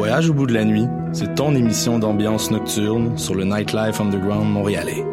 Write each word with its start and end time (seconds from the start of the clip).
Voyage 0.00 0.30
au 0.30 0.32
bout 0.32 0.46
de 0.46 0.54
la 0.54 0.64
nuit, 0.64 0.86
c'est 1.12 1.34
ton 1.34 1.54
émission 1.54 1.98
d'ambiance 1.98 2.50
nocturne 2.50 3.18
sur 3.18 3.34
le 3.34 3.44
Nightlife 3.44 4.00
Underground 4.00 4.50
montréalais. 4.50 5.04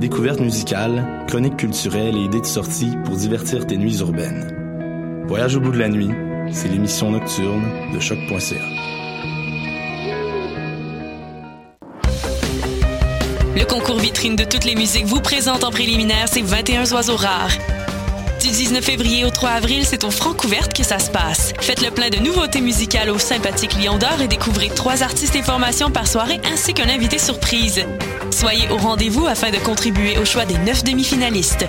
Découvertes 0.00 0.40
musicales, 0.40 1.24
chroniques 1.26 1.56
culturelles 1.56 2.14
et 2.14 2.24
idées 2.24 2.42
de 2.42 2.44
sortie 2.44 2.92
pour 3.06 3.16
divertir 3.16 3.66
tes 3.66 3.78
nuits 3.78 4.00
urbaines. 4.00 5.24
Voyage 5.26 5.56
au 5.56 5.60
bout 5.60 5.72
de 5.72 5.78
la 5.78 5.88
nuit, 5.88 6.10
c'est 6.50 6.68
l'émission 6.68 7.10
nocturne 7.10 7.64
de 7.94 7.98
choc.ca. 7.98 8.56
Le 13.56 13.64
concours 13.64 13.98
vitrine 13.98 14.36
de 14.36 14.44
toutes 14.44 14.66
les 14.66 14.74
musiques 14.74 15.06
vous 15.06 15.22
présente 15.22 15.64
en 15.64 15.70
préliminaire 15.70 16.28
ces 16.28 16.42
21 16.42 16.92
oiseaux 16.92 17.16
rares. 17.16 17.56
Du 18.40 18.50
19 18.50 18.84
février 18.84 19.24
au 19.24 19.30
3 19.30 19.50
avril, 19.50 19.84
c'est 19.84 20.04
au 20.04 20.10
Francouverte 20.10 20.72
que 20.72 20.84
ça 20.84 21.00
se 21.00 21.10
passe. 21.10 21.52
Faites 21.60 21.82
le 21.82 21.90
plein 21.90 22.08
de 22.08 22.18
nouveautés 22.18 22.60
musicales 22.60 23.10
au 23.10 23.18
sympathique 23.18 23.74
Lion 23.82 23.98
d'Or 23.98 24.20
et 24.22 24.28
découvrez 24.28 24.68
trois 24.68 25.02
artistes 25.02 25.34
et 25.34 25.42
formations 25.42 25.90
par 25.90 26.06
soirée 26.06 26.40
ainsi 26.44 26.72
qu'un 26.72 26.88
invité 26.88 27.18
surprise. 27.18 27.84
Soyez 28.30 28.68
au 28.70 28.76
rendez-vous 28.76 29.26
afin 29.26 29.50
de 29.50 29.56
contribuer 29.56 30.18
au 30.18 30.24
choix 30.24 30.44
des 30.44 30.58
neuf 30.58 30.84
demi-finalistes. 30.84 31.66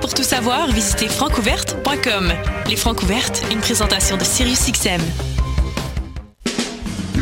Pour 0.00 0.12
tout 0.12 0.24
savoir, 0.24 0.66
visitez 0.72 1.06
francouverte.com. 1.06 2.32
Les 2.68 2.76
Francouvertes, 2.76 3.42
une 3.52 3.60
présentation 3.60 4.16
de 4.16 4.24
SiriusXM. 4.24 5.00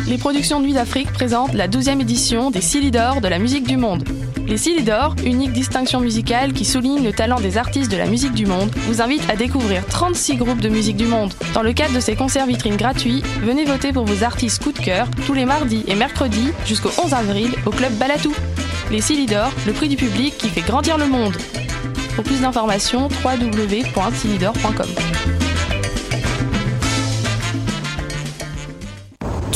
Les 0.07 0.17
productions 0.17 0.59
Nuit 0.59 0.73
d'Afrique 0.73 1.13
présentent 1.13 1.53
la 1.53 1.67
12e 1.67 2.01
édition 2.01 2.49
des 2.49 2.61
Silidor 2.61 3.21
de 3.21 3.27
la 3.27 3.37
musique 3.37 3.67
du 3.67 3.77
monde. 3.77 4.03
Les 4.51 4.57
Silidor, 4.57 5.15
unique 5.23 5.53
distinction 5.53 6.01
musicale 6.01 6.51
qui 6.51 6.65
souligne 6.65 7.05
le 7.05 7.13
talent 7.13 7.39
des 7.39 7.57
artistes 7.57 7.89
de 7.89 7.95
la 7.95 8.05
musique 8.05 8.33
du 8.33 8.45
monde, 8.45 8.69
vous 8.79 9.01
invitent 9.01 9.29
à 9.29 9.37
découvrir 9.37 9.85
36 9.85 10.35
groupes 10.35 10.59
de 10.59 10.67
musique 10.67 10.97
du 10.97 11.05
monde. 11.05 11.33
Dans 11.53 11.61
le 11.61 11.71
cadre 11.71 11.95
de 11.95 12.01
ces 12.01 12.17
concerts 12.17 12.47
vitrines 12.47 12.75
gratuits, 12.75 13.23
venez 13.43 13.63
voter 13.63 13.93
pour 13.93 14.03
vos 14.03 14.25
artistes 14.25 14.61
coup 14.61 14.73
de 14.73 14.79
cœur 14.79 15.07
tous 15.25 15.33
les 15.33 15.45
mardis 15.45 15.85
et 15.87 15.95
mercredis 15.95 16.51
jusqu'au 16.65 16.91
11 17.01 17.13
avril 17.13 17.49
au 17.65 17.69
club 17.69 17.93
Balatou. 17.93 18.35
Les 18.91 18.99
Silidor, 18.99 19.53
le 19.65 19.71
prix 19.71 19.87
du 19.87 19.95
public 19.95 20.37
qui 20.37 20.49
fait 20.49 20.59
grandir 20.59 20.97
le 20.97 21.07
monde. 21.07 21.37
Pour 22.15 22.25
plus 22.25 22.41
d'informations, 22.41 23.07
www.silidor.com. 23.23 24.89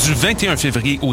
Du 0.06 0.14
21 0.14 0.56
février 0.56 0.98
au 1.02 1.12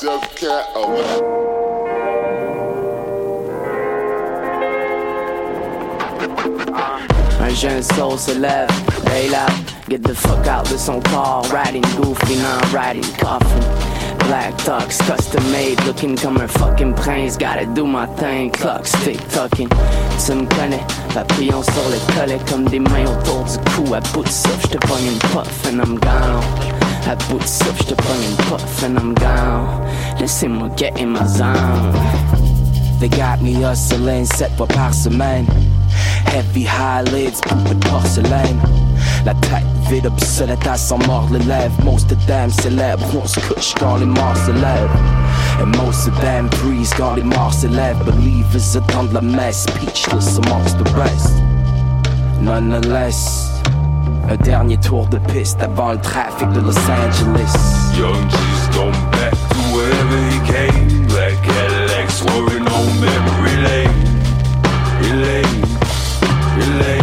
Death 0.00 0.34
Cat 0.34 0.64
alive. 0.74 1.22
Un 7.38 7.54
jeune 7.54 7.82
soul 7.82 8.18
se 8.18 8.32
lève, 8.32 8.68
bail 9.04 9.34
out, 9.34 9.52
get 9.90 10.02
the 10.02 10.14
fuck 10.14 10.46
out 10.46 10.64
de 10.70 10.78
son 10.78 11.02
corps, 11.02 11.46
riding 11.52 11.82
goofy, 11.96 12.36
non 12.36 12.60
riding 12.72 13.04
coffin. 13.18 13.60
Black 14.26 14.56
tux, 14.64 14.98
custom 15.06 15.42
made, 15.52 15.78
looking 15.84 16.16
comme 16.16 16.38
un 16.38 16.48
fucking 16.48 16.94
prince, 16.94 17.36
gotta 17.36 17.66
do 17.74 17.86
my 17.86 18.06
thing, 18.16 18.50
clock 18.50 18.86
stick 18.86 19.18
tucking. 19.28 19.68
Tu 20.24 20.34
me 20.34 20.46
connais, 20.56 20.84
papillon 21.12 21.62
sur 21.62 21.88
le 21.90 21.98
collet 22.14 22.40
comme 22.48 22.64
des 22.64 22.80
mains 22.80 23.04
autour 23.04 23.44
du 23.44 23.58
cou, 23.74 23.94
à 23.94 24.00
bout 24.14 24.22
de 24.22 24.28
souffle, 24.28 24.66
j'te 24.68 24.78
pogne 24.86 25.06
une 25.06 25.18
puff 25.18 25.66
and 25.66 25.82
I'm 25.82 25.98
gone. 25.98 26.89
Bout 27.28 27.38
de 27.38 27.46
souffle, 27.46 27.82
j'te 27.82 27.94
pogne 27.94 28.36
puff 28.48 28.82
and 28.82 28.98
I'm 28.98 29.14
gone. 29.14 29.86
Laissez-moi 30.18 30.68
get 30.76 30.98
in 30.98 31.10
my 31.12 31.24
zone. 31.26 31.92
They 32.98 33.08
got 33.08 33.40
me 33.40 33.54
hustling, 33.54 34.26
sept 34.26 34.50
fois 34.56 34.66
par. 34.66 34.92
Heavy 36.26 36.64
high 36.64 37.02
lids, 37.12 37.40
poupée 37.40 37.74
de 37.74 37.88
porcelaine. 37.88 38.60
La 39.24 39.34
tête 39.34 39.64
vide, 39.88 40.06
obsolète, 40.06 40.66
à 40.66 40.76
s'en 40.76 40.98
mordre 41.06 41.38
les 41.38 41.44
lèvres. 41.44 41.84
Most 41.84 42.12
of 42.12 42.18
them 42.26 42.50
célèbres, 42.50 43.04
on 43.22 43.26
se 43.26 43.40
couche 43.40 43.74
quand 43.78 43.96
les. 43.96 44.06
And 44.06 45.76
most 45.76 46.08
of 46.08 46.20
them 46.20 46.48
breeze 46.62 46.92
quand 46.96 47.16
les 47.16 47.22
morts 47.22 47.54
se 47.54 47.66
lèvent. 47.66 48.04
Believers 48.04 48.76
attendent 48.76 49.12
la 49.12 49.20
messe, 49.20 49.62
speechless 49.62 50.38
amongst 50.38 50.78
the 50.78 50.90
rest. 50.96 51.32
Nonetheless, 52.40 53.49
un 54.30 54.36
dernier 54.36 54.76
tour 54.78 55.08
de 55.08 55.18
piste 55.18 55.60
avant 55.60 55.92
le 55.92 55.98
trafic 55.98 56.48
de 56.52 56.60
Los 56.60 56.78
Angeles. 56.88 57.52
Young 57.98 58.28
G's 58.28 58.76
gone 58.76 58.92
back 59.10 59.32
to 59.32 59.58
wherever 59.74 60.18
he 60.30 60.38
came. 60.46 61.06
Black 61.08 61.34
Cadillac 61.42 62.10
swerving 62.10 62.66
on 62.68 63.00
memory 63.00 63.56
lane. 63.64 63.90
Elaine, 65.02 65.64
Elaine. 66.60 66.99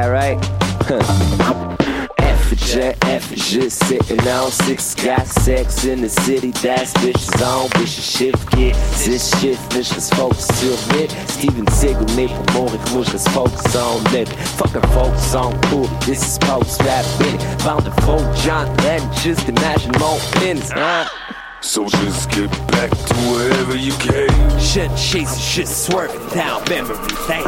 That 0.00 0.08
right? 0.08 0.40
J 2.56 2.94
F 3.02 3.34
J 3.34 3.68
sitting 3.68 4.26
on 4.28 4.50
six. 4.50 4.94
Got 4.94 5.26
sex 5.26 5.84
in 5.84 6.00
the 6.00 6.08
city 6.08 6.52
that's 6.52 6.94
bitches 6.94 7.44
on. 7.44 7.68
Bitches 7.70 8.16
shift 8.16 8.50
get 8.52 8.74
this 9.04 9.38
shit. 9.40 9.58
Vicious 9.74 10.08
folks 10.10 10.44
still 10.44 10.78
lit 10.96 11.10
Steven 11.28 11.66
Seagal 11.66 12.72
ik 12.74 12.92
moest 12.92 13.12
eens 13.12 13.28
focus 13.28 13.76
on 13.76 14.02
living. 14.12 14.38
Fucking 14.56 14.88
focus 14.92 15.34
on 15.34 15.60
cool 15.68 15.88
this 16.06 16.22
is 16.26 16.38
post 16.38 16.80
rap 16.82 17.04
minute 17.18 17.42
found 17.60 17.84
the 17.84 17.90
folk 18.02 18.24
John 18.36 18.68
and 18.86 19.02
just 19.22 19.48
imagine 19.48 19.92
more 19.98 20.20
minutes 20.40 20.70
huh? 20.70 21.19
So 21.62 21.84
just 21.86 22.30
get 22.30 22.50
back 22.68 22.90
to 22.90 23.14
wherever 23.30 23.76
you 23.76 23.92
came. 23.92 24.58
Shit 24.58 24.90
chasing 24.96 25.38
shit 25.38 25.68
swerving 25.68 26.26
down 26.30 26.62
memory 26.70 26.96
lane 27.28 27.44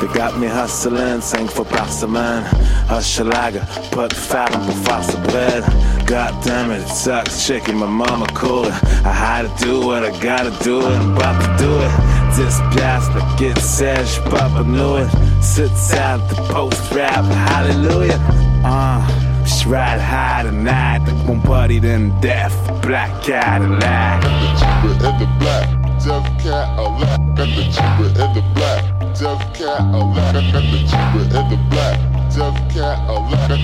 They 0.00 0.08
got 0.14 0.38
me 0.38 0.46
hustling, 0.46 1.20
cinq 1.20 1.50
fois 1.50 1.66
par 1.66 1.90
semaine. 1.90 2.44
Hochelaga, 2.88 3.60
pas 3.90 4.08
de 4.08 4.14
femme 4.14 4.52
pour 4.64 4.74
faire 4.86 5.04
ce 5.04 5.16
bread. 5.28 5.64
God 6.06 6.32
damn 6.42 6.70
it, 6.70 6.80
it 6.80 6.88
sucks. 6.88 7.44
Shaking 7.44 7.76
my 7.76 7.86
mama 7.86 8.26
cool. 8.34 8.66
I 9.04 9.12
had 9.12 9.42
to 9.42 9.64
do 9.64 9.86
what 9.86 10.02
I 10.02 10.10
gotta 10.20 10.50
do 10.64 10.80
it. 10.80 10.90
I'm 10.90 11.14
about 11.14 11.38
to 11.42 11.62
do 11.62 11.78
it. 11.78 12.12
10 12.34 12.70
piastres, 12.70 13.14
le 13.14 13.36
kid 13.36 13.56
sèche, 13.58 14.18
papa 14.30 14.64
knew 14.64 14.96
it. 14.96 15.10
Sits 15.42 15.92
out 15.92 16.26
the 16.30 16.36
post 16.52 16.90
rap, 16.92 17.24
hallelujah. 17.24 18.18
Uh, 18.64 19.31
it's 19.42 19.66
right 19.66 19.98
high 19.98 20.44
tonight. 20.44 21.00
One 21.26 21.40
buddy 21.40 21.80
than 21.80 22.18
death, 22.20 22.54
black 22.80 23.24
Cadillac. 23.24 24.22
Got 24.22 24.40
the 24.40 24.48
cheaper 24.58 24.92
in 24.92 25.18
the 25.18 25.26
black, 25.40 25.66
death 25.98 26.28
Cadillac. 26.38 27.18
Got 27.36 27.50
the 27.56 27.64
cheaper 27.74 28.06
in 28.06 28.14
the 28.34 28.42
black, 28.54 28.82
death 29.18 29.42
Cadillac. 29.52 30.32
Got 30.52 30.66
the 30.70 30.78
cheaper 30.86 31.22
in 31.26 31.46
the 31.50 31.58
black, 31.70 31.98
Cadillac. 32.30 33.02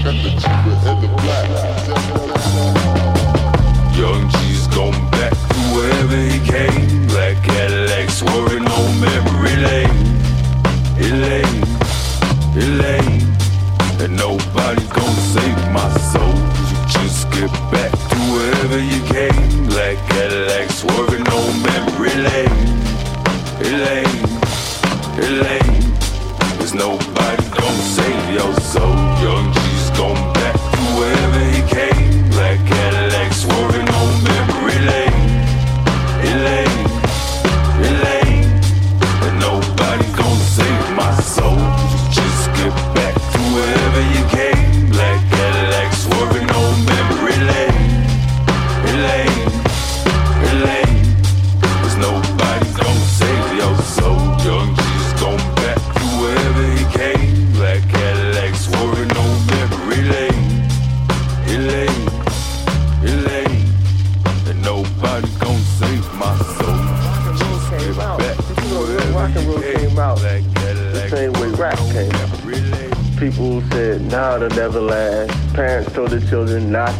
Got 0.03 0.19
the 0.23 0.31
cheaper 0.43 0.75
in 0.83 0.99
the 1.01 1.09
black, 1.23 1.47
Cadillac. 1.87 2.77
Young 3.97 4.23
G's 4.31 4.67
gone 4.75 5.01
back 5.13 5.31
to 5.31 5.59
wherever 5.75 6.17
he 6.17 6.39
came. 6.45 7.07
Black 7.07 7.37
Cadillac 7.45 8.11
swerving 8.11 8.67
on 8.67 9.01
memory 9.01 9.57
lane. 9.63 9.99
Elaine, 10.99 11.63
Elaine. 12.57 13.28
And 14.00 14.17
nobody's 14.17 14.89
gonna 14.89 15.27
save 15.35 15.73
my 15.73 15.91
soul. 16.12 16.35
Just 16.87 17.31
get 17.33 17.50
back 17.73 17.91
to 17.91 18.19
wherever 18.33 18.79
you 18.79 19.00
came. 19.12 19.67
Black 19.67 19.97
Cadillac 20.11 20.71
swerving 20.71 21.27
on 21.27 21.62
memory 21.62 22.15
lane. 22.15 22.79
Elaine, 23.61 24.25
Elaine. 25.19 25.83
There's 26.59 26.75
nobody 26.75 27.43
gonna 27.50 27.83
save 27.97 28.35
your 28.35 28.55
soul. 28.61 28.95
Young 29.21 29.57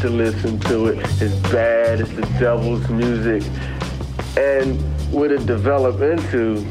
to 0.01 0.09
listen 0.09 0.59
to 0.61 0.87
it. 0.87 0.99
It's 1.21 1.35
bad. 1.51 2.01
It's 2.01 2.11
the 2.13 2.23
devil's 2.39 2.89
music. 2.89 3.43
And 4.37 4.81
what 5.13 5.33
it 5.33 5.47
developed 5.47 6.01
into 6.01 6.65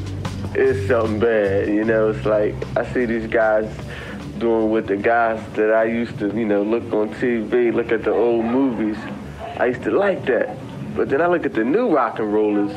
is 0.56 0.88
something 0.88 1.20
bad. 1.20 1.68
You 1.68 1.84
know, 1.84 2.10
it's 2.10 2.26
like 2.26 2.56
I 2.78 2.86
see 2.94 3.06
these 3.06 3.28
guys 3.28 3.70
doing 4.40 4.70
with 4.70 4.88
the 4.88 4.98
guys 4.98 5.44
that 5.54 5.74
I 5.74 5.86
used 5.86 6.20
to, 6.20 6.28
you 6.28 6.46
know, 6.46 6.64
look 6.64 6.94
on 6.94 7.10
TV, 7.16 7.74
look 7.74 7.92
at 7.92 8.04
the 8.04 8.14
old 8.14 8.46
movies. 8.46 8.98
I 9.58 9.68
used 9.68 9.84
to 9.84 9.92
like 9.92 10.26
that. 10.26 10.58
But 10.96 11.10
then 11.10 11.22
I 11.22 11.28
look 11.28 11.46
at 11.46 11.54
the 11.54 11.64
new 11.64 11.90
rock 11.90 12.20
and 12.20 12.34
rollers. 12.34 12.72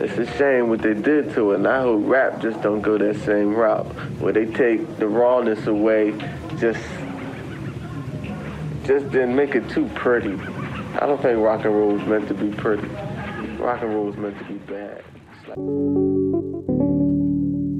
It's 0.00 0.18
a 0.18 0.26
shame 0.36 0.68
what 0.68 0.82
they 0.82 0.94
did 0.94 1.32
to 1.34 1.52
it, 1.52 1.56
and 1.56 1.66
I 1.68 1.82
hope 1.82 2.02
rap 2.04 2.40
just 2.42 2.60
don't 2.60 2.80
go 2.80 2.98
that 2.98 3.16
same 3.20 3.54
route, 3.54 3.86
where 4.20 4.32
they 4.32 4.46
take 4.46 4.96
the 4.96 5.06
rawness 5.06 5.66
away, 5.68 6.12
just, 6.58 6.80
just 8.84 9.10
then 9.12 9.34
make 9.34 9.54
it 9.54 9.68
too 9.68 9.88
pretty. 9.94 10.34
I 11.00 11.06
don't 11.06 11.20
think 11.22 11.38
rock 11.38 11.64
and 11.64 11.74
roll 11.74 11.98
is 11.98 12.06
meant 12.06 12.28
to 12.28 12.34
be 12.34 12.50
pretty. 12.50 12.88
Rock 13.58 13.82
and 13.82 13.94
roll 13.94 14.10
is 14.10 14.16
meant 14.16 14.38
to 14.38 14.44
be 14.44 14.58
bad. 14.70 15.02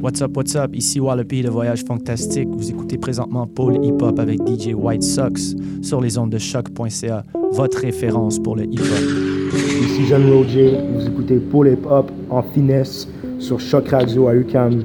What's 0.01 0.21
up, 0.21 0.37
what's 0.37 0.57
up? 0.57 0.75
Ici 0.75 0.99
Wallopy 1.01 1.43
de 1.43 1.51
Voyage 1.51 1.85
Fantastique. 1.85 2.49
Vous 2.49 2.71
écoutez 2.71 2.99
présentement 2.99 3.47
Paul 3.47 3.85
Hip 3.85 4.03
Hop 4.03 4.19
avec 4.19 4.41
DJ 4.47 4.75
White 4.75 5.03
Sox 5.03 5.55
sur 5.81 6.01
les 6.01 6.19
ondes 6.19 6.31
de 6.31 6.39
choc.ca, 6.39 7.23
votre 7.53 7.79
référence 7.79 8.41
pour 8.41 8.57
le 8.57 8.65
hip 8.65 8.81
hop. 8.81 9.55
Ici 9.55 10.07
Jeanne 10.07 10.29
Roger, 10.33 10.77
vous 10.95 11.07
écoutez 11.07 11.37
Paul 11.37 11.69
Hip 11.69 11.87
Hop 11.89 12.11
en 12.31 12.43
finesse 12.43 13.09
sur 13.39 13.61
Choc 13.61 13.89
Radio 13.91 14.29
à 14.29 14.35
UCAM. 14.35 14.83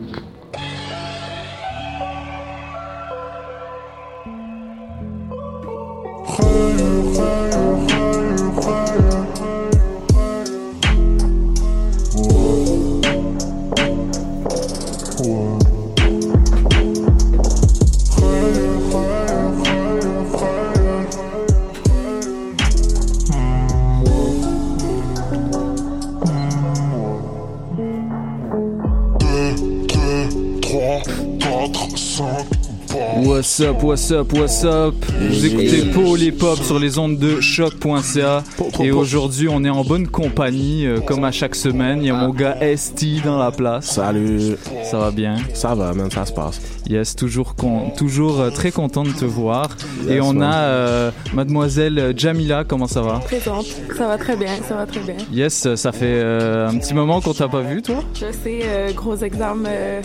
What's 33.60 33.70
up, 33.72 33.82
what's 33.84 34.12
up, 34.12 34.34
what's 34.34 34.64
up? 34.66 34.94
Vous 35.20 35.44
écoutez 35.48 35.86
Paul 35.92 36.22
Hip 36.22 36.44
Hop 36.44 36.60
sur 36.62 36.78
les 36.78 37.00
ondes 37.00 37.18
de 37.18 37.42
choc.ca 37.42 38.44
et 38.84 38.92
aujourd'hui 38.92 39.48
on 39.50 39.64
est 39.64 39.70
en 39.72 39.84
bonne 39.84 40.08
compagnie 40.08 40.86
euh, 40.86 41.00
comme 41.00 41.24
à 41.24 41.32
chaque 41.32 41.56
semaine. 41.56 42.02
Il 42.04 42.06
y 42.06 42.10
a 42.12 42.14
mon 42.14 42.30
gars 42.30 42.56
ST 42.76 43.24
dans 43.26 43.40
la 43.40 43.50
place. 43.50 43.88
Salut. 43.96 44.58
Ça 44.84 45.00
va 45.00 45.10
bien? 45.10 45.38
Ça 45.56 45.74
va, 45.74 45.92
man, 45.96 46.12
ça 46.12 46.28
se 46.28 46.34
passe. 46.34 46.62
Yes, 46.88 47.16
toujours, 47.16 47.56
con- 47.56 47.90
toujours 47.98 48.42
euh, 48.42 48.52
très 48.52 48.70
content 48.70 49.02
de 49.02 49.12
te 49.12 49.26
voir. 49.26 49.70
et 50.08 50.14
Yes, 50.16 50.24
on 50.24 50.34
man. 50.34 50.52
a 50.52 50.56
euh, 50.66 51.12
mademoiselle 51.34 52.14
Jamila, 52.16 52.64
comment 52.64 52.88
ça 52.88 53.02
va? 53.02 53.14
Présente. 53.26 53.66
Ça 53.98 54.08
va 54.08 54.20
très 54.20 54.36
bien, 54.36 54.52
ça 54.70 54.76
va 54.76 54.86
très 54.86 55.00
bien. 55.00 55.16
Yes, 55.34 55.74
ça 55.74 55.92
fait 55.92 56.06
euh, 56.22 56.70
un 56.70 56.78
petit 56.78 56.94
moment 56.94 57.22
qu'on 57.22 57.34
t'a 57.34 57.48
pas 57.48 57.62
vu, 57.62 57.82
toi? 57.82 58.04
Je 58.14 58.32
sais, 58.32 58.60
euh, 58.66 58.92
gros 58.94 59.16
examen 59.18 59.68
euh, 59.68 60.02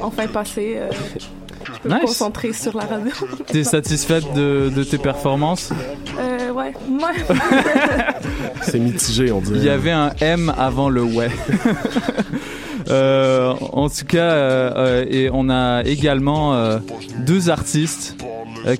enfin 0.00 0.28
passé. 0.28 0.76
euh, 0.78 0.90
peux 1.84 1.88
me 1.90 1.94
Nice. 1.94 2.04
concentrer 2.06 2.52
sur 2.52 2.76
la 2.76 2.84
radio. 2.84 3.12
T'es 3.46 3.64
satisfaite 3.64 4.24
de, 4.34 4.70
de 4.74 4.84
tes 4.84 4.98
performances? 4.98 5.70
Euh, 6.18 6.50
ouais, 6.50 6.72
ouais. 6.88 7.36
C'est 8.62 8.78
mitigé, 8.78 9.30
on 9.30 9.40
dirait. 9.40 9.58
Il 9.58 9.64
y 9.64 9.68
avait 9.70 9.90
un 9.92 10.10
M 10.20 10.52
avant 10.56 10.88
le 10.88 11.02
ouais. 11.02 11.30
Euh, 12.90 13.54
en 13.72 13.88
tout 13.88 14.04
cas, 14.04 14.18
euh, 14.32 14.70
euh, 14.76 15.06
et 15.08 15.30
on 15.32 15.48
a 15.48 15.82
également 15.84 16.54
euh, 16.54 16.80
deux 17.20 17.48
artistes 17.48 18.14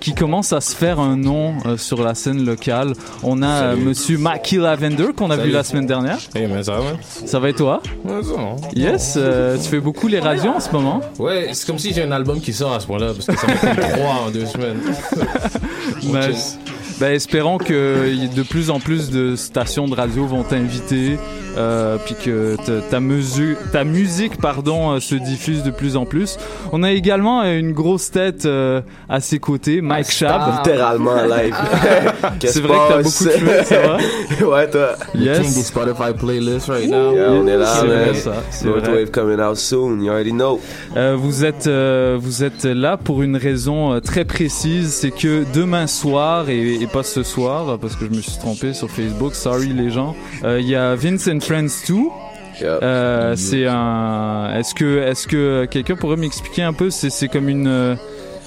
qui 0.00 0.14
commencent 0.14 0.52
à 0.52 0.60
se 0.60 0.74
faire 0.74 0.98
un 1.00 1.16
nom 1.16 1.54
euh, 1.66 1.76
sur 1.76 2.02
la 2.02 2.14
scène 2.14 2.44
locale. 2.44 2.94
On 3.22 3.42
a 3.42 3.46
euh. 3.72 3.76
Monsieur 3.76 4.18
Mackie 4.18 4.56
Lavender 4.56 5.08
qu'on 5.16 5.30
a 5.30 5.36
Salut. 5.36 5.48
vu 5.48 5.54
la 5.54 5.62
semaine 5.64 5.86
dernière. 5.86 6.18
Hey, 6.34 6.46
mais 6.46 6.62
ça 6.62 6.72
va, 6.72 6.78
man? 6.80 6.96
Ça 7.02 7.38
va 7.38 7.48
et 7.50 7.52
toi? 7.52 7.82
Ouais, 8.04 8.22
ça 8.22 8.32
va. 8.32 8.56
Yes, 8.74 9.14
euh, 9.16 9.56
tu 9.56 9.68
fais 9.68 9.80
beaucoup 9.80 10.08
les 10.08 10.20
radios 10.20 10.52
en 10.52 10.60
ce 10.60 10.70
moment. 10.70 11.00
Ouais, 11.18 11.50
c'est 11.52 11.66
comme 11.66 11.78
si 11.78 11.92
j'ai 11.92 12.02
un 12.02 12.12
album 12.12 12.40
qui 12.40 12.52
sort 12.52 12.72
à 12.72 12.80
ce 12.80 12.86
point-là, 12.86 13.12
parce 13.14 13.26
que 13.26 13.36
ça 13.36 13.46
m'a 13.46 13.54
fait 13.54 13.92
trois 13.92 14.14
en 14.26 14.30
deux 14.30 14.46
semaines. 14.46 14.80
Nice. 16.02 16.58
Ben, 17.00 17.12
espérons 17.12 17.58
que 17.58 18.34
de 18.34 18.42
plus 18.42 18.70
en 18.70 18.78
plus 18.78 19.10
de 19.10 19.36
stations 19.36 19.88
de 19.88 19.94
radio 19.94 20.26
vont 20.26 20.42
t'inviter, 20.44 21.18
euh, 21.56 21.96
puis 22.04 22.14
que 22.24 22.56
ta, 22.90 23.84
musique 23.84 24.40
pardon, 24.40 24.92
euh, 24.92 25.00
se 25.00 25.14
diffuse 25.14 25.62
de 25.62 25.70
plus 25.70 25.96
en 25.96 26.04
plus. 26.04 26.36
On 26.72 26.82
a 26.82 26.92
également 26.92 27.42
euh, 27.42 27.58
une 27.58 27.72
grosse 27.72 28.10
tête 28.10 28.44
euh, 28.46 28.80
à 29.08 29.20
ses 29.20 29.38
côtés, 29.38 29.80
Mike 29.80 30.10
Shab. 30.10 30.64
Littéralement 30.64 31.12
en 31.12 31.24
live. 31.26 31.54
Qu'est-ce 32.40 32.54
C'est 32.54 32.60
vrai 32.60 32.76
que 32.76 32.88
t'as 32.92 33.02
beaucoup 33.02 33.24
de 33.24 33.30
cheveux, 33.30 33.62
ça 33.64 33.80
va? 33.80 34.46
ouais, 34.48 34.70
toi. 34.70 34.88
Yes. 35.14 35.40
King 35.40 35.54
des 35.54 35.62
Spotify 35.62 36.12
playlists 36.18 36.68
right 36.68 36.88
now. 36.88 37.12
Yeah, 37.14 37.30
on 37.32 37.46
est 37.46 37.56
là, 37.56 37.66
C'est 37.66 37.86
man. 37.86 37.98
vrai, 38.04 38.14
ça, 38.14 38.32
c'est 38.50 38.66
vrai. 38.68 38.80
Northwave 38.80 39.10
coming 39.10 39.40
out 39.40 39.56
soon, 39.56 40.00
you 40.02 40.10
already 40.10 40.32
know. 40.32 40.60
Euh, 40.96 41.16
vous 41.18 41.44
êtes 41.44 41.66
euh, 41.66 42.16
vous 42.20 42.42
êtes 42.44 42.64
là 42.64 42.96
pour 42.96 43.22
une 43.22 43.36
raison 43.36 44.00
très 44.00 44.24
précise, 44.24 44.92
c'est 44.92 45.10
que 45.10 45.44
demain 45.54 45.86
soir 45.86 46.48
et, 46.48 46.74
et 46.74 46.86
pas 46.86 47.02
ce 47.02 47.22
soir 47.22 47.78
parce 47.78 47.96
que 47.96 48.06
je 48.06 48.10
me 48.16 48.20
suis 48.22 48.38
trompé 48.38 48.72
sur 48.72 48.90
Facebook, 48.90 49.34
sorry 49.34 49.68
les 49.68 49.90
gens. 49.90 50.14
euh, 50.44 50.60
Il 50.60 50.68
y 50.68 50.74
a 50.76 50.94
Vincent 50.94 51.38
Friends 51.44 51.84
2. 51.86 51.94
Euh, 52.62 53.34
c'est 53.36 53.66
un. 53.66 54.54
Est-ce 54.56 54.74
que 54.74 54.98
est-ce 55.02 55.26
que 55.26 55.66
quelqu'un 55.66 55.96
pourrait 55.96 56.16
m'expliquer 56.16 56.62
un 56.62 56.72
peu 56.72 56.88
C'est 56.90 57.10
c'est 57.10 57.28
comme 57.28 57.48
une 57.48 57.66
euh, 57.66 57.96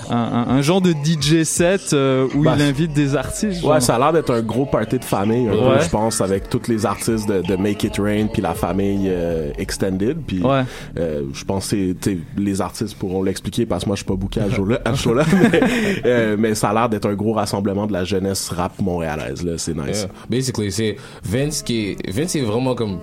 un, 0.09 0.15
un- 0.17 0.47
un 0.49 0.61
genre 0.61 0.81
de 0.81 0.91
DJ 0.91 1.43
set 1.43 1.93
euh, 1.93 2.27
où 2.35 2.43
Bah, 2.43 2.53
il 2.57 2.61
invite 2.63 2.93
des 2.93 3.15
artistes. 3.15 3.61
Ouais, 3.63 3.73
genre. 3.73 3.81
ça 3.81 3.95
a 3.95 3.99
l'air 3.99 4.13
d'être 4.13 4.33
un 4.33 4.41
gros 4.41 4.65
party 4.65 4.99
de 4.99 5.03
famille, 5.05 5.47
un 5.47 5.51
peu, 5.51 5.57
Ouais. 5.57 5.81
je 5.81 5.89
pense, 5.89 6.21
avec 6.21 6.49
tous 6.49 6.67
les 6.67 6.85
artistes 6.85 7.27
de, 7.27 7.41
de 7.41 7.55
Make 7.55 7.83
It 7.83 7.97
Rain 7.97 8.27
puis 8.31 8.41
la 8.41 8.53
famille 8.53 9.07
euh, 9.07 9.51
Extended. 9.57 10.17
Puis 10.25 10.41
Ouais. 10.41 10.63
euh, 10.97 11.23
je 11.33 11.43
pense 11.45 11.69
que 11.69 11.93
les 12.37 12.61
artistes 12.61 12.95
pourront 12.97 13.23
l'expliquer 13.23 13.65
parce 13.65 13.83
que 13.83 13.89
moi 13.89 13.95
je 13.95 13.99
suis 13.99 14.07
pas 14.07 14.15
booké 14.15 14.39
à 14.39 14.49
ce 14.49 14.55
show-là, 15.01 15.25
mais, 15.51 15.61
euh, 16.05 16.35
mais 16.39 16.55
ça 16.55 16.69
a 16.69 16.73
l'air 16.73 16.89
d'être 16.89 17.07
un 17.07 17.13
gros 17.15 17.33
rassemblement 17.33 17.87
de 17.87 17.93
la 17.93 18.03
jeunesse 18.03 18.49
rap 18.49 18.79
montréalaise. 18.81 19.43
là, 19.43 19.53
C'est 19.57 19.75
nice. 19.75 20.01
Yeah. 20.01 20.09
Basically, 20.29 20.71
c'est 20.71 20.95
Vince 21.23 21.61
qui 21.63 21.89
est, 21.91 22.09
Vince 22.11 22.35
est 22.35 22.41
vraiment 22.41 22.75
comme 22.75 22.99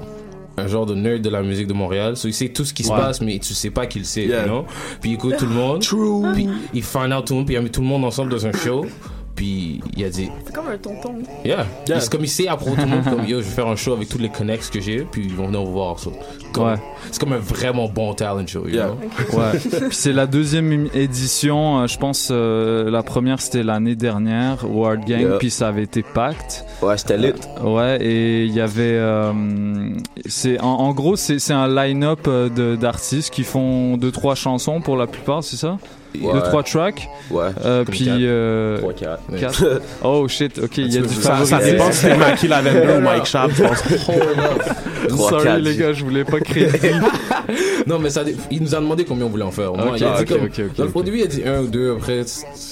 un 0.57 0.67
genre 0.67 0.87
de 0.87 0.95
nerd 0.95 1.21
de 1.23 1.31
la 1.31 1.43
musique 1.43 1.67
de 1.67 1.73
Montréal. 1.73 2.17
So, 2.17 2.29
il 2.29 2.33
sait 2.35 2.49
tout 2.51 2.65
ce 2.65 2.73
qui 2.73 2.85
se 2.85 2.91
Ouais. 2.93 2.97
passe, 2.99 3.21
mais 3.21 3.39
tu 3.39 3.55
sais 3.55 3.71
pas 3.71 3.87
qu'il 3.87 4.05
sait, 4.05 4.25
Yeah. 4.27 4.43
you 4.43 4.47
know? 4.49 4.65
Puis 5.01 5.11
il 5.11 5.15
écoute 5.15 5.37
tout 5.39 5.47
le 5.47 5.53
monde. 5.55 5.83
True. 5.83 6.33
Puis 6.33 6.49
il 6.73 6.83
find 6.83 7.13
out 7.13 7.25
tout 7.27 7.33
le 7.35 7.39
monde, 7.39 7.47
puis 7.47 7.55
il 7.55 7.59
a 7.59 7.63
mis 7.63 7.71
tout 7.71 7.81
le 7.81 7.87
monde 7.87 8.05
ensemble 8.05 8.31
dans 8.31 8.47
un 8.47 8.53
show. 8.53 8.87
Puis 9.37 9.81
il 9.97 10.05
a 10.05 10.11
dit, 10.11 10.31
C'est 10.47 10.55
comme 10.55 10.69
un 10.69 10.79
tonton. 10.79 11.15
yeah. 11.45 11.67
C'est 11.87 12.11
comme 12.11 12.23
il 12.23 12.29
sait 12.29 12.47
à 12.47 12.57
propos 12.57 12.77
de 12.77 12.83
tout 12.83 12.89
le 12.89 12.95
monde, 12.95 13.05
comme 13.05 13.25
yo, 13.27 13.41
je 13.41 13.47
vais 13.47 13.51
faire 13.51 13.67
un 13.67 13.75
show 13.77 13.93
avec 13.93 14.09
tous 14.09 14.19
les 14.19 14.29
connects 14.29 14.71
que 14.71 14.81
j'ai, 14.81 15.01
puis 15.11 15.23
ils 15.25 15.35
vont 15.35 15.47
venir 15.47 15.63
vous 15.65 15.73
voir. 15.73 15.99
So, 15.99 16.13
comme- 16.53 16.65
Ouais. 16.69 16.77
C'est 17.11 17.19
comme 17.21 17.33
un 17.33 17.39
vraiment 17.39 17.89
bon 17.89 18.15
talent 18.15 18.47
show, 18.47 18.61
you 18.69 18.75
Yeah. 18.77 18.87
know? 18.87 19.39
Ouais. 19.39 19.59
Puis 19.89 19.89
c'est 19.97 20.13
la 20.13 20.27
deuxième 20.27 20.89
édition. 20.95 21.81
euh, 21.81 21.87
Je 21.89 21.99
pense 21.99 22.29
euh, 22.31 22.91
la 22.91 23.03
première 23.03 23.41
c'était 23.41 23.63
l'année 23.65 23.97
dernière, 23.97 24.65
Ward 24.69 25.01
Gang, 25.05 25.21
Yeah. 25.21 25.39
puis 25.39 25.51
ça 25.51 25.69
avait 25.69 25.83
été 25.83 26.03
Pacte. 26.05 26.65
Ouais, 26.81 26.97
c'était 26.97 27.19
lit. 27.19 27.33
Ouais, 27.63 27.99
et 28.01 28.45
il 28.45 28.53
y 28.53 28.61
avait, 28.61 28.83
euh, 28.99 29.33
c'est 30.27 30.61
en, 30.61 30.67
en 30.67 30.93
gros 30.93 31.17
c'est 31.17 31.39
c'est 31.41 31.53
un 31.53 31.67
line-up 31.69 32.21
euh, 32.29 32.77
d'artistes 32.77 33.31
qui 33.35 33.43
font 33.43 33.97
deux 33.97 34.13
trois 34.13 34.35
chansons 34.37 34.81
pour 34.81 34.97
la 34.97 35.07
plupart, 35.09 35.43
c'est 35.43 35.57
ça? 35.57 35.77
Ouais. 36.21 36.33
Deux 36.33 36.43
trois 36.43 36.63
tracks. 36.63 37.09
Ouais. 37.31 37.47
Euh, 37.65 37.85
puis 37.85 38.05
quatre. 38.05 39.63
euh. 39.65 39.79
Oh 40.03 40.27
shit, 40.29 40.59
ok, 40.59 40.79
il 40.79 40.95
y 40.95 40.99
a 40.99 41.03
du 41.03 41.09
Ça, 41.15 41.59
dépend 41.59 41.91
si 41.91 41.99
c'est 41.99 42.17
Mackie 42.17 42.49
Lavender 42.49 42.95
ou 42.99 43.01
Mike 43.01 43.27
Sharp, 43.27 43.51
je 43.55 43.63
pense. 43.65 43.83
Sorry 45.11 45.63
les 45.63 45.77
gars, 45.77 45.93
je 45.93 46.05
voulais 46.05 46.25
pas 46.25 46.41
créer. 46.41 46.69
Non, 47.87 47.99
mais 47.99 48.09
ça, 48.09 48.23
il 48.51 48.63
nous 48.63 48.75
a 48.75 48.81
demandé 48.81 49.05
combien 49.05 49.27
on 49.27 49.29
voulait 49.29 49.45
en 49.45 49.51
faire. 49.51 49.73
Moi, 49.75 49.89
Ok, 49.93 50.01
il 50.01 50.05
a 50.05 50.17
dit 50.17 50.23
ok, 50.23 50.29
comme, 50.39 50.47
ok, 50.47 50.61
ok, 50.71 50.77
dans 50.77 50.85
le-. 50.85 50.91
Au 50.95 51.03
début, 51.03 51.19
il 51.19 51.25
a 51.25 51.27
dit 51.27 51.43
1 51.45 51.61
ou 51.61 51.67
2, 51.67 51.93
après, 51.97 52.23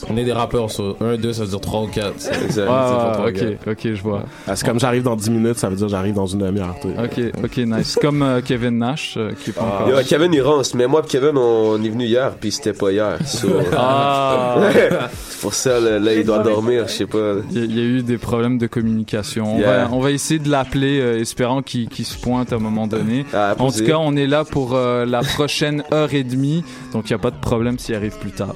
on 0.09 0.17
est 0.17 0.25
des 0.25 0.33
rappeurs 0.33 0.71
sur 0.71 0.97
1, 1.03 1.17
2, 1.17 1.33
ça 1.35 1.43
veut 1.43 1.49
dire 1.49 1.61
3 1.61 1.81
ou 1.83 1.87
4. 1.89 2.15
C'est 2.17 2.31
Exact. 2.45 2.49
c'est 2.55 2.61
Ouais, 2.61 2.67
pas 2.67 3.23
ouais, 3.25 3.33
trois 3.35 3.49
ok, 3.51 3.57
ok, 3.85 3.95
je 3.95 4.03
vois. 4.03 4.23
Ah, 4.49 4.57
C'est 4.57 4.67
comme 4.67 4.81
j'arrive 4.81 5.03
dans 5.03 5.17
10 5.17 5.31
minutes, 5.31 5.59
ça 5.59 5.69
veut 5.69 5.77
dire 5.77 5.89
j'arrive 5.89 6.15
dans 6.15 6.27
une 6.27 6.41
demi-heure. 6.41 6.75
Ok, 6.83 7.21
ok, 7.45 7.57
nice. 7.59 7.99
Comme 8.01 8.23
euh, 8.23 8.41
Kevin 8.43 8.79
Nash 8.79 9.15
euh, 9.19 9.33
qui 9.39 9.51
est 9.51 9.53
pas 9.53 9.63
encore. 9.63 9.89
Yo, 9.91 9.97
Kevin 10.09 10.33
il 10.33 10.41
ronce, 10.41 10.75
mais 10.75 10.87
moi 10.87 11.03
et 11.05 11.09
Kevin 11.09 11.37
on 11.37 11.83
est 11.83 11.89
venu 11.91 12.07
hier 12.07 12.33
puis 12.41 12.51
c'était 12.51 12.73
pas 12.73 12.91
hier. 12.91 13.19
So... 13.27 13.49
Ah. 13.77 14.57
Pour 15.43 15.53
ça, 15.55 15.79
là, 15.81 15.99
là, 15.99 16.15
il 16.15 16.25
doit 16.25 16.39
dormir, 16.39 16.87
je 16.89 16.93
sais 16.93 17.07
pas. 17.07 17.35
Il 17.51 17.59
y, 17.59 17.61
a- 17.61 17.65
il 17.65 17.77
y 17.77 17.81
a 17.81 17.85
eu 17.85 18.03
des 18.03 18.17
problèmes 18.17 18.57
de 18.59 18.67
communication. 18.67 19.57
On, 19.57 19.59
Yeah. 19.59 19.85
va, 19.87 19.91
on 19.93 20.01
va 20.01 20.11
essayer 20.13 20.39
de 20.41 20.49
l'appeler, 20.49 21.01
euh, 21.01 21.19
espérant 21.21 21.61
qu'il 21.63 21.89
se 22.07 22.17
pointe 22.19 22.53
à 22.53 22.57
un 22.57 22.61
moment 22.61 22.87
donné. 22.87 23.27
en 23.59 23.71
tout 23.71 23.85
cas, 23.85 23.97
on 23.99 24.17
est 24.17 24.27
là 24.27 24.45
pour 24.45 24.75
euh, 24.75 25.05
la 25.05 25.21
prochaine 25.23 25.83
heure 25.93 26.15
et 26.15 26.23
demie, 26.25 26.65
donc 26.93 27.11
il 27.11 27.13
n'y 27.13 27.17
a 27.17 27.19
pas 27.19 27.31
de 27.33 27.41
problème 27.41 27.79
s'il 27.79 27.95
arrive 27.95 28.17
plus 28.19 28.31
tard. 28.31 28.55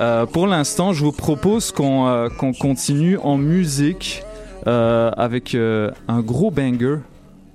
Euh, 0.00 0.26
pour 0.26 0.46
l'instant, 0.46 0.92
je 0.92 1.04
vous 1.04 1.10
propose 1.12 1.72
qu'on 1.72 2.06
euh, 2.06 2.28
qu'on 2.28 2.52
continue 2.52 3.18
en 3.18 3.36
musique 3.36 4.22
euh, 4.68 5.10
avec 5.16 5.54
euh, 5.56 5.90
un 6.06 6.20
gros 6.20 6.52
banger, 6.52 6.98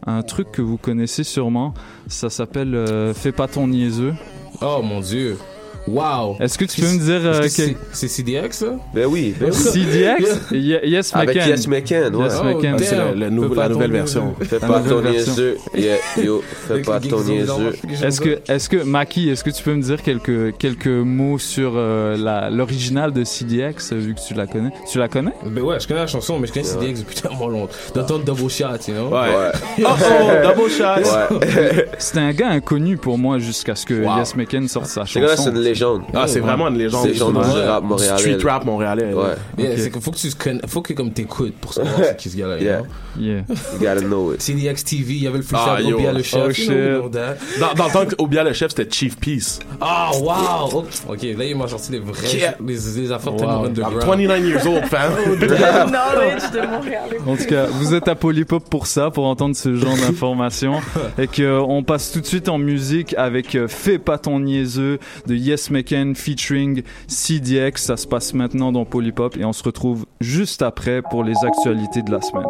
un 0.05 0.21
truc 0.23 0.51
que 0.51 0.61
vous 0.61 0.75
connaissez 0.77 1.23
sûrement. 1.23 1.73
Ça 2.07 2.29
s'appelle 2.29 2.75
euh, 2.75 3.13
Fais 3.13 3.31
pas 3.31 3.47
ton 3.47 3.67
niaiseux. 3.67 4.13
Oh 4.61 4.81
mon 4.83 4.99
dieu. 4.99 5.37
Wow. 5.87 6.37
Est-ce 6.39 6.57
que 6.57 6.65
tu 6.65 6.79
peux 6.81 6.87
me 6.87 6.97
dire 6.99 7.21
euh, 7.25 7.41
que 7.41 7.47
c'est- 7.49 7.75
C'est 7.91 8.07
CDX, 8.07 8.51
ça? 8.57 8.75
Ben 8.93 9.05
oui. 9.05 9.35
Ben 9.37 9.49
oui. 9.51 9.53
CDX? 9.53 10.39
Ye- 10.51 10.79
Yes 10.85 11.13
Avec 11.13 11.35
McCann. 11.35 11.49
Yes 11.49 11.67
McCann, 11.67 12.15
ouais. 12.15 12.23
Yes 12.25 12.41
McCann. 12.43 12.79
C'est 12.79 12.95
le- 12.95 13.19
le 13.19 13.29
nouveau- 13.29 13.53
la 13.55 13.69
nouvelle 13.69 13.91
version. 13.91 14.33
Fais 14.41 14.59
pas 14.59 14.79
ton 14.81 15.01
niaiseux. 15.01 15.57
Yeah, 15.75 15.97
yo, 16.23 16.41
fais 16.67 16.81
pas 16.81 16.99
ton 16.99 17.21
niaiseux. 17.23 17.73
Est-ce 18.01 18.21
que, 18.21 18.39
est-ce 18.47 18.69
que, 18.69 18.77
Maki, 18.83 19.29
est-ce 19.29 19.43
que 19.43 19.49
tu 19.49 19.61
peux 19.63 19.73
me 19.73 19.81
dire 19.81 20.01
quelques, 20.01 20.57
quelques 20.57 20.87
mots 20.87 21.37
sur 21.37 21.73
euh, 21.75 22.15
la, 22.17 22.49
l'original 22.49 23.11
de 23.11 23.23
CDX, 23.23 23.91
vu 23.93 24.15
que 24.15 24.21
tu 24.25 24.33
la 24.33 24.47
connais? 24.47 24.71
Tu 24.89 24.97
la 24.99 25.07
connais? 25.09 25.33
Ben 25.45 25.61
ouais, 25.63 25.79
je 25.79 25.87
connais 25.87 25.99
la 25.99 26.07
chanson, 26.07 26.39
mais 26.39 26.47
je 26.47 26.53
connais 26.53 26.65
CDX 26.65 26.99
depuis 27.01 27.15
tellement 27.21 27.47
longtemps. 27.49 27.73
D'entendre 27.93 28.23
Double 28.23 28.49
Shot, 28.49 28.65
you 28.87 28.93
know? 28.93 29.09
Ouais. 29.09 29.51
Oh, 29.85 29.89
oh, 29.99 30.47
double 30.55 30.69
shot. 30.69 31.39
C'était 31.97 32.19
un 32.19 32.31
gars 32.31 32.49
inconnu 32.49 32.95
pour 32.97 33.17
moi 33.17 33.39
jusqu'à 33.39 33.75
ce 33.75 33.85
que. 33.85 33.93
Yes 34.17 34.35
McCann 34.35 34.67
sorte 34.67 34.85
sa 34.87 35.03
chanson. 35.05 35.51
C'est 35.75 35.83
une 35.83 35.91
légende. 35.91 36.01
Ah, 36.13 36.27
c'est 36.27 36.39
vraiment 36.39 36.67
une 36.67 36.77
légende. 36.77 37.07
Légende 37.07 37.33
du 37.33 37.39
rap 37.59 37.83
montréalais. 37.83 38.17
Street 38.19 38.37
rap 38.49 38.65
montréalais. 38.65 39.13
Ouais. 39.13 39.23
Yeah, 39.57 39.71
Ok. 39.71 39.77
c'est 39.79 39.89
que 39.91 39.99
faut 39.99 40.11
que 40.11 40.17
tu 40.17 40.29
connais, 40.35 40.61
faut 40.67 40.81
que 40.81 40.93
comme 40.93 41.11
t'écoutes 41.11 41.55
pour 41.55 41.73
savoir 41.73 41.93
c'est 41.97 42.17
qui 42.17 42.29
ce 42.29 42.37
gars-là, 42.37 42.57
you 42.57 42.63
Yeah. 42.63 42.81
Yeah. 43.19 43.43
You 43.73 43.79
gotta 43.79 44.01
know 44.01 44.33
it. 44.33 44.41
CDX 44.41 44.83
TV, 44.83 45.13
il 45.13 45.23
y 45.23 45.27
avait 45.27 45.37
le 45.39 45.43
Ah, 45.53 45.57
freestyle 45.75 45.89
yo. 45.89 45.97
Obia 45.97 46.11
le 46.13 46.19
Oh, 46.19 46.23
chef. 46.23 46.51
shit. 46.53 46.65
you 46.67 46.73
know, 46.73 46.99
know 47.01 47.09
that. 47.09 47.35
Dans, 47.59 47.73
dans 47.75 47.85
le 47.85 47.91
temps 48.09 48.15
qu'Obia 48.17 48.43
le 48.43 48.53
chef, 48.53 48.69
c'était 48.69 48.89
Chief 48.91 49.17
Peace. 49.17 49.59
Ah, 49.79 50.09
wow! 50.19 50.69
Oh, 50.73 50.85
Ok, 51.09 51.21
là, 51.37 51.45
il 51.45 51.55
m'a 51.55 51.67
sorti 51.67 51.91
des 51.91 51.99
vrais, 51.99 52.27
Yeah. 52.35 52.55
les, 52.65 52.73
les 53.01 53.11
affaires 53.11 53.33
Wow. 53.33 53.39
I'm 53.43 53.65
underground. 53.67 54.03
29 54.03 54.45
years 54.47 54.65
old, 54.67 54.85
fam. 54.85 55.11
Knowledge 55.87 56.51
de 56.53 56.67
Montréal. 56.67 57.09
En 57.27 57.35
tout 57.35 57.45
cas, 57.45 57.65
vous 57.67 57.93
êtes 57.93 58.07
à 58.07 58.15
Polypop 58.15 58.67
pour 58.69 58.87
ça, 58.87 59.11
pour 59.11 59.25
entendre 59.25 59.55
ce 59.55 59.75
genre 59.75 59.95
d'informations. 60.07 60.79
Et 61.17 61.27
que 61.27 61.41
euh, 61.43 61.61
on 61.61 61.83
passe 61.83 62.11
tout 62.11 62.19
de 62.21 62.25
suite 62.25 62.49
en 62.49 62.57
musique 62.57 63.13
avec 63.17 63.55
euh, 63.55 63.67
Fais 63.67 63.99
pas 63.99 64.17
ton 64.17 64.39
niaiseux 64.39 64.99
de 65.27 65.35
Yes 65.35 65.62
McCann 65.69 66.15
featuring 66.15 66.83
CDX. 67.07 67.83
Ça 67.83 67.97
se 67.97 68.07
passe 68.07 68.33
maintenant 68.33 68.71
dans 68.71 68.85
Polypop 68.85 69.37
et 69.37 69.45
on 69.45 69.53
se 69.53 69.63
retrouve 69.63 70.05
juste 70.21 70.61
après 70.61 71.01
pour 71.01 71.23
les 71.23 71.35
actualités 71.45 72.01
de 72.01 72.11
la 72.11 72.21
semaine. 72.21 72.45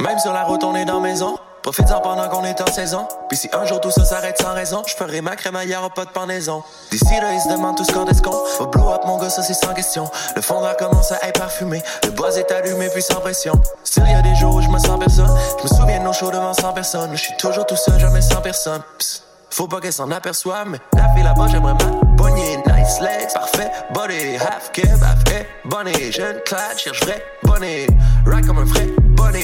Même 0.00 0.18
sur 0.18 0.32
la 0.32 0.44
route, 0.44 0.64
on 0.64 0.74
est 0.74 0.84
dans 0.84 1.00
maison. 1.00 1.36
Profites-en 1.62 2.00
pendant 2.00 2.28
qu'on 2.28 2.44
est 2.44 2.60
en 2.60 2.66
saison. 2.66 3.06
Puis 3.28 3.38
si 3.38 3.48
un 3.52 3.64
jour 3.64 3.80
tout 3.80 3.92
ça 3.92 4.04
s'arrête 4.04 4.40
sans 4.40 4.52
raison, 4.52 4.82
je 4.86 4.94
ferai 4.94 5.20
ma 5.20 5.36
crémaillère 5.36 5.84
au 5.84 5.90
pas 5.90 6.04
de 6.04 6.10
pendaison. 6.10 6.64
D'ici 6.90 7.20
là, 7.20 7.32
ils 7.32 7.40
se 7.40 7.48
demandent 7.48 7.76
tous 7.76 7.86
quand 7.92 8.04
est-ce 8.08 8.20
qu'on 8.20 8.44
va 8.58 8.66
blow 8.66 8.92
up, 8.92 9.02
mon 9.06 9.20
ça 9.30 9.42
c'est 9.42 9.54
sans 9.54 9.72
question. 9.72 10.10
Le 10.34 10.42
fond 10.42 10.60
d'air 10.60 10.76
commence 10.76 11.12
à 11.12 11.18
être 11.28 11.38
parfumé. 11.38 11.80
Le 12.02 12.10
buzz 12.10 12.36
est 12.36 12.50
allumé, 12.50 12.88
puis 12.88 13.02
sans 13.02 13.20
pression. 13.20 13.54
Still, 13.84 14.04
y 14.10 14.14
a 14.14 14.22
des 14.22 14.34
jours 14.34 14.56
où 14.56 14.60
je 14.60 14.68
me 14.68 14.78
sens 14.78 14.98
personne. 14.98 15.30
Je 15.58 15.62
me 15.62 15.68
souviens 15.68 16.00
de 16.00 16.04
nos 16.04 16.12
shows 16.12 16.32
devant 16.32 16.52
100 16.52 16.72
personnes. 16.72 17.10
Je 17.12 17.20
suis 17.20 17.36
toujours 17.36 17.64
tout 17.64 17.76
seul, 17.76 17.98
jamais 18.00 18.22
sans 18.22 18.40
personne. 18.40 18.82
Psst. 18.98 19.22
Faut 19.50 19.68
pas 19.68 19.80
qu'elle 19.80 19.92
s'en 19.92 20.10
aperçoive, 20.10 20.66
mais 20.66 20.78
la 20.94 21.10
fille 21.14 21.22
là-bas, 21.22 21.46
j'aimerais 21.46 21.74
ma 21.74 22.16
poignée. 22.16 22.56
Nice 22.56 23.00
legs, 23.00 23.32
parfait, 23.34 23.70
body, 23.94 24.36
half 24.36 24.72
keb, 24.72 25.00
half 25.02 25.22
bonnet. 25.64 26.10
Jeune 26.10 26.40
clad, 26.44 26.76
cherche 26.76 27.00
vrai, 27.02 27.22
bonnet. 27.42 27.86
Right 28.26 28.46
comme 28.46 28.58
un 28.58 28.64
vrai 28.64 28.86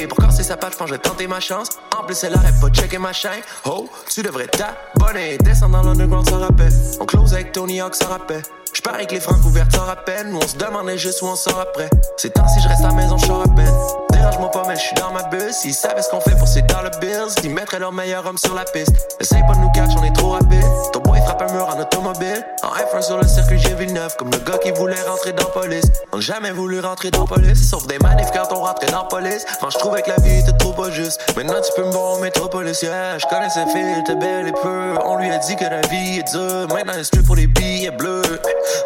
Pour 0.09 0.19
casser 0.19 0.43
sa 0.43 0.57
patte, 0.57 0.77
que 0.77 0.87
je 0.87 0.93
vais 0.93 0.99
tenter 0.99 1.27
ma 1.27 1.41
chance. 1.41 1.71
En 1.99 2.05
plus, 2.05 2.23
elle 2.23 2.35
arrête 2.35 2.61
pas 2.61 2.69
de 2.69 2.75
checker 2.75 2.99
ma 2.99 3.13
chaîne. 3.13 3.41
Oh, 3.65 3.89
tu 4.09 4.23
devrais 4.23 4.47
t'abonner. 4.47 5.39
Descends 5.39 5.69
dans 5.71 5.83
l'underground 5.83 6.29
sans 6.29 6.41
rappel. 6.41 6.73
On 7.01 7.07
close 7.07 7.33
avec 7.33 7.53
Tony 7.53 7.81
Hawk 7.81 7.95
sans 7.95 8.09
rappel. 8.09 8.43
Je 8.73 8.83
parie 8.83 9.07
que 9.07 9.15
les 9.15 9.21
francs 9.21 9.45
ouverts 9.45 9.73
s'en 9.73 9.85
rappellent. 9.85 10.29
Nous, 10.29 10.39
on 10.39 10.47
se 10.47 10.57
demandait 10.57 10.99
juste 10.99 11.23
où 11.23 11.27
on 11.27 11.37
sort 11.37 11.61
après. 11.61 11.91
C'est 12.17 12.35
temps 12.35 12.47
si 12.49 12.61
je 12.61 12.69
reste 12.69 12.85
à 12.85 12.89
la 12.89 12.95
maison, 12.95 13.17
je 13.19 13.27
sors 13.27 13.43
peine. 13.55 14.08
Dérange-moi 14.19 14.51
pas, 14.51 14.65
mais 14.67 14.75
je 14.75 14.81
suis 14.81 14.95
dans 14.95 15.13
ma 15.13 15.23
bulle. 15.25 15.53
S'ils 15.53 15.75
savaient 15.75 16.03
ce 16.03 16.11
qu'on 16.11 16.21
fait 16.21 16.37
pour 16.37 16.49
ces 16.49 16.63
dollar 16.63 16.91
bills, 17.01 17.33
ils 17.45 17.51
mettraient 17.51 17.79
leur 17.79 17.93
meilleur 17.93 18.27
homme 18.27 18.37
sur 18.37 18.55
la 18.55 18.65
piste. 18.65 18.91
Essaye 19.21 19.43
pas 19.47 19.55
de 19.55 19.61
nous 19.61 19.71
catch, 19.71 19.91
on 19.97 20.03
est 20.03 20.15
trop 20.15 20.31
rapide. 20.31 20.65
Ton 20.93 21.01
boy 21.01 21.21
frappe 21.21 21.43
un 21.43 21.53
mur 21.53 21.69
en 21.69 21.81
automobile. 21.81 22.45
En 22.65 22.69
F1 22.69 23.03
sur 23.03 23.17
le 23.17 23.27
circuit 23.27 23.59
G 23.59 23.75
Villeneuve, 23.75 24.17
comme 24.17 24.31
le 24.31 24.39
gars 24.39 24.59
qui 24.59 24.73
voulait 24.73 25.01
rentrer 25.03 25.33
dans 25.33 25.45
police. 25.45 25.85
On 26.13 26.17
n'a 26.17 26.23
jamais 26.23 26.51
voulu 26.51 26.81
rentrer 26.81 27.11
dans 27.11 27.27
police, 27.27 27.71
sauf 27.71 27.87
des 27.87 27.99
manifs 27.99 28.31
quand 28.33 28.53
on 28.53 28.63
rentrait 28.63 28.91
dans 28.91 29.05
police. 29.05 29.45
Quand 29.61 29.71
je 29.71 29.79
trouvais 29.79 30.03
que 30.03 30.11
la 30.11 30.17
vie 30.17 30.41
était 30.41 30.57
trop 30.59 30.73
pas 30.73 30.91
juste. 30.91 31.21
Maintenant 31.37 31.61
tu 31.65 31.73
peux 31.77 31.87
me 31.87 31.93
voir 31.93 32.15
au 32.15 32.19
métropolis, 32.19 32.83
yeah. 32.83 33.19
Je 33.19 33.27
connais 33.27 33.51
cette 33.51 33.69
fille, 33.71 33.81
elle 33.81 34.01
était 34.01 34.17
belle 34.17 34.49
et 34.49 34.53
pure. 34.53 35.01
On 35.05 35.17
lui 35.17 35.31
a 35.31 35.39
dit 35.39 35.55
que 35.55 35.65
la 35.65 35.81
vie 35.83 36.19
est 36.19 36.33
dure. 36.33 36.67
Maintenant 36.75 36.95
elle 36.97 37.05
strip 37.05 37.25
pour 37.25 37.37
les 37.37 37.47
billets 37.47 37.93
bleus. 37.93 38.23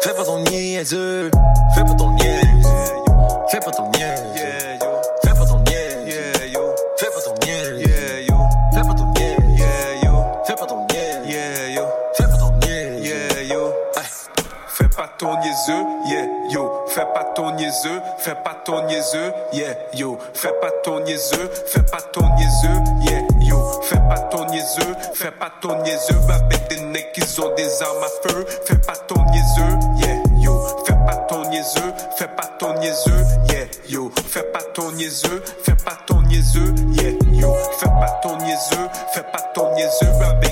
Fais 0.01 0.13
pas 0.13 0.25
ton 0.25 0.43
niaiseux, 0.43 1.31
fais 1.73 1.83
pas 1.83 1.95
ton 1.95 2.11
niaiseux. 2.11 3.03
Fais 3.49 3.59
pas 3.59 3.71
ton 3.71 3.89
niaiseux. 3.91 4.52
Niaiseux, 17.83 18.01
fais 18.17 18.35
pas 18.35 18.55
ton 18.65 18.85
niaiseux, 18.85 19.33
yeah, 19.53 19.75
yo. 19.93 20.17
Fais 20.33 20.53
pas 20.61 20.71
ton 20.83 20.99
niaiseux, 21.01 21.49
fais 21.67 21.81
pas 21.83 22.01
ton 22.01 22.23
niaiseux, 22.35 22.83
yeah, 23.01 23.21
yo. 23.41 23.81
Fais 23.81 23.99
pas 24.09 24.19
ton 24.19 24.45
niaiseux, 24.45 24.95
fais 25.13 25.31
pas 25.31 25.51
ton 25.61 25.81
niaiseux. 25.81 26.15
Avec 26.29 26.69
des 26.69 26.81
necks 26.81 27.11
qui 27.13 27.41
ont 27.41 27.53
des 27.55 27.81
armes 27.81 28.03
à 28.03 28.29
feu. 28.29 28.45
Fais 28.65 28.77
pas 28.77 28.95
ton 29.07 29.23
niaiseux, 29.31 29.79
yeah, 29.97 30.15
yo. 30.39 30.59
Fais 30.85 30.93
pas 31.05 31.15
ton 31.27 31.49
niaiseux, 31.49 31.93
fais 32.17 32.27
pas 32.27 32.49
ton 32.59 32.73
niaiseux, 32.79 33.25
yeah, 33.49 33.65
yo. 33.89 34.11
Fais 34.27 34.43
pas 34.43 34.63
ton 34.73 34.91
niaiseux, 34.91 35.43
fais 35.63 35.75
pas 35.75 35.97
ton 36.07 36.21
niaiseux, 36.23 36.73
yeah, 36.93 37.11
yo. 37.31 37.53
Fais 37.79 37.87
pas 37.87 38.19
ton 38.21 38.37
niaiseux, 38.37 38.87
fais 39.13 39.23
pas 39.23 39.41
ton 39.53 39.73
niaiseux. 39.75 40.07
Avec 40.23 40.42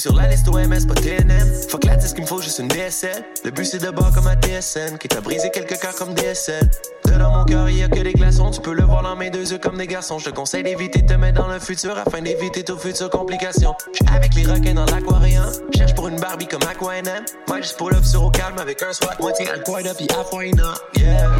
sur 0.00 0.14
la 0.14 0.28
liste 0.28 0.48
OMS, 0.48 0.86
pas 0.88 0.94
TNM. 0.94 1.52
Fuck 1.68 1.84
la 1.84 1.96
disque, 1.96 2.16
il 2.16 2.22
me 2.22 2.26
faut 2.26 2.40
juste 2.40 2.58
une 2.58 2.68
DSL. 2.68 3.22
Le 3.44 3.50
but 3.50 3.66
c'est 3.66 3.78
de 3.78 3.90
bord 3.90 4.10
comme 4.14 4.26
un 4.26 4.36
DSN, 4.36 4.96
qui 4.98 5.08
t'a 5.08 5.20
brisé 5.20 5.50
quelques 5.50 5.78
cœurs 5.78 5.94
comme 5.94 6.14
DSL. 6.14 6.70
Dedans 7.04 7.30
mon 7.30 7.44
cœur, 7.44 7.68
il 7.68 7.78
y 7.78 7.82
a 7.82 7.88
que 7.88 8.00
des 8.00 8.12
glaçons. 8.12 8.50
Tu 8.50 8.60
peux 8.60 8.72
le 8.72 8.84
voir 8.84 9.02
dans 9.02 9.16
mes 9.16 9.30
deux 9.30 9.52
yeux 9.52 9.58
comme 9.58 9.76
des 9.76 9.86
garçons. 9.86 10.18
Je 10.18 10.30
te 10.30 10.34
conseille 10.34 10.62
d'éviter 10.62 11.02
de 11.02 11.06
te 11.12 11.18
mettre 11.18 11.42
dans 11.42 11.48
le 11.48 11.58
futur 11.58 11.98
afin 11.98 12.22
d'éviter 12.22 12.62
toute 12.64 12.80
future 12.80 13.10
complication. 13.10 13.74
J'suis 13.92 14.06
avec 14.14 14.34
les 14.34 14.46
requins 14.46 14.74
dans 14.74 14.86
l'aquarium. 14.86 15.50
Cherche 15.76 15.94
pour 15.94 16.08
une 16.08 16.20
Barbie 16.20 16.46
comme 16.46 16.62
Aquanem. 16.62 17.24
Moi, 17.48 17.58
juste 17.58 17.76
pull 17.76 17.94
up 17.94 18.04
sur 18.04 18.24
au 18.24 18.30
calme 18.30 18.58
avec 18.58 18.82
un 18.82 18.92
swat. 18.92 19.16
Moitié 19.20 19.48
up, 19.50 19.68
up. 19.68 19.96
Yeah. 20.96 21.30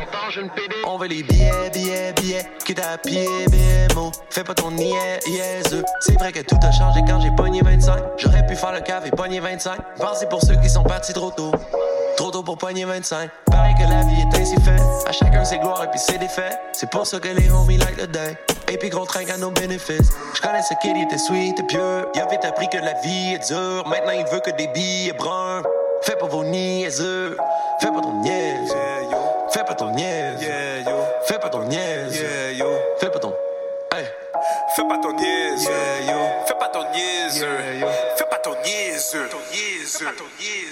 On 0.86 0.98
veut 0.98 1.08
les 1.08 1.22
billets, 1.22 1.70
billets, 1.72 2.12
billets. 2.14 2.46
Quitte 2.64 2.80
à 2.80 2.98
pied, 2.98 3.26
BMO. 3.48 4.10
Fais 4.30 4.44
pas 4.44 4.54
ton 4.54 4.70
niais, 4.70 5.20
yes. 5.26 5.74
C'est 6.00 6.18
vrai 6.18 6.32
que 6.32 6.40
tout 6.40 6.58
a 6.62 6.70
changé 6.72 7.00
quand 7.06 7.20
j'ai 7.20 7.30
pogné 7.36 7.60
25. 7.62 8.02
J'aurais 8.16 8.46
pu 8.50 8.56
faire 8.56 8.72
le 8.72 8.80
cave 8.80 9.06
et 9.06 9.10
pogner 9.10 9.38
25. 9.38 9.78
Pensez 9.96 10.26
pour 10.26 10.42
ceux 10.42 10.56
qui 10.56 10.68
sont 10.68 10.82
partis 10.82 11.12
trop 11.12 11.30
tôt. 11.30 11.52
Trop 12.16 12.32
tôt 12.32 12.42
pour 12.42 12.58
pogner 12.58 12.84
25. 12.84 13.30
Pareil 13.46 13.74
que 13.76 13.88
la 13.88 14.02
vie 14.02 14.22
est 14.22 14.40
ainsi 14.40 14.56
faite. 14.56 14.82
À 15.06 15.12
chacun 15.12 15.44
ses 15.44 15.58
gloires 15.58 15.84
et 15.84 15.88
puis 15.88 16.00
ses 16.00 16.18
défaites. 16.18 16.58
C'est 16.72 16.90
pour 16.90 17.06
ça 17.06 17.20
que 17.20 17.28
les 17.28 17.48
homies 17.48 17.76
like 17.76 17.96
le 17.96 18.08
day. 18.08 18.36
Et 18.68 18.76
puis 18.76 18.88
gros 18.88 19.06
train 19.06 19.28
à 19.32 19.36
nos 19.36 19.52
bénéfices. 19.52 20.10
Je 20.34 20.40
connais 20.40 20.62
ce 20.62 20.74
kid, 20.82 20.96
il 20.96 21.04
était 21.04 21.18
sweet 21.18 21.60
et 21.60 21.62
pieux. 21.62 22.08
Il 22.14 22.20
a 22.20 22.26
vite 22.26 22.44
appris 22.44 22.68
que 22.68 22.78
la 22.78 22.94
vie 22.94 23.34
est 23.34 23.48
dure. 23.48 23.86
Maintenant 23.86 24.12
il 24.18 24.26
veut 24.26 24.40
que 24.40 24.50
des 24.50 24.66
billets 24.66 25.12
bruns. 25.12 25.62
Fais 26.02 26.16
pas 26.16 26.26
vos 26.26 26.42
niaiseux. 26.42 27.36
Fais 27.80 27.92
pas 27.92 28.00
ton 28.00 28.20
niaise. 28.20 28.74
Fais 29.50 29.64
pas 29.64 29.74
ton 29.74 29.90
niaise. 29.92 30.40
Fais 31.24 31.38
pas 31.38 31.50
ton 31.50 31.62
niaise. 31.62 32.24
Fais 32.98 33.10
pas 33.10 33.18
ton. 33.20 33.32
Hey. 33.94 34.06
Fais 34.74 34.84
pas 34.84 34.98
ton 34.98 35.12
niaise, 35.12 35.68
Fais 36.46 36.54
pas 36.54 36.68
ton 36.68 36.82
niaise, 36.92 37.44
niaiseux. 39.18 40.06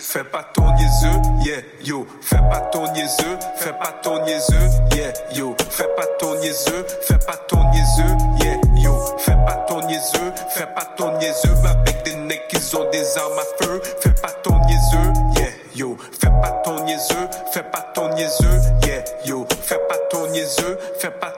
Fais 0.01 0.25
pas 0.25 0.45
ton 0.55 0.73
niaiseux, 0.75 1.21
yeah, 1.45 1.63
yo. 1.83 2.07
Fais 2.21 2.37
pas 2.51 2.61
ton 2.73 2.91
niaiseux, 2.93 3.39
fais 3.57 3.73
pas 3.73 3.93
ton 4.03 4.25
niaiseux, 4.25 4.69
yeah, 4.95 5.13
yo. 5.33 5.57
Fais 5.71 5.89
pas 5.97 6.07
ton 6.19 6.35
niaiseux, 6.39 6.87
fais 7.03 7.19
pas 7.19 7.37
ton 7.49 7.59
niaiseux, 7.71 8.17
yeah, 8.41 8.57
yo. 8.77 8.95
Fais 9.19 9.37
pas 9.47 9.65
ton 9.67 9.81
niaiseux, 9.87 10.33
fais 10.51 10.67
pas 10.67 10.85
ton 10.97 11.19
niaiseux. 11.19 11.55
Avec 11.65 12.05
des 12.05 12.15
necks, 12.15 12.53
ils 12.53 12.77
ont 12.77 12.89
des 12.91 13.19
armes 13.19 13.39
à 13.39 13.65
feu. 13.65 13.81
Fais 14.01 14.15
pas 14.23 14.33
ton 14.43 14.59
niaiseux, 14.67 15.13
yeah, 15.37 15.51
yo. 15.75 15.97
Fais 16.21 16.31
pas 16.41 16.53
ton 16.65 16.85
niaiseux, 16.85 17.29
fais 17.53 17.63
pas 17.63 17.91
ton 17.95 18.15
niaiseux, 18.15 18.61
yeah, 18.87 19.05
yo. 19.25 19.47
Fais 19.63 19.81
pas 19.89 19.99
ton 20.11 20.29
niaiseux, 20.29 20.79
fais 20.99 21.11
pas 21.11 21.33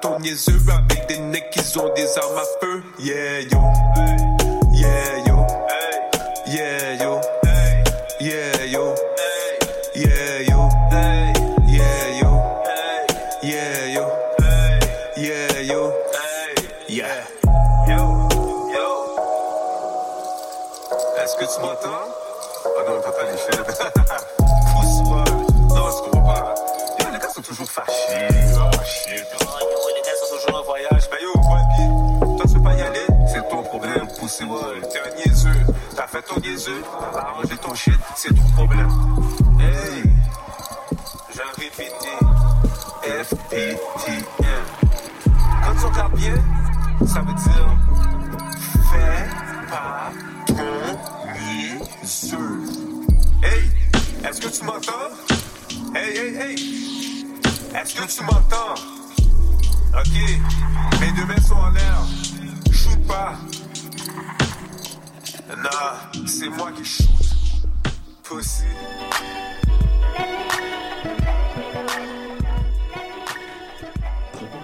ton 0.00 0.18
niaiseux. 0.18 0.56
Avec 0.68 1.06
des 1.08 1.18
necks 1.18 1.50
qui 1.50 1.78
ont 1.78 1.92
des 1.94 2.18
armes 2.18 2.38
à 2.38 2.44
feu, 2.60 2.82
yeah, 2.98 3.40
yo. 3.40 3.60
Yeah, 4.72 5.18
yo. 5.26 5.46
Yeah, 6.46 6.94
yo. 7.02 7.20
Yeah, 8.20 8.66
yo. 8.66 8.94
Yeah, 9.94 10.42
yo. 10.42 10.68
Yeah, 11.66 12.20
yo. 12.20 12.30
Yeah, 13.42 13.94
yo. 13.94 14.06
Yeah, 15.16 15.62
yo. 15.62 15.92
Yeah. 16.88 17.24
Yo, 17.88 18.28
yo. 18.72 18.86
Est-ce 21.22 21.36
que 21.36 21.44
tu 21.44 21.60
m'entends? 21.60 21.99
Shit. 28.84 29.26
les 29.94 30.02
sont 30.18 30.36
toujours 30.36 30.60
en 30.60 30.64
voyage. 30.64 31.08
Toi 31.08 32.46
tu 32.46 32.54
peux 32.54 32.62
pas 32.62 32.74
y 32.74 32.82
aller? 32.82 33.06
C'est 33.26 33.48
ton 33.48 33.62
problème, 33.62 34.08
poussez-moi. 34.18 34.72
T'es 34.92 34.98
un 34.98 35.14
niaiseux. 35.14 35.50
T'as 35.94 36.06
fait 36.06 36.22
ton 36.22 36.40
niaiseux. 36.40 36.82
T'as 37.12 37.56
ton 37.56 37.74
shit. 37.74 37.94
C'est 38.16 38.34
ton 38.34 38.48
problème. 38.56 38.88
Hey. 39.60 40.02
J'ai 41.32 41.62
répété. 41.62 42.10
FPTM. 43.02 43.76
Quand 45.64 45.74
tu 45.78 45.86
regardes 45.86 46.14
bien, 46.14 46.34
ça 47.06 47.20
veut 47.20 47.34
dire 47.34 47.76
fais 48.90 49.26
pas 49.70 50.10
ton 50.46 50.54
niaiseux. 51.38 52.62
Hey, 53.42 54.28
est-ce 54.28 54.40
que 54.40 54.48
tu 54.48 54.64
m'entends? 54.64 55.10
Hey, 55.94 56.16
hey, 56.16 56.36
hey. 56.36 56.99
Est-ce 57.74 57.94
que 57.94 58.06
tu 58.06 58.24
m'entends? 58.24 58.74
Ok, 59.94 61.00
mes 61.00 61.12
deux 61.12 61.24
mains 61.26 61.40
sont 61.40 61.54
en 61.54 61.70
l'air. 61.70 61.98
Shoot 62.72 63.06
pas. 63.06 63.36
Nah, 65.48 66.26
c'est 66.26 66.48
moi 66.48 66.72
qui 66.72 66.84
shoot. 66.84 67.06
Pussy. 68.24 68.64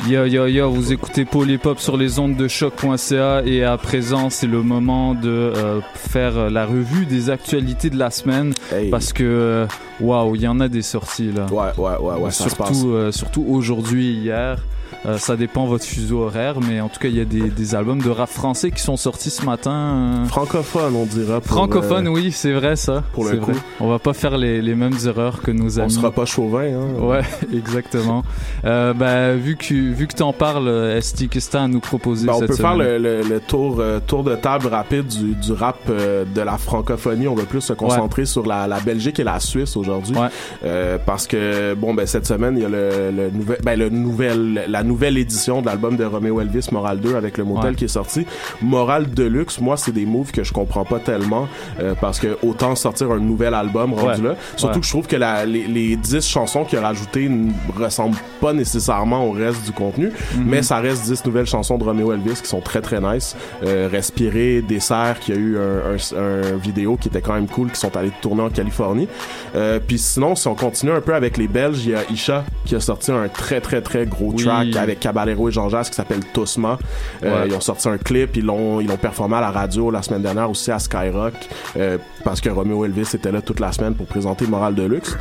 Yo 0.08 0.24
yo 0.24 0.46
yo, 0.46 0.70
vous 0.70 0.92
écoutez 0.92 1.26
Hop 1.64 1.80
sur 1.80 1.96
les 1.96 2.20
ondes 2.20 2.36
de 2.36 2.46
choc.ca 2.46 3.42
et 3.44 3.64
à 3.64 3.76
présent 3.76 4.30
c'est 4.30 4.46
le 4.46 4.62
moment 4.62 5.14
de 5.14 5.28
euh, 5.28 5.80
faire 5.94 6.48
la 6.48 6.64
revue 6.64 7.06
des 7.06 7.28
actualités 7.28 7.90
de 7.90 7.98
la 7.98 8.10
semaine 8.10 8.54
parce 8.90 9.12
que 9.12 9.24
euh, 9.24 9.66
waouh, 10.00 10.36
il 10.36 10.42
y 10.42 10.48
en 10.48 10.60
a 10.60 10.68
des 10.68 10.82
sorties 10.82 11.32
là. 11.32 11.46
Ouais 11.46 11.72
ouais 11.76 11.96
ouais 11.98 12.20
ouais, 12.20 12.30
ça 12.30 12.48
se 12.48 12.54
passe. 12.54 12.72
surtout 12.72 12.92
euh, 12.92 13.10
surtout 13.10 13.44
aujourd'hui 13.48 14.10
et 14.10 14.12
hier. 14.12 14.58
Euh, 15.06 15.18
ça 15.18 15.36
dépend 15.36 15.66
votre 15.66 15.84
fuseau 15.84 16.22
horaire, 16.22 16.56
mais 16.60 16.80
en 16.80 16.88
tout 16.88 16.98
cas, 16.98 17.08
il 17.08 17.16
y 17.16 17.20
a 17.20 17.24
des, 17.24 17.48
des 17.50 17.74
albums 17.74 18.00
de 18.02 18.10
rap 18.10 18.28
français 18.28 18.70
qui 18.70 18.80
sont 18.82 18.96
sortis 18.96 19.30
ce 19.30 19.44
matin. 19.44 19.70
euh. 19.72 20.24
Francophone, 20.26 20.94
on 20.96 21.04
dira. 21.06 21.40
pour, 21.40 21.52
Francophone, 21.56 22.08
oui, 22.08 22.32
c'est 22.32 22.52
vrai 22.52 22.76
ça. 22.76 23.02
pour 23.12 23.24
le 23.24 23.36
coup. 23.36 23.52
vrai. 23.52 23.60
On 23.80 23.88
va 23.88 23.98
pas 23.98 24.12
faire 24.14 24.36
les, 24.38 24.60
les 24.62 24.74
mêmes 24.74 24.96
erreurs 25.06 25.42
que 25.42 25.50
nos 25.50 25.78
amis. 25.78 25.86
On 25.92 25.94
sera 26.00 26.10
pas 26.10 26.24
chauvin, 26.24 26.64
hein. 26.64 27.00
Ouais, 27.00 27.20
exactement. 27.54 28.24
euh, 28.64 28.92
bah, 28.94 29.34
vu 29.34 29.56
que 29.56 29.74
vu 29.74 30.06
que 30.06 30.14
t'en 30.14 30.32
parles, 30.32 30.68
euh, 30.68 30.96
Esti, 30.98 31.28
qu'est-ce 31.28 31.46
que 31.48 31.52
t'as 31.52 31.62
à 31.62 31.68
nous 31.68 31.80
proposer 31.80 32.26
Ben, 32.26 32.32
on 32.34 32.38
cette 32.40 32.48
peut 32.48 32.54
faire 32.56 32.76
le, 32.76 32.98
le- 32.98 33.22
le 33.22 33.40
tour, 33.40 33.76
euh, 33.78 34.00
tour 34.04 34.24
de 34.24 34.34
table 34.34 34.66
rapide 34.68 35.06
du, 35.06 35.34
du 35.34 35.52
rap 35.52 35.78
euh, 35.88 36.24
de 36.34 36.40
la 36.40 36.58
francophonie. 36.58 37.28
On 37.28 37.34
va 37.34 37.44
plus 37.44 37.60
se 37.60 37.72
concentrer 37.72 38.24
sur 38.26 38.46
la, 38.46 38.66
la 38.66 38.80
Belgique 38.80 39.20
et 39.20 39.24
la 39.24 39.40
Suisse 39.40 39.76
aujourd'hui. 39.76 40.16
Euh, 40.64 40.98
parce 41.04 41.26
que, 41.26 41.74
bon, 41.74 41.94
ben, 41.94 42.06
cette 42.06 42.26
semaine, 42.26 42.56
il 42.56 42.62
y 42.62 42.64
a 42.64 42.68
le, 42.68 43.10
le 43.14 43.30
nouvel, 43.30 43.58
ben, 43.62 43.78
le 43.78 43.88
nouvel, 43.90 44.64
la 44.76 44.82
nouvelle 44.82 45.16
édition 45.16 45.62
de 45.62 45.66
l'album 45.66 45.96
de 45.96 46.04
Romeo 46.04 46.38
Elvis, 46.40 46.68
Moral 46.70 47.00
2, 47.00 47.14
avec 47.16 47.38
le 47.38 47.44
motel 47.44 47.70
Ouais. 47.70 47.76
qui 47.76 47.84
est 47.86 47.88
sorti. 47.88 48.26
Moral 48.60 49.08
Deluxe, 49.10 49.58
moi, 49.60 49.76
c'est 49.78 49.92
des 49.92 50.04
moves 50.04 50.32
que 50.32 50.44
je 50.44 50.52
comprends 50.52 50.84
pas 50.84 50.98
tellement, 50.98 51.48
euh, 51.80 51.94
parce 52.00 52.18
que 52.20 52.36
autant 52.42 52.74
sortir 52.76 53.10
un 53.10 53.18
nouvel 53.18 53.54
album 53.54 53.94
rendu 53.94 54.20
Ouais. 54.22 54.28
là. 54.28 54.34
Surtout 54.56 54.74
Ouais. 54.74 54.80
que 54.80 54.86
je 54.86 54.90
trouve 54.90 55.06
que 55.06 55.16
la, 55.16 55.46
les, 55.46 55.66
les 55.66 55.96
10 55.96 56.26
chansons 56.28 56.64
qu'il 56.64 56.78
a 56.78 56.82
rajoutées 56.82 57.28
ne 57.28 57.50
ressemblent 57.76 58.16
pas 58.40 58.52
nécessairement 58.52 59.24
au 59.26 59.32
reste 59.32 59.64
du 59.64 59.72
contenu, 59.72 60.08
Mhm. 60.36 60.44
mais 60.46 60.62
ça 60.62 60.76
reste 60.78 61.04
10 61.04 61.24
nouvelles 61.24 61.46
chansons 61.46 61.78
de 61.78 61.84
Romeo 61.84 62.12
Elvis 62.12 62.40
qui 62.42 62.48
sont 62.48 62.60
très 62.60 62.82
très 62.82 63.00
nice. 63.00 63.34
Euh, 63.64 63.88
Respirer, 63.90 64.60
Dessert, 64.62 65.18
qui 65.20 65.32
a 65.32 65.36
eu 65.36 65.56
un, 65.56 65.94
un, 66.18 66.52
un 66.52 66.56
vidéo 66.56 66.96
qui 67.00 67.08
était 67.08 67.22
quand 67.22 67.34
même 67.34 67.48
cool, 67.48 67.70
qui 67.70 67.80
sont 67.80 67.96
allés 67.96 68.12
tourner 68.20 68.42
en 68.42 68.50
Californie. 68.50 69.08
Euh, 69.54 69.80
Puis 69.86 69.98
sinon, 69.98 70.34
si 70.34 70.46
on 70.48 70.54
continue 70.54 70.92
un 70.92 71.00
peu 71.00 71.14
avec 71.14 71.36
les 71.38 71.48
Belges, 71.48 71.84
il 71.86 71.92
y 71.92 71.94
a 71.94 72.02
Isha 72.10 72.44
qui 72.66 72.74
a 72.74 72.80
sorti 72.80 73.10
un 73.12 73.28
très 73.28 73.60
très 73.60 73.80
très 73.80 74.04
gros 74.06 74.32
Oui. 74.36 74.44
track 74.44 74.65
avec 74.74 75.00
Caballero 75.00 75.48
et 75.48 75.52
Jean 75.52 75.68
Jacques 75.68 75.90
qui 75.90 75.94
s'appelle 75.94 76.24
Tosma. 76.32 76.78
Euh. 77.22 77.44
Ils 77.46 77.54
ont 77.54 77.60
sorti 77.60 77.88
un 77.88 77.98
clip, 77.98 78.36
ils 78.36 78.44
l'ont 78.44 78.80
ils 78.80 78.88
l'ont 78.88 78.96
performé 78.96 79.36
à 79.36 79.40
la 79.40 79.50
radio 79.50 79.90
la 79.90 80.02
semaine 80.02 80.22
dernière 80.22 80.50
aussi 80.50 80.70
à 80.70 80.78
Skyrock 80.78 81.34
euh, 81.76 81.98
parce 82.24 82.40
que 82.40 82.48
Romeo 82.48 82.84
Elvis 82.84 83.10
était 83.14 83.32
là 83.32 83.42
toute 83.42 83.60
la 83.60 83.72
semaine 83.72 83.94
pour 83.94 84.06
présenter 84.06 84.46
Moral 84.46 84.74
Deluxe. 84.74 85.16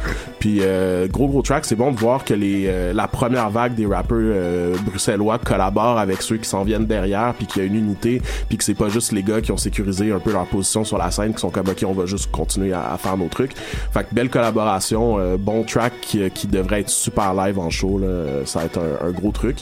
Puis 0.45 0.60
euh, 0.62 1.08
gros 1.08 1.27
gros 1.27 1.41
track, 1.41 1.65
c'est 1.65 1.75
bon 1.75 1.91
de 1.91 1.97
voir 1.97 2.23
que 2.23 2.36
les 2.36 2.65
euh, 2.67 2.93
la 2.93 3.08
première 3.08 3.49
vague 3.49 3.73
des 3.73 3.88
rappeurs 3.88 4.19
euh, 4.21 4.75
bruxellois 4.86 5.39
collaborent 5.39 5.97
avec 5.97 6.21
ceux 6.21 6.38
qui 6.38 6.47
s'en 6.47 6.63
viennent 6.63 6.86
derrière 6.86 7.34
puis 7.34 7.47
qu'il 7.47 7.63
y 7.63 7.65
a 7.65 7.67
une 7.67 7.73
unité 7.73 8.21
puis 8.47 8.55
que 8.60 8.63
c'est 8.63 8.75
pas 8.75 8.89
juste 8.89 9.12
les 9.12 9.23
gars 9.23 9.41
qui 9.41 9.51
ont 9.51 9.58
sécurisé 9.58 10.12
un 10.12 10.19
peu 10.19 10.31
leur 10.31 10.45
position 10.45 10.84
sur 10.84 10.99
la 10.99 11.10
scène 11.10 11.34
qui 11.34 11.39
sont 11.39 11.49
comme 11.49 11.67
ok 11.67 11.84
on 11.88 11.93
va 11.93 12.05
juste 12.05 12.29
continuer 12.29 12.73
à, 12.73 12.95
faire 12.99 13.17
nos 13.17 13.27
trucs. 13.27 13.55
Fait 13.55 14.08
que 14.08 14.13
belle 14.13 14.29
collaboration, 14.29 15.17
euh, 15.17 15.36
bon 15.36 15.63
track 15.63 15.93
qui, 15.99 16.29
qui 16.29 16.45
devrait 16.45 16.81
être 16.81 16.91
super 16.91 17.34
live 17.34 17.58
en 17.58 17.71
show 17.71 17.97
là. 17.97 18.45
ça 18.45 18.60
va 18.60 18.65
être 18.65 18.79
un, 19.01 19.10
gros 19.10 19.31
truc. 19.31 19.58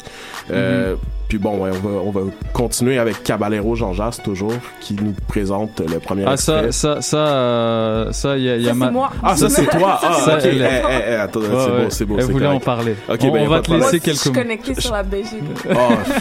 Euh, 0.51 0.97
Puis 1.33 1.39
bon, 1.41 1.57
ouais, 1.63 1.71
on 1.83 1.87
va 1.87 1.95
on 2.05 2.11
va 2.11 2.21
continuer 2.53 2.99
avec 2.99 3.23
Caballero 3.23 3.73
Jean 3.73 3.91
Jas 3.91 4.19
toujours 4.23 4.53
qui 4.79 4.93
nous 4.93 5.15
présente 5.27 5.79
le 5.79 5.97
premier 5.97 6.25
Ah 6.27 6.37
ça 6.37 6.65
extrait. 6.65 6.71
ça 6.71 7.01
ça 7.01 7.17
euh, 7.17 8.11
ça 8.11 8.37
il 8.37 8.43
y 8.43 8.49
a, 8.51 8.57
y 8.57 8.65
a 8.65 8.69
Ça, 8.69 8.73
ma- 8.75 8.85
c'est 8.85 8.91
moi. 8.91 9.09
Ah 9.23 9.35
ça 9.35 9.49
c'est 9.49 9.65
toi. 9.65 9.99
Ah 10.03 10.13
Ça, 10.23 10.35
ok. 10.37 10.41
elle- 10.43 10.61
Eh, 10.61 10.65
eh, 10.91 11.03
eh, 11.09 11.15
attends, 11.15 11.39
Ouais, 11.39 11.47
c'est 11.49 11.55
ouais. 11.71 11.83
beau, 11.85 11.89
c'est 11.89 12.05
beau. 12.05 12.15
Elle 12.19 12.25
voulait 12.25 12.45
correct. 12.45 12.61
en 12.61 12.65
parler. 12.65 12.95
Ok, 13.09 13.19
On- 13.23 13.31
ben, 13.31 13.41
on 13.45 13.49
va 13.49 13.55
te 13.55 13.61
de 13.61 13.67
problème. 13.79 13.79
laisser 13.91 13.97
Je 14.05 14.11
suis 14.11 14.23
quelques 14.23 14.25
mots. 14.37 14.41
connectée 14.43 14.79
sur 14.79 14.93
la 14.93 15.01
Belgique. 15.01 15.43
Ah, 15.71 15.73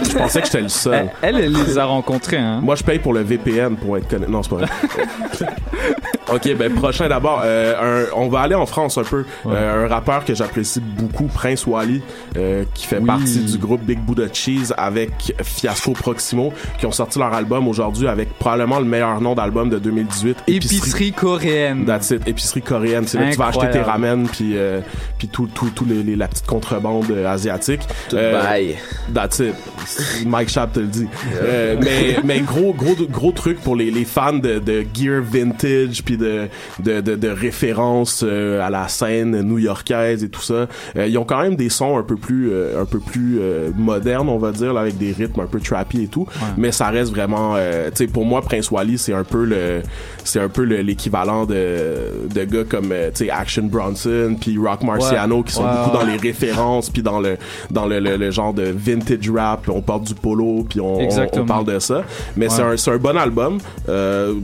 je 0.02 0.16
pensais 0.16 0.40
que 0.40 0.46
j'étais 0.46 0.60
le 0.62 0.68
seul. 0.70 1.10
Elle, 1.20 1.36
elle 1.36 1.52
les 1.52 1.76
a 1.76 1.84
rencontrés, 1.84 2.38
hein. 2.38 2.60
Moi, 2.62 2.74
je 2.74 2.84
paye 2.84 2.98
pour 3.00 3.12
le 3.12 3.20
VPN 3.20 3.76
pour 3.76 3.98
être 3.98 4.08
connecté. 4.08 4.32
Non, 4.32 4.42
c'est 4.42 4.48
pas 4.48 4.56
vrai. 4.56 4.68
ok, 6.32 6.54
ben 6.56 6.72
prochain 6.74 7.08
d'abord. 7.08 7.42
euh, 7.44 8.06
un- 8.06 8.16
on 8.16 8.28
va 8.28 8.40
aller 8.40 8.54
en 8.54 8.64
France 8.66 8.96
un 8.96 9.02
peu. 9.04 9.24
Euh, 9.46 9.84
un 9.84 9.88
rappeur 9.88 10.24
que 10.24 10.34
j'apprécie 10.34 10.80
beaucoup, 10.80 11.24
Prince 11.26 11.66
Wally, 11.66 12.00
euh, 12.38 12.64
qui 12.74 12.86
fait 12.86 12.98
Oui. 12.98 13.06
partie 13.06 13.40
du 13.40 13.58
groupe 13.58 13.82
Big 13.82 13.98
Buddha 13.98 14.32
Cheese 14.32 14.72
avec 14.76 15.01
Fiasco 15.42 15.92
Proximo, 15.92 16.52
qui 16.78 16.86
ont 16.86 16.92
sorti 16.92 17.18
leur 17.18 17.32
album 17.32 17.68
aujourd'hui 17.68 18.08
avec 18.08 18.28
probablement 18.38 18.78
le 18.78 18.84
meilleur 18.86 19.20
nom 19.20 19.34
d'album 19.34 19.68
de 19.70 19.78
2018, 19.78 20.38
Épicerie 20.46 21.12
coréenne. 21.12 21.84
That's 21.86 22.10
it, 22.10 22.26
épicerie 22.26 22.62
coréenne. 22.62 23.06
C'est 23.06 23.18
là 23.18 23.26
que 23.26 23.32
tu 23.32 23.38
vas 23.38 23.46
acheter 23.46 23.70
tes 23.70 23.80
ramen 23.80 24.26
puis 24.28 24.52
euh, 24.56 24.80
puis 25.18 25.28
tout 25.28 25.48
tout 25.54 25.70
tout 25.74 25.84
les, 25.84 26.02
les- 26.02 26.16
la 26.16 26.28
petite 26.28 26.46
contrebande 26.46 27.10
euh, 27.10 27.26
asiatique. 27.32 27.80
Euh, 28.12 28.40
bail. 28.42 28.76
That's 29.14 29.38
it. 29.40 29.54
Mike 30.26 30.48
Schaap 30.48 30.72
te 30.72 30.80
le 30.80 30.86
dit. 30.86 31.08
Euh, 31.42 31.76
mais 31.82 32.16
mais 32.24 32.40
gros 32.40 32.72
gros 32.72 32.94
gros 33.10 33.32
truc 33.32 33.60
pour 33.60 33.76
les, 33.76 33.90
les 33.90 34.04
fans 34.04 34.32
de, 34.34 34.58
de 34.58 34.84
gear 34.94 35.22
vintage 35.22 36.02
puis 36.04 36.16
de 36.16 36.48
de, 36.82 37.00
de, 37.00 37.16
de 37.16 37.28
références 37.28 38.22
à 38.22 38.70
la 38.70 38.88
scène 38.88 39.40
new-yorkaise 39.42 40.24
et 40.24 40.28
tout 40.28 40.42
ça. 40.42 40.66
Euh, 40.96 41.06
ils 41.06 41.16
ont 41.18 41.24
quand 41.24 41.40
même 41.40 41.56
des 41.56 41.68
sons 41.68 41.98
un 41.98 42.02
peu 42.02 42.16
plus 42.16 42.50
euh, 42.52 42.80
un 42.80 42.84
peu 42.84 42.98
plus 42.98 43.38
euh, 43.40 43.70
modernes 43.76 44.28
on 44.28 44.38
va 44.38 44.52
dire 44.52 44.72
là, 44.72 44.80
avec 44.82 44.91
des 44.98 45.12
rythmes 45.12 45.40
un 45.40 45.46
peu 45.46 45.60
trappy 45.60 46.02
et 46.04 46.08
tout. 46.08 46.26
Mais 46.56 46.72
ça 46.72 46.88
reste 46.88 47.10
vraiment 47.12 47.54
euh, 47.56 47.88
tu 47.90 47.96
sais 47.98 48.06
pour 48.06 48.24
moi 48.24 48.42
Prince 48.42 48.70
Wally 48.70 48.98
c'est 48.98 49.12
un 49.14 49.24
peu 49.24 49.44
le 49.44 49.82
c'est 50.24 50.40
un 50.40 50.48
peu 50.48 50.64
le- 50.64 50.82
l'équivalent 50.82 51.44
de 51.46 52.28
de 52.34 52.44
gars 52.44 52.64
comme 52.64 52.92
euh, 52.92 53.10
tu 53.14 53.24
sais 53.26 53.30
Action 53.30 53.64
Bronson 53.64 54.36
puis 54.40 54.56
Rock 54.58 54.82
Marciano 54.82 55.42
qui 55.42 55.52
sont 55.52 55.62
Ouais, 55.64 55.70
beaucoup 55.84 55.96
dans 55.96 56.04
les 56.04 56.16
références 56.16 56.90
puis 56.90 57.02
dans 57.02 57.20
le 57.20 57.36
dans 57.70 57.86
le, 57.86 58.00
le, 58.00 58.16
le 58.16 58.30
genre 58.30 58.52
de 58.54 58.64
vintage 58.64 59.30
rap 59.30 59.68
on 59.68 59.80
porte 59.82 60.04
du 60.04 60.14
polo 60.14 60.64
puis 60.68 60.80
on, 60.80 60.96
on, 60.96 61.00
Exactement. 61.00 61.44
on 61.44 61.46
parle 61.46 61.64
de 61.66 61.78
ça. 61.78 62.02
Mais 62.36 62.48
c'est 62.48 62.62
un 62.62 62.76
c'est 62.76 62.90
un 62.90 62.96
bon 62.98 63.16
album. 63.16 63.58
Euh, 63.88 64.34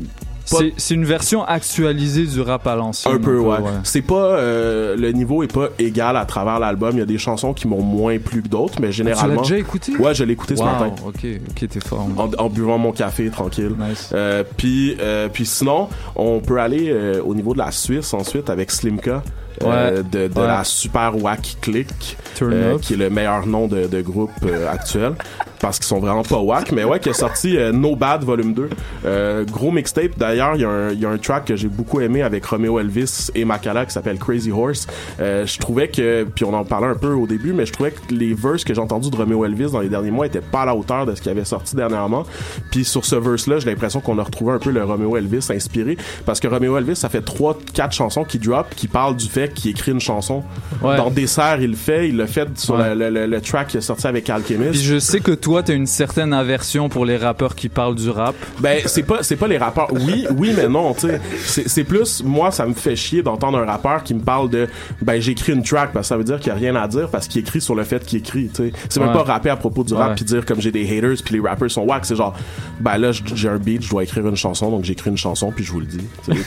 C'est 0.57 0.73
c'est 0.77 0.95
une 0.95 1.05
version 1.05 1.45
actualisée 1.45 2.27
du 2.27 2.41
rap 2.41 2.67
à 2.67 2.75
l'ancienne. 2.77 3.15
un 3.15 3.19
peu 3.19 3.39
ouais, 3.39 3.59
c'est 3.85 4.03
pas 4.03 4.15
euh, 4.15 4.97
le 4.97 5.13
niveau 5.13 5.43
est 5.43 5.53
pas 5.53 5.69
égal 5.79 6.17
à 6.17 6.25
travers 6.25 6.59
l'album 6.59 6.91
il 6.95 6.99
y 7.01 7.03
a 7.03 7.07
des 7.07 7.19
chansons 7.19 7.53
qui 7.53 7.69
m'ont 7.69 7.83
moins 7.83 8.19
plu 8.19 8.43
que 8.43 8.49
d'autres 8.49 8.81
mais 8.81 8.91
généralement 8.93 9.43
déjà 9.43 9.59
écouté? 9.59 9.97
Ouais 9.97 10.15
je 10.15 10.25
l'ai 10.25 10.33
écouté 10.33 10.57
ce 10.57 10.63
matin 10.63 10.93
Ok, 11.07 11.27
ok, 11.51 11.69
t'es 11.69 11.81
fort. 11.81 12.07
en, 12.17 12.31
en 12.43 12.49
buvant 12.49 12.79
mon 12.79 12.93
café 12.93 13.29
tranquille. 13.31 13.75
Euh, 14.13 14.43
puis 14.57 14.97
euh, 15.01 15.29
puis 15.33 15.45
sinon, 15.47 15.89
on 16.17 16.41
peut 16.41 16.59
aller 16.61 16.91
euh, 16.91 17.23
au 17.23 17.35
niveau 17.35 17.53
de 17.53 17.59
la 17.59 17.71
Suisse 17.71 18.15
ensuite 18.15 18.51
avec 18.51 18.71
Slimka. 18.71 19.23
Euh, 19.65 20.03
de, 20.03 20.29
de 20.29 20.41
la 20.41 20.65
super 20.65 21.17
wack 21.23 21.57
click 21.61 22.17
Turn 22.35 22.53
euh, 22.53 22.79
qui 22.79 22.95
est 22.95 22.97
le 22.97 23.11
meilleur 23.11 23.47
nom 23.47 23.67
de, 23.67 23.87
de 23.87 24.01
groupe 24.03 24.31
euh, 24.45 24.71
actuel 24.71 25.15
parce 25.61 25.79
qu'ils 25.79 25.87
sont 25.87 25.99
vraiment 25.99 26.23
pas 26.23 26.39
whack. 26.39 26.71
Mais 26.73 26.85
ouais, 26.85 27.01
qui 27.01 27.09
a 27.09 27.15
sorti 27.15 27.57
euh, 27.57 27.73
No 27.73 27.97
Bad 27.97 28.23
Volume 28.23 28.55
2. 28.55 28.71
Euh, 29.07 29.45
gros 29.45 29.71
mixtape. 29.73 30.17
D'ailleurs, 30.17 30.55
il 30.55 30.61
y, 30.61 30.65
a 30.65 30.69
un- 30.71 30.91
il 30.91 31.01
y 31.01 31.05
a 31.07 31.11
un 31.11 31.19
track 31.19 31.47
que 31.47 31.57
j'ai 31.57 31.67
beaucoup 31.69 32.01
aimé 32.01 32.23
avec 32.23 32.45
Romeo 32.47 32.79
Elvis 32.79 33.31
et 33.35 33.45
Makala 33.45 33.85
qui 33.87 33.93
s'appelle 33.93 34.19
Crazy 34.19 34.53
Horse. 34.53 34.87
Euh, 35.21 35.45
je 35.47 35.59
trouvais 35.59 35.89
que, 35.89 36.25
puis 36.25 36.45
on 36.45 36.55
en 36.55 36.65
parlait 36.65 36.87
un 36.87 36.95
peu 36.95 37.13
au 37.13 37.27
début, 37.27 37.53
mais 37.53 37.67
je 37.67 37.73
trouvais 37.73 37.91
que 37.91 38.15
les 38.15 38.35
verses 38.35 38.63
que 38.63 38.73
j'ai 38.73 38.81
entendus 38.81 39.11
de 39.11 39.17
Romeo 39.17 39.45
Elvis 39.45 39.73
dans 39.73 39.81
les 39.81 39.89
derniers 39.89 40.13
mois 40.13 40.27
étaient 40.27 40.41
pas 40.41 40.63
à 40.63 40.67
la 40.67 40.77
hauteur 40.77 41.07
de 41.07 41.15
ce 41.17 41.23
qui 41.23 41.29
avait 41.29 41.45
sorti 41.45 41.75
dernièrement. 41.75 42.25
Puis 42.71 42.85
sur 42.85 43.05
ce 43.05 43.17
verse-là, 43.17 43.59
j'ai 43.59 43.69
l'impression 43.71 44.01
qu'on 44.01 44.19
a 44.19 44.23
retrouvé 44.23 44.53
un 44.53 44.59
peu 44.59 44.71
le 44.71 44.85
Romeo 44.85 45.17
Elvis 45.17 45.49
inspiré, 45.51 45.97
parce 46.25 46.39
que 46.39 46.47
Romeo 46.47 46.77
Elvis, 46.79 46.97
ça 46.97 47.09
fait 47.09 47.23
trois, 47.23 47.59
quatre 47.75 47.93
chansons 47.95 48.23
qui 48.25 48.39
drop, 48.39 48.67
qui 48.77 48.87
parlent 48.87 49.17
du 49.17 49.27
fait 49.27 49.48
qu'il 49.55 49.71
écrit 49.71 49.93
une 49.93 50.01
chanson. 50.01 50.43
Ouais. 50.83 50.97
Dans 50.97 51.11
Dessert, 51.11 51.59
il 51.61 51.71
le 51.71 51.77
fait, 51.77 52.09
il 52.09 52.17
le 52.17 52.27
fait 52.27 52.49
sur 52.59 52.75
Ouais. 52.77 52.95
le, 52.95 53.11
le- 53.11 53.27
le 53.27 53.41
track 53.41 53.69
qui 53.69 53.77
est 53.79 53.81
sorti 53.81 54.07
avec 54.07 54.29
Alchemist. 54.31 54.73
Puis 54.73 54.81
je 54.83 54.99
sais 54.99 55.21
que 55.21 55.33
toi, 55.33 55.63
t'as 55.63 55.75
une 55.75 55.87
certaine 55.87 56.33
aversion 56.33 56.89
pour 56.89 57.05
les 57.05 57.17
rappeurs 57.17 57.55
qui 57.55 57.69
parlent 57.69 57.95
du 57.95 58.11
rap. 58.11 58.35
Ben 58.61 58.81
c'est 58.87 59.03
pas 59.03 59.23
c'est 59.23 59.37
pas 59.37 59.49
les 59.49 59.59
rappeurs. 59.59 59.89
Oui, 59.93 60.27
oui 60.37 60.53
mais 60.57 60.69
non, 60.69 60.95
tu 60.95 61.09
sais. 61.09 61.65
C'est 61.67 61.85
plus 61.85 62.23
moi 62.25 62.51
ça 62.51 62.67
me 62.67 62.75
fait 62.75 62.97
chier 62.97 63.23
d'entendre 63.23 63.59
un 63.59 63.65
rappeur 63.67 64.03
qui 64.05 64.15
me 64.15 64.21
parle 64.21 64.51
de 64.51 64.69
ben 65.03 65.21
j'écris 65.21 65.53
une 65.53 65.63
track 65.63 65.93
parce 65.93 66.07
que 66.07 66.09
ça 66.09 66.17
veut 66.17 66.25
dire 66.25 66.39
qu'il 66.39 66.49
y 66.49 66.51
a 66.51 66.55
rien 66.59 66.77
à 66.77 66.87
dire 66.89 67.09
parce 67.11 67.27
qu'il 67.29 67.41
écrit 67.41 67.61
sur 67.61 67.75
le 67.75 67.85
fait 67.85 68.05
qu'il 68.05 68.19
écrit, 68.19 68.49
tu 68.49 68.65
sais. 68.69 68.73
C'est 68.89 69.01
même 69.01 69.13
pas 69.13 69.23
rapper 69.23 69.51
à 69.51 69.57
propos 69.57 69.85
du 69.85 69.95
rap 69.95 70.15
puis 70.17 70.25
dire 70.25 70.45
comme 70.45 70.61
j'ai 70.61 70.71
des 70.73 70.85
haters 70.85 71.17
puis 71.25 71.35
les 71.35 71.41
rappers 71.49 71.71
sont 71.71 71.83
wack, 71.83 72.05
c'est 72.05 72.17
genre 72.17 72.35
ben 72.81 72.97
là 72.99 73.11
j'ai 73.13 73.49
un 73.49 73.59
beat, 73.59 73.83
je 73.85 73.91
dois 73.91 74.03
écrire 74.05 74.27
une 74.27 74.37
chanson 74.37 74.71
donc 74.71 74.85
j'écris 74.85 75.11
une 75.11 75.17
chanson 75.19 75.53
puis 75.55 75.65
je 75.65 75.73
vous 75.73 75.81
le 75.81 75.87
dis. 75.87 76.01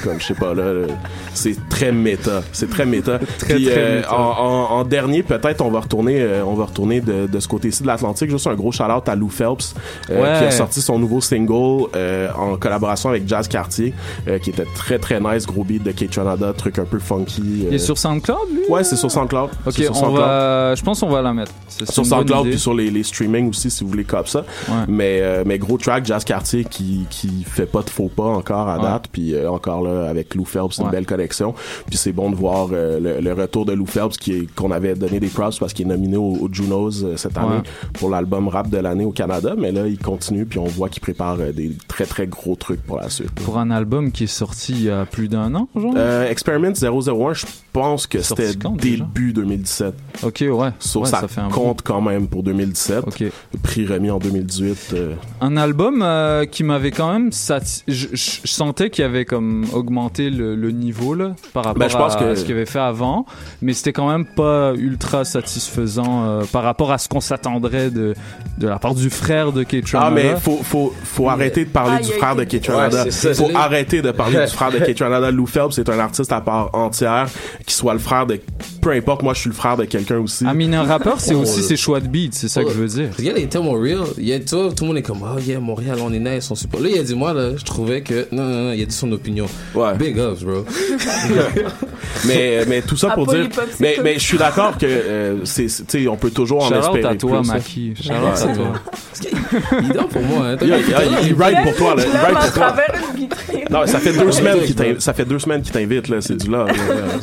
Comme 0.03 0.19
je 0.19 0.25
sais 0.27 0.33
pas 0.33 0.53
là, 0.53 0.85
c'est 1.33 1.55
très 1.69 1.91
méta, 1.91 2.41
c'est 2.51 2.69
très 2.69 2.85
méta. 2.91 3.19
Très, 3.39 3.55
Puis, 3.55 3.65
très 3.65 3.75
euh, 3.77 3.95
méta. 3.97 4.13
en, 4.13 4.29
en- 4.29 4.71
en 4.79 4.83
dernier 4.83 5.23
peut-être 5.23 5.61
on 5.61 5.71
va 5.71 5.79
retourner 5.79 6.21
euh, 6.21 6.43
on 6.45 6.53
va 6.53 6.65
retourner 6.65 7.01
de, 7.01 7.25
de 7.27 7.39
ce 7.39 7.47
côté-ci 7.47 7.81
de 7.83 7.87
l'Atlantique, 7.87 8.29
juste 8.29 8.47
un 8.47 8.53
gros 8.55 8.71
shout-out 8.71 9.07
à 9.09 9.15
Lou 9.15 9.29
Phelps 9.29 9.73
euh, 10.09 10.21
Ouais. 10.21 10.39
qui 10.39 10.45
a 10.45 10.51
sorti 10.51 10.81
son 10.81 10.99
nouveau 10.99 11.21
single 11.21 11.87
en 12.37 12.57
collaboration 12.57 13.09
avec 13.09 13.27
Jazz 13.27 13.47
Cartier 13.47 13.93
qui 14.43 14.49
était 14.51 14.65
très 14.75 14.99
très 14.99 15.19
nice 15.19 15.45
gros 15.47 15.63
beat 15.63 15.83
de 15.83 15.91
K-Tranada 15.91 16.53
truc 16.53 16.77
un 16.79 16.85
peu 16.85 16.99
funky 16.99 17.65
Il 17.69 17.73
est 17.73 17.77
sur 17.79 17.97
SoundCloud, 17.97 18.37
lui? 18.53 18.61
ouais 18.69 18.83
c'est 18.83 18.95
sur 18.95 19.09
SoundCloud 19.09 19.49
Ok, 19.65 19.73
sur 19.73 19.91
on 19.91 19.93
SoundCloud. 19.93 20.19
va. 20.19 20.75
Je 20.75 20.83
pense 20.83 20.99
qu'on 20.99 21.09
va 21.09 21.21
la 21.21 21.33
mettre. 21.33 21.51
Sur 21.89 22.05
SoundCloud 22.05 22.49
puis 22.49 22.59
sur 22.59 22.73
les, 22.73 22.89
les 22.91 23.03
streamings 23.03 23.49
aussi 23.49 23.69
si 23.71 23.83
vous 23.83 23.89
voulez 23.89 24.03
cop 24.03 24.27
ça 24.27 24.43
mais 24.87 25.21
mais 25.45 25.57
gros 25.57 25.77
track 25.77 26.05
Jazz 26.05 26.23
Cartier 26.23 26.65
qui 26.65 27.05
qui 27.09 27.43
fait 27.45 27.65
pas 27.65 27.81
de 27.81 27.89
faux 27.89 28.09
pas 28.15 28.23
encore 28.23 28.67
à 28.67 28.77
Ouais. 28.77 28.83
date 28.83 29.05
puis 29.11 29.35
encore 29.47 29.81
là 29.81 30.09
avec 30.09 30.33
Lou 30.35 30.45
Phelps 30.45 30.75
c'est 30.75 30.83
une 30.83 30.89
belle 30.89 31.05
connexion 31.05 31.53
puis 31.87 31.97
c'est 31.97 32.11
bon 32.13 32.29
de 32.31 32.35
voir 32.35 32.67
le, 32.99 33.19
le 33.21 33.33
retour 33.33 33.65
de 33.65 33.73
Lou 33.73 33.85
Phelps 33.85 34.17
qu'on 34.55 34.71
avait 34.71 34.95
donné 34.95 35.19
des 35.19 35.27
props 35.27 35.59
parce 35.59 35.73
qu'il 35.73 35.85
est 35.85 35.89
nominé 35.89 36.17
au, 36.17 36.37
au 36.41 36.49
Junos 36.51 37.03
euh, 37.03 37.17
cette 37.17 37.37
année 37.37 37.47
Ouais. 37.51 37.89
pour 37.93 38.09
l'album 38.09 38.47
rap 38.47 38.69
de 38.69 38.77
l'année 38.77 39.03
au 39.05 39.11
Canada 39.11 39.55
mais 39.57 39.71
là 39.71 39.87
il 39.87 39.97
continue 39.97 40.45
puis 40.45 40.59
on 40.59 40.65
voit 40.65 40.89
qu'il 40.89 41.01
prépare 41.01 41.37
euh, 41.39 41.51
des 41.51 41.71
très 41.87 42.05
très 42.05 42.27
gros 42.27 42.55
trucs 42.55 42.81
pour 42.81 42.97
la 42.97 43.09
suite. 43.09 43.31
Pour 43.31 43.57
un 43.57 43.71
album 43.71 44.11
qui 44.11 44.23
est 44.25 44.27
sorti 44.27 44.73
il 44.73 44.83
y 44.83 44.89
a 44.89 45.05
plus 45.05 45.27
d'un 45.27 45.53
an, 45.55 45.67
genre? 45.75 45.93
euh, 45.97 46.29
Experiment 46.29 46.71
001 46.73 47.33
je 47.33 47.45
pense 47.73 48.07
que 48.07 48.21
c'était 48.21 48.53
début 48.53 49.33
2017 49.33 49.93
Ok, 50.23 50.43
ouais. 50.49 50.69
Sauf 50.79 51.03
Ouais, 51.03 51.09
ça, 51.09 51.21
ça 51.21 51.27
fait 51.27 51.41
un 51.41 51.49
compte 51.49 51.81
quand 51.83 52.01
même 52.01 52.27
pour 52.27 52.43
2017 52.43 53.05
prix 53.63 53.85
remis 53.85 54.09
en 54.11 54.19
2018 54.19 54.91
euh, 54.93 55.13
Un 55.41 55.57
album 55.57 56.05
qui 56.51 56.63
m'avait 56.63 56.91
quand 56.91 57.11
même 57.11 57.31
je, 57.31 58.07
je- 58.13 58.39
je 58.43 58.47
sentais 58.51 58.89
qu'il 58.89 59.03
avait 59.03 59.25
comme 59.25 59.65
augmenté 59.73 60.29
le, 60.29 60.55
le 60.55 60.71
niveau 60.71 61.13
là 61.13 61.35
par 61.53 61.63
rapport 61.65 61.79
Ben, 61.79 61.89
je 61.89 61.97
pense 61.97 62.15
à 62.15 62.19
que- 62.19 62.35
ce 62.35 62.43
qu'il 62.43 62.53
avait 62.53 62.65
fait 62.65 62.70
avant, 62.79 63.25
mais 63.61 63.73
c'était 63.73 63.93
quand 63.93 64.09
même 64.09 64.25
pas 64.25 64.73
ultra 64.75 65.25
satisfaisant 65.25 66.25
euh, 66.25 66.43
par 66.51 66.63
rapport 66.63 66.91
à 66.91 66.97
ce 66.97 67.07
qu'on 67.07 67.21
s'attendrait 67.21 67.89
de 67.89 68.13
de 68.57 68.67
la 68.67 68.79
part 68.79 68.93
du 68.93 69.09
frère 69.09 69.51
de 69.51 69.63
Kate 69.63 69.85
Ah, 69.93 70.11
mais 70.11 70.35
faut, 70.35 70.59
faut, 70.63 70.93
faut 71.03 71.29
arrêter 71.29 71.65
de 71.65 71.69
parler 71.69 71.97
Ah, 71.99 72.03
du 72.03 72.11
frère 72.11 72.35
de 72.35 72.43
Kate 72.43 72.67
Ranada. 72.67 73.03
Ouais, 73.03 73.11
c'est 73.11 73.33
ça, 73.33 73.43
faut 73.43 73.51
arrêter 73.55 74.01
de 74.01 74.11
parler 74.11 74.45
du 74.45 74.51
frère 74.51 74.71
de 74.71 74.79
Kate 74.79 74.99
Ranada. 74.99 75.31
Lou 75.31 75.47
Phelps, 75.47 75.75
c'est 75.75 75.89
un 75.89 75.99
artiste 75.99 76.31
à 76.31 76.41
part 76.41 76.69
entière, 76.73 77.27
qui 77.65 77.73
soit 77.73 77.93
le 77.93 77.99
frère 77.99 78.27
de, 78.27 78.39
peu 78.81 78.91
importe, 78.91 79.21
moi, 79.23 79.33
je 79.33 79.41
suis 79.41 79.49
le 79.49 79.55
frère 79.55 79.77
de 79.77 79.85
quelqu'un 79.85 80.17
aussi. 80.17 80.43
Ah, 80.47 80.53
mais 80.53 80.73
un 80.73 80.83
rappeur, 80.83 81.19
c'est 81.19 81.35
Oh, 81.35 81.41
aussi 81.41 81.63
ses 81.63 81.77
choix 81.77 81.99
de 81.99 82.07
beats, 82.07 82.31
c'est 82.31 82.47
ça 82.47 82.63
que 82.63 82.69
je 82.69 82.75
veux 82.75 82.87
dire. 82.87 83.09
Regarde, 83.17 83.37
il 83.37 83.43
est 83.43 83.47
tellement 83.47 83.73
real. 83.73 84.03
Il 84.17 84.25
y 84.27 84.33
a, 84.33 84.39
tu 84.39 84.55
vois, 84.55 84.71
tout 84.71 84.83
le 84.83 84.87
monde 84.87 84.97
est 84.97 85.01
comme, 85.01 85.23
oh 85.23 85.39
yeah, 85.39 85.59
Montréal, 85.59 85.99
on 86.01 86.11
est 86.11 86.19
nice, 86.19 86.49
on 86.51 86.55
support. 86.55 86.81
Là, 86.81 86.89
il 86.89 86.99
a 86.99 87.03
dit, 87.03 87.15
moi, 87.15 87.33
là, 87.33 87.55
je 87.55 87.63
trouvais 87.63 88.01
que, 88.01 88.27
non, 88.31 88.43
non, 88.43 88.63
non, 88.65 88.71
il 88.73 88.81
a 88.81 88.85
dit 88.85 88.95
son 88.95 89.11
opinion. 89.11 89.45
Ouais. 89.75 89.93
Big 89.95 90.17
ups, 90.17 90.43
bro. 90.43 90.65
mais, 92.27 92.65
mais 92.67 92.81
tout 92.81 92.97
ça 92.97 93.11
pour 93.11 93.27
dire, 93.27 93.47
mais, 93.79 93.97
mais 94.03 94.15
je 94.15 94.19
suis 94.19 94.37
d'accord 94.37 94.77
que, 94.77 94.85
euh, 94.85 95.45
c'est, 95.45 95.67
tu 95.67 95.83
sais, 95.87 96.07
on 96.07 96.17
peut 96.17 96.31
toujours 96.31 96.63
en 96.63 96.69
Shout 96.69 96.75
out 96.75 96.95
espérer 96.95 97.13
à 97.13 97.15
toi, 97.15 97.37
hein. 97.37 97.41
Maki. 97.45 97.93
Shout 98.01 98.11
out 98.11 98.49
à 98.49 98.55
toi. 98.55 98.73
Il 99.81 99.89
donne 99.89 100.07
pour 100.07 100.21
moi, 100.23 100.47
hein. 100.47 100.57
Il, 100.61 100.73
ride 100.73 101.57
pour 101.63 101.75
toi, 101.75 101.95
là. 101.95 102.03
Il 102.05 102.17
ride 102.17 102.37
pour 102.37 102.53
toi. 102.53 102.75
Non, 103.69 103.85
ça 103.85 103.99
fait 103.99 104.13
deux 104.13 104.31
semaines 104.31 104.61
qu'il 104.61 104.75
t'invite, 104.75 105.01
ça 105.01 105.13
fait 105.13 105.25
deux 105.25 105.39
semaines 105.39 105.61
qu'il 105.61 105.71
t'invite, 105.71 106.07
là, 106.07 106.21
c'est 106.21 106.35
du 106.35 106.49
là. 106.49 106.65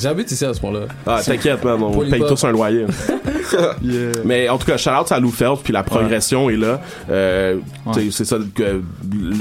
J'habite 0.01 0.31
ici 0.31 0.44
à 0.44 0.55
ce 0.55 0.61
point-là. 0.61 0.87
Ah, 1.07 1.21
t'inquiète, 1.25 1.47
man, 1.56 1.82
on 1.82 2.11
paye 2.11 2.22
tous 2.26 2.44
un 2.44 2.52
loyer. 2.52 2.87
Mais 4.24 4.48
en 4.48 4.58
tout 4.58 4.66
cas, 4.66 4.76
shout 4.76 4.90
out 4.90 5.11
à 5.11 5.20
Lou 5.20 5.30
Phelps, 5.30 5.62
puis 5.62 5.72
la 5.72 5.82
progression 5.82 6.50
est 6.50 6.56
là. 6.56 6.80
Euh, 7.11 7.58
tu 7.92 8.11
sais, 8.11 8.11
C'est 8.11 8.24
ça 8.24 8.37
que 8.54 8.82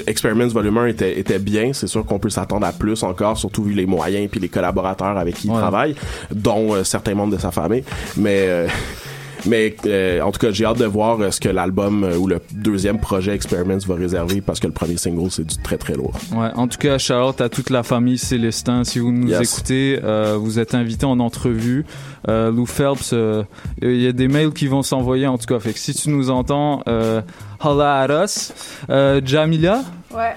Experiments 0.08 0.48
Volume 0.48 0.78
1 0.78 0.86
était, 0.88 1.20
était 1.20 1.39
bien. 1.39 1.74
C'est 1.74 1.88
sûr 1.88 2.06
qu'on 2.06 2.20
peut 2.20 2.30
s'attendre 2.30 2.65
à 2.65 2.72
plus 2.72 3.04
encore, 3.04 3.38
surtout 3.38 3.63
vu 3.63 3.74
les 3.74 3.86
moyens 3.86 4.30
puis 4.30 4.39
les 4.39 4.50
collaborateurs 4.50 5.17
avec 5.17 5.36
qui 5.36 5.48
il 5.48 5.54
travaille, 5.54 5.96
dont 6.32 6.74
euh, 6.74 6.84
certains 6.84 7.15
membres 7.15 7.36
de 7.36 7.41
sa 7.41 7.52
famille. 7.52 7.84
Mais 8.15 8.46
euh, 8.48 8.67
mais 9.48 9.76
euh, 9.86 10.22
en 10.22 10.32
tout 10.32 10.40
cas, 10.40 10.52
j'ai 10.52 10.66
hâte 10.66 10.78
de 10.80 10.86
voir 10.86 11.20
euh, 11.20 11.32
ce 11.32 11.40
que 11.40 11.50
l'album 11.50 12.04
euh, 12.04 12.18
ou 12.18 12.28
le 12.28 12.40
deuxième 12.54 13.00
projet 13.00 13.34
Experiments 13.34 13.78
va 13.88 13.96
réserver 13.96 14.42
parce 14.42 14.60
que 14.60 14.68
le 14.68 14.74
premier 14.74 14.98
single 14.98 15.32
c'est 15.32 15.46
du 15.46 15.58
très 15.58 15.78
très 15.78 15.94
lourd. 15.96 16.14
Ouais, 16.34 16.50
en 16.56 16.68
tout 16.68 16.78
cas, 16.78 16.98
shout 16.98 17.40
à 17.42 17.50
toute 17.50 17.70
la 17.70 17.84
famille 17.84 18.18
Célestin. 18.18 18.84
Si 18.84 19.00
vous 19.00 19.12
nous 19.12 19.28
Yes. 19.30 19.54
écoutez, 19.54 20.00
euh, 20.04 20.38
vous 20.40 20.60
êtes 20.60 20.76
invités 20.76 21.06
en 21.06 21.20
entrevue. 21.20 21.86
Euh, 22.28 22.52
Lou 22.52 22.66
Phelps, 22.66 23.12
euh, 23.14 23.44
il 23.82 24.02
y 24.02 24.08
a 24.08 24.12
des 24.12 24.28
mails 24.28 24.52
qui 24.52 24.68
vont 24.68 24.84
s'envoyer 24.84 25.28
en 25.28 25.38
tout 25.38 25.46
cas. 25.46 25.60
Fait 25.60 25.74
que 25.74 25.80
si 25.80 25.94
tu 25.94 26.10
nous 26.10 26.30
entends, 26.30 26.84
euh, 26.88 27.22
holla 27.64 28.00
at 28.02 28.24
us. 28.26 28.54
Euh, 28.90 29.22
Jamila, 29.24 29.82
Ouais. 30.14 30.36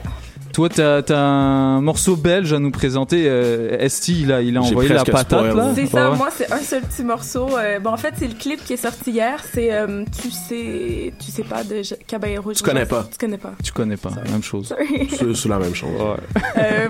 Toi, 0.52 0.68
t'as 0.68 1.00
as 1.08 1.18
un 1.18 1.80
morceau 1.80 2.16
belge 2.16 2.52
à 2.52 2.58
nous 2.58 2.70
présenter. 2.70 3.24
Euh, 3.28 3.76
Esti, 3.78 4.22
il 4.22 4.32
a, 4.32 4.42
il 4.42 4.56
a 4.56 4.62
J'ai 4.62 4.70
envoyé 4.70 4.90
la 4.92 5.04
patate 5.04 5.54
là. 5.54 5.72
C'est 5.74 5.82
Ouais, 5.82 5.86
ça, 5.86 6.10
ouais. 6.10 6.16
moi 6.16 6.28
c'est 6.34 6.52
un 6.52 6.58
seul 6.58 6.82
petit 6.82 7.02
morceau. 7.04 7.56
Euh, 7.56 7.78
bon, 7.78 7.90
en 7.90 7.96
fait, 7.96 8.14
c'est 8.18 8.28
le 8.28 8.34
clip 8.34 8.64
qui 8.64 8.74
est 8.74 8.76
sorti 8.76 9.10
hier. 9.12 9.42
C'est 9.52 9.72
euh, 9.72 10.04
Tu 10.20 10.30
sais 10.30 11.12
tu 11.18 11.30
sais 11.30 11.42
pas 11.42 11.64
de 11.64 11.82
Caballero. 12.06 12.52
Tu 12.52 12.62
connais 12.62 12.86
pas. 12.86 13.06
Tu 13.10 13.18
connais 13.18 13.38
pas. 13.38 13.52
Tu 13.62 13.72
connais 13.72 13.96
pas, 13.96 14.10
même 14.30 14.42
chose. 14.42 14.74
C'est 15.34 15.48
la 15.48 15.58
même 15.58 15.74
chose. 15.74 15.90
Euh, 16.56 16.88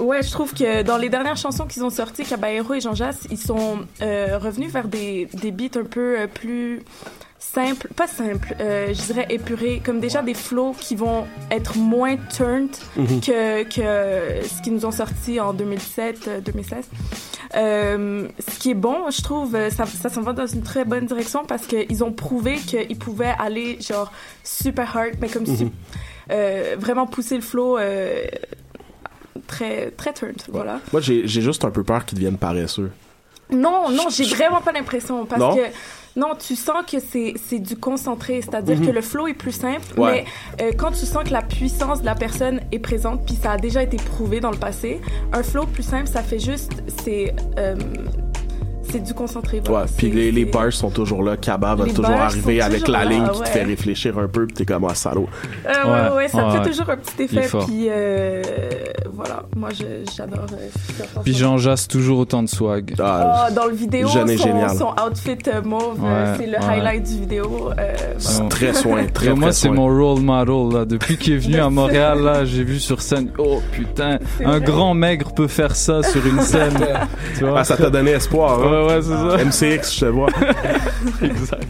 ouais, 0.00 0.22
je 0.22 0.30
trouve 0.30 0.52
que 0.54 0.82
dans 0.82 0.96
les 0.96 1.08
dernières 1.08 1.36
chansons 1.36 1.66
qu'ils 1.66 1.84
ont 1.84 1.90
sorties, 1.90 2.24
Caballero 2.24 2.74
et 2.74 2.80
Jean 2.80 2.94
Jass, 2.94 3.26
ils 3.30 3.38
sont 3.38 3.78
euh, 4.02 4.38
revenus 4.38 4.72
vers 4.72 4.88
des, 4.88 5.28
des 5.34 5.50
beats 5.50 5.78
un 5.78 5.84
peu 5.84 6.18
euh, 6.18 6.26
plus 6.26 6.80
simples, 7.52 7.88
pas 7.94 8.06
simples, 8.06 8.54
euh, 8.60 8.88
je 8.94 9.02
dirais 9.02 9.26
épurés, 9.30 9.80
comme 9.84 10.00
déjà 10.00 10.22
des 10.22 10.34
flows 10.34 10.74
qui 10.78 10.96
vont 10.96 11.26
être 11.50 11.76
moins 11.76 12.16
turned 12.34 12.70
Mhm. 12.96 13.20
que, 13.20 13.62
que 13.64 14.46
ce 14.46 14.62
qu'ils 14.62 14.74
nous 14.74 14.84
ont 14.86 14.90
sorti 14.92 15.38
en 15.40 15.52
2007, 15.52 16.28
euh, 16.28 16.40
2016. 16.40 16.86
Euh, 17.56 18.26
ce 18.48 18.58
qui 18.58 18.70
est 18.70 18.74
bon, 18.74 19.10
je 19.10 19.22
trouve, 19.22 19.54
euh, 19.54 19.70
ça, 19.70 19.86
ça 19.86 20.08
s'en 20.08 20.22
va 20.22 20.32
dans 20.32 20.46
une 20.46 20.62
très 20.62 20.84
bonne 20.84 21.06
direction 21.06 21.44
parce 21.44 21.66
qu'ils 21.66 22.02
ont 22.02 22.12
prouvé 22.12 22.56
qu'ils 22.56 22.98
pouvaient 22.98 23.34
aller 23.38 23.78
genre 23.80 24.10
super 24.42 24.96
hard, 24.96 25.14
mais 25.20 25.28
comme 25.28 25.44
Mhm. 25.44 25.70
euh, 26.32 26.76
vraiment 26.78 27.06
pousser 27.06 27.36
le 27.36 27.42
flow 27.42 27.78
euh, 27.78 28.24
très 29.46 29.90
très 29.92 30.12
turned, 30.12 30.42
voilà. 30.48 30.80
Moi 30.92 31.00
j'ai 31.00 31.26
j'ai 31.28 31.42
juste 31.42 31.64
un 31.64 31.70
peu 31.70 31.84
peur 31.84 32.04
qu'ils 32.04 32.16
deviennent 32.18 32.38
paresseux. 32.38 32.90
Non, 33.50 33.90
non, 33.90 34.06
j'ai 34.10 34.24
vraiment 34.24 34.60
pas 34.62 34.72
l'impression 34.72 35.26
parce 35.26 35.40
Non? 35.40 35.54
que 35.54 35.60
non, 36.16 36.34
tu 36.38 36.54
sens 36.56 36.84
que 36.90 36.98
c'est 37.00 37.34
c'est 37.48 37.58
du 37.58 37.76
concentré, 37.76 38.40
c'est-à-dire 38.42 38.78
Mhm. 38.78 38.86
que 38.86 38.90
le 38.92 39.00
flow 39.00 39.26
est 39.26 39.34
plus 39.34 39.52
simple, 39.52 39.98
Ouais. 39.98 40.24
mais 40.58 40.64
euh, 40.64 40.72
quand 40.76 40.90
tu 40.92 41.06
sens 41.06 41.24
que 41.24 41.32
la 41.32 41.42
puissance 41.42 42.00
de 42.00 42.06
la 42.06 42.14
personne 42.14 42.60
est 42.72 42.78
présente, 42.78 43.24
puis 43.26 43.34
ça 43.34 43.52
a 43.52 43.56
déjà 43.56 43.82
été 43.82 43.96
prouvé 43.96 44.40
dans 44.40 44.50
le 44.50 44.56
passé, 44.58 45.00
un 45.32 45.42
flow 45.42 45.66
plus 45.66 45.82
simple, 45.82 46.06
ça 46.06 46.22
fait 46.22 46.38
juste 46.38 46.82
c'est 47.02 47.34
euh, 47.58 47.74
c'est 48.94 49.02
du 49.02 49.12
concentré. 49.14 49.60
Voilà. 49.64 49.86
Ouais, 49.86 49.90
puis 49.96 50.10
les, 50.10 50.30
les 50.30 50.44
bars 50.44 50.72
sont 50.72 50.90
toujours 50.90 51.22
là, 51.24 51.36
Cabas 51.36 51.74
va 51.74 51.84
Les 51.86 51.92
toujours 51.92 52.12
arriver 52.12 52.60
avec 52.60 52.80
toujours 52.84 52.92
la 52.96 53.04
là, 53.04 53.10
ligne 53.10 53.24
qui 53.28 53.38
ouais. 53.40 53.44
te 53.46 53.48
fait 53.50 53.62
réfléchir 53.64 54.16
un 54.18 54.28
peu, 54.28 54.46
puis 54.46 54.54
t'es 54.54 54.64
comme 54.64 54.84
un 54.84 54.94
salaud. 54.94 55.26
Euh, 55.66 55.70
ouais, 55.70 55.90
ouais, 56.10 56.16
ouais, 56.16 56.28
ça 56.28 56.46
Ouais, 56.46 56.52
fait 56.52 56.58
ouais. 56.60 56.64
toujours 56.70 56.90
un 56.90 56.96
petit 56.96 57.22
effet, 57.24 57.48
puis 57.66 57.86
euh, 57.88 58.42
voilà, 59.12 59.42
moi 59.56 59.70
j'adore. 60.16 60.46
euh. 60.52 61.04
Puis 61.24 61.34
Jean 61.34 61.58
Jass, 61.58 61.88
toujours 61.88 62.18
autant 62.20 62.42
de 62.42 62.48
swag. 62.48 62.94
Oh, 62.98 63.52
dans 63.54 63.66
le 63.66 63.74
vidéo, 63.74 64.06
son, 64.08 64.26
génial. 64.26 64.70
son 64.76 64.94
outfit 65.04 65.38
euh, 65.48 65.60
mauve, 65.62 66.00
Ouais, 66.00 66.34
c'est 66.38 66.46
le 66.46 66.52
ouais. 66.58 66.64
highlight 66.64 67.02
du 67.04 67.20
vidéo. 67.20 67.70
euh. 67.78 68.48
Très 68.48 68.74
soin, 68.74 69.06
très, 69.12 69.34
moi, 69.34 69.50
c'est 69.52 69.70
mon 69.70 69.86
role 69.86 70.20
model. 70.20 70.72
Là. 70.78 70.84
Depuis 70.84 71.16
qu'il 71.16 71.34
est 71.34 71.38
venu 71.38 71.58
à 71.58 71.68
Montréal, 71.70 72.20
là, 72.22 72.44
j'ai 72.44 72.62
vu 72.62 72.78
sur 72.78 73.02
scène. 73.02 73.30
Oh 73.38 73.60
putain, 73.72 74.18
un 74.44 74.60
grand 74.60 74.94
maigre 74.94 75.32
peut 75.34 75.48
faire 75.48 75.74
ça 75.74 76.02
sur 76.02 76.24
une 76.26 76.40
scène. 76.42 76.78
tu 77.36 77.44
vois? 77.44 77.60
Ah, 77.60 77.64
ça 77.64 77.76
t'a 77.76 77.90
donné 77.90 78.12
espoir, 78.12 78.60
hein? 78.60 78.83
Ouais, 78.86 78.88
ouais, 78.88 78.94
ouais, 78.96 79.02
c'est 79.02 79.58
ça. 79.58 79.76
MCX, 79.76 79.94
je 79.94 80.00
te 80.00 80.04
vois. 80.06 80.28
exact. 81.22 81.66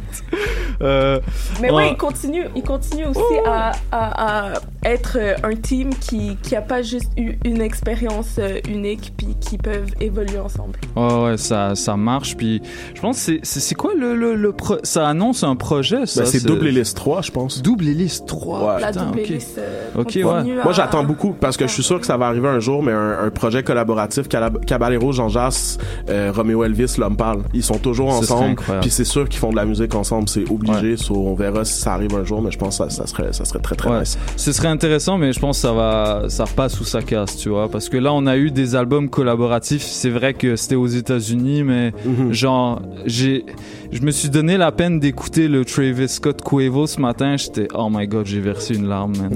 Euh, 0.82 1.20
Mais 1.62 1.70
on- 1.70 1.76
ouais, 1.76 1.90
il 1.92 1.96
continue, 1.96 2.44
il 2.56 2.62
continue 2.62 3.06
aussi 3.06 3.20
à, 3.46 3.72
à, 3.92 4.50
à 4.50 4.52
être 4.84 5.16
euh, 5.20 5.34
un 5.44 5.54
team 5.54 5.90
qui 5.94 6.36
qui 6.42 6.56
a 6.56 6.62
pas 6.62 6.82
juste 6.82 7.10
eu 7.16 7.38
une 7.44 7.60
expérience 7.60 8.36
euh, 8.38 8.58
unique 8.68 9.12
puis 9.16 9.36
qui 9.40 9.56
peuvent 9.56 9.90
évoluer 10.00 10.38
ensemble. 10.38 10.78
Ouais, 10.96 11.22
ouais, 11.24 11.36
ça, 11.36 11.74
ça 11.74 11.96
marche. 11.96 12.36
Puis, 12.36 12.60
je 12.94 13.00
pense, 13.00 13.16
que 13.16 13.22
c'est, 13.22 13.40
c'est, 13.44 13.60
c'est 13.60 13.74
quoi 13.74 13.92
le, 13.96 14.14
le, 14.16 14.34
le 14.34 14.52
pro- 14.52 14.78
ça 14.82 15.08
annonce 15.08 15.44
un 15.44 15.54
projet, 15.56 16.06
ça? 16.06 16.22
Ben, 16.22 16.26
c'est 16.26 16.44
Double 16.44 16.66
Hélice 16.66 16.92
3, 16.94 17.22
je 17.22 17.30
pense. 17.30 17.62
Double 17.62 17.88
Hélice 17.88 18.24
3. 18.26 18.80
La 18.80 18.88
putain, 18.88 19.04
double 19.06 19.20
hélice, 19.20 19.54
euh, 19.58 20.02
ouais. 20.02 20.22
à- 20.22 20.64
Moi, 20.64 20.72
j'attends 20.72 21.04
beaucoup 21.04 21.32
parce 21.32 21.56
que 21.56 21.66
je 21.66 21.72
suis 21.72 21.82
sûr 21.84 22.00
que 22.00 22.06
ça 22.06 22.16
va 22.16 22.26
arriver 22.26 22.48
un 22.48 22.60
jour, 22.60 22.82
mais 22.82 22.92
un, 22.92 23.18
un 23.26 23.30
projet 23.30 23.62
collaboratif, 23.62 24.28
Caballero, 24.28 25.12
Jean 25.12 25.28
Jass, 25.28 25.78
euh, 26.08 26.32
Roméo 26.34 26.64
Elvis, 26.64 26.93
l'homme 26.98 27.16
parle. 27.16 27.42
Ils 27.52 27.62
sont 27.62 27.78
toujours 27.78 28.08
ensemble. 28.08 28.56
Puis 28.80 28.90
c'est 28.90 29.04
sûr 29.04 29.28
qu'ils 29.28 29.40
font 29.40 29.50
de 29.50 29.56
la 29.56 29.64
musique 29.64 29.94
ensemble, 29.94 30.28
c'est 30.28 30.44
obligé. 30.50 30.96
So, 30.96 31.14
on 31.14 31.34
verra 31.34 31.64
si 31.64 31.74
ça 31.80 31.94
arrive 31.94 32.14
un 32.14 32.24
jour, 32.24 32.40
mais 32.42 32.50
je 32.50 32.58
pense 32.58 32.78
que 32.78 32.84
ça, 32.84 32.90
ça 32.90 33.06
serait, 33.06 33.32
ça 33.32 33.44
serait 33.44 33.58
très 33.60 33.74
très 33.76 33.90
Ouais. 33.90 34.00
nice. 34.00 34.18
Ce 34.36 34.52
serait 34.52 34.68
intéressant, 34.68 35.18
mais 35.18 35.32
je 35.32 35.40
pense 35.40 35.58
que 35.58 35.62
ça 35.62 35.72
va, 35.72 36.24
ça 36.28 36.44
passe 36.44 36.80
ou 36.80 36.84
ça 36.84 37.02
casse, 37.02 37.36
tu 37.36 37.48
vois. 37.48 37.68
Parce 37.68 37.88
que 37.88 37.96
là, 37.96 38.12
on 38.12 38.26
a 38.26 38.36
eu 38.36 38.50
des 38.50 38.74
albums 38.76 39.08
collaboratifs. 39.08 39.82
C'est 39.82 40.10
vrai 40.10 40.34
que 40.34 40.56
c'était 40.56 40.74
aux 40.76 40.86
États-Unis, 40.86 41.62
mais 41.64 41.92
Mhm. 42.04 42.32
genre, 42.32 42.80
j'ai, 43.06 43.44
je 43.92 44.00
me 44.02 44.10
suis 44.10 44.28
donné 44.30 44.56
la 44.56 44.72
peine 44.72 45.00
d'écouter 45.00 45.48
le 45.48 45.64
Travis 45.64 46.08
Scott 46.08 46.40
Quavo 46.42 46.86
ce 46.86 47.00
matin. 47.00 47.36
J'étais, 47.36 47.68
oh 47.74 47.88
my 47.90 48.06
god, 48.06 48.26
j'ai 48.26 48.40
versé 48.40 48.74
une 48.74 48.88
larme, 48.88 49.12
man. 49.16 49.32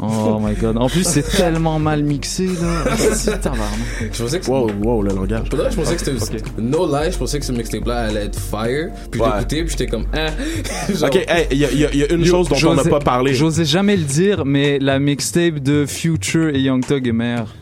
Oh 0.00 0.38
my 0.40 0.54
god. 0.54 0.76
En 0.76 0.88
plus, 0.88 1.04
c'est 1.04 1.22
tellement 1.22 1.78
mal 1.78 2.02
mixé, 2.02 2.46
là. 2.46 2.96
C'est 3.14 3.40
tabarnak. 3.40 3.70
Je 4.12 4.22
pensais 4.22 4.40
que 4.40 4.46
Wow, 4.50 4.70
wow, 4.82 5.02
le 5.02 5.14
langage. 5.14 5.48
Pour 5.48 5.58
de 5.58 5.62
vrai, 5.64 5.70
je 5.70 5.76
pensais 5.76 5.94
que 5.96 6.00
c'était 6.20 6.42
no 6.58 6.86
lie, 6.86 7.10
je 7.12 7.18
pensais 7.18 7.38
que 7.38 7.44
ce 7.44 7.52
mixtape-là 7.52 7.96
allait 8.08 8.24
être 8.26 8.38
fire. 8.38 8.88
Puis 9.10 9.20
Ouais. 9.20 9.28
l'ai 9.28 9.36
écouté, 9.36 9.62
puis 9.62 9.70
j'étais 9.70 9.86
comme, 9.86 10.06
hein? 10.12 10.26
Genre- 10.94 11.08
Ok, 11.08 11.16
hey, 11.28 11.46
il 11.50 11.58
y, 11.58 11.64
a- 11.64 11.70
il 11.72 11.78
y 11.78 11.84
a- 11.84 11.90
il 11.92 11.98
y 12.00 12.02
a 12.04 12.12
une 12.12 12.20
Yo, 12.24 12.26
chose 12.32 12.48
dont 12.48 12.70
on 12.70 12.74
n'a 12.74 12.84
pas 12.84 12.98
parlé. 13.00 13.34
J'osais 13.34 13.64
jamais 13.64 13.96
le 13.96 14.04
dire, 14.04 14.44
mais 14.44 14.78
la 14.78 14.98
mixtape 14.98 15.60
de 15.60 15.86
Future 15.86 16.48
et 16.54 16.60
Young 16.60 16.84
Thug 16.86 17.06
est 17.08 17.12
meilleure. 17.12 17.54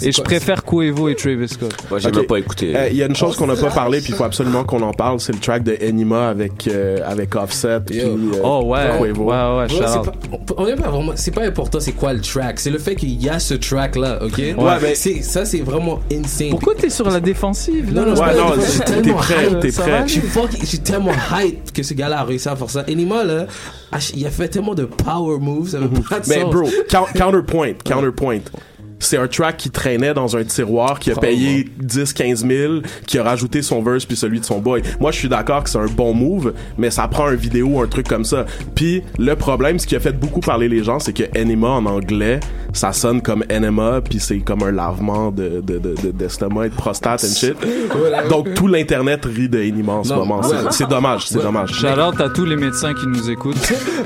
Et 0.00 0.12
je 0.12 0.22
préfère 0.22 0.64
Quavo 0.64 1.08
et 1.08 1.14
Travis 1.14 1.48
Scott. 1.48 1.74
Moi, 1.90 1.98
j'ai 1.98 2.10
même 2.10 2.26
pas 2.26 2.38
écouté. 2.38 2.74
Euh, 2.74 2.88
Il 2.90 2.96
y 2.96 3.02
a 3.02 3.06
une 3.06 3.16
chose 3.16 3.36
qu'on 3.36 3.46
n'a 3.46 3.56
pas 3.56 3.70
parlé, 3.70 4.00
puis 4.00 4.10
il 4.10 4.14
faut 4.14 4.24
absolument 4.24 4.64
qu'on 4.64 4.82
en 4.82 4.92
parle, 4.92 5.20
c'est 5.20 5.32
le 5.32 5.38
track 5.38 5.62
de 5.64 5.76
Enima 5.82 6.28
avec, 6.28 6.66
euh, 6.68 6.98
avec 7.04 7.34
Offset. 7.34 7.80
Puis, 7.86 8.00
euh, 8.00 8.16
Oh 8.42 8.62
ouais, 8.66 8.80
Quavo. 8.98 9.24
ouais, 9.24 9.34
ouais, 9.36 9.56
Ouais, 9.62 9.68
shout 9.68 9.76
c'est 9.86 9.98
out. 9.98 10.04
pas, 10.06 10.12
on- 10.56 10.66
est 10.66 10.76
pas 10.76 10.90
vraiment, 10.90 11.12
c'est 11.16 11.30
pas 11.34 11.42
important 11.44 11.80
c'est 11.80 11.92
quoi 11.92 12.12
le 12.12 12.20
track, 12.20 12.60
c'est 12.60 12.70
le 12.70 12.78
fait 12.78 12.94
qu'il 12.94 13.22
y 13.22 13.28
a 13.28 13.38
ce 13.38 13.54
track 13.54 13.96
là, 13.96 14.18
ok? 14.22 14.38
Ouais, 14.38 14.54
mais- 14.80 14.94
c'est, 14.94 15.22
ça 15.22 15.44
c'est 15.44 15.60
vraiment 15.60 16.00
insane. 16.12 16.50
Pourquoi 16.50 16.74
t'es 16.74 16.90
sur 16.90 17.08
la 17.10 17.20
défensive? 17.20 17.92
Non, 17.92 18.04
là? 18.04 18.14
non, 18.14 18.20
Ouais, 18.20 18.34
non, 18.36 19.02
t'es- 19.02 19.12
prêt, 19.12 19.46
hype, 19.48 19.60
t'es 19.60 19.72
prêt. 19.72 20.04
Je 20.06 20.66
suis 20.66 20.78
tellement 20.80 21.12
hype 21.38 21.72
que 21.72 21.82
ce 21.82 21.94
gars-là 21.94 22.20
a 22.20 22.24
réussi 22.24 22.48
à 22.48 22.56
faire 22.56 22.70
ça. 22.70 22.84
Enima, 22.88 23.24
là, 23.24 23.46
a- 23.92 23.98
il 24.14 24.26
a 24.26 24.30
fait 24.30 24.48
tellement 24.48 24.74
de 24.74 24.84
power 24.84 25.38
moves, 25.40 25.68
ça 25.70 25.78
veut 25.78 25.88
pas 25.88 26.20
de 26.20 26.28
Mais 26.28 26.40
sens. 26.42 26.50
bro, 26.54 26.68
count- 26.88 27.06
counterpoint, 27.14 27.72
counterpoint. 27.84 28.38
C'est 29.02 29.16
un 29.18 29.28
track 29.28 29.56
qui 29.56 29.70
traînait 29.70 30.14
dans 30.14 30.36
un 30.36 30.44
tiroir, 30.44 30.98
qui 30.98 31.10
a 31.10 31.16
payé 31.16 31.68
10-15 31.82 32.46
000, 32.48 32.72
qui 33.06 33.18
a 33.18 33.22
rajouté 33.22 33.60
son 33.62 33.82
verse 33.82 34.04
puis 34.04 34.16
celui 34.16 34.40
de 34.40 34.44
son 34.44 34.58
boy. 34.60 34.82
Moi, 35.00 35.10
je 35.10 35.18
suis 35.18 35.28
d'accord 35.28 35.64
que 35.64 35.70
c'est 35.70 35.78
un 35.78 35.86
bon 35.86 36.14
move, 36.14 36.52
mais 36.78 36.90
ça 36.90 37.08
prend 37.08 37.26
un 37.26 37.34
vidéo, 37.34 37.80
un 37.80 37.86
truc 37.86 38.08
comme 38.08 38.24
ça. 38.24 38.46
Puis 38.74 39.02
le 39.18 39.34
problème, 39.36 39.78
ce 39.78 39.86
qui 39.86 39.96
a 39.96 40.00
fait 40.00 40.12
beaucoup 40.18 40.40
parler 40.40 40.68
les 40.68 40.82
gens, 40.84 40.98
c'est 40.98 41.12
que 41.12 41.24
enema 41.38 41.68
en 41.68 41.86
anglais, 41.86 42.40
ça 42.72 42.92
sonne 42.92 43.20
comme 43.20 43.44
enema, 43.50 44.00
puis 44.00 44.18
c'est 44.20 44.38
comme 44.38 44.62
un 44.62 44.72
lavement 44.72 45.30
de 45.30 45.60
de 45.60 45.78
de 45.78 45.94
de- 46.02 46.10
d'estomac 46.12 46.66
et 46.66 46.70
de 46.70 46.74
prostate 46.74 47.24
and 47.24 47.34
shit. 47.34 47.54
Donc 48.30 48.54
tout 48.54 48.66
l'internet 48.68 49.24
rit 49.24 49.48
de 49.48 49.60
enema 49.62 49.92
en 49.94 50.04
ce 50.04 50.10
Non, 50.12 50.20
moment. 50.24 50.42
C'est- 50.42 50.70
C'est 50.70 50.88
dommage, 50.88 51.26
c'est 51.26 51.42
dommage. 51.42 51.84
Out 51.84 52.20
à 52.20 52.28
tous 52.30 52.44
les 52.44 52.56
médecins 52.56 52.94
qui 52.94 53.06
nous 53.06 53.30
écoutent. 53.30 53.56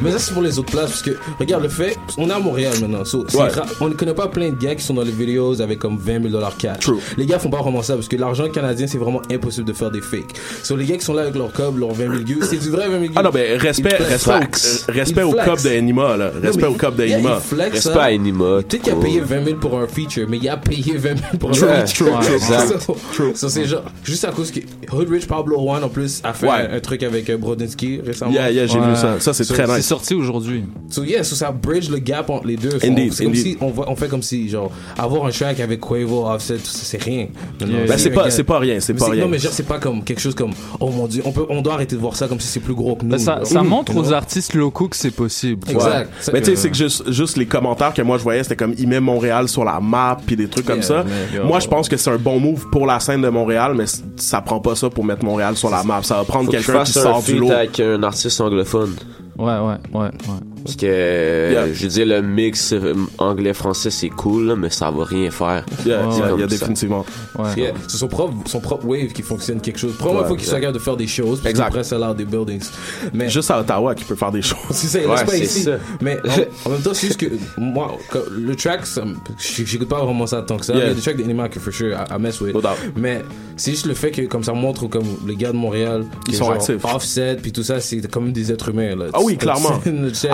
Mais 0.02 0.10
ça, 0.10 0.18
c'est 0.18 0.32
pour 0.32 0.42
les 0.42 0.58
autres 0.58 0.70
places. 0.72 0.90
Parce 0.90 1.02
que, 1.02 1.10
regarde, 1.38 1.62
le 1.62 1.68
fait, 1.68 1.96
on 2.18 2.28
est 2.28 2.32
à 2.32 2.38
Montréal 2.38 2.72
maintenant. 2.80 3.04
so, 3.04 3.24
c'est 3.28 3.36
Ouais. 3.38 3.48
ra- 3.48 3.66
on 3.80 3.88
ne 3.88 3.94
connaît 3.94 4.14
pas 4.14 4.28
plein 4.28 4.50
de 4.50 4.56
gars 4.56 4.74
qui 4.74 4.82
sont 4.86 4.94
dans 4.94 5.02
les 5.02 5.10
vidéos 5.12 5.60
avec 5.60 5.78
comme 5.78 5.96
20 5.98 6.20
000 6.22 6.28
dollars 6.28 6.56
cash. 6.56 6.80
True. 6.80 6.98
Les 7.16 7.26
gars 7.26 7.38
font 7.38 7.50
pas 7.50 7.60
vraiment 7.62 7.82
ça 7.82 7.94
parce 7.94 8.08
que 8.08 8.16
l'argent 8.16 8.48
canadien, 8.48 8.86
c'est 8.86 8.98
vraiment 8.98 9.22
impossible 9.30 9.66
de 9.66 9.72
faire 9.72 9.90
des 9.90 10.00
fakes. 10.00 10.34
So, 10.62 10.76
les 10.76 10.84
gars 10.84 10.96
qui 10.96 11.04
sont 11.04 11.14
là 11.14 11.22
avec 11.22 11.34
leur 11.36 11.52
cob, 11.52 11.78
leurs 11.78 11.92
20 11.92 11.96
000 11.96 12.12
gueux, 12.24 12.46
c'est 12.48 12.56
du 12.58 12.70
vrai 12.70 12.88
20 12.88 13.00
000 13.00 13.12
Ah 13.16 13.22
non, 13.22 13.30
ben 13.30 13.58
respect, 13.60 13.96
respect, 13.96 14.92
respect 14.92 15.22
au 15.22 15.32
de 15.34 15.68
Enima, 15.78 16.16
là. 16.16 16.30
Respect 16.42 16.62
mais 16.62 16.68
au 16.68 16.76
il 17.06 17.40
flex 17.40 17.72
Respect 17.74 17.80
ça. 17.80 18.02
à 18.04 18.10
Enima. 18.12 18.62
Peut-être 18.62 18.82
qu'il 18.82 18.92
a 18.92 18.96
payé 18.96 19.20
20 19.20 19.44
000 19.44 19.56
pour 19.58 19.78
un 19.78 19.86
feature, 19.86 20.26
mais 20.28 20.38
il 20.38 20.48
a 20.48 20.56
payé 20.56 20.96
20 20.96 21.00
000 21.02 21.14
pour 21.38 21.50
un 21.50 21.52
True, 21.52 21.68
feature. 21.86 22.20
true, 22.20 22.94
true, 23.12 23.32
c'est 23.34 23.64
genre, 23.66 23.84
juste 24.04 24.24
à 24.24 24.30
cause 24.32 24.50
que 24.50 24.60
Hood 24.92 25.08
Rich 25.08 25.26
Pablo 25.26 25.56
One, 25.58 25.84
en 25.84 25.88
plus, 25.88 26.20
a 26.24 26.32
fait 26.32 26.46
Ouais. 26.46 26.68
un, 26.72 26.80
truc 26.80 27.02
avec 27.02 27.28
euh, 27.30 27.36
Brodinski 27.36 28.00
récemment. 28.04 28.32
Yeah, 28.32 28.50
yeah, 28.50 28.66
j'ai 28.66 28.78
Ouais. 28.78 28.90
vu 28.90 28.96
ça. 28.96 29.18
Ça, 29.20 29.32
c'est 29.32 29.44
So, 29.44 29.54
très 29.54 29.66
C'est 29.66 29.76
nice. 29.76 29.86
sorti 29.86 30.14
aujourd'hui. 30.14 30.64
So 30.90 31.02
yeah, 31.04 31.24
so 31.24 31.34
ça 31.34 31.50
bridge 31.50 31.88
le 31.90 31.98
gap 31.98 32.30
entre 32.30 32.46
les 32.46 32.56
deux. 32.56 32.78
Indeed, 32.84 33.10
on, 33.10 33.14
c'est 33.14 33.24
comme 33.24 33.34
si 33.34 33.56
on, 33.60 33.68
voit- 33.70 33.90
on 33.90 33.96
fait 33.96 34.08
comme 34.08 34.22
si 34.22 34.48
genre 34.48 34.70
avoir 34.98 35.26
un 35.26 35.30
track 35.30 35.60
avec 35.60 35.80
Quavo, 35.80 36.26
Offset, 36.26 36.56
tout 36.56 36.66
ça, 36.66 36.80
c'est 36.82 37.02
rien. 37.02 37.28
Ben, 37.60 37.96
c'est 37.96 38.10
pas, 38.10 38.30
c'est 38.30 38.44
pas 38.44 38.58
rien, 38.58 38.80
c'est 38.80 38.94
pas 38.94 39.10
rien. 39.10 39.24
Non 39.24 39.28
mais 39.28 39.38
genre 39.38 39.52
c'est 39.52 39.66
pas 39.66 39.78
comme 39.78 40.02
quelque 40.04 40.20
chose 40.20 40.34
comme 40.34 40.52
oh 40.80 40.90
mon 40.90 41.06
dieu, 41.06 41.22
on 41.24 41.32
peut, 41.32 41.46
on 41.48 41.62
doit 41.62 41.74
arrêter 41.74 41.96
de 41.96 42.00
voir 42.00 42.16
ça 42.16 42.28
comme 42.28 42.40
si 42.40 42.48
c'est 42.48 42.60
plus 42.60 42.74
gros 42.74 42.96
que 42.96 43.04
nous. 43.04 43.10
Ben, 43.10 43.18
ça, 43.18 43.62
montre 43.62 43.92
You 43.92 44.00
aux 44.00 44.12
artistes 44.12 44.54
locaux 44.54 44.88
que 44.88 44.96
c'est 44.96 45.10
possible. 45.10 45.68
Exact. 45.70 46.10
Mais 46.32 46.40
tu 46.40 46.50
sais, 46.50 46.56
c'est 46.56 46.70
que 46.70 46.76
juste, 46.76 47.10
juste 47.10 47.36
les 47.36 47.46
commentaires 47.46 47.94
que 47.94 48.02
moi 48.02 48.18
je 48.18 48.22
voyais, 48.22 48.42
c'était 48.42 48.56
comme 48.56 48.74
il 48.78 48.88
met 48.88 49.00
Montréal 49.00 49.48
sur 49.48 49.64
la 49.64 49.80
map 49.80 50.18
puis 50.26 50.36
des 50.36 50.48
trucs 50.48 50.66
comme 50.66 50.82
ça. 50.82 51.04
Moi, 51.44 51.60
je 51.60 51.68
pense 51.68 51.88
que 51.88 51.96
c'est 51.96 52.10
un 52.10 52.16
bon 52.16 52.40
move 52.40 52.66
pour 52.70 52.86
la 52.86 53.00
scène 53.00 53.22
de 53.22 53.28
Montréal, 53.28 53.74
mais 53.76 53.84
ça 54.16 54.40
prend 54.40 54.60
pas 54.60 54.74
ça 54.74 54.90
pour 54.90 55.04
mettre 55.04 55.24
Montréal 55.24 55.56
sur 55.56 55.70
la 55.70 55.82
map. 55.82 56.02
Ça 56.02 56.16
va 56.16 56.24
prendre 56.24 56.50
quelqu'un 56.50 56.84
qui 56.84 56.92
sort 56.92 57.22
du 57.22 57.38
lot. 57.38 57.50
avec 57.50 57.80
un 57.80 58.02
artiste 58.02 58.40
anglophone. 58.40 58.94
Ouais, 59.38 59.44
ouais, 59.44 59.76
ouais, 59.92 60.00
ouais. 60.00 60.55
Parce 60.66 60.76
que, 60.76 60.86
euh, 60.86 61.50
Yeah. 61.52 61.72
je 61.72 61.82
veux 61.84 61.88
dire, 61.88 62.06
le 62.06 62.22
mix 62.22 62.74
anglais-français, 63.18 63.90
c'est 63.90 64.08
cool, 64.08 64.54
mais 64.58 64.70
ça 64.70 64.90
va 64.90 65.04
rien 65.04 65.30
faire. 65.30 65.64
Yeah, 65.84 66.06
Ouais, 66.08 66.14
yeah, 66.16 66.24
ouais. 66.26 66.30
il 66.36 66.40
y 66.40 66.44
a 66.44 66.46
définitivement. 66.46 67.04
ouais. 67.38 67.72
C'est 67.88 67.96
son 67.96 68.08
propre, 68.08 68.34
son 68.46 68.60
propre 68.60 68.84
wave 68.86 69.08
qui 69.12 69.22
fonctionne 69.22 69.60
quelque 69.60 69.78
chose. 69.78 69.94
Premièrement, 69.98 70.20
il 70.20 70.22
Ouais, 70.24 70.28
faut 70.30 70.36
qu'il 70.36 70.46
soit 70.48 70.60
capable 70.60 70.78
de 70.78 70.82
faire 70.82 70.96
des 70.96 71.06
choses. 71.06 71.40
Puis 71.40 71.50
Exact. 71.50 71.66
après, 71.68 71.84
ça 71.84 71.96
a 71.96 71.98
l'air 71.98 72.14
des 72.14 72.24
buildings. 72.24 72.64
Mais 73.14 73.28
Juste 73.28 73.50
à 73.50 73.60
Ottawa 73.60 73.94
qui 73.94 74.04
peut 74.04 74.14
faire 74.16 74.32
des 74.32 74.42
choses. 74.42 74.56
C'est 74.70 74.86
ça, 74.88 74.98
il 75.00 75.06
reste 75.06 75.26
pas 75.26 75.36
ici. 75.36 75.62
ça. 75.62 75.72
Mais 76.00 76.18
en, 76.64 76.68
en 76.68 76.72
même 76.72 76.82
temps, 76.82 76.94
c'est 76.94 77.06
juste 77.08 77.20
que 77.20 77.26
moi, 77.58 77.96
le 78.30 78.54
track, 78.56 78.82
j'écoute 79.38 79.88
pas 79.88 80.02
vraiment 80.04 80.26
ça 80.26 80.42
tant 80.42 80.56
que 80.56 80.64
ça. 80.66 80.74
Yeah. 80.74 80.84
Il 80.84 80.88
y 80.88 80.90
a 80.90 80.94
des 80.94 81.00
tracks 81.00 81.16
d'Anima 81.16 81.48
que 81.48 81.60
for 81.60 81.72
sure 81.72 81.92
I, 81.92 82.14
I 82.14 82.20
mess 82.20 82.40
with. 82.40 82.54
No 82.54 82.60
doubt. 82.60 82.76
Mais 82.96 83.22
c'est 83.56 83.70
juste 83.72 83.86
le 83.86 83.94
fait 83.94 84.10
que 84.10 84.22
comme 84.22 84.42
ça 84.44 84.52
montre 84.52 84.86
comme 84.88 85.04
les 85.26 85.36
gars 85.36 85.52
de 85.52 85.56
Montréal, 85.56 86.04
Ils 86.28 86.34
sont 86.34 86.44
genre 86.44 86.54
actifs. 86.54 86.84
Offset 86.84 87.36
puis 87.42 87.52
tout 87.52 87.62
ça, 87.62 87.80
c'est 87.80 88.06
comme 88.10 88.32
des 88.32 88.50
êtres 88.52 88.70
humains 88.70 88.94
là. 88.96 89.06
Ah 89.12 89.18
oui, 89.22 89.36
clairement. 89.36 89.80
c'est 89.82 89.90
une 89.90 90.10
check, 90.14 90.30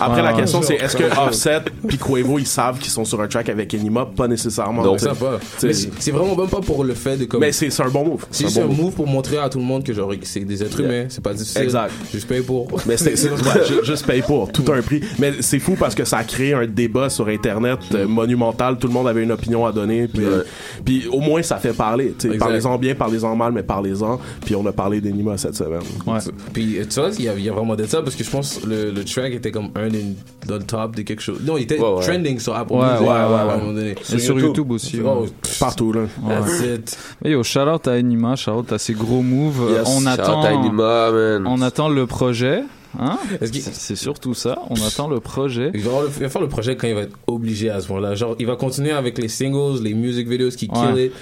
Après, 0.00 0.22
la 0.22 0.32
Ouais, 0.32 0.40
question, 0.40 0.62
c'est 0.62 0.74
est-ce 0.74 0.96
que. 0.96 1.04
Offset 1.26 1.62
puis 1.86 1.98
Quavo, 1.98 2.38
ils 2.38 2.46
savent 2.46 2.78
qu'ils 2.78 2.90
sont 2.90 3.04
sur 3.04 3.20
un 3.20 3.28
track 3.28 3.48
avec 3.48 3.72
Enima? 3.74 4.06
Pas 4.06 4.28
nécessairement. 4.28 4.82
Non. 4.82 4.98
Ça 4.98 5.14
pas. 5.14 5.38
C'est 5.58 6.10
vraiment 6.10 6.36
même 6.36 6.48
pas 6.48 6.60
pour 6.60 6.84
le 6.84 6.94
fait 6.94 7.16
de 7.16 7.24
comme. 7.24 7.40
Mais 7.40 7.52
c'est 7.52 7.68
un 7.80 7.88
bon 7.88 8.04
move. 8.04 8.26
c'est 8.30 8.44
juste 8.44 8.58
un 8.58 8.66
move 8.66 8.92
pour 8.92 9.06
montrer 9.06 9.38
à 9.38 9.48
tout 9.48 9.58
le 9.58 9.64
monde 9.64 9.84
que 9.84 9.92
genre 9.92 10.12
c'est 10.22 10.40
des 10.40 10.62
êtres 10.62 10.80
humains, 10.80 11.06
c'est 11.08 11.22
pas 11.22 11.32
difficile. 11.32 11.62
Exact. 11.62 11.92
Juste 12.12 12.28
paye 12.28 12.42
pour. 12.42 12.68
Mais 12.86 12.96
c'est 12.96 13.14
juste 13.84 14.06
paye 14.06 14.22
pour 14.22 14.50
tout 14.50 14.64
un 14.72 14.82
prix. 14.82 15.00
Mais 15.18 15.34
c'est 15.40 15.58
fou 15.58 15.76
parce 15.78 15.94
que 15.94 16.04
ça 16.04 16.18
a 16.18 16.24
créé 16.24 16.54
un 16.54 16.66
débat 16.66 17.08
sur 17.08 17.28
internet 17.28 17.78
euh, 17.94 18.06
monumental. 18.06 18.78
Tout 18.78 18.86
le 18.86 18.92
monde 18.92 19.08
avait 19.08 19.22
une 19.22 19.32
opinion 19.32 19.66
à 19.66 19.72
donner. 19.72 20.08
Puis, 20.08 20.24
euh, 20.24 20.42
puis 20.84 21.06
au 21.10 21.20
moins 21.20 21.42
ça 21.42 21.56
fait 21.56 21.72
parler. 21.72 22.14
Parlez-en 22.38 22.78
bien, 22.78 22.94
parlez-en 22.94 23.36
mal, 23.36 23.52
mais 23.52 23.62
parlez-en. 23.62 24.20
Puis 24.44 24.54
on 24.54 24.66
a 24.66 24.72
parlé 24.72 25.00
d'Enima 25.00 25.36
cette 25.36 25.56
semaine. 25.56 25.80
Ouais. 26.06 26.18
Puis 26.52 26.78
euh, 26.78 26.84
tu 26.88 27.00
vois, 27.00 27.10
il 27.18 27.24
y, 27.24 27.48
a, 27.48 27.52
vraiment 27.52 27.76
de 27.76 27.84
ça 27.84 28.02
parce 28.02 28.16
que 28.16 28.24
je 28.24 28.30
pense 28.30 28.60
le, 28.64 28.90
le 28.90 29.04
track 29.04 29.32
était 29.32 29.51
comme 29.52 29.68
un 29.76 29.88
des, 29.88 30.04
dans 30.48 30.56
le 30.56 30.64
top 30.64 30.96
de 30.96 31.02
quelque 31.02 31.22
chose. 31.22 31.38
Non, 31.46 31.56
il 31.56 31.62
était 31.62 31.78
Ouais, 31.78 31.94
ouais. 31.94 32.02
trending 32.02 32.38
sur 32.40 32.54
Apple 32.56 32.72
Ouais, 32.72 32.90
Music 32.92 33.00
ouais, 33.02 33.08
à 33.08 33.28
ouais, 33.30 33.34
un 33.40 33.46
ouais. 33.46 33.56
moment 33.58 33.72
donné. 33.72 33.94
Et 34.12 34.18
sur 34.18 34.38
YouTube 34.40 34.70
aussi, 34.72 35.00
Oh, 35.04 35.26
Partout 35.60 35.92
là. 35.92 36.02
That's 36.28 36.60
it. 36.64 36.98
Mais 37.22 37.30
yo, 37.30 37.42
shout 37.44 37.60
out 37.60 37.86
à 37.86 37.92
Enima, 37.98 38.34
shout 38.34 38.50
out 38.50 38.72
à 38.72 38.78
ses 38.78 38.94
gros 38.94 39.22
moves. 39.22 39.70
Yes. 39.70 39.86
on 39.86 40.00
Shout 40.00 40.08
attend, 40.08 40.40
out 40.40 40.46
à 40.46 40.52
Enima, 40.54 41.10
man. 41.12 41.46
on 41.46 41.62
attend 41.62 41.88
le 41.88 42.06
projet. 42.06 42.64
Hein? 43.00 43.18
C'est 43.42 43.96
surtout 43.96 44.34
ça. 44.34 44.58
On 44.70 44.74
attend 44.86 45.08
le 45.08 45.20
projet. 45.20 45.70
Il 45.74 45.80
va, 45.80 45.88
avoir 45.90 46.02
le- 46.04 46.10
il 46.16 46.22
va 46.22 46.28
faire 46.28 46.42
le 46.42 46.48
projet 46.48 46.76
quand 46.76 46.86
il 46.86 46.94
va 46.94 47.02
être 47.02 47.16
obligé 47.26 47.70
à 47.70 47.80
ce 47.80 47.88
moment-là. 47.88 48.14
Genre, 48.14 48.36
il 48.38 48.46
va 48.46 48.56
continuer 48.56 48.90
avec 48.92 49.18
les 49.18 49.28
singles, 49.28 49.82
les 49.82 49.94
music 49.94 50.28
videos 50.28 50.50
qui 50.50 50.68
kill 50.68 50.92
Ouais. 50.94 51.06
it. 51.06 51.12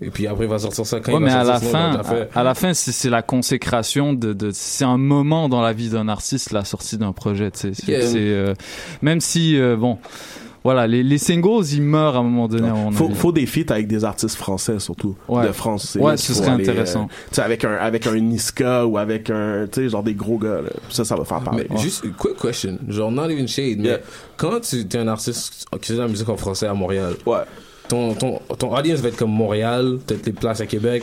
Et 0.00 0.10
puis 0.10 0.26
après, 0.26 0.44
il 0.44 0.50
va 0.50 0.58
sortir 0.58 0.86
ça 0.86 1.00
quand 1.00 1.12
Ouais, 1.12 1.18
il 1.18 1.24
mais 1.24 1.30
va 1.30 1.40
à 1.40 1.60
sortir 1.60 1.72
la 1.72 2.02
fin, 2.02 2.26
à, 2.34 2.40
à 2.40 2.42
la 2.42 2.54
fin, 2.54 2.72
c'est 2.74 3.10
la 3.10 3.22
consécration 3.22 4.12
de, 4.14 4.32
de 4.32 4.50
c'est 4.52 4.84
un 4.84 4.96
moment 4.98 5.48
dans 5.48 5.60
la 5.60 5.72
vie 5.72 5.90
d'un 5.90 6.08
artiste, 6.08 6.50
la 6.52 6.64
sortie 6.64 6.96
d'un 6.98 7.12
projet. 7.12 7.50
Yeah. 7.86 8.06
c'est, 8.06 8.16
euh, 8.18 8.54
même 9.02 9.20
si 9.20 9.58
euh, 9.58 9.76
bon, 9.76 9.98
voilà, 10.64 10.86
les, 10.86 11.02
les 11.02 11.18
singles 11.18 11.64
ils 11.72 11.82
meurent 11.82 12.16
à 12.16 12.20
un 12.20 12.22
moment 12.22 12.48
donné. 12.48 12.68
mon 12.68 12.90
Faut, 12.92 13.32
des 13.32 13.46
feats 13.46 13.72
avec 13.72 13.86
des 13.88 14.04
artistes 14.04 14.36
français 14.36 14.78
surtout 14.78 15.16
Ouais. 15.28 15.46
de 15.46 15.52
France. 15.52 15.88
c'est 15.92 15.98
Ouais, 16.00 16.16
ce 16.16 16.34
serait 16.34 16.50
aller, 16.50 16.62
intéressant. 16.68 17.02
euh, 17.04 17.14
tu 17.30 17.36
sais 17.36 17.42
avec 17.42 17.64
un 17.64 17.74
avec 17.74 18.06
un 18.06 18.18
Niska 18.18 18.86
ou 18.86 18.98
avec 18.98 19.30
un 19.30 19.66
tu 19.70 19.82
sais 19.82 19.88
genre 19.88 20.02
des 20.02 20.14
gros 20.14 20.38
gars. 20.38 20.60
là. 20.62 20.70
Ça 20.90 21.04
ça 21.04 21.16
va 21.16 21.24
faire 21.24 21.40
parler. 21.40 21.66
Mais 21.70 21.76
juste 21.78 22.04
une 22.04 22.12
quick 22.12 22.36
question, 22.40 22.78
genre 22.88 23.10
not 23.10 23.28
even 23.30 23.48
shade, 23.48 23.78
mais 23.78 23.88
Yeah. 23.88 23.98
quand 24.36 24.60
tu 24.60 24.76
es 24.80 24.96
un 24.96 25.08
artiste 25.08 25.66
qui 25.80 25.88
fait 25.88 25.94
de 25.94 25.98
la 26.00 26.08
musique 26.08 26.28
en 26.28 26.36
français 26.36 26.66
à 26.66 26.74
Montréal, 26.74 27.14
Ouais. 27.26 27.38
ton, 27.88 28.14
ton, 28.14 28.40
ton 28.58 28.76
audience 28.76 29.00
va 29.00 29.08
être 29.08 29.16
comme 29.16 29.30
Montréal, 29.32 29.98
peut-être 30.06 30.26
les 30.26 30.32
places 30.32 30.60
à 30.60 30.66
Québec, 30.66 31.02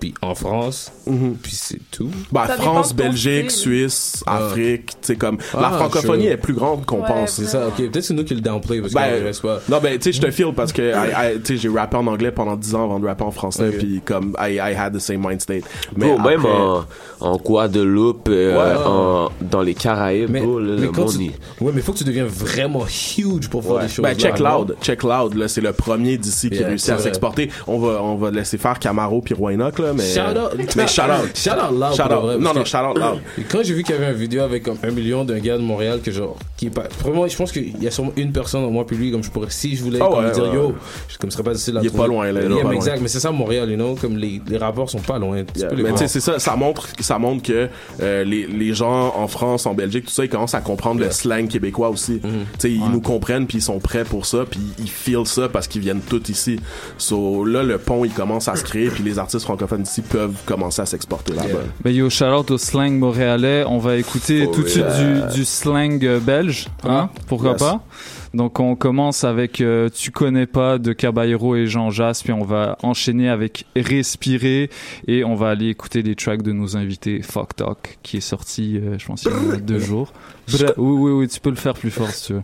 puis 0.00 0.14
en 0.22 0.34
France, 0.34 0.90
puis 1.06 1.52
c'est 1.52 1.78
tout. 1.90 2.10
Bah, 2.32 2.44
Ça 2.48 2.56
France, 2.56 2.94
Belgique. 2.94 3.50
Suisse, 3.50 4.24
Ah. 4.26 4.46
Afrique, 4.46 4.86
tu 4.86 4.96
sais, 5.02 5.16
comme, 5.16 5.36
la 5.54 5.68
Ah, 5.68 5.72
francophonie 5.78 6.24
sure. 6.24 6.32
est 6.32 6.36
plus 6.38 6.54
grande 6.54 6.84
qu'on 6.86 7.02
Ouais, 7.02 7.06
pense. 7.08 7.32
C'est 7.32 7.44
ça, 7.44 7.68
ok. 7.68 7.76
Peut-être 7.76 8.00
c'est 8.02 8.14
nous 8.14 8.24
qui 8.24 8.34
le 8.34 8.40
downplay 8.40 8.80
parce 8.80 8.94
Ben, 8.94 9.18
qu'on 9.18 9.24
reste 9.26 9.42
pas. 9.42 9.60
Non, 9.68 9.78
ben, 9.82 9.98
tu 9.98 10.04
sais, 10.04 10.12
je 10.12 10.20
te 10.20 10.30
feel 10.30 10.52
parce 10.54 10.72
que, 10.72 10.92
tu 11.38 11.44
sais, 11.44 11.56
j'ai 11.58 11.68
rappé 11.68 11.96
en 11.96 12.06
anglais 12.06 12.30
pendant 12.32 12.56
10 12.56 12.74
ans 12.74 12.84
avant 12.84 12.98
de 12.98 13.06
rapper 13.06 13.24
en 13.24 13.30
français, 13.30 13.68
Ok. 13.68 13.78
puis 13.78 14.00
comme, 14.04 14.34
I, 14.40 14.54
I 14.54 14.74
had 14.74 14.94
the 14.94 14.98
same 14.98 15.20
mind 15.26 15.40
state. 15.42 15.64
Bro, 15.94 16.16
après- 16.18 16.36
même 16.38 16.46
en, 16.46 16.84
en 17.20 17.36
Guadeloupe, 17.36 18.28
euh, 18.30 18.56
Ouais. 18.56 18.82
en, 18.86 19.30
dans 19.42 19.60
les 19.62 19.74
Caraïbes, 19.74 20.30
bro, 20.32 20.58
là, 20.58 20.74
mais 20.76 20.80
le 20.86 20.88
quand 20.92 21.02
monde, 21.02 21.12
tu- 21.12 21.64
Ouais, 21.64 21.72
mais 21.74 21.82
faut 21.82 21.92
que 21.92 21.98
tu 21.98 22.04
deviennes 22.04 22.26
vraiment 22.26 22.86
huge 22.86 23.48
pour 23.50 23.62
faire 23.62 23.72
Ouais. 23.74 23.82
des 23.82 23.88
choses. 23.88 24.02
Ben, 24.02 24.14
Check 24.16 24.38
là, 24.38 24.56
Loud, 24.58 24.76
Check 24.82 25.02
Loud, 25.02 25.34
là, 25.34 25.48
c'est 25.48 25.60
le 25.60 25.72
premier 25.72 26.16
d'ici 26.16 26.48
qui 26.50 26.62
réussit 26.64 26.90
à 26.90 26.98
s'exporter. 26.98 27.50
On 27.66 27.78
va, 27.78 28.02
on 28.02 28.16
va 28.16 28.30
laisser 28.30 28.56
faire 28.58 28.78
Camaro 28.78 29.20
puis 29.20 29.34
Roanoke, 29.34 29.78
là, 29.78 29.89
mais. 29.94 30.04
Shout 30.14 30.20
out. 30.38 30.76
Mais 30.76 30.86
shout 30.86 31.02
out. 31.02 31.36
Shout 31.36 31.50
out 31.50 31.72
loud. 31.78 31.94
Shout 31.94 32.02
pour 32.08 32.16
out. 32.18 32.22
vrai, 32.24 32.38
Non, 32.38 32.54
non, 32.54 32.64
shout 32.64 32.76
out 32.78 32.96
loud. 32.98 33.20
Quand 33.50 33.60
j'ai 33.62 33.74
vu 33.74 33.82
qu'il 33.82 33.94
y 33.94 33.98
avait 33.98 34.10
une 34.12 34.18
vidéo 34.18 34.42
avec 34.42 34.62
comme 34.62 34.78
un 34.82 34.90
million 34.90 35.24
d'un 35.24 35.38
gars 35.38 35.56
de 35.56 35.62
Montréal 35.62 36.00
que 36.02 36.10
genre, 36.10 36.36
qui 36.56 36.66
est 36.66 36.70
pas, 36.70 36.84
vraiment, 37.02 37.26
je 37.26 37.36
pense 37.36 37.52
qu'il 37.52 37.82
y 37.82 37.86
a 37.86 37.90
sûrement 37.90 38.12
une 38.16 38.32
personne 38.32 38.64
au 38.64 38.70
moins 38.70 38.84
puis 38.84 38.96
lui, 38.96 39.10
comme 39.12 39.22
je 39.22 39.30
pourrais, 39.30 39.50
si 39.50 39.76
je 39.76 39.82
voulais 39.82 39.98
Ah 40.02 40.08
comme 40.10 40.24
ouais, 40.24 40.30
dire 40.32 40.44
ouais, 40.44 40.54
yo, 40.54 40.66
ouais. 40.68 40.74
je, 41.08 41.18
comme 41.18 41.30
ce 41.30 41.34
serait 41.36 41.44
pas 41.44 41.52
difficile 41.52 41.76
à 41.78 41.80
Il 41.80 41.86
est 41.86 41.88
trouver. 41.88 42.02
pas 42.04 42.08
loin, 42.08 42.32
là, 42.32 42.40
il 42.40 42.46
est 42.46 42.48
Yeah, 42.50 42.56
pas 42.58 42.62
loin. 42.64 42.72
exact, 42.72 43.00
mais 43.02 43.08
c'est 43.08 43.20
ça 43.20 43.30
Montréal, 43.30 43.70
you 43.70 43.76
know, 43.76 43.94
comme 43.94 44.16
les, 44.16 44.40
les 44.46 44.56
rapports 44.58 44.88
sont 44.90 44.98
pas 44.98 45.18
loin. 45.18 45.42
Tu 45.44 45.62
mais 45.82 45.92
tu 45.92 45.98
sais, 45.98 46.08
c'est 46.08 46.20
ça, 46.20 46.38
ça 46.38 46.56
montre, 46.56 46.88
ça 47.00 47.18
montre 47.18 47.42
que 47.42 47.68
euh, 48.02 48.24
les, 48.24 48.46
les 48.46 48.74
gens 48.74 49.14
en 49.16 49.28
France, 49.28 49.66
en 49.66 49.74
Belgique, 49.74 50.06
tout 50.06 50.10
ça, 50.12 50.24
ils 50.24 50.28
commencent 50.28 50.54
à 50.54 50.60
comprendre 50.60 51.00
le 51.00 51.10
slang 51.10 51.48
québécois 51.48 51.88
aussi. 51.90 52.14
Mm-hmm. 52.14 52.20
Tu 52.22 52.58
sais, 52.58 52.70
ils 52.72 52.90
nous 52.90 53.00
comprennent 53.00 53.46
puis 53.46 53.58
ils 53.58 53.62
sont 53.62 53.78
prêts 53.78 54.04
pour 54.04 54.26
ça 54.26 54.44
puis 54.50 54.60
ils 54.78 54.90
feel 54.90 55.26
ça 55.26 55.48
parce 55.48 55.66
qu'ils 55.68 55.80
viennent 55.82 56.00
tous 56.00 56.28
ici. 56.28 56.58
So 56.98 57.44
là, 57.44 57.62
le 57.62 57.78
pont, 57.78 58.04
il 58.04 58.12
commence 58.12 58.48
à 58.48 58.56
se 58.56 58.64
créer 58.64 58.88
puis 58.90 59.02
les 59.02 59.18
artistes 59.18 59.44
francophones 59.44 59.79
ici 59.82 60.02
peuvent 60.02 60.36
commencer 60.46 60.82
à 60.82 60.86
s'exporter 60.86 61.32
là-bas. 61.34 61.60
Ben 61.84 61.90
yo, 61.94 62.08
shout 62.10 62.24
out 62.26 62.50
au 62.50 62.58
slang 62.58 62.98
montréalais. 62.98 63.64
On 63.66 63.78
va 63.78 63.96
écouter 63.96 64.46
Oh 64.48 64.54
tout 64.54 64.62
de 64.62 64.68
suite 64.68 64.84
yeah. 64.86 65.26
du, 65.28 65.34
du 65.38 65.44
slang 65.44 66.04
euh, 66.04 66.20
belge. 66.20 66.66
Hein? 66.84 67.10
Pourquoi 67.26 67.52
Yes. 67.52 67.58
pas? 67.60 67.84
Donc 68.32 68.60
on 68.60 68.76
commence 68.76 69.24
avec 69.24 69.60
euh, 69.60 69.88
Tu 69.88 70.12
connais 70.12 70.46
pas 70.46 70.78
de 70.78 70.92
Caballero 70.92 71.56
et 71.56 71.66
Jean 71.66 71.90
Jass, 71.90 72.22
puis 72.22 72.32
on 72.32 72.44
va 72.44 72.76
enchaîner 72.82 73.28
avec 73.28 73.66
Respirer 73.74 74.70
et 75.08 75.24
on 75.24 75.34
va 75.34 75.48
aller 75.50 75.68
écouter 75.68 76.02
les 76.02 76.14
tracks 76.14 76.42
de 76.42 76.52
nos 76.52 76.76
invités 76.76 77.22
Fuck 77.22 77.56
Talk 77.56 77.98
qui 78.04 78.18
est 78.18 78.20
sorti, 78.20 78.76
euh, 78.78 78.96
je 78.98 79.06
pense, 79.06 79.24
il 79.24 79.48
y 79.50 79.52
a 79.52 79.56
deux 79.56 79.80
jours. 79.80 80.12
Oui, 80.52 80.60
oui, 80.76 81.10
oui, 81.12 81.28
tu 81.28 81.40
peux 81.40 81.50
le 81.50 81.56
faire 81.56 81.74
plus 81.74 81.90
fort 81.90 82.10
si 82.10 82.26
tu 82.28 82.32
veux. 82.34 82.42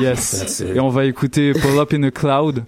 Yes. 0.00 0.62
Et 0.74 0.78
on 0.78 0.90
va 0.90 1.06
écouter 1.06 1.52
Pull 1.52 1.78
Up 1.78 1.92
in 1.92 2.02
a 2.04 2.10
Cloud. 2.10 2.64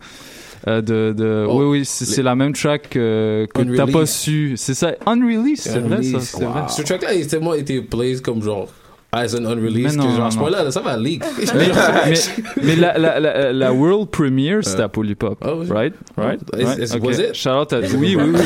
Euh, 0.69 0.81
de, 0.81 1.15
de... 1.17 1.47
Oh, 1.49 1.61
oui, 1.61 1.65
oui, 1.79 1.85
c'est 1.85 2.17
les- 2.19 2.23
la 2.23 2.35
même 2.35 2.53
track 2.53 2.89
que 2.91 3.77
t'as 3.77 3.87
pas 3.87 4.07
su. 4.07 4.55
C'est 4.57 4.75
ça, 4.75 4.95
unreleased, 5.07 5.59
c'est 5.73 5.79
vrai 5.79 6.03
ça, 6.03 6.21
c'est 6.21 6.45
vrai. 6.45 6.63
Ce 6.69 6.83
track-là, 6.83 7.15
il 7.15 7.27
tellement 7.27 7.55
été 7.55 7.81
played 7.81 8.21
comme 8.23 8.43
genre, 8.43 8.69
as 9.13 9.35
an 9.35 9.45
unreleased, 9.47 9.97
Mais 9.97 9.97
non, 9.97 10.11
que 10.11 10.17
genre, 10.17 10.27
à 10.27 10.31
ce 10.31 10.37
non. 10.39 10.47
là, 10.49 10.71
ça 10.71 10.81
va 10.81 10.97
leak. 10.97 11.23
mais, 11.55 11.69
mais, 12.07 12.15
mais 12.63 12.77
la, 12.77 12.99
la, 12.99 13.21
la, 13.21 13.53
la 13.53 13.73
world 13.73 14.11
premiere, 14.11 14.63
c'était 14.63 14.83
à 14.83 14.89
Polypop, 14.89 15.43
right? 15.71 15.95
Right? 16.19 16.41
Is- 16.59 16.65
right? 16.65 16.79
is- 16.83 16.95
Ok. 16.97 17.05
was 17.05 17.19
it? 17.19 17.35
Shout 17.35 17.51
out 17.51 17.73
à... 17.73 17.79
Oui, 17.81 17.89
oui, 17.95 18.17
oui. 18.17 18.25
oui, 18.27 18.39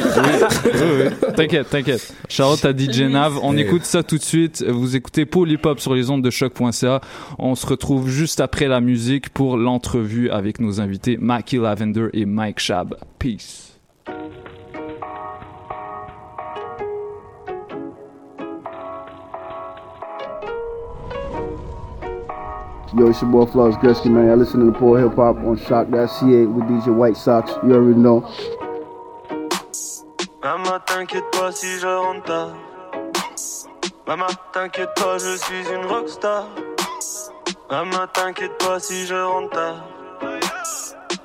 oui, 0.65 0.81
oui. 1.05 1.33
T'inquiète, 1.35 1.71
t'inquiète. 1.71 2.15
Shout 2.29 2.43
out 2.45 2.65
à 2.65 2.73
DJ 2.77 3.03
Nav. 3.11 3.39
On 3.43 3.57
écoute 3.57 3.85
ça 3.85 4.03
tout 4.03 4.19
de 4.19 4.23
suite. 4.23 4.65
Vous 4.69 4.95
écoutez 4.97 5.25
Polypop 5.27 5.81
sur 5.81 5.95
les 5.95 6.11
ondes 6.11 6.23
de 6.23 6.31
choc.ca. 6.31 7.01
On 7.39 7.55
se 7.55 7.67
retrouve 7.67 8.09
juste 8.09 8.41
après 8.41 8.69
la 8.69 8.81
musique 8.81 9.31
pour 9.31 9.57
l'entrevue 9.57 10.31
avec 10.31 10.61
nos 10.61 10.81
invités 10.81 11.17
Mackie 11.21 11.57
Lavender 11.59 12.09
et 12.13 12.27
Mike 12.27 12.61
Shab. 12.61 12.95
Peace. 13.19 13.70
Yo, 22.93 23.07
it's 23.09 23.23
your 23.23 23.31
boy 23.31 23.47
Floss 23.47 23.77
Gusky, 23.77 24.11
man. 24.11 24.31
I 24.31 24.35
listen 24.35 24.59
to 24.61 24.67
the 24.67 24.73
poor 24.73 24.99
hip 24.99 25.15
hop 25.15 25.37
on 25.37 25.57
Shock.ca 25.57 26.47
with 26.47 26.65
DJ 26.65 26.93
White 26.93 27.17
Sox. 27.17 27.53
You 27.63 27.75
already 27.75 27.97
know. 27.97 28.29
Maman, 30.43 30.81
t'inquiète 30.87 31.31
pas 31.31 31.53
si 31.53 31.79
je 31.79 31.87
rentre 31.87 32.25
tard. 32.25 32.51
Maman, 34.09 34.27
t'inquiète 34.53 34.93
pas, 34.97 35.19
je 35.19 35.37
suis 35.37 35.69
une 35.73 35.87
rockstar. 35.87 36.49
Maman, 37.71 38.09
t'inquiète 38.13 38.59
pas 38.59 38.81
si 38.81 39.07
je 39.07 39.15
rentre 39.15 39.51
tard. 39.51 39.85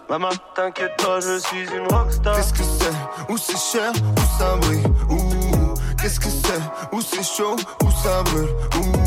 Maman, 0.08 0.30
t'inquiète 0.54 0.96
pas, 0.98 1.20
je 1.20 1.40
suis 1.40 1.66
une 1.76 1.88
rockstar. 1.88 2.36
Qu'est-ce 2.36 2.54
que 2.54 2.64
c'est 2.64 3.32
Où 3.34 3.38
c'est 3.38 3.58
cher 3.58 3.92
Où 3.92 4.38
ça 4.38 4.56
brille 4.58 4.84
Ouh 5.10 5.74
Qu'est-ce 6.00 6.20
que 6.20 6.30
c'est 6.30 6.62
Où 6.96 7.02
c'est 7.02 7.24
chaud 7.24 7.56
Où 7.84 7.90
ça 7.90 8.22
brûle 8.22 8.50
Ouh 8.78 9.05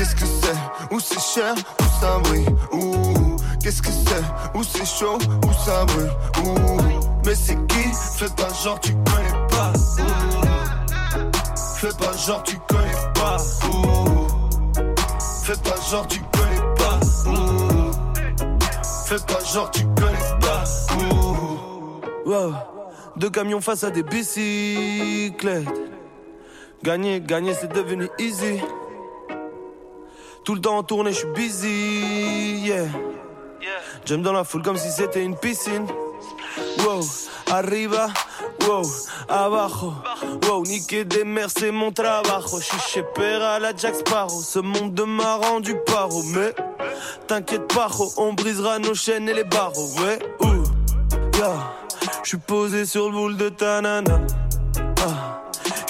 Qu'est-ce 0.00 0.14
que 0.16 0.24
c'est 0.24 0.94
Où 0.94 0.98
c'est 0.98 1.20
cher 1.20 1.54
Où 1.54 2.00
ça 2.00 2.18
brille 2.20 2.46
Ouh. 2.72 3.36
Qu'est-ce 3.62 3.82
que 3.82 3.90
c'est 3.90 4.58
Où 4.58 4.62
c'est 4.62 4.86
chaud 4.86 5.18
Où 5.46 5.52
ça 5.62 5.84
brûle 5.84 6.10
Mais 7.26 7.34
c'est 7.34 7.56
qui 7.66 7.84
Fais 8.16 8.30
pas 8.34 8.48
genre 8.64 8.80
tu 8.80 8.94
connais 8.94 9.46
pas. 9.50 9.72
Fais 11.76 11.94
pas 11.98 12.16
genre 12.16 12.42
tu 12.44 12.56
connais 12.66 13.12
pas. 13.12 13.36
Fais 15.44 15.52
pas 15.52 15.90
genre 15.90 16.06
tu 16.06 16.20
connais 16.32 16.74
pas. 16.78 17.00
Fais 19.04 19.16
pas 19.26 19.44
genre 19.52 19.70
tu 19.70 19.84
connais 19.84 20.40
pas. 20.40 20.64
Wow. 22.24 22.54
Deux 23.16 23.28
camions 23.28 23.60
face 23.60 23.84
à 23.84 23.90
des 23.90 24.02
bicyclettes. 24.02 25.68
Gagner, 26.82 27.20
gagner, 27.20 27.52
c'est 27.52 27.70
devenu 27.70 28.08
easy. 28.18 28.62
Tout 30.44 30.54
le 30.54 30.60
temps 30.60 30.78
en 30.78 30.82
tournée, 30.82 31.12
je 31.12 31.18
suis 31.18 31.28
busy. 31.28 32.66
Yeah. 32.66 32.86
J'aime 34.04 34.22
dans 34.22 34.32
la 34.32 34.44
foule 34.44 34.62
comme 34.62 34.76
si 34.76 34.90
c'était 34.90 35.22
une 35.22 35.36
piscine. 35.36 35.86
Wow, 36.78 37.00
arriba, 37.50 38.08
wow, 38.66 38.82
abajo. 39.28 39.92
Wow, 40.48 40.64
niquer 40.64 41.04
des 41.04 41.24
mers, 41.24 41.50
c'est 41.50 41.70
mon 41.70 41.92
trabajo. 41.92 42.58
Je 42.58 42.64
suis 42.64 42.80
chez 42.80 43.04
Père 43.14 43.42
à 43.42 43.58
la 43.58 43.76
Jack 43.76 43.96
Sparrow. 43.96 44.40
Ce 44.40 44.58
monde 44.58 44.94
de 44.94 45.02
m'a 45.02 45.36
rendu 45.36 45.76
paro. 45.86 46.22
Mais 46.34 46.54
t'inquiète 47.26 47.72
pas, 47.72 47.88
on 48.16 48.32
brisera 48.32 48.78
nos 48.78 48.94
chaînes 48.94 49.28
et 49.28 49.34
les 49.34 49.44
barreaux. 49.44 49.90
Ouais, 50.00 50.18
ouh, 50.40 50.64
yeah. 51.36 51.74
Je 52.22 52.28
suis 52.30 52.38
posé 52.38 52.86
sur 52.86 53.10
le 53.10 53.12
boule 53.12 53.36
de 53.36 53.50
ta 53.50 53.80
nana. 53.80 54.20
Ah. 55.04 55.42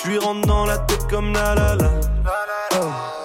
Je 0.03 0.11
lui 0.11 0.19
rentre 0.19 0.47
dans 0.47 0.65
la 0.65 0.79
tête 0.79 1.07
comme 1.09 1.33
la 1.33 1.55
la 1.55 1.77
la. 1.77 1.91
Ah. 2.73 3.20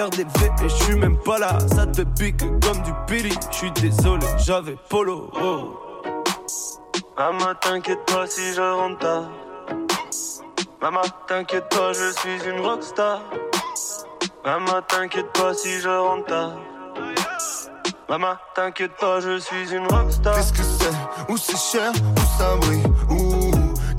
RDV 0.00 0.46
et 0.64 0.68
je 0.68 0.84
suis 0.84 0.94
même 0.94 1.16
pas 1.18 1.38
là. 1.38 1.58
Ça 1.74 1.86
te 1.86 2.02
pique 2.02 2.38
comme 2.38 2.82
du 2.82 2.92
pili. 3.06 3.34
Je 3.50 3.56
suis 3.56 3.72
désolé, 3.72 4.26
j'avais 4.38 4.76
polo. 4.88 5.30
Oh. 5.42 5.78
Maman, 7.16 7.54
t'inquiète 7.60 8.04
pas 8.06 8.26
si 8.26 8.54
je 8.54 8.60
rentre 8.60 8.98
tard. 8.98 9.30
Maman, 10.80 11.02
t'inquiète 11.26 11.68
pas, 11.68 11.92
je 11.92 12.12
suis 12.12 12.48
une 12.48 12.60
rockstar. 12.60 13.22
Maman, 14.44 14.80
t'inquiète 14.86 15.32
pas 15.32 15.52
si 15.52 15.80
je 15.80 15.88
rentre 15.88 16.26
tard. 16.26 16.52
Maman, 18.08 18.36
t'inquiète 18.54 18.96
pas, 18.96 19.20
je 19.20 19.38
suis 19.38 19.72
une 19.72 19.86
rockstar. 19.88 20.34
Qu'est-ce 20.36 20.52
que 20.52 20.62
c'est? 20.62 21.32
Où 21.32 21.36
c'est 21.36 21.58
cher? 21.58 21.92
Où 21.92 22.38
ça 22.38 22.56
brille? 22.56 22.82
Ouh 23.10 23.50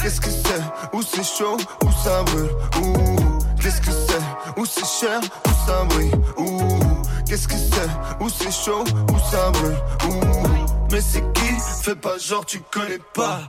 Qu'est-ce 0.02 0.22
que 0.22 0.30
c'est? 0.30 0.64
Où 0.94 1.02
c'est 1.02 1.24
chaud? 1.24 1.58
Où 1.84 1.92
ça 1.92 2.24
brûle? 2.24 2.50
Ouh 2.82 3.29
Qu'est-ce 3.62 3.82
que 3.82 3.92
c'est 3.92 4.60
Où 4.60 4.66
c'est 4.66 4.86
cher 4.86 5.20
Où 5.46 5.68
ça 5.68 5.84
brille 5.86 6.12
Ouh. 6.38 6.80
Qu'est-ce 7.28 7.48
que 7.48 7.56
c'est 7.56 8.24
Où 8.24 8.30
c'est 8.30 8.52
chaud 8.52 8.84
Où 9.14 9.20
ça 9.32 9.52
brûle 9.52 9.76
Ouh. 10.10 10.48
Mais 10.92 11.02
c'est 11.02 11.22
qui 11.34 11.54
Fais 11.84 11.96
pas 11.96 12.18
genre 12.18 12.46
tu 12.46 12.60
connais 12.72 13.00
pas. 13.14 13.40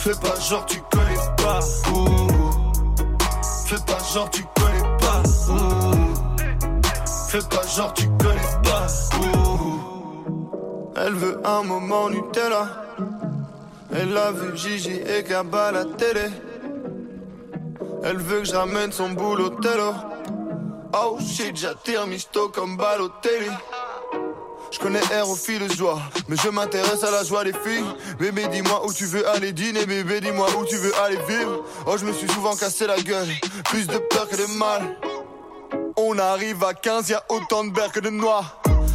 Fais 0.00 0.12
pas 0.12 0.40
genre 0.40 0.66
tu 0.66 0.80
connais 0.90 1.16
pas. 1.36 1.60
Fais 3.66 3.76
pas 3.86 3.98
genre 4.14 4.30
tu 4.30 4.44
connais 4.54 4.96
pas. 4.98 5.22
Fais 7.28 7.38
pas 7.38 7.66
genre 7.76 7.92
tu 7.94 8.08
connais 8.18 8.40
pas. 8.62 8.86
Elle 10.96 11.14
veut 11.14 11.40
un 11.44 11.62
moment 11.62 12.08
Nutella. 12.10 12.68
Elle 13.94 14.16
a 14.16 14.32
vu 14.32 14.56
Gigi 14.56 15.00
et 15.06 15.22
Gaba 15.22 15.70
la 15.72 15.84
télé 15.84 16.28
Elle 18.08 18.18
veut 18.18 18.38
que 18.38 18.44
je 18.44 18.54
ramène 18.54 18.92
son 18.92 19.10
boulot 19.10 19.50
télo 19.60 19.92
Oh 20.94 21.18
shit 21.18 21.56
j'attire 21.56 22.06
misto 22.06 22.48
comme 22.50 22.76
Balotelli 22.76 23.50
je 24.70 24.78
connais 24.78 25.00
R 25.00 25.28
au 25.28 25.36
fil 25.36 25.66
de 25.66 25.72
joie, 25.72 26.00
mais 26.28 26.36
je 26.36 26.48
m'intéresse 26.48 27.02
à 27.04 27.10
la 27.10 27.22
joie 27.22 27.44
des 27.44 27.52
filles. 27.52 27.84
Bébé, 28.18 28.48
dis-moi 28.48 28.84
où 28.84 28.92
tu 28.92 29.04
veux 29.04 29.26
aller 29.28 29.52
dîner, 29.52 29.86
bébé, 29.86 30.20
dis-moi 30.20 30.48
où 30.58 30.66
tu 30.66 30.76
veux 30.76 30.92
aller 31.04 31.18
vivre. 31.28 31.64
Oh, 31.86 31.96
je 31.96 32.04
me 32.04 32.12
suis 32.12 32.28
souvent 32.28 32.54
cassé 32.56 32.86
la 32.86 33.00
gueule, 33.00 33.28
plus 33.66 33.86
de 33.86 33.96
peur 33.96 34.28
que 34.28 34.34
de 34.34 34.58
mal. 34.58 34.82
On 35.96 36.18
arrive 36.18 36.62
à 36.64 36.74
15, 36.74 37.08
y 37.08 37.14
a 37.14 37.24
autant 37.28 37.64
de 37.64 37.70
beurre 37.70 37.92
que 37.92 38.00
de 38.00 38.10
noix. 38.10 38.44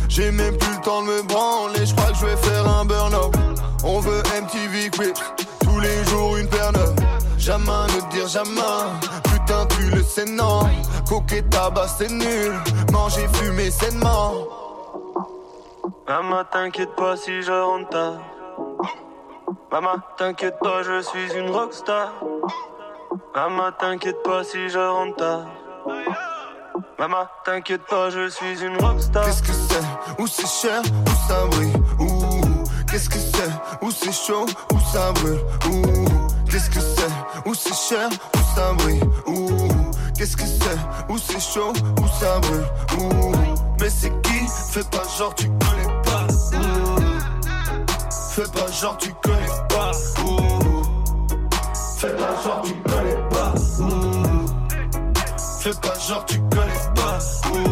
J'ai 0.10 0.30
même 0.30 0.58
plus 0.58 0.76
le 0.76 0.82
temps 0.82 1.02
de 1.04 1.08
me 1.08 1.22
branler, 1.24 1.86
je 1.86 1.96
crois 1.96 2.12
que 2.12 2.18
je 2.18 2.26
vais 2.26 2.38
faire 2.38 2.68
un 2.68 2.84
burn-up. 2.86 3.36
On 3.86 4.02
veut 4.02 4.22
MTV 4.42 4.90
Crip, 4.92 5.18
tous 5.64 5.80
les 5.80 6.04
jours 6.06 6.36
une 6.36 6.48
paire. 6.48 6.62
Jamais 7.42 7.88
ne 7.96 8.12
dire 8.12 8.28
jamais. 8.28 8.62
Putain, 9.24 9.66
tu 9.66 9.90
le 9.90 10.04
sais, 10.04 10.26
non. 10.26 10.62
Coquet 11.10 11.42
tabac, 11.42 11.88
c'est 11.88 12.12
nul. 12.12 12.54
Manger, 12.92 13.28
fumer, 13.34 13.72
sainement. 13.72 14.34
Maman, 16.08 16.44
t'inquiète 16.52 16.96
pas 16.96 17.18
si 17.18 17.42
je 17.42 17.52
rentre 17.52 17.90
tard. 17.90 18.14
Maman, 19.72 19.96
t'inquiète 20.18 20.60
pas, 20.62 20.84
je 20.84 21.02
suis 21.02 21.34
une 21.36 21.50
rockstar. 21.50 22.14
Maman, 23.34 23.72
t'inquiète 23.80 24.22
pas 24.22 24.44
si 24.44 24.70
je 24.70 24.78
rentre 24.78 25.16
tard. 25.16 25.46
Maman, 27.00 27.26
t'inquiète 27.44 27.88
pas, 27.90 28.12
je 28.12 28.30
suis 28.30 28.62
une 28.64 28.78
rockstar. 28.78 29.26
Qu'est-ce 29.26 29.42
que 29.42 29.54
c'est? 29.54 30.22
Où 30.22 30.28
c'est 30.28 30.48
cher? 30.48 30.82
Où 30.84 31.28
ça 31.28 31.48
brille? 31.48 31.74
Ouh. 32.00 32.64
Qu'est-ce 32.88 33.10
que 33.10 33.18
c'est? 33.18 33.52
Où 33.82 33.90
c'est 33.90 34.12
chaud? 34.12 34.46
Où 34.72 34.80
ça 34.94 35.12
brûle 35.14 35.40
Ouh. 35.72 36.21
Qu'est-ce 36.52 36.70
que 36.70 36.82
c'est 36.82 37.50
Où 37.50 37.54
c'est 37.54 37.74
cher 37.74 38.10
Où 38.10 38.56
ça 38.56 38.74
brille 38.74 39.00
Ouh. 39.26 39.48
Qu'est-ce 40.18 40.36
que 40.36 40.44
c'est 40.46 40.78
Où 41.10 41.18
c'est 41.18 41.40
chaud 41.40 41.72
Où 42.02 42.08
ça 42.20 42.40
brûle 42.40 42.66
Ouh. 43.00 43.32
Mais 43.80 43.90
c'est 43.90 44.12
qui 44.22 44.40
Fais 44.72 44.84
pas 44.84 45.04
genre 45.18 45.34
tu 45.34 45.48
connais 45.48 46.02
pas. 46.04 46.28
Fais 48.36 48.44
pas 48.44 48.72
genre 48.72 48.98
tu 48.98 49.14
connais 49.24 49.48
pas. 49.70 49.92
Fais 51.98 52.08
pas 52.10 52.44
genre 52.44 52.62
tu 52.66 52.74
connais 52.74 53.30
pas. 53.30 53.54
Fais 55.62 55.74
pas 55.82 56.00
genre 56.00 56.26
tu 56.26 56.38
connais 56.40 56.94
pas. 56.96 57.71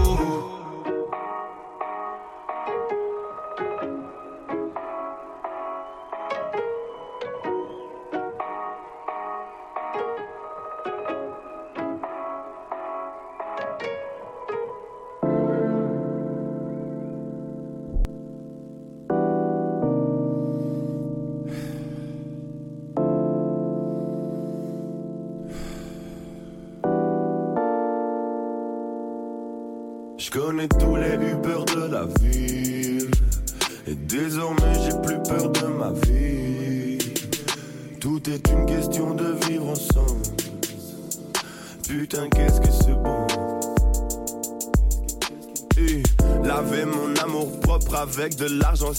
Ouais, 48.90 48.96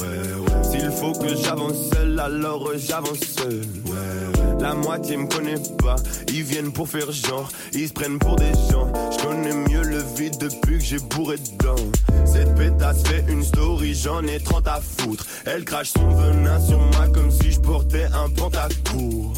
ouais. 0.00 0.64
S'il 0.64 0.90
faut 0.90 1.12
que 1.12 1.28
j'avance 1.36 1.90
seul, 1.92 2.18
alors 2.18 2.68
j'avance 2.76 3.20
seul. 3.20 3.60
Ouais. 3.86 4.58
La 4.60 4.74
moitié 4.74 5.16
me 5.16 5.28
connaît 5.28 5.54
pas. 5.78 5.94
Ils 6.28 6.42
viennent 6.42 6.72
pour 6.72 6.88
faire 6.88 7.12
genre. 7.12 7.48
Ils 7.72 7.86
se 7.86 7.92
prennent 7.92 8.18
pour 8.18 8.34
des 8.34 8.52
gens. 8.70 8.92
Je 9.12 9.24
connais 9.24 9.52
mieux 9.52 9.82
le 9.82 10.02
vide 10.16 10.36
depuis 10.38 10.78
que 10.78 10.84
j'ai 10.84 10.98
bourré 10.98 11.36
dedans. 11.38 11.76
Cette 12.24 12.56
pétasse 12.56 13.04
fait 13.04 13.24
une 13.28 13.44
story, 13.44 13.94
j'en 13.94 14.24
ai 14.24 14.40
30 14.40 14.66
à 14.66 14.80
foutre. 14.80 15.24
Elle 15.46 15.64
crache 15.64 15.92
son 15.96 16.08
venin 16.08 16.58
sur 16.60 16.80
moi 16.80 17.06
comme 17.14 17.30
si 17.30 17.52
je 17.52 17.60
portais 17.60 18.06
un 18.06 18.28
pantacourt. 18.30 19.34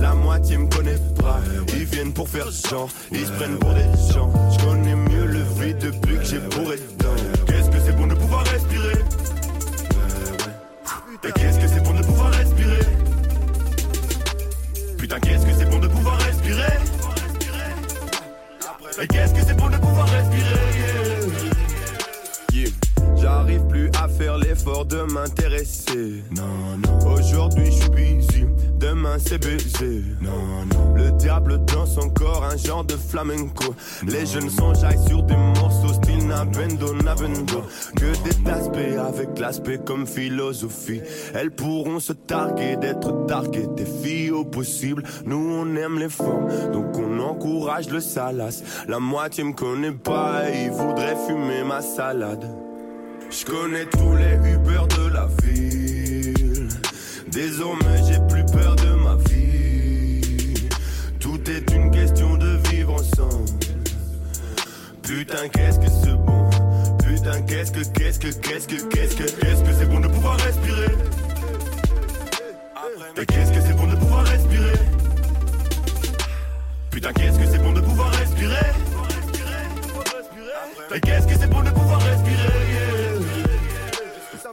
La 0.00 0.14
moitié 0.14 0.58
me 0.58 0.68
connaît 0.68 0.98
pas. 1.20 1.38
Ils 1.68 1.84
viennent 1.84 2.12
pour 2.12 2.28
faire 2.28 2.50
genre. 2.50 2.88
Ils 3.12 3.24
se 3.24 3.30
prennent 3.32 3.58
pour 3.58 3.72
des 3.72 4.12
gens. 4.12 4.32
Je 4.50 4.64
connais 4.64 4.96
mieux 4.96 5.26
le 5.26 5.42
vide 5.60 5.78
depuis 5.78 6.16
que 6.16 6.24
j'ai 6.24 6.40
bourré 6.40 6.76
dedans. 6.76 7.01
Non, 25.24 26.78
non. 26.78 27.12
Aujourd'hui 27.12 27.66
je 27.66 27.82
suis 27.82 27.90
busy, 27.90 28.44
demain 28.78 29.18
c'est 29.20 29.38
baiser. 29.38 30.02
Non, 30.20 30.64
non. 30.74 30.94
Le 30.96 31.12
diable 31.12 31.64
danse 31.64 31.96
encore 31.96 32.42
un 32.42 32.56
genre 32.56 32.82
de 32.82 32.96
flamenco. 32.96 33.72
Les 34.04 34.26
jeunes 34.26 34.50
s'enjaillent 34.50 35.06
sur 35.06 35.22
des 35.22 35.36
morceaux 35.36 35.92
style 35.92 36.26
Nabendo, 36.26 36.92
Nabendo. 36.94 37.62
Que 37.94 38.12
des 38.24 38.50
aspects 38.50 38.98
avec 38.98 39.38
l'aspect 39.38 39.78
comme 39.78 40.08
philosophie. 40.08 41.02
Elles 41.34 41.52
pourront 41.52 42.00
se 42.00 42.12
targuer 42.12 42.76
d'être 42.76 43.26
targuées 43.26 43.68
des 43.76 43.86
filles 43.86 44.32
au 44.32 44.44
possible. 44.44 45.04
Nous 45.24 45.36
on 45.36 45.76
aime 45.76 46.00
les 46.00 46.08
formes, 46.08 46.48
donc 46.72 46.98
on 46.98 47.20
encourage 47.20 47.88
le 47.90 48.00
salace. 48.00 48.64
La 48.88 48.98
moitié 48.98 49.44
me 49.44 49.52
connaît 49.52 49.92
pas 49.92 50.50
et 50.50 50.64
il 50.64 50.70
voudrait 50.72 51.16
fumer 51.28 51.62
ma 51.62 51.80
salade. 51.80 52.44
Je 53.32 53.46
connais 53.46 53.86
tous 53.86 54.14
les 54.16 54.34
Uber 54.52 54.82
de 54.94 55.08
la 55.08 55.26
ville. 55.42 56.68
Désormais, 57.28 58.02
j'ai 58.06 58.18
plus 58.28 58.44
peur 58.52 58.76
de 58.76 58.92
ma 58.92 59.14
vie. 59.30 60.68
Tout 61.18 61.40
est 61.50 61.72
une 61.74 61.90
question 61.90 62.36
de 62.36 62.58
vivre 62.68 62.92
ensemble. 62.92 63.48
Putain, 65.02 65.48
qu'est-ce 65.48 65.78
que 65.78 65.86
c'est 65.88 66.14
bon. 66.14 66.50
Putain, 66.98 67.40
qu'est-ce 67.42 67.72
que, 67.72 67.80
qu'est-ce 67.98 68.18
que, 68.18 68.28
qu'est-ce 68.28 68.68
que, 68.68 68.82
qu'est-ce 68.88 69.16
que, 69.16 69.22
qu'est-ce 69.22 69.62
que 69.62 69.72
c'est 69.78 69.86
bon 69.86 70.00
de 70.00 70.08
pouvoir 70.08 70.38
respirer. 70.38 70.92
Et 73.16 73.26
qu'est-ce 73.26 73.52
que 73.52 73.60
c'est 73.66 73.76
bon 73.76 73.86
de 73.86 73.96
pouvoir 73.96 74.26
respirer. 74.26 74.78
Putain, 76.90 77.12
qu'est-ce 77.14 77.38
que 77.38 77.46
c'est 77.46 77.62
bon 77.62 77.72
de 77.72 77.80
pouvoir 77.80 78.10
respirer. 78.10 78.72
Et 80.94 81.00
qu'est-ce 81.00 81.26
que 81.26 81.38
c'est 81.40 81.48
bon 81.48 81.62
de. 81.62 81.71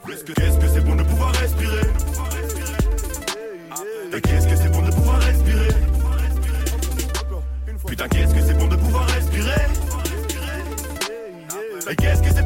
Qu'est-ce 0.10 0.58
que 0.58 0.68
c'est 0.68 0.82
bon 0.82 0.96
de 0.96 1.04
pouvoir 1.04 1.32
respirer? 1.36 1.82
Et 4.12 4.22
qu'est-ce 4.22 4.48
que 4.48 4.56
c'est 4.56 4.70
bon 4.72 4.82
de 4.82 4.92
pouvoir 4.92 5.20
respirer? 5.22 5.70
Putain 7.88 8.08
qu'est-ce 8.08 8.34
que 8.34 8.42
c'est 8.42 8.54
bon 8.56 8.68
de 8.68 8.76
pouvoir 8.76 9.08
respirer? 9.08 9.62
Et 11.92 11.96
qu'est-ce 11.96 12.22
que 12.24 12.34
c'est 12.34 12.44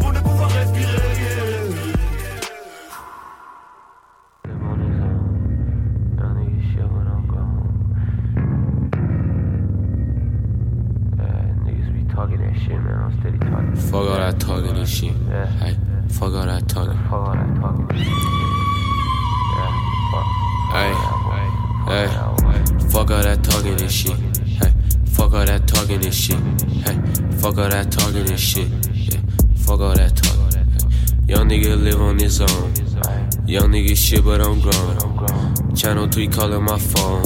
Young 33.53 33.71
nigga 33.71 33.95
shit, 33.95 34.25
but 34.25 34.41
I'm 34.41 34.59
grown. 34.61 35.75
Channel 35.75 36.07
3 36.07 36.27
calling 36.29 36.63
my 36.63 36.79
phone. 36.79 37.23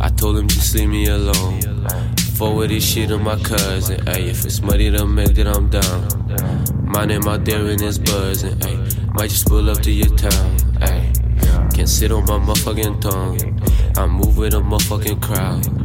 I 0.00 0.08
told 0.10 0.38
him 0.38 0.46
just 0.46 0.72
leave 0.76 0.88
me 0.88 1.08
alone. 1.08 1.60
Forward 2.36 2.70
this 2.70 2.84
shit 2.84 3.08
to 3.08 3.18
my 3.18 3.34
cousin. 3.40 3.98
Ayy, 4.06 4.28
if 4.28 4.44
it's 4.44 4.62
money 4.62 4.92
to 4.92 5.04
make, 5.04 5.34
then 5.34 5.48
I'm 5.48 5.68
down. 5.68 6.06
My 6.84 7.04
name 7.04 7.26
out 7.26 7.44
there 7.44 7.66
and 7.66 7.82
it's 7.82 7.98
buzzing. 7.98 8.54
Ayy, 8.60 9.12
might 9.14 9.30
just 9.30 9.48
pull 9.48 9.68
up 9.68 9.80
to 9.82 9.90
your 9.90 10.16
town. 10.16 10.56
Ayy, 10.86 11.74
can't 11.74 11.88
sit 11.88 12.12
on 12.12 12.26
my 12.26 12.38
motherfucking 12.38 13.00
tongue. 13.00 13.60
I 13.98 14.06
move 14.06 14.38
with 14.38 14.54
a 14.54 14.58
motherfucking 14.58 15.20
crowd. 15.20 15.75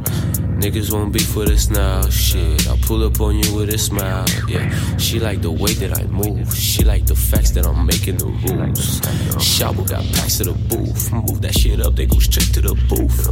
Niggas 0.62 0.94
won't 0.94 1.12
be 1.12 1.18
for 1.18 1.44
this 1.44 1.72
now, 1.72 2.08
shit. 2.10 2.70
I 2.70 2.78
pull 2.84 3.04
up 3.04 3.20
on 3.20 3.36
you 3.36 3.56
with 3.56 3.74
a 3.74 3.80
smile, 3.80 4.24
yeah. 4.48 4.70
She 4.98 5.20
like 5.20 5.42
the 5.42 5.50
way 5.50 5.74
that 5.74 5.98
I 5.98 6.04
move. 6.06 6.54
She 6.54 6.84
like 6.84 7.08
the 7.08 7.16
facts 7.16 7.50
that 7.52 7.66
I'm 7.66 7.84
making 7.84 8.18
the 8.18 8.28
rules. 8.28 9.02
Shovel 9.44 9.86
got 9.86 10.06
packs 10.14 10.38
to 10.38 10.44
the 10.44 10.54
booth. 10.54 11.12
Move 11.12 11.42
that 11.42 11.58
shit 11.58 11.82
up, 11.82 11.96
they 11.96 12.06
go 12.06 12.20
straight 12.20 12.54
to 12.54 12.62
the 12.62 12.76
booth. 12.88 13.28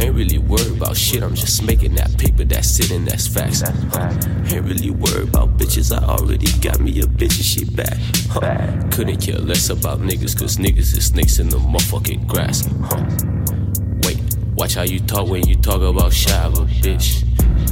Ain't 0.00 0.14
really 0.14 0.38
worried 0.38 0.76
about 0.76 0.96
shit, 0.96 1.24
I'm 1.24 1.34
just 1.34 1.60
making 1.64 1.96
that 1.96 2.16
paper 2.18 2.44
that's 2.44 2.68
sitting, 2.68 3.04
that's 3.04 3.26
facts. 3.26 3.62
Huh. 3.92 4.12
Ain't 4.54 4.64
really 4.64 4.90
worried 4.90 5.30
about 5.30 5.58
bitches, 5.58 5.90
I 5.90 6.04
already 6.04 6.46
got 6.60 6.78
me 6.78 7.00
a 7.00 7.04
bitch 7.04 7.34
and 7.34 7.44
she 7.44 7.64
back. 7.64 7.98
Huh. 8.30 8.88
Couldn't 8.92 9.20
care 9.20 9.38
less 9.38 9.70
about 9.70 10.02
niggas, 10.02 10.38
cause 10.38 10.58
niggas 10.58 10.96
is 10.96 11.06
snakes 11.06 11.40
in 11.40 11.48
the 11.48 11.58
motherfucking 11.58 12.28
grass. 12.28 12.68
Huh. 12.84 13.33
Watch 14.56 14.74
how 14.74 14.82
you 14.82 15.00
talk 15.00 15.28
when 15.28 15.46
you 15.48 15.56
talk 15.56 15.82
about 15.82 16.12
Shaba, 16.12 16.66
bitch. 16.80 17.24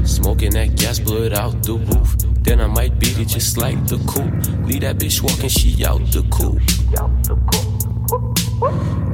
Smoking 0.06 0.50
that 0.52 0.76
gas, 0.76 0.98
blood 0.98 1.32
out 1.32 1.62
the 1.62 1.74
roof. 1.74 2.16
Then 2.42 2.60
I 2.60 2.66
might 2.66 2.98
beat 2.98 3.18
it 3.18 3.28
just 3.28 3.56
like 3.56 3.86
the 3.86 3.98
coupe. 3.98 4.66
Leave 4.66 4.80
that 4.80 4.98
bitch 4.98 5.22
walking, 5.22 5.48
she 5.48 5.84
out 5.84 6.00
the 6.10 6.22
coupe. 6.30 6.60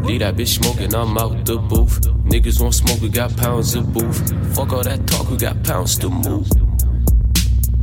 Leave 0.04 0.20
that 0.20 0.36
bitch 0.36 0.58
smoking, 0.58 0.94
I'm 0.94 1.18
out 1.18 1.44
the 1.44 1.58
booth. 1.58 2.00
Niggas 2.24 2.60
want 2.60 2.74
smoke, 2.74 3.02
we 3.02 3.10
got 3.10 3.36
pounds 3.36 3.74
of 3.74 3.92
booth. 3.92 4.56
Fuck 4.56 4.72
all 4.72 4.82
that 4.82 5.06
talk, 5.06 5.30
we 5.30 5.36
got 5.36 5.62
pounds 5.62 5.98
to 5.98 6.08
move. 6.08 6.48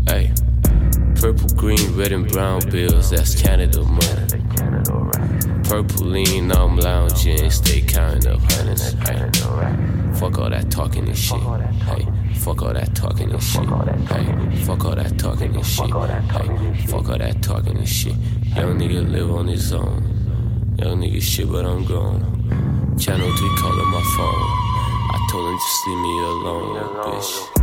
Hey, 0.08 0.34
purple, 1.16 1.48
green, 1.56 1.96
red, 1.96 2.12
and 2.12 2.28
brown 2.28 2.62
bills, 2.72 3.12
that's 3.12 3.40
Canada 3.40 3.84
money. 3.84 4.25
Purple 5.68 6.06
lean, 6.06 6.52
I'm 6.52 6.78
lounging, 6.78 7.50
stay 7.50 7.82
counting 7.82 8.32
up 8.32 8.40
hundreds. 8.52 8.94
Hey, 8.94 9.30
fuck 10.14 10.38
all 10.38 10.50
that 10.50 10.70
talking 10.70 11.08
and 11.08 11.18
shit. 11.18 11.40
Hey, 11.40 12.08
fuck 12.36 12.62
all 12.62 12.74
that 12.74 12.94
talking 12.94 13.32
and 13.32 13.42
shit. 13.42 13.66
Hey, 14.08 14.64
fuck 14.64 14.86
all 14.86 14.96
that 14.96 15.18
talking 15.18 15.56
and 15.56 15.66
shit. 15.66 15.90
Hey, 15.90 16.86
fuck 16.86 17.10
all 17.10 17.18
that 17.18 17.42
talking 17.42 17.78
and 17.78 17.88
shit. 17.90 18.16
Young 18.56 18.78
nigga 18.78 19.10
live 19.10 19.32
on 19.32 19.48
his 19.48 19.74
own. 19.74 20.76
Young 20.78 21.02
nigga 21.02 21.22
shit, 21.22 21.52
but 21.52 21.66
I'm 21.66 21.84
gone. 21.84 22.96
Channel 23.00 23.36
3 23.36 23.50
calling 23.58 23.90
my 23.90 24.02
phone. 24.16 24.76
I 25.12 25.28
told 25.32 25.50
him 25.50 25.58
just 25.58 25.88
leave 25.88 25.98
me 25.98 26.20
alone, 26.20 26.76
bitch. 27.06 27.55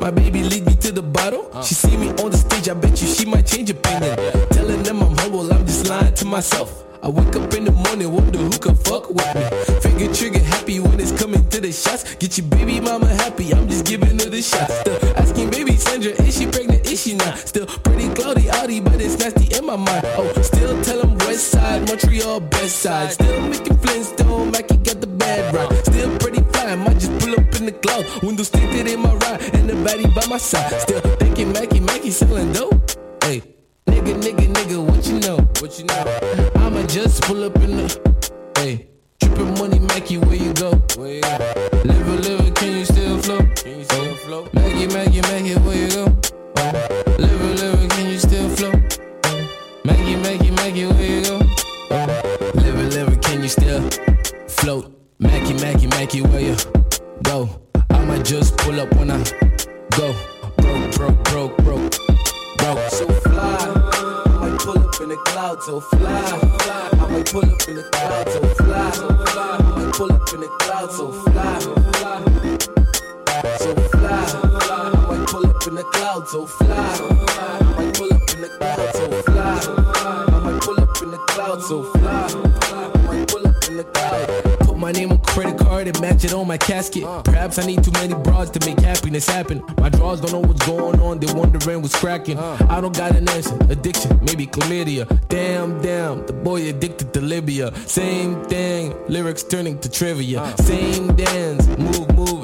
My 0.00 0.10
baby 0.10 0.42
lead 0.42 0.64
me 0.64 0.74
to 0.76 0.92
the 0.92 1.02
bottle. 1.02 1.50
Uh. 1.52 1.62
She 1.62 1.74
see 1.74 1.94
me 1.94 2.08
on 2.08 2.30
the 2.30 2.38
stage, 2.38 2.70
I 2.70 2.74
bet 2.74 3.00
you 3.02 3.06
she 3.06 3.26
might 3.26 3.46
change 3.46 3.68
opinion. 3.68 4.16
Telling 4.48 4.82
them 4.82 5.02
I'm 5.02 5.14
humble, 5.18 5.52
I'm 5.52 5.66
just 5.66 5.88
lying 5.88 6.14
to 6.14 6.24
myself. 6.24 6.84
I 7.02 7.08
wake 7.08 7.36
up 7.36 7.52
in 7.52 7.64
the 7.64 7.72
morning, 7.72 8.10
wonder 8.10 8.38
who 8.38 8.50
can 8.58 8.76
fuck 8.76 9.10
with 9.10 9.34
me. 9.34 9.44
Finger 9.80 10.14
trigger 10.14 10.38
happy 10.38 10.80
when 10.80 10.98
it's 10.98 11.12
coming 11.12 11.46
to 11.50 11.60
the 11.60 11.70
shots. 11.70 12.14
Get 12.14 12.38
your 12.38 12.46
baby 12.46 12.80
mama 12.80 13.08
happy, 13.08 13.52
I'm 13.52 13.68
just 13.68 13.84
giving 13.84 14.18
her 14.18 14.30
the 14.30 14.40
shot. 14.40 14.70
Still 14.70 14.98
asking 15.16 15.50
baby 15.50 15.76
Sandra, 15.76 16.12
is 16.12 16.38
she 16.38 16.46
pregnant? 16.46 16.86
Is 16.86 17.02
she 17.02 17.14
not? 17.16 17.36
Still 17.36 17.66
pretty 17.66 18.08
cloudy, 18.14 18.48
outy, 18.56 18.82
but 18.82 19.00
it's 19.00 19.18
nasty 19.18 19.54
in 19.54 19.66
my 19.66 19.76
mind. 19.76 20.04
Oh, 20.16 20.32
still 20.40 20.80
tell 20.82 21.02
them 21.02 21.16
west 21.18 21.50
side, 21.50 21.86
Montreal 21.88 22.40
best 22.40 22.76
side. 22.80 23.12
Still 23.12 23.40
making 23.48 23.76
Flintstone, 23.78 24.50
Mackie 24.50 24.78
got 24.78 25.00
the 25.02 25.06
bad 25.06 25.54
right. 25.54 25.72
Still 25.84 26.16
pretty 26.18 26.42
fine, 26.52 26.78
might 26.80 26.98
just 26.98 27.12
pull 27.20 27.32
up 27.32 27.54
in 27.56 27.66
the 27.66 27.72
cloud. 27.72 28.04
Windows 28.22 28.48
tinted 28.48 28.86
in 28.86 29.00
my 29.00 29.14
baddie 29.84 30.12
by 30.14 30.26
my 30.26 30.38
side. 30.38 30.80
Still 30.80 31.00
thinking 31.16 31.52
Mackie, 31.52 31.80
Mackie 31.80 32.10
selling 32.10 32.52
dope. 32.52 32.74
Hey, 33.24 33.42
nigga, 33.86 34.14
nigga, 34.20 34.46
nigga, 34.52 34.84
what 34.84 35.06
you 35.06 35.20
know? 35.20 35.36
What 35.60 35.78
you 35.78 35.84
know? 35.86 36.50
I'ma 36.56 36.86
just 36.86 37.22
pull 37.22 37.44
up 37.44 37.56
in 37.56 37.76
the. 37.76 38.50
Hey, 38.56 38.88
trippin' 39.20 39.54
money, 39.58 39.78
Mackie, 39.78 40.18
where 40.18 40.36
you 40.36 40.52
go? 40.54 40.72
Where 40.96 41.14
you 41.14 41.20
go? 41.22 41.38
Live 41.84 42.08
a 42.08 42.14
live, 42.28 42.54
can 42.54 42.78
you 42.78 42.84
still 42.84 43.18
flow? 43.18 43.38
Can 43.56 43.78
you 43.78 43.84
still 43.84 44.14
flow? 44.16 44.48
Mackie, 44.52 44.86
Mackie, 44.88 45.20
Mackie, 45.22 45.54
where 45.60 45.76
you 45.76 45.88
go? 45.88 46.04
Oh, 46.56 46.72
live 47.18 47.40
a 47.40 47.48
live, 47.60 47.88
can 47.90 48.06
you 48.12 48.18
still 48.18 48.48
flow? 48.50 48.72
Maggie, 49.84 50.16
Maggie, 50.16 50.50
Maggie, 50.50 50.86
where 50.86 51.06
you 51.06 51.22
go? 51.24 51.40
Oh, 51.90 52.50
live 52.54 52.78
a 52.78 52.82
live, 52.96 53.20
can 53.20 53.42
you 53.42 53.48
still 53.48 53.80
float? 54.48 54.92
Mackie, 55.18 55.54
Mackie, 55.54 55.86
Mackie, 55.86 56.22
where 56.22 56.40
you 56.40 56.56
go? 57.22 57.48
I 57.90 58.04
might 58.04 58.24
just 58.24 58.56
pull 58.58 58.78
up 58.80 58.94
when 58.96 59.10
I 59.10 59.39
go. 59.90 60.14
Broke, 60.56 60.92
broke, 60.94 61.24
broke, 61.24 61.56
broke, 61.58 61.92
broke. 62.58 62.90
So 62.90 63.06
fly. 63.06 63.58
I 64.26 64.48
might 64.48 64.58
pull 64.60 64.78
up 64.78 65.00
in 65.00 65.08
the 65.08 65.16
clouds, 65.16 65.66
so 65.66 65.80
fly. 65.80 66.08
I 66.92 67.06
might 67.10 67.26
pull 67.26 67.44
up 67.44 67.68
in 67.68 67.76
the 67.76 67.82
clouds, 67.92 68.32
so 68.32 68.40
fly. 68.54 68.90
I 69.58 69.76
might 69.76 69.94
pull 69.94 70.12
up 70.12 70.32
in 70.34 70.40
the 70.40 70.48
clouds, 70.58 70.96
so 70.96 71.12
fly. 71.12 71.60
So 73.58 73.74
fly. 73.74 74.24
I 74.92 75.06
might 75.08 75.28
pull 75.28 75.46
up 75.46 75.66
in 75.66 75.74
the 75.74 75.84
clouds, 75.84 76.30
so 76.30 76.46
fly. 76.46 76.68
I 76.68 77.74
might 77.76 77.94
pull 77.94 78.12
up 78.12 78.30
in 78.34 78.40
the 78.40 78.48
clouds, 78.58 78.98
so 78.98 79.22
fly. 79.22 79.60
I 80.28 80.40
might 80.44 80.60
pull 80.60 80.80
up 80.80 81.02
in 81.02 81.10
the 81.10 81.18
clouds, 81.18 81.68
so 81.68 81.82
fly. 81.82 82.99
Pull 83.30 83.46
up 83.46 83.68
in 83.68 83.76
the 83.76 83.84
clouds. 83.84 84.66
Put 84.66 84.76
my 84.76 84.92
name 84.92 85.12
on 85.12 85.18
credit 85.18 85.58
card 85.58 85.86
and 85.86 86.00
match 86.00 86.24
it 86.24 86.32
on 86.32 86.46
my 86.46 86.58
casket. 86.58 87.04
Uh. 87.04 87.22
Perhaps 87.22 87.58
I 87.58 87.66
need 87.66 87.84
too 87.84 87.92
many 87.92 88.14
broads 88.14 88.50
to 88.50 88.66
make 88.66 88.78
happiness 88.80 89.28
happen. 89.28 89.62
My 89.78 89.88
draws 89.88 90.20
don't 90.20 90.32
know 90.32 90.40
what's 90.40 90.64
going 90.66 91.00
on, 91.00 91.18
they 91.20 91.32
wondering 91.32 91.82
what's 91.82 91.98
cracking. 91.98 92.38
Uh. 92.38 92.66
I 92.68 92.80
don't 92.80 92.96
got 92.96 93.14
an 93.14 93.28
answer. 93.28 93.56
Addiction, 93.70 94.18
maybe 94.22 94.46
chlamydia. 94.46 95.06
Damn, 95.28 95.80
damn, 95.80 96.26
the 96.26 96.32
boy 96.32 96.68
addicted 96.68 97.12
to 97.14 97.20
Libya. 97.20 97.74
Same 97.86 98.44
thing, 98.46 98.94
lyrics 99.08 99.42
turning 99.42 99.78
to 99.80 99.90
trivia. 99.90 100.40
Uh. 100.40 100.56
Same 100.56 101.14
dance, 101.14 101.66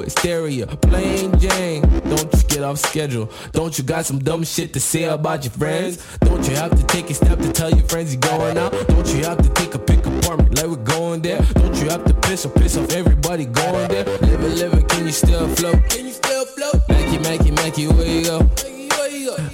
hysteria. 0.07 0.65
Plain 0.67 1.37
Jane, 1.37 1.81
don't 1.81 2.31
you 2.33 2.43
get 2.47 2.63
off 2.63 2.77
schedule. 2.77 3.29
Don't 3.51 3.77
you 3.77 3.83
got 3.83 4.05
some 4.05 4.19
dumb 4.19 4.43
shit 4.43 4.71
to 4.73 4.79
say 4.79 5.03
about 5.03 5.43
your 5.43 5.51
friends? 5.51 5.97
Don't 6.19 6.47
you 6.47 6.55
have 6.55 6.71
to 6.71 6.83
take 6.87 7.09
a 7.09 7.13
step 7.13 7.39
to 7.39 7.51
tell 7.51 7.69
your 7.69 7.85
friends 7.87 8.13
you're 8.13 8.21
going 8.21 8.57
out? 8.57 8.71
Don't 8.87 9.07
you 9.13 9.23
have 9.25 9.37
to 9.37 9.49
take 9.49 9.75
a 9.75 9.79
pick 9.79 10.05
apartment 10.05 10.55
like 10.55 10.67
we're 10.67 10.87
going 10.97 11.21
there? 11.21 11.41
Don't 11.55 11.75
you 11.75 11.89
have 11.89 12.05
to 12.05 12.13
piss 12.13 12.45
or 12.45 12.49
piss 12.49 12.77
off 12.77 12.89
everybody 12.91 13.45
going 13.45 13.89
there? 13.89 14.05
Live 14.05 14.43
it, 14.43 14.71
live 14.71 14.87
can 14.87 15.05
you 15.05 15.11
still 15.11 15.47
float? 15.55 15.89
Can 15.89 16.05
you 16.05 16.13
still 16.13 16.45
float? 16.45 16.87
Mackie, 16.87 17.19
Mackie, 17.19 17.51
Mackie, 17.51 17.87
where 17.87 18.07
you 18.07 18.23
go? 18.23 18.49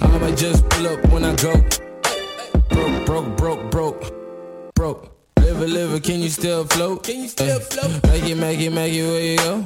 I 0.02 0.18
might 0.18 0.36
just 0.36 0.68
pull 0.68 0.86
up 0.86 1.04
when 1.10 1.24
I 1.24 1.34
go. 1.34 1.54
Broke, 2.70 3.06
broke, 3.06 3.36
broke, 3.36 3.70
broke, 3.70 4.74
broke. 4.74 5.13
Live 5.54 5.62
it, 5.62 5.72
live 5.72 5.92
it, 5.94 6.02
can 6.02 6.20
you 6.20 6.30
still 6.30 6.64
float? 6.64 7.04
Can 7.04 7.22
you 7.22 7.28
still 7.28 7.60
float? 7.60 8.02
Maggie, 8.06 8.34
Maggie, 8.34 8.68
Maggie, 8.70 9.02
where 9.02 9.20
you 9.20 9.36
go? 9.36 9.64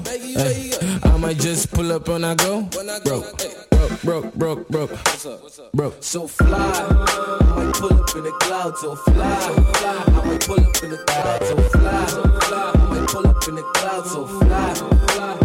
I 1.03 1.17
might 1.17 1.39
just 1.39 1.73
pull 1.73 1.91
up 1.93 2.07
when 2.09 2.25
I 2.25 2.35
go. 2.35 2.61
Broke, 3.05 4.03
broke, 4.03 4.35
broke, 4.35 4.69
broke, 4.69 4.69
broke, 4.69 5.73
broke. 5.73 5.97
So 6.01 6.27
fly, 6.27 6.47
I 6.51 7.65
might 7.65 7.73
pull 7.73 7.95
up 7.95 8.15
in 8.15 8.23
the 8.23 8.33
clouds. 8.39 8.83
So 8.83 8.97
fly, 8.97 9.15
I 9.17 10.27
might 10.27 10.47
pull 10.47 10.61
up 10.61 10.83
in 10.83 10.91
the 10.91 10.99
clouds. 11.07 11.49
So 11.49 11.57
fly, 11.57 12.05
I 12.75 12.87
might 12.91 13.09
pull 13.09 13.27
up 13.27 13.49
in 13.49 13.55
the 13.55 13.63
clouds. 13.63 14.11
So 14.11 14.27
fly, 14.27 14.75
so 14.75 14.91
fly, 14.91 15.39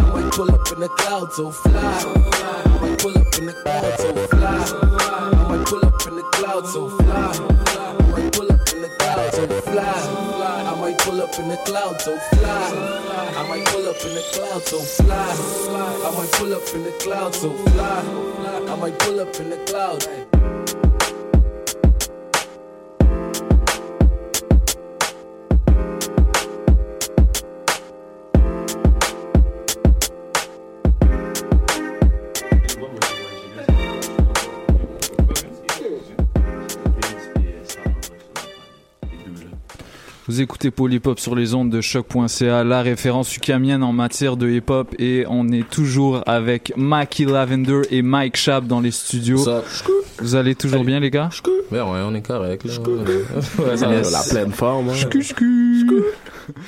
I 0.00 0.20
might 0.20 0.32
pull 0.32 0.50
up 0.50 0.72
in 0.72 0.80
the 0.80 0.88
clouds. 0.88 1.36
So 1.36 1.52
fly, 1.52 1.72
I 1.72 2.78
might 2.82 2.98
pull 2.98 3.16
up 3.16 3.38
in 3.38 3.46
the 3.46 3.52
clouds. 3.52 4.02
So 4.02 4.26
fly, 4.26 4.66
I 5.30 5.37
pull 5.68 5.84
up 5.84 6.06
in 6.06 6.16
the 6.16 6.22
clouds. 6.22 6.72
So 6.72 6.88
fly, 6.88 7.14
I 7.14 8.10
might 8.10 8.32
pull 8.32 8.50
up 8.50 8.72
in 8.72 8.82
the 8.82 8.88
clouds. 8.98 9.36
So 9.36 9.46
fly, 9.46 10.64
I 10.66 10.80
might 10.80 10.98
pull 10.98 11.20
up 11.20 11.38
in 11.38 11.48
the 11.48 11.56
clouds. 11.66 12.04
So 12.04 12.16
fly, 12.16 13.32
I 13.36 13.48
might 13.48 13.66
pull 13.66 13.88
up 13.88 14.02
in 14.02 14.14
the 14.14 14.24
clouds. 14.32 14.70
So 14.70 14.78
fly, 14.78 15.16
I 16.06 16.16
might 16.16 16.32
pull 16.32 16.54
up 16.54 16.74
in 16.74 16.84
the 16.84 16.92
clouds. 16.92 17.38
So 17.40 17.52
fly, 17.52 18.72
I 18.72 18.76
might 18.76 18.98
pull 18.98 19.20
up 19.20 19.36
in 19.40 19.50
the 19.50 19.58
clouds. 19.66 20.37
Vous 40.38 40.44
écoutez 40.44 40.70
Polypop 40.70 41.18
sur 41.18 41.34
les 41.34 41.54
ondes 41.54 41.68
de 41.68 41.80
choc.ca, 41.80 42.62
la 42.62 42.80
référence 42.80 43.36
ukamienne 43.36 43.82
en 43.82 43.92
matière 43.92 44.36
de 44.36 44.48
hip-hop 44.48 44.94
et 44.96 45.24
on 45.28 45.48
est 45.48 45.68
toujours 45.68 46.22
avec 46.26 46.72
Mackie 46.76 47.24
Lavender 47.24 47.80
et 47.90 48.02
Mike 48.02 48.36
Schaap 48.36 48.64
dans 48.68 48.78
les 48.78 48.92
studios. 48.92 49.38
Vous 50.20 50.36
allez 50.36 50.54
toujours 50.54 50.84
bien 50.84 51.00
les 51.00 51.10
gars? 51.10 51.28
Ben 51.72 51.82
ouais, 51.82 51.98
on 52.06 52.14
est 52.14 52.22
correct 52.22 52.64
là. 52.64 52.72
Ouais, 53.64 53.76
ça 53.76 53.88
la 54.12 54.22
pleine 54.30 54.52
forme. 54.52 54.90
hein. 54.90 54.94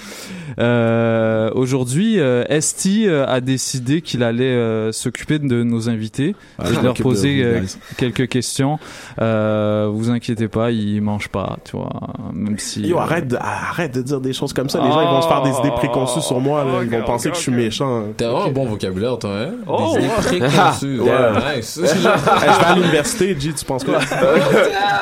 Euh, 0.58 1.50
Aujourd'hui, 1.54 2.18
euh, 2.18 2.44
Esti 2.48 3.06
euh, 3.06 3.24
a 3.26 3.40
décidé 3.40 4.02
qu'il 4.02 4.22
allait 4.22 4.44
euh, 4.44 4.92
s'occuper 4.92 5.38
de 5.38 5.62
nos 5.62 5.88
invités 5.88 6.34
Ah, 6.58 6.64
et 6.70 6.76
de 6.76 6.82
leur 6.82 6.94
de 6.94 7.02
poser 7.02 7.42
euh, 7.42 7.62
quelques 7.96 8.28
questions. 8.28 8.78
Euh, 9.20 9.88
vous 9.92 10.10
inquiétez 10.10 10.48
pas, 10.48 10.70
ils 10.70 11.00
mangent 11.00 11.28
pas, 11.28 11.56
tu 11.64 11.76
vois, 11.76 11.90
même 12.32 12.58
si. 12.58 12.82
Yo, 12.82 12.98
arrête 12.98 13.28
de, 13.28 13.36
arrête 13.36 13.94
de 13.94 14.02
dire 14.02 14.20
des 14.20 14.32
choses 14.32 14.52
comme 14.52 14.68
ça. 14.68 14.80
Les 14.82 14.90
gens, 14.90 15.00
ils 15.00 15.08
vont 15.08 15.22
se 15.22 15.28
faire 15.28 15.42
des 15.42 15.50
idées 15.58 15.70
préconçues 15.76 16.20
sur 16.20 16.40
moi. 16.40 16.64
Là. 16.64 16.70
Ils 16.82 16.90
vont 16.90 17.04
penser 17.04 17.30
que 17.30 17.36
je 17.36 17.42
suis 17.42 17.52
méchant. 17.52 18.04
T'as 18.16 18.28
vraiment 18.30 18.46
un 18.46 18.52
bon 18.52 18.66
vocabulaire, 18.66 19.18
toi, 19.18 19.30
hein? 19.38 19.50
Oh, 19.66 19.94
Des 19.94 20.04
idées 20.04 20.14
préconçues. 20.16 21.00
Ouais. 21.10 21.56
Nice. 21.56 21.80
Je 21.84 21.90
vais 22.02 22.64
à 22.64 22.74
l'université, 22.74 23.36
G, 23.38 23.52
tu 23.52 23.64
penses 23.64 23.84
quoi? 23.84 23.98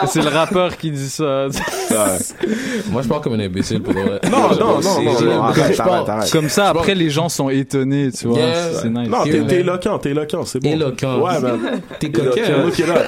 C'est 0.07 0.23
le 0.23 0.29
rappeur 0.29 0.77
qui 0.77 0.91
dit 0.91 1.09
ça. 1.09 1.47
Moi, 2.91 3.03
je 3.03 3.09
parle 3.09 3.21
comme 3.23 3.35
un 3.35 3.41
imbécile 3.41 3.83
pour 3.83 3.93
vrai. 3.95 4.21
Non, 4.31 4.55
non, 4.75 4.81
non, 4.81 5.03
non, 5.03 5.21
non, 5.21 5.43
arrête, 5.43 5.81
arrête, 5.81 6.09
arrête. 6.09 6.33
Comme 6.33 6.49
ça, 6.49 6.69
après, 6.69 6.95
les 6.95 7.11
gens 7.11 7.29
sont 7.29 7.51
étonnés, 7.51 8.13
tu 8.13 8.29
vois. 8.29 8.39
C'est 8.81 8.91
nice. 8.91 9.09
Non, 9.09 9.25
t'es, 9.25 9.61
éloquent, 9.61 9.99
t'es 9.99 10.11
éloquent, 10.11 10.45
c'est 10.45 10.61
bon. 10.61 10.71
Éloquent. 10.71 11.21
Ouais, 11.21 11.41
man. 11.41 11.59
T'es 12.01 12.11
coquin. 12.11 12.43
Je 12.67 12.77
sais 12.77 12.85
pas 12.85 12.99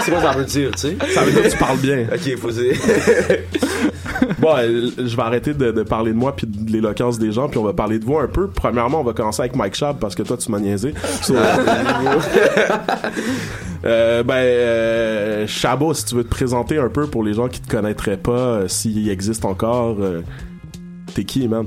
c'est 0.00 0.10
quoi 0.10 0.20
ça 0.20 0.32
veut 0.32 0.44
dire, 0.44 0.70
tu 0.72 0.78
sais. 0.78 0.96
Ça 1.12 1.22
veut 1.22 1.32
dire 1.32 1.42
que 1.42 1.48
tu 1.48 1.56
parles 1.56 1.78
bien. 1.78 2.06
Ok, 2.12 2.36
faut. 2.38 2.48
Bon, 4.38 4.54
euh, 4.56 4.90
je 4.96 5.16
vais 5.16 5.22
arrêter 5.22 5.54
de, 5.54 5.70
de 5.70 5.82
parler 5.82 6.12
de 6.12 6.16
moi 6.16 6.34
puis 6.34 6.46
de 6.46 6.70
l'éloquence 6.70 7.18
des 7.18 7.32
gens, 7.32 7.48
puis 7.48 7.58
on 7.58 7.64
va 7.64 7.72
parler 7.72 7.98
de 7.98 8.04
vous 8.04 8.18
un 8.18 8.26
peu. 8.26 8.48
Premièrement, 8.48 9.00
on 9.00 9.04
va 9.04 9.12
commencer 9.12 9.42
avec 9.42 9.56
Mike 9.56 9.74
Schaab 9.74 9.98
parce 9.98 10.14
que 10.14 10.22
toi, 10.22 10.36
tu 10.36 10.50
m'as 10.50 10.60
niaisé. 10.60 10.94
So, 11.22 11.34
euh, 13.84 14.22
ben, 14.22 14.34
euh, 14.34 15.46
Chabo, 15.46 15.94
si 15.94 16.04
tu 16.04 16.14
veux 16.14 16.24
te 16.24 16.30
présenter 16.30 16.78
un 16.78 16.88
peu 16.88 17.06
pour 17.06 17.24
les 17.24 17.34
gens 17.34 17.48
qui 17.48 17.60
te 17.60 17.70
connaîtraient 17.70 18.16
pas, 18.16 18.32
euh, 18.32 18.68
s'il 18.68 19.08
existe 19.08 19.44
encore, 19.44 19.96
euh, 20.00 20.22
t'es 21.14 21.24
qui, 21.24 21.48
man? 21.48 21.66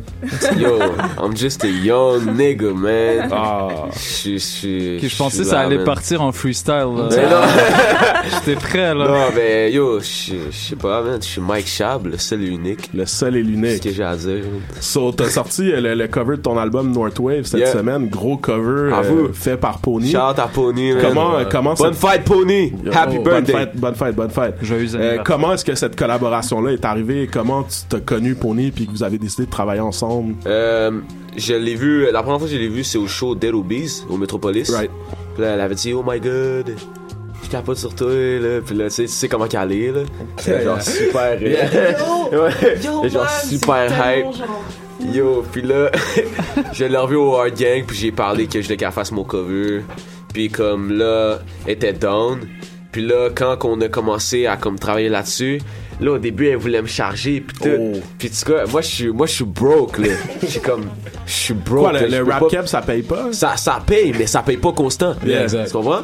Yo, 0.57 0.77
I'm 1.21 1.35
just 1.35 1.63
a 1.63 1.67
young 1.67 2.35
nigga, 2.35 2.73
man. 2.73 3.29
Ah. 3.31 3.67
Je 4.23 4.37
suis. 4.37 4.97
Ok, 4.97 5.07
je 5.07 5.15
pensais 5.17 5.39
que 5.39 5.43
ça 5.45 5.59
allait 5.61 5.83
partir 5.83 6.21
en 6.21 6.31
freestyle. 6.31 6.73
là. 6.95 7.07
Mais 7.09 7.29
non. 7.29 7.41
J'étais 8.45 8.55
prêt, 8.59 8.93
là. 8.95 9.07
Non, 9.07 9.25
mais 9.35 9.71
yo, 9.71 9.99
je 9.99 10.33
je 10.51 10.55
sais 10.57 10.75
pas, 10.75 11.01
man. 11.01 11.19
Je 11.21 11.27
suis 11.27 11.41
Mike 11.41 11.67
Chab, 11.67 12.05
le 12.07 12.17
seul 12.17 12.43
et 12.43 12.47
unique. 12.47 12.89
Le 12.93 13.05
seul 13.05 13.35
et 13.35 13.43
l'unique. 13.43 13.69
C'est 13.71 13.77
ce 13.77 13.83
que 13.89 13.93
j'ai 13.93 14.03
à 14.03 14.15
dire. 14.15 14.43
So, 14.79 15.11
t'as 15.11 15.29
sorti 15.29 15.71
euh, 15.71 15.81
le, 15.81 15.95
le 15.95 16.07
cover 16.07 16.37
de 16.37 16.41
ton 16.41 16.57
album 16.57 16.91
Northwave 16.91 17.43
cette 17.45 17.61
Yeah. 17.61 17.71
semaine, 17.73 18.07
gros 18.07 18.37
cover 18.37 18.91
À 18.93 18.99
euh, 18.99 19.01
vous. 19.27 19.33
fait 19.33 19.57
par 19.57 19.79
Pony. 19.79 20.11
Shout 20.11 20.17
out 20.17 20.39
à 20.39 20.47
Pony, 20.47 20.93
man. 20.93 21.01
Comment, 21.01 21.35
euh, 21.37 21.43
comment 21.49 21.73
Bonne 21.75 21.93
cette- 21.93 22.09
fête, 22.09 22.23
Pony. 22.23 22.73
Happy 22.91 23.17
Oh, 23.19 23.23
birthday. 23.23 23.53
Bonne 23.53 23.59
fête, 23.59 23.75
bonne 23.75 23.95
fête, 23.95 24.15
bonne 24.15 24.29
fête. 24.29 24.55
Joyeux 24.61 24.83
Euh, 24.95 24.97
anniversaire. 24.97 25.23
comment 25.23 25.53
est-ce 25.53 25.65
que 25.65 25.75
cette 25.75 25.95
collaboration-là 25.95 26.71
est 26.71 26.85
arrivée? 26.85 27.29
Comment 27.31 27.63
tu 27.63 27.77
t'as 27.89 27.99
connu 27.99 28.35
Pony 28.35 28.71
puis 28.71 28.85
que 28.87 28.91
vous 28.91 29.03
avez 29.03 29.17
décidé 29.31 29.45
de 29.45 29.51
travailler 29.51 29.81
ensemble? 29.81 30.35
Euh, 30.45 30.91
je 31.37 31.53
l'ai 31.53 31.75
vu, 31.75 32.11
la 32.11 32.21
première 32.21 32.39
fois 32.39 32.47
que 32.47 32.53
je 32.53 32.59
l'ai 32.59 32.67
vu, 32.67 32.83
c'est 32.83 32.97
au 32.97 33.07
show 33.07 33.33
Dead 33.35 33.53
Obies, 33.53 34.03
au 34.09 34.17
Metropolis. 34.17 34.69
Right. 34.69 34.91
Puis 35.33 35.43
là, 35.43 35.53
elle 35.53 35.61
avait 35.61 35.75
dit, 35.75 35.93
oh 35.93 36.03
my 36.05 36.19
god, 36.19 36.75
je 37.43 37.49
capote 37.49 37.77
sur 37.77 37.95
toi, 37.95 38.09
là. 38.11 38.59
Puis 38.65 38.75
là, 38.75 38.85
tu 38.85 38.91
sais, 38.95 39.03
tu 39.03 39.07
sais 39.09 39.27
comment 39.29 39.47
qu'elle 39.47 39.71
est, 39.71 39.91
là. 39.91 40.01
C'est 40.37 40.63
genre 40.63 40.81
super, 40.81 41.37
euh, 41.41 42.31
ouais. 42.43 42.79
Yo, 42.83 43.09
genre 43.09 43.23
man, 43.23 43.31
super 43.49 43.85
hype. 43.85 44.25
genre- 44.35 44.65
Yo, 45.13 45.43
puis 45.51 45.61
là, 45.63 45.89
je 46.73 46.85
l'ai 46.85 46.97
revu 46.97 47.15
au 47.15 47.35
Hard 47.35 47.55
Gang, 47.57 47.83
puis 47.87 47.95
j'ai 47.97 48.11
parlé 48.11 48.45
que 48.47 48.59
je 48.61 48.65
voulais 48.65 48.77
qu'elle 48.77 48.91
fasse 48.91 49.11
mon 49.11 49.23
cover. 49.23 49.81
Puis 50.33 50.49
comme 50.49 50.91
là, 50.91 51.39
elle 51.65 51.73
était 51.73 51.93
down. 51.93 52.39
Puis 52.91 53.05
là, 53.05 53.29
quand 53.33 53.57
on 53.63 53.79
a 53.81 53.87
commencé 53.87 54.45
à 54.45 54.57
comme 54.57 54.77
travailler 54.77 55.09
là-dessus, 55.09 55.59
là 56.01 56.11
au 56.11 56.17
début 56.17 56.47
elle 56.47 56.57
voulait 56.57 56.81
me 56.81 56.87
charger 56.87 57.41
puis 57.41 57.57
tout. 57.57 57.69
Oh. 57.79 57.99
Puis 58.17 58.29
tu 58.29 58.35
sais 58.35 58.45
quoi, 58.45 58.65
moi 58.65 58.81
je 58.81 58.87
suis 58.87 59.07
moi 59.09 59.27
je 59.27 59.33
suis 59.33 59.45
broke 59.45 59.97
là. 59.99 60.09
Je 60.41 60.47
suis 60.47 60.59
comme 60.59 60.85
je 61.25 61.31
suis 61.31 61.53
broke. 61.53 61.83
Quoi, 61.83 61.93
là, 61.93 62.01
le, 62.07 62.17
le 62.17 62.23
rap 62.23 62.49
cap, 62.49 62.67
ça 62.67 62.81
paye 62.81 63.03
pas? 63.03 63.31
ça, 63.31 63.55
ça 63.57 63.81
paye, 63.85 64.13
mais 64.17 64.25
ça 64.27 64.41
paye 64.41 64.57
pas 64.57 64.71
constant. 64.73 65.15
Yeah, 65.25 65.43
exact. 65.43 65.67
Tu 65.67 65.73
comprends? 65.73 66.01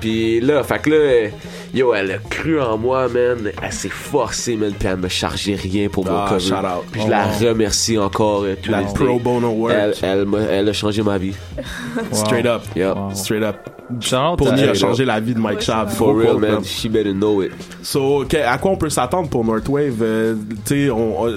Puis 0.00 0.40
là, 0.40 0.62
fait 0.62 0.78
que 0.80 0.90
là, 0.90 0.96
euh, 0.96 1.28
yo, 1.74 1.94
elle 1.94 2.12
a 2.12 2.18
cru 2.18 2.60
en 2.60 2.76
moi, 2.78 3.08
man. 3.08 3.50
Elle 3.62 3.72
s'est 3.72 3.88
forcée, 3.88 4.56
man, 4.56 4.72
puis 4.78 4.88
elle 4.88 4.96
me 4.96 5.08
chargeait 5.08 5.54
rien 5.54 5.88
pour 5.88 6.04
mon 6.04 6.16
Ah, 6.16 6.26
cover. 6.28 6.40
shout 6.40 6.54
out. 6.54 6.84
Puis 6.90 7.00
je 7.02 7.06
Oh, 7.06 7.10
la 7.10 7.26
wow. 7.26 7.48
remercie 7.50 7.98
encore. 7.98 8.42
euh, 8.44 8.54
to 8.62 8.70
La 8.70 8.82
pro 8.82 9.06
day. 9.06 9.18
bono 9.22 9.48
work. 9.50 9.74
Elle, 9.74 9.94
elle, 10.02 10.24
m'a- 10.26 10.40
elle 10.40 10.68
a 10.68 10.72
changé 10.72 11.02
ma 11.02 11.18
vie. 11.18 11.34
Straight 12.12 12.46
up. 12.46 12.62
Yep. 12.76 12.96
Straight 13.14 13.42
up. 13.42 13.56
Shout-out 14.00 14.38
Pony 14.38 14.62
à- 14.62 14.70
a 14.70 14.74
changé 14.74 15.04
la 15.04 15.18
vie 15.18 15.34
de 15.34 15.40
Mike 15.40 15.62
Schaab. 15.62 15.88
For 15.90 16.14
real, 16.16 16.36
man. 16.38 16.62
She 16.62 16.86
better 16.88 17.12
know 17.12 17.42
it. 17.42 17.50
So, 17.82 18.22
à 18.46 18.56
quoi 18.58 18.70
on 18.70 18.76
peut 18.76 18.88
s'attendre 18.88 19.28
pour 19.28 19.44
Northwave? 19.44 19.96
Euh, 20.00 20.36
tu 20.64 20.86
sais, 20.88 20.92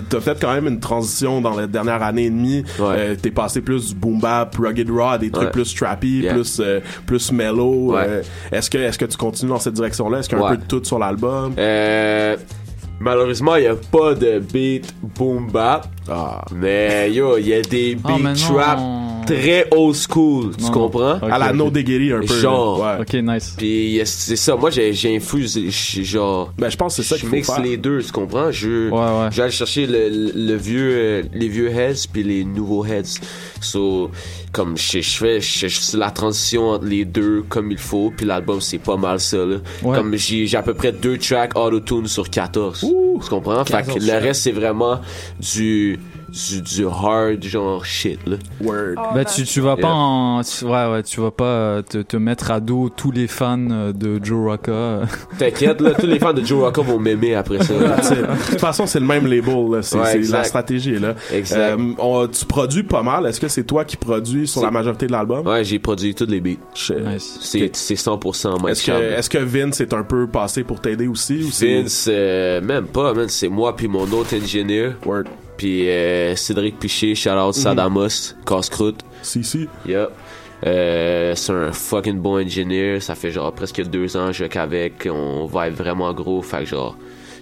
t'as 0.08 0.20
fait 0.22 0.38
quand 0.40 0.54
même 0.54 0.68
une 0.68 0.80
transition 0.80 1.42
dans 1.42 1.56
la 1.56 1.66
dernière 1.66 2.04
année 2.04 2.26
et 2.26 2.30
demie. 2.30 2.64
Euh, 2.80 3.16
T'es 3.20 3.32
passé 3.32 3.62
plus 3.62 3.90
du 3.90 3.96
boom 3.96 4.20
bap, 4.20 4.56
rugged 4.56 4.88
raw, 4.92 5.18
des 5.18 5.32
trucs 5.32 5.46
Ouais. 5.46 5.52
plus 5.52 5.74
trappy, 5.74 6.20
Yeah. 6.20 6.34
plus 6.36 6.60
euh, 6.60 6.80
plus 7.08 7.32
mellow. 7.32 7.94
Ouais. 7.94 8.04
Euh, 8.08 8.22
est-ce 8.52 8.70
que 8.70 8.78
est-ce 8.78 9.00
que 9.00 9.06
tu 9.06 9.18
continues 9.18 9.50
dans 9.52 9.60
cette 9.60 9.74
direction-là? 9.74 10.20
Est-ce 10.24 10.30
qu'il 10.30 10.38
y 10.38 10.42
a 10.42 10.46
un 10.46 10.50
Ouais. 10.52 10.56
peu 10.56 10.62
de 10.64 10.68
tout 10.68 10.82
sur 10.86 11.00
l'album? 11.00 11.54
Euh, 11.58 12.38
malheureusement, 13.02 13.58
il 13.58 13.62
n'y 13.64 13.68
a 13.68 13.76
pas 13.76 14.14
de 14.14 14.40
beat 14.40 14.94
boom 15.18 15.52
bap. 15.52 15.88
Mais 16.56 17.12
yo, 17.12 17.38
il 17.38 17.48
y 17.50 17.54
a 17.54 17.62
des 17.62 17.98
Ah, 18.04 18.08
mais 18.18 18.24
beats 18.24 18.30
non. 18.30 18.36
Très 19.26 19.68
old 19.72 19.96
school, 19.96 20.52
tu 20.58 20.64
Non, 20.66 20.72
comprends? 20.72 21.20
À 21.22 21.38
la 21.38 21.54
No. 21.54 21.70
Diggity 21.70 22.12
un 22.12 22.20
peu, 22.22 22.28
Genre. 22.40 22.80
Ouais. 22.82 23.02
Ok, 23.02 23.14
nice. 23.24 23.56
Puis 23.58 24.00
euh, 24.00 24.04
c'est 24.06 24.36
ça, 24.36 24.56
moi 24.56 24.70
je- 24.70 24.92
genre. 26.04 26.52
Ben 26.58 26.70
je 26.70 26.78
pense 26.78 26.96
que 26.98 27.02
c'est 27.04 27.10
ça 27.10 27.16
Je 27.16 27.22
qu'il 27.22 27.30
faut 27.30 27.36
mixe 27.36 27.48
faire. 27.48 27.62
les 27.62 27.78
deux, 27.78 28.02
tu 28.02 28.12
comprends? 28.12 28.52
Je, 28.52 28.90
j'allais 29.32 29.52
chercher 29.52 29.88
le, 29.88 30.32
le 30.36 30.56
vieux, 30.56 30.92
euh, 30.94 31.24
les 31.34 31.48
vieux 31.48 31.70
heads 31.70 32.08
puis 32.12 32.24
les 32.24 32.44
nouveaux 32.44 32.86
heads. 32.86 33.20
So, 33.62 34.12
comme 34.52 34.78
je, 34.78 35.00
je 35.02 35.18
fais, 35.18 35.40
je, 35.42 35.98
la 35.98 36.12
transition 36.12 36.70
entre 36.70 36.86
les 36.86 37.06
deux 37.06 37.44
comme 37.48 37.72
il 37.72 37.78
faut, 37.78 38.12
puis 38.16 38.26
l'album 38.26 38.62
c'est 38.62 38.78
pas 38.78 38.98
mal 38.98 39.20
ça 39.20 39.38
là. 39.38 39.58
Ouais. 39.84 39.96
Comme 39.98 40.16
j'ai 40.16 40.56
à 40.56 40.62
peu 40.64 40.74
près 40.74 40.92
deux 40.92 41.18
tracks 41.18 41.58
auto-tune 41.58 42.08
sur 42.08 42.30
14. 42.30 42.80
tu 42.82 43.30
comprends? 43.30 43.64
Fait 43.66 43.82
que 43.82 43.88
14 43.88 44.06
le 44.08 44.14
reste 44.20 44.42
c'est 44.44 44.52
vraiment 44.52 45.00
du, 45.40 46.00
du, 46.50 46.62
du 46.62 46.86
hard 46.88 47.44
genre 47.44 47.86
shit 47.86 48.20
là. 48.28 48.38
Word. 48.62 48.96
Bah, 49.14 49.24
tu, 49.24 49.44
tu 49.44 49.62
vas 49.62 49.78
pas 49.78 49.92
en, 49.92 50.42
tu- 50.42 50.66
ouais, 50.66 50.92
ouais, 50.92 51.04
tu 51.04 51.22
vas 51.22 51.30
pas 51.32 51.44
euh, 51.46 51.82
te, 51.84 52.00
te 52.00 52.18
mettre 52.18 52.50
à 52.52 52.60
dos 52.60 52.90
tous 52.90 53.12
les 53.12 53.28
fans 53.28 53.60
euh, 53.70 53.94
de 53.94 54.20
Joe 54.24 54.50
Rocca. 54.52 55.02
T'inquiète 55.38 55.80
là, 55.82 55.92
tous 55.92 56.08
les 56.08 56.18
fans 56.20 56.34
de 56.34 56.44
Joe 56.44 56.64
Rocca 56.64 56.82
vont 56.82 56.98
m'aimer 57.00 57.36
après 57.36 57.64
ça. 57.64 57.74
De 58.14 58.50
toute 58.50 58.60
façon, 58.60 58.88
c'est 58.88 59.00
le 59.00 59.06
même 59.06 59.28
label. 59.28 59.70
là. 59.72 59.82
C'est 59.84 59.98
Ouais, 60.00 60.20
la 60.22 60.44
stratégie. 60.44 60.98
Là. 60.98 61.14
Exact. 61.32 61.58
Euh, 61.80 61.94
on- 62.00 62.28
tu 62.28 62.46
produis 62.46 62.84
pas 62.84 63.04
mal. 63.04 63.26
Est-ce 63.28 63.40
que 63.40 63.48
c'est 63.48 63.64
toi 63.64 63.86
qui 63.86 63.98
produis 63.98 64.48
sur 64.48 64.64
la 64.64 64.72
majorité 64.72 65.06
de 65.08 65.12
l'album? 65.12 65.46
Ouais, 65.46 65.64
j'ai 65.64 65.78
produit 65.80 66.16
tous 66.16 66.26
les 66.26 66.42
beats. 66.42 66.52
C'est 66.74 67.76
c'est 67.76 67.94
100% 67.96 68.62
Mike 68.62 68.72
Est-ce 68.72 68.86
que, 68.86 68.92
est-ce 68.92 69.30
que 69.30 69.38
Vince 69.38 69.82
est 69.82 69.94
un 69.94 70.04
peu 70.04 70.28
passé 70.28 70.64
pour 70.64 70.82
t'aider 70.82 71.08
aussi? 71.08 71.44
Ou 71.44 71.52
c'est- 71.52 71.82
Vince, 71.82 72.08
euh, 72.10 72.62
même 72.62 72.86
pas, 72.88 73.14
man. 73.14 73.28
C'est 73.30 73.50
moi 73.50 73.76
puis 73.76 73.88
mon 73.88 74.04
autre 74.12 74.34
ingénieur. 74.36 74.94
Puis 75.58 75.90
euh, 75.90 76.36
Cédric 76.36 76.80
Piché, 76.80 77.16
shout 77.16 77.30
out 77.32 77.54
Sadamos, 77.54 78.34
casse-croûte. 78.46 79.04
Si, 79.22 79.44
si. 79.44 79.68
Yep. 79.86 80.10
Euh, 80.66 81.36
c'est 81.36 81.52
un 81.52 81.72
fucking 81.72 82.20
bon 82.20 82.38
ingénieur. 82.38 83.02
Ça 83.02 83.16
fait 83.16 83.32
genre 83.32 83.52
presque 83.54 83.82
deux 83.84 84.16
ans 84.16 84.28
que 84.28 84.34
je 84.34 84.46
qu'avec. 84.46 85.08
On 85.12 85.46
va 85.46 85.68
être 85.68 85.76
vraiment 85.76 86.14
gros. 86.14 86.42
Fait 86.42 86.60
que 86.60 86.66
genre. 86.66 86.96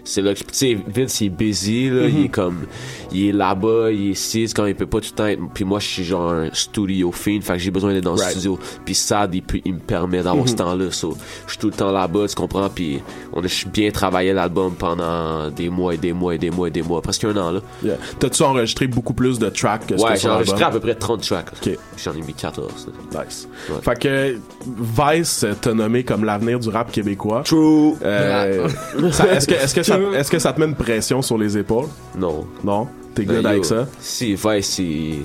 C'est 0.03 0.21
là 0.21 0.33
que, 0.33 0.39
tu 0.39 0.45
sais, 0.51 0.77
Vince, 0.87 1.21
il 1.21 1.27
est 1.27 1.29
busy, 1.29 1.89
là. 1.89 2.07
Il 2.07 2.25
est 2.25 2.29
comme, 2.29 2.65
il 3.11 3.27
est 3.29 3.31
là-bas, 3.31 3.91
il 3.91 4.07
est 4.07 4.11
ici, 4.11 4.51
quand 4.55 4.65
il 4.65 4.75
peut 4.75 4.85
pas 4.85 4.99
tout 4.99 5.09
le 5.11 5.15
temps 5.15 5.25
être, 5.27 5.41
puis 5.53 5.63
moi, 5.63 5.79
je 5.79 5.87
suis 5.87 6.03
genre 6.03 6.31
un 6.31 6.49
studio 6.53 7.11
fiend, 7.11 7.39
fait 7.41 7.53
que 7.53 7.59
j'ai 7.59 7.71
besoin 7.71 7.93
d'être 7.93 8.03
dans 8.03 8.13
le 8.15 8.17
studio. 8.17 8.57
Puis 8.83 8.95
ça, 8.95 9.27
il, 9.31 9.41
peut- 9.43 9.59
il 9.63 9.73
me 9.75 9.79
permet 9.79 10.17
d'avoir 10.23 10.37
Mhm. 10.43 10.47
ce 10.47 10.55
temps-là, 10.55 10.91
so, 10.91 11.15
je 11.45 11.51
suis 11.51 11.59
tout 11.59 11.67
le 11.67 11.73
temps 11.73 11.91
là-bas, 11.91 12.27
tu 12.27 12.35
comprends, 12.35 12.69
puis 12.69 13.01
on 13.33 13.43
a 13.43 13.47
bien 13.71 13.91
travaillé 13.91 14.33
l'album 14.33 14.73
pendant 14.73 15.49
des 15.49 15.69
mois 15.69 15.93
et 15.93 15.97
des 15.97 16.13
mois 16.13 16.35
et 16.35 16.37
des 16.37 16.49
mois 16.49 16.67
et 16.67 16.71
des 16.71 16.81
mois, 16.81 17.01
presque 17.01 17.23
un 17.25 17.35
an, 17.37 17.51
là. 17.51 17.61
Yeah. 17.83 17.95
T'as-tu 18.19 18.43
enregistré 18.43 18.87
beaucoup 18.87 19.13
plus 19.13 19.37
de 19.39 19.49
tracks 19.49 19.85
que 19.87 19.97
ce 19.97 20.03
Ouais, 20.03 20.13
que 20.13 20.19
j'ai 20.19 20.29
enregistré 20.29 20.63
à 20.63 20.69
peu 20.71 20.79
près 20.79 20.95
30 20.95 21.21
tracks. 21.21 21.51
J'en 22.03 22.13
ai 22.13 22.21
mis 22.21 22.33
14. 22.33 22.87
là. 23.13 23.23
Nice. 23.23 23.47
Fait 23.83 23.99
que 23.99 24.37
Vice 24.79 25.45
t'a 25.61 25.73
nommé 25.73 26.03
comme 26.03 26.23
l'avenir 26.23 26.59
du 26.59 26.69
rap 26.69 26.91
québécois. 26.91 27.43
True. 27.45 27.93
Euh, 28.03 28.67
est-ce 29.31 29.47
que 29.47 29.53
est-ce 29.53 29.75
que 29.75 29.83
ça 29.91 30.19
est-ce 30.19 30.31
que 30.31 30.39
ça 30.39 30.53
te 30.53 30.59
met 30.59 30.65
une 30.65 30.75
pression 30.75 31.21
sur 31.21 31.37
les 31.37 31.57
épaules? 31.57 31.87
Non. 32.17 32.47
Non? 32.63 32.87
T'es 33.13 33.23
Ben, 33.23 33.35
good 33.35 33.43
yo, 33.43 33.49
avec 33.49 33.65
ça? 33.65 33.87
Si, 33.99 34.35
Vice, 34.35 34.67
c'est. 34.67 35.15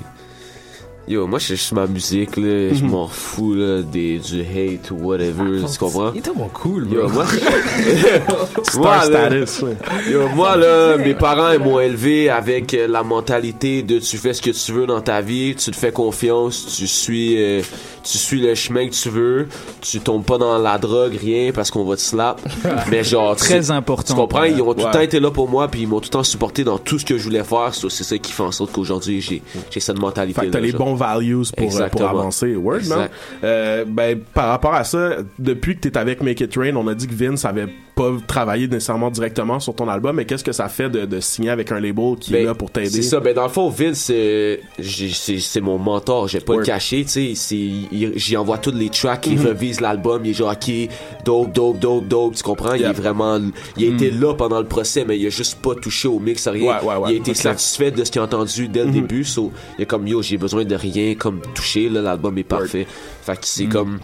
Yo, 1.09 1.25
moi, 1.25 1.39
je 1.39 1.55
suis 1.55 1.73
ma 1.73 1.87
musique, 1.87 2.35
là. 2.35 2.73
Je 2.73 2.83
m'en 2.83 3.07
fous, 3.07 3.53
là, 3.53 3.81
des, 3.81 4.19
du 4.19 4.41
hate 4.41 4.91
ou 4.91 4.95
whatever. 5.05 5.61
tu 5.71 5.77
comprends? 5.79 6.11
Il 6.13 6.17
est 6.17 6.21
tellement 6.21 6.49
cool, 6.53 6.83
bro. 6.83 6.97
Yo, 6.97 7.07
moi, 7.09 7.25
moi, 8.75 8.97
là, 8.97 9.03
status, 9.03 9.61
ouais. 9.61 9.77
yo, 10.11 10.27
moi, 10.35 10.57
là, 10.57 10.97
mes 11.05 11.13
parents, 11.13 11.51
ils 11.53 11.59
m'ont 11.59 11.79
élevé 11.79 12.29
avec 12.29 12.73
euh, 12.73 12.87
la 12.89 13.03
mentalité 13.03 13.83
de 13.83 13.99
tu 13.99 14.17
fais 14.17 14.33
ce 14.33 14.41
que 14.41 14.51
tu 14.51 14.71
veux 14.73 14.85
dans 14.85 14.99
ta 14.99 15.21
vie, 15.21 15.55
tu 15.55 15.71
te 15.71 15.77
fais 15.77 15.93
confiance, 15.93 16.75
tu 16.77 16.87
suis, 16.87 17.41
euh, 17.41 17.61
tu 18.03 18.17
suis 18.17 18.41
le 18.41 18.53
chemin 18.53 18.87
que 18.89 18.93
tu 18.93 19.07
veux, 19.09 19.47
tu 19.79 20.01
tombes 20.01 20.25
pas 20.25 20.37
dans 20.37 20.57
la 20.57 20.77
drogue, 20.77 21.15
rien, 21.15 21.51
parce 21.53 21.71
qu'on 21.71 21.85
va 21.85 21.95
te 21.95 22.01
slap. 22.01 22.41
Mais 22.91 23.05
genre, 23.05 23.35
Très 23.37 23.71
important. 23.71 24.13
Tu 24.13 24.19
comprends? 24.19 24.43
Ils 24.43 24.61
ont 24.61 24.73
tout 24.73 24.79
le 24.79 24.85
Ouais. 24.87 24.91
temps 24.91 24.99
été 24.99 25.19
là 25.21 25.31
pour 25.31 25.47
moi, 25.49 25.69
puis 25.69 25.81
ils 25.83 25.87
m'ont 25.87 25.99
tout 26.01 26.07
le 26.07 26.09
temps 26.11 26.23
supporté 26.23 26.65
dans 26.65 26.77
tout 26.77 26.99
ce 26.99 27.05
que 27.05 27.17
je 27.17 27.23
voulais 27.23 27.43
faire. 27.45 27.71
C'est 27.73 28.03
ça 28.03 28.17
qui 28.17 28.33
fait 28.33 28.43
en 28.43 28.51
sorte 28.51 28.73
qu'aujourd'hui, 28.73 29.21
j'ai, 29.21 29.41
j'ai 29.71 29.79
cette 29.79 29.99
mentalité. 29.99 30.49
Values 30.97 31.51
pour, 31.55 31.81
euh, 31.81 31.87
pour 31.87 32.07
avancer. 32.07 32.55
Word, 32.55 32.81
man. 32.87 33.09
Euh, 33.43 33.85
ben, 33.87 34.19
par 34.33 34.49
rapport 34.49 34.73
à 34.73 34.83
ça, 34.83 35.17
depuis 35.39 35.75
que 35.75 35.87
t'es 35.87 35.97
avec 35.97 36.21
Make 36.21 36.41
It 36.41 36.55
Rain, 36.55 36.75
on 36.75 36.87
a 36.87 36.93
dit 36.93 37.07
que 37.07 37.13
Vince 37.13 37.45
avait 37.45 37.67
pas 37.97 38.11
travaillé 38.27 38.67
nécessairement 38.67 39.09
directement 39.11 39.59
sur 39.59 39.75
ton 39.75 39.89
album, 39.89 40.15
mais 40.15 40.25
qu'est-ce 40.25 40.43
que 40.43 40.51
ça 40.53 40.69
fait 40.69 40.89
de, 40.89 41.05
de 41.05 41.19
signer 41.19 41.49
avec 41.49 41.71
un 41.71 41.79
label 41.79 42.15
qui 42.19 42.33
est 42.33 42.37
Ben, 42.37 42.45
là 42.45 42.53
pour 42.55 42.71
t'aider? 42.71 42.89
C'est 42.89 43.01
ça. 43.01 43.19
Ben, 43.19 43.33
dans 43.33 43.43
le 43.43 43.49
fond, 43.49 43.69
Vince, 43.69 43.97
c'est 43.99 44.61
c'est 44.79 45.61
mon 45.61 45.77
mentor. 45.77 46.27
J'ai 46.27 46.39
pas 46.39 46.55
le 46.55 46.63
cacher, 46.63 47.03
tu 47.05 47.35
sais. 47.35 47.57
J'y 48.15 48.37
envoie 48.37 48.57
tous 48.59 48.71
les 48.71 48.89
tracks, 48.89 49.27
il 49.27 49.39
Mhm. 49.39 49.47
revise 49.47 49.81
l'album, 49.81 50.21
il 50.23 50.31
est 50.31 50.33
genre, 50.33 50.51
ok, 50.53 50.71
dope, 51.25 51.51
dope, 51.51 51.79
dope, 51.79 52.07
dope, 52.07 52.35
tu 52.35 52.43
comprends? 52.43 52.73
Il 52.75 52.83
est 52.83 52.93
vraiment, 52.93 53.39
il 53.77 53.83
a 53.85 53.87
été 53.95 54.11
là 54.11 54.33
pendant 54.35 54.59
le 54.59 54.67
procès, 54.67 55.03
mais 55.05 55.17
il 55.19 55.25
a 55.27 55.29
juste 55.29 55.59
pas 55.61 55.75
touché 55.75 56.07
au 56.07 56.19
mix, 56.19 56.47
rien. 56.47 56.77
Ouais, 56.79 56.83
ouais, 56.87 56.95
ouais. 56.95 57.09
Il 57.11 57.13
a 57.15 57.17
été 57.17 57.33
satisfait 57.33 57.91
de 57.91 58.03
ce 58.03 58.11
qu'il 58.11 58.21
a 58.21 58.25
entendu 58.25 58.67
dès 58.67 58.81
le 58.81 58.87
Mhm. 58.87 58.93
début, 58.93 59.23
so, 59.23 59.51
il 59.77 59.81
est 59.83 59.85
comme, 59.85 60.07
yo, 60.07 60.21
j'ai 60.21 60.37
besoin 60.37 60.63
de 60.63 60.75
rien, 60.75 61.15
comme 61.15 61.41
toucher, 61.55 61.89
là, 61.89 62.01
l'album 62.01 62.37
est 62.37 62.43
parfait. 62.43 62.85
Fait 63.23 63.33
que 63.33 63.39
c'est 63.47 63.65
Mhm. 63.65 63.69
comme, 63.71 63.99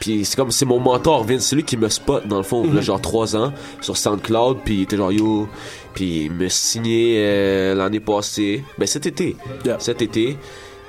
puis 0.00 0.24
c'est 0.24 0.36
comme 0.36 0.50
c'est 0.50 0.66
mon 0.66 0.78
mentor 0.78 1.24
Vince 1.24 1.46
c'est 1.46 1.56
lui 1.56 1.64
qui 1.64 1.76
me 1.76 1.88
spot 1.88 2.26
dans 2.26 2.36
le 2.36 2.42
fond 2.42 2.64
a 2.64 2.66
Mhm. 2.66 2.80
genre 2.82 3.00
3 3.00 3.36
ans 3.36 3.52
sur 3.80 3.96
SoundCloud 3.96 4.58
puis 4.64 4.74
il 4.76 4.82
était 4.82 4.96
genre 4.96 5.12
yo 5.12 5.48
puis 5.94 6.24
il 6.26 6.32
me 6.32 6.48
signé 6.48 7.14
euh, 7.18 7.74
l'année 7.74 8.00
passée 8.00 8.62
ben 8.78 8.86
cet 8.86 9.06
été 9.06 9.36
cet 9.78 10.02
été 10.02 10.36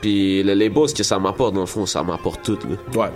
puis 0.02 0.44
le 0.44 0.54
label 0.54 0.90
ce 0.90 0.94
que 0.96 1.04
ça 1.04 1.20
m'apporte 1.20 1.54
dans 1.54 1.62
le 1.62 1.66
fond 1.68 1.86
ça 1.86 2.04
m'apporte 2.04 2.44
tout 2.44 2.60
là. 2.70 3.02
ouais 3.02 3.10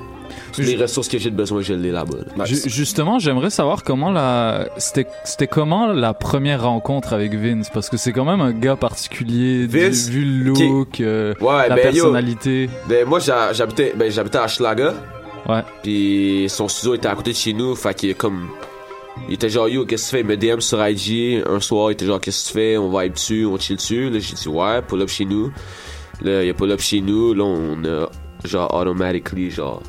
toutes 0.54 0.66
les 0.66 0.76
ressources 0.78 1.08
que 1.10 1.18
j'ai 1.20 1.30
de 1.30 1.36
besoin 1.36 1.62
je 1.62 1.74
l'ai 1.74 1.92
là-bas 1.92 2.18
là. 2.38 2.46
Ju- 2.46 2.68
justement, 2.70 3.20
j'aimerais 3.20 3.50
savoir 3.52 3.84
comment 3.84 4.10
la 4.12 4.68
c'était 4.78 5.06
c'était 5.26 5.48
comment 5.48 5.88
la 5.88 6.14
première 6.16 6.64
rencontre 6.64 7.14
avec 7.14 7.36
Vince? 7.36 7.70
Parce 7.72 7.90
que 7.90 7.98
c'est 7.98 8.12
quand 8.14 8.26
même 8.26 8.42
un 8.42 8.52
gars 8.52 8.76
particulier 8.76 9.68
du- 9.68 9.78
Vince, 9.80 10.08
vu 10.10 10.24
le 10.24 10.46
look, 10.46 11.00
euh, 11.02 11.34
Ouais, 11.40 11.70
la 11.70 11.76
ben, 11.76 11.88
yo. 11.94 12.04
personnalité. 12.04 12.70
Ben, 12.88 13.06
moi, 13.08 13.20
j'ha- 13.20 13.54
j'habitais, 13.54 13.94
ben, 13.96 14.12
j'habitais 14.12 14.40
à 14.40 14.48
Schlaga. 14.48 14.94
Ouais. 15.48 15.62
Puis 15.82 16.46
son 16.50 16.68
studio 16.68 16.96
était 16.96 17.08
à 17.08 17.16
côté 17.16 17.32
de 17.32 17.36
chez 17.38 17.54
nous. 17.54 17.76
Fait 17.76 17.94
qu'il 17.94 18.10
est 18.10 18.16
comme. 18.16 18.50
Il 19.28 19.36
était 19.36 19.50
genre, 19.50 19.70
yo, 19.70 19.86
qu'est-ce 19.86 20.06
que 20.06 20.10
tu 20.10 20.16
fais? 20.16 20.22
Il 20.22 20.28
me 20.28 20.38
DM 20.38 20.60
sur 20.60 20.86
IG. 20.86 21.44
Un 21.48 21.60
soir, 21.60 21.92
il 21.92 21.94
était 21.94 22.06
genre, 22.06 22.20
qu'est-ce 22.20 22.46
que 22.46 22.48
tu 22.48 22.54
fais? 22.54 22.78
On 22.78 22.90
va 22.90 23.08
dessus, 23.08 23.46
on 23.46 23.58
chill 23.60 23.76
dessus. 23.76 24.10
Là, 24.10 24.20
j'ai 24.20 24.34
dit, 24.34 24.48
ouais, 24.48 24.82
pull 24.82 25.02
up 25.02 25.10
chez 25.10 25.26
nous. 25.26 25.52
Là, 26.22 26.44
il 26.44 26.50
a 26.50 26.54
pull 26.54 26.72
up 26.72 26.80
chez 26.80 27.02
nous. 27.02 27.34
Là, 27.34 27.44
on 27.44 27.84
a, 27.86 28.10
genre, 28.44 28.74
automatically, 28.74 29.52
genre. 29.52 29.84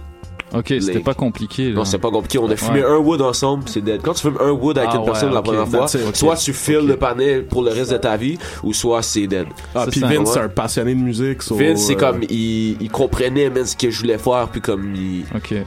Ok, 0.53 0.67
c'était 0.69 1.01
pas 1.01 1.15
compliqué. 1.15 1.71
Là. 1.71 1.77
Non, 1.77 1.85
c'est 1.85 1.99
pas 1.99 2.11
compliqué. 2.11 2.39
On 2.39 2.49
a 2.49 2.57
fumé 2.57 2.83
Ouais. 2.85 2.91
un 2.91 2.99
wood 2.99 3.21
ensemble, 3.23 3.65
c'est 3.67 3.81
dead. 3.81 4.01
Quand 4.03 4.13
tu 4.15 4.21
fumes 4.23 4.39
un 4.41 4.51
wood 4.51 4.79
avec 4.79 4.91
Ah 4.93 4.97
une 4.97 5.01
ouais, 5.01 5.07
personne 5.07 5.33
la 5.33 5.43
première 5.43 5.67
fois, 5.69 5.87
soit 5.89 6.37
tu 6.37 6.53
files 6.53 6.87
le 6.87 6.97
panel 6.97 7.47
pour 7.47 7.63
le 7.63 7.71
reste 7.71 7.91
de 7.93 7.97
ta 7.97 8.17
vie, 8.17 8.39
ou 8.63 8.73
soit 8.73 9.03
c'est 9.03 9.27
dead. 9.27 9.47
Ah, 9.75 9.87
puis 9.91 10.01
Vince, 10.01 10.33
c'est 10.33 10.41
un 10.41 10.49
passionné 10.49 10.95
de 10.95 11.01
musique. 11.01 11.43
so, 11.43 11.57
Vince, 11.57 11.81
c'est 11.87 11.95
euh, 11.95 11.99
comme, 11.99 12.23
il, 12.31 12.77
il 12.81 12.91
comprenait, 12.91 13.51
man, 13.51 13.65
ce 13.65 13.77
que 13.77 13.91
je 13.91 14.01
voulais 14.01 14.19
faire, 14.19 14.49
puis 14.53 14.61
comme, 14.61 14.95
il, 14.95 15.25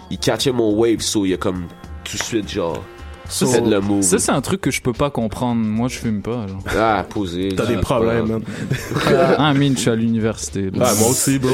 il 0.09 0.17
catchait 0.19 0.51
mon 0.51 0.73
wave, 0.73 0.99
so 1.01 1.25
il 1.25 1.33
a 1.33 1.37
comme, 1.37 1.65
tout 2.03 2.17
de 2.17 2.23
suite, 2.23 2.49
genre, 2.49 2.81
Ça, 3.29 3.45
c'est-. 3.45 4.01
Ça, 4.01 4.19
c'est 4.19 4.31
un 4.31 4.41
truc 4.41 4.61
que 4.61 4.71
je 4.71 4.81
peux 4.81 4.93
pas 4.93 5.09
comprendre. 5.09 5.61
Moi, 5.61 5.87
je 5.89 5.97
fume 5.99 6.21
pas. 6.21 6.47
genre. 6.47 6.59
Ah, 6.77 7.05
posé. 7.09 7.49
T'as 7.55 7.65
des 7.65 7.77
problèmes, 7.77 8.25
man. 8.27 8.41
Ah, 9.37 9.53
mine, 9.53 9.73
je 9.75 9.81
suis 9.81 9.89
à 9.89 9.95
l'université. 9.95 10.69
Ah, 10.79 10.91
moi 10.99 11.09
aussi, 11.09 11.37
bro. 11.39 11.51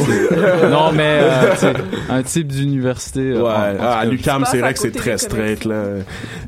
non, 0.70 0.92
mais 0.94 1.20
euh, 1.22 1.74
un 2.10 2.24
type 2.24 2.48
d'université. 2.48 3.22
euh, 3.22 3.42
Ouais, 3.44 3.78
ah, 3.80 4.00
à 4.00 4.06
l'UCAM, 4.06 4.46
c'est 4.50 4.60
vrai 4.60 4.74
que 4.74 4.80
c'est 4.80 4.92
très 4.92 5.18
straight, 5.18 5.66
là. 5.66 5.84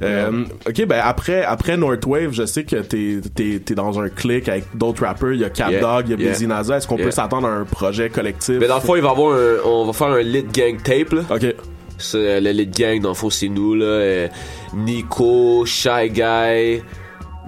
Euh, 0.01 0.43
ok, 0.67 0.85
ben 0.87 1.01
après, 1.03 1.43
après 1.43 1.77
Northwave, 1.77 2.31
je 2.31 2.45
sais 2.45 2.63
que 2.63 2.77
t'es, 2.77 3.19
t'es, 3.33 3.59
t'es 3.63 3.75
dans 3.75 3.99
un 3.99 4.09
clic 4.09 4.47
avec 4.49 4.65
d'autres 4.75 5.03
rappers. 5.05 5.33
Il 5.33 5.39
y 5.41 5.45
a 5.45 5.49
Cap 5.49 5.71
Yeah, 5.71 5.81
Dog, 5.81 6.05
il 6.07 6.11
y 6.11 6.13
a 6.13 6.17
yeah. 6.23 6.31
Busy 6.33 6.47
Naza. 6.47 6.77
Est-ce 6.77 6.87
qu'on 6.87 6.95
Yeah. 6.97 7.05
peut 7.05 7.11
s'attendre 7.11 7.47
à 7.47 7.51
un 7.51 7.65
projet 7.65 8.09
collectif? 8.09 8.55
Mais 8.59 8.67
dans 8.67 8.75
le 8.75 8.81
fond, 8.81 8.95
il 8.95 9.01
va 9.01 9.09
avoir 9.09 9.35
un, 9.35 9.55
on 9.65 9.85
va 9.85 9.93
faire 9.93 10.07
un 10.07 10.21
lit 10.21 10.43
gang 10.53 10.77
tape, 10.81 11.11
là. 11.11 11.21
Ok. 11.29 11.55
C'est, 11.97 12.41
le 12.41 12.51
lit 12.51 12.67
gang, 12.67 12.99
dans 13.01 13.09
le 13.09 13.15
fond, 13.15 13.29
c'est 13.29 13.47
nous, 13.49 13.73
là. 13.75 13.85
euh, 13.85 14.27
Nico, 14.73 15.65
Shy 15.65 16.09
Guy, 16.09 16.81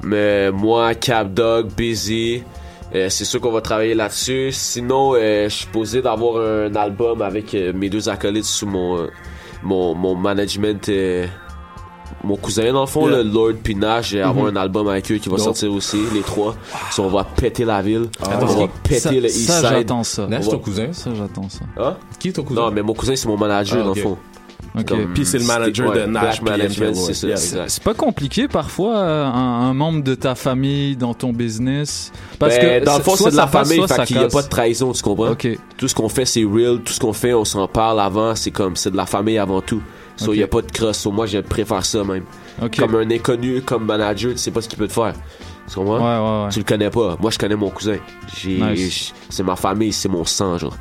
mais 0.03 0.51
moi, 0.51 0.95
Cap 0.95 1.33
Dog, 1.33 1.67
Busy. 1.75 2.43
Euh, 2.95 3.09
c'est 3.09 3.25
sûr 3.25 3.41
qu'on 3.41 3.51
va 3.51 3.59
travailler 3.61 3.93
là-dessus. 3.93 4.51
Sinon, 4.53 5.13
euh, 5.15 5.49
je 5.49 5.53
suis 5.55 5.67
posé 5.67 6.01
d'avoir 6.01 6.37
un 6.37 6.73
album 6.75 7.21
avec 7.21 7.53
mes 7.53 7.89
deux 7.89 8.07
acolytes 8.07 8.45
sous 8.45 8.65
mon, 8.67 9.07
mon, 9.63 9.93
mon 9.93 10.15
management. 10.15 10.89
mon 12.23 12.35
cousin, 12.35 12.73
dans 12.73 12.81
le 12.81 12.87
fond, 12.87 13.07
Yeah. 13.07 13.17
le 13.17 13.23
Lord 13.23 13.53
Pinage, 13.63 14.09
j'ai 14.09 14.21
avoir 14.21 14.45
Mhm. 14.47 14.57
un 14.57 14.61
album 14.61 14.87
avec 14.87 15.09
eux 15.11 15.17
qui 15.17 15.29
va 15.29 15.37
sortir 15.37 15.71
aussi, 15.71 15.97
les 16.13 16.21
trois. 16.21 16.55
So, 16.91 17.03
on 17.03 17.09
va 17.09 17.23
péter 17.23 17.63
la 17.63 17.81
ville. 17.81 18.07
Ah, 18.21 18.39
on 18.41 18.45
va 18.45 18.67
péter 18.83 18.99
ça, 18.99 19.11
le 19.11 19.25
East 19.25 19.47
ça, 19.49 19.59
Side. 19.59 19.69
j'attends 19.69 20.03
ça. 20.03 20.23
On 20.23 20.29
va- 20.29 20.93
Ça, 20.93 21.11
j'attends 21.15 21.47
ça. 21.49 21.59
Hein? 21.77 21.95
Qui 22.19 22.29
est 22.29 22.31
ton 22.33 22.43
cousin? 22.43 22.61
Non, 22.61 22.71
mais 22.71 22.81
mon 22.81 22.93
cousin, 22.93 23.15
c'est 23.15 23.27
mon 23.27 23.37
manager, 23.37 23.79
Ah, 23.81 23.83
dans 23.83 23.93
le 23.93 24.01
fond. 24.01 24.17
Ok. 24.79 24.85
Comme- 24.85 25.13
Puis 25.13 25.25
c'est 25.25 25.39
le 25.39 25.45
manager 25.45 25.89
ouais, 25.89 26.01
de 26.01 26.05
Nash 26.05 26.41
c'est. 27.13 27.37
C'est 27.67 27.83
pas 27.83 27.93
compliqué 27.93 28.47
parfois 28.47 28.97
euh, 28.97 29.25
un, 29.25 29.69
un 29.69 29.73
membre 29.73 30.03
de 30.03 30.15
ta 30.15 30.35
famille 30.35 30.95
dans 30.95 31.13
ton 31.13 31.33
business? 31.33 32.11
Parce 32.39 32.57
Ben, 32.57 32.81
que 32.81 32.85
dans 32.85 32.97
le 32.97 33.03
fond, 33.03 33.15
c'est 33.15 33.31
de 33.31 33.35
la 33.35 33.47
passe, 33.47 33.67
famille, 33.67 33.85
soit 33.85 33.95
fait 33.95 34.05
qu'il 34.05 34.17
n'y 34.17 34.23
a 34.23 34.27
pas 34.27 34.41
de 34.41 34.47
trahison, 34.49 34.91
tu 34.91 35.01
comprends? 35.03 35.35
Tout 35.77 35.87
ce 35.87 35.95
qu'on 35.95 36.09
fait, 36.09 36.25
c'est 36.25 36.43
real. 36.43 36.79
Tout 36.83 36.93
ce 36.93 36.99
qu'on 36.99 37.13
fait, 37.13 37.33
on 37.33 37.45
s'en 37.45 37.67
parle 37.67 37.99
avant. 37.99 38.35
C'est 38.35 38.51
comme, 38.51 38.75
c'est 38.75 38.91
de 38.91 38.97
la 38.97 39.05
famille 39.05 39.37
avant 39.37 39.61
tout. 39.61 39.81
So, 40.15 40.33
il 40.33 40.37
n'y 40.37 40.43
a 40.43 40.47
pas 40.47 40.61
de 40.61 40.71
cross. 40.71 40.97
So, 40.97 41.11
moi, 41.11 41.27
je 41.27 41.37
préfère 41.39 41.85
ça 41.85 42.03
même. 42.03 42.23
Comme 42.77 42.95
un 42.95 43.09
inconnu, 43.11 43.61
comme 43.61 43.85
manager, 43.85 44.31
tu 44.31 44.37
sais 44.37 44.51
pas 44.51 44.61
ce 44.61 44.67
qu'il 44.67 44.77
peut 44.79 44.87
te 44.87 44.93
faire. 44.93 45.13
Tu 45.69 45.75
comprends? 45.75 45.97
Ouais, 45.97 46.23
ouais, 46.39 46.43
ouais. 46.45 46.49
Tu 46.51 46.59
le 46.59 46.65
connais 46.65 46.89
pas. 46.89 47.17
Moi, 47.19 47.29
je 47.29 47.37
connais 47.37 47.55
mon 47.55 47.69
cousin. 47.69 47.97
Nice. 48.45 49.13
c'est 49.29 49.43
ma 49.43 49.55
famille, 49.55 49.91
c'est 49.93 50.09
mon 50.09 50.25
sang, 50.25 50.57
genre. 50.57 50.75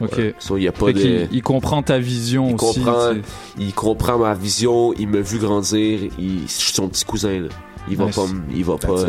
Ok. 0.00 0.34
So, 0.38 0.56
il 0.56 0.62
y 0.64 0.68
a 0.68 0.72
pas 0.72 0.86
Fait 0.86 0.92
de. 0.92 0.98
qu'il- 1.00 1.28
il 1.32 1.42
comprend 1.42 1.82
ta 1.82 1.98
vision 1.98 2.48
il 2.50 2.54
aussi. 2.54 2.80
comprend, 2.80 3.12
il 3.58 3.72
comprend 3.74 4.18
ma 4.18 4.34
vision, 4.34 4.92
il 4.94 5.08
m'a 5.08 5.20
vu 5.20 5.38
grandir, 5.38 6.00
il, 6.18 6.42
je 6.42 6.52
suis 6.52 6.72
son 6.72 6.88
petit 6.88 7.04
cousin, 7.04 7.40
là. 7.40 7.48
Il 7.90 7.96
va 7.96 8.06
Nice. 8.06 8.16
pas, 8.16 8.26
il 8.54 8.64
va 8.64 8.76
pas, 8.76 9.04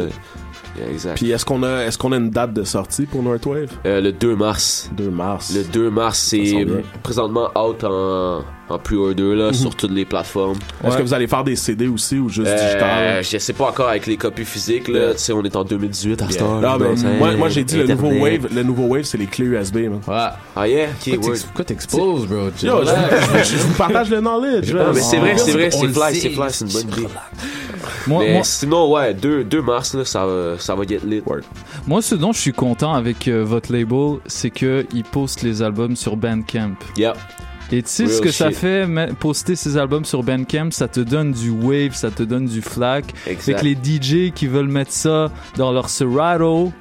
exact. 0.90 1.16
Puis 1.18 1.32
est-ce 1.32 1.44
qu'on 1.46 1.64
a, 1.64 1.84
est-ce 1.86 1.98
qu'on 1.98 2.12
a 2.14 2.18
une 2.18 2.30
date 2.30 2.54
de 2.54 2.64
sortie 2.64 3.06
pour 3.06 3.22
Northwave? 3.22 3.70
Euh, 3.86 4.00
le 4.02 4.12
2 4.14 4.36
mars. 4.36 4.90
2 4.96 5.10
mars. 5.10 5.54
Le 5.54 5.64
2 5.66 5.90
mars, 5.90 6.18
c'est 6.20 6.66
présentement 7.04 7.50
out 7.58 7.84
en, 7.84 8.42
en 8.70 8.78
pre-order, 8.80 9.36
là, 9.36 9.48
Mhm. 9.48 9.54
sur 9.54 9.76
toutes 9.76 9.92
les 9.92 10.06
plateformes. 10.06 10.58
Est-ce 10.84 10.98
que 10.98 11.02
vous 11.02 11.14
allez 11.14 11.28
faire 11.28 11.44
des 11.44 11.56
CD 11.56 11.88
aussi 11.88 12.18
ou 12.18 12.30
juste 12.30 12.48
Euh, 12.48 12.56
digital? 12.68 13.24
je 13.24 13.38
sais 13.38 13.54
pas 13.54 13.66
encore 13.70 13.90
avec 13.90 14.06
les 14.08 14.18
copies 14.18 14.46
physiques, 14.46 14.88
là. 14.88 15.00
Yeah. 15.00 15.12
Tu 15.14 15.20
sais, 15.20 15.34
on 15.34 15.44
est 15.44 15.56
en 15.56 15.64
2018 15.64 16.22
à 16.22 16.26
Yeah. 16.26 16.40
donc, 16.78 16.98
moi, 17.20 17.28
hein, 17.30 17.38
moi 17.38 17.50
j'ai 17.50 17.64
dit 17.64 17.78
le 17.78 17.88
nouveau. 17.88 18.10
Wave, 18.12 18.48
le 18.54 18.64
nouveau 18.64 18.84
Wave, 18.84 19.04
c'est 19.04 19.18
les 19.18 19.26
clés 19.26 19.46
USB, 19.46 19.78
man. 19.90 20.00
Ah, 20.08 20.68
yeah? 20.68 20.86
Ok, 20.90 20.92
Pourquoi 21.14 21.18
word. 21.22 21.32
t'ex- 21.34 21.44
pourquoi 21.46 21.66
t'exposes, 21.66 22.28
bro? 22.28 22.38
Yo, 22.38 22.50
je, 22.84 23.40
je- 23.44 23.44
je 23.58 23.64
vous 23.64 23.74
partage 23.74 24.10
le 24.10 24.20
knowledge. 24.20 24.72
là. 24.74 24.86
Non, 24.86 24.94
mais 24.94 25.02
c'est 25.02 25.18
vrai, 25.18 25.38
c'est 25.38 25.52
vrai, 25.52 25.72
c'est 25.72 25.88
fly, 25.88 26.16
c'est 26.16 26.30
fly, 26.30 26.46
c'est 26.50 26.66
une 26.66 26.72
bonne 26.72 26.88
idée. 27.00 27.08
Moi- 28.08 28.24
mais 28.24 28.34
moi- 28.34 28.44
sinon, 28.44 28.92
ouais, 28.92 29.14
2, 29.14 29.44
2 29.44 29.62
mars, 29.62 29.94
là, 29.94 30.06
ça 30.06 30.26
va, 30.26 30.56
ça 30.60 30.76
va 30.76 30.84
get 30.86 31.00
lit. 31.06 31.22
Moi, 31.88 32.02
ce 32.02 32.16
dont 32.16 32.32
je 32.32 32.40
suis 32.40 32.54
content 32.54 32.94
avec 32.94 33.28
euh, 33.28 33.44
votre 33.44 33.72
label, 33.72 34.20
c'est 34.26 34.50
que 34.50 34.86
il 34.94 35.04
poste 35.04 35.42
les 35.44 35.62
albums 35.62 35.96
sur 35.96 36.16
Bandcamp. 36.18 36.76
Yeah. 36.98 37.14
Et 37.72 37.84
tu 37.84 37.90
sais 37.90 38.08
ce 38.08 38.22
que 38.22 38.32
ça 38.32 38.52
fait, 38.52 38.88
poster 39.20 39.56
ces 39.56 39.78
albums 39.78 40.06
sur 40.06 40.24
Bandcamp, 40.24 40.72
ça 40.72 40.88
te 40.88 41.00
donne 41.00 41.32
du 41.32 41.50
wave, 41.52 41.94
ça 41.94 42.10
te 42.10 42.24
donne 42.24 42.46
du 42.46 42.62
flac. 42.62 43.06
Exact. 43.28 43.44
Fait 43.44 43.54
que 43.54 43.66
les 43.66 43.76
DJ 43.76 44.34
qui 44.34 44.48
veulent 44.48 44.68
mettre 44.68 44.92
ça 44.92 45.32
dans 45.56 45.72
leur 45.72 45.90
Serato, 45.90 46.74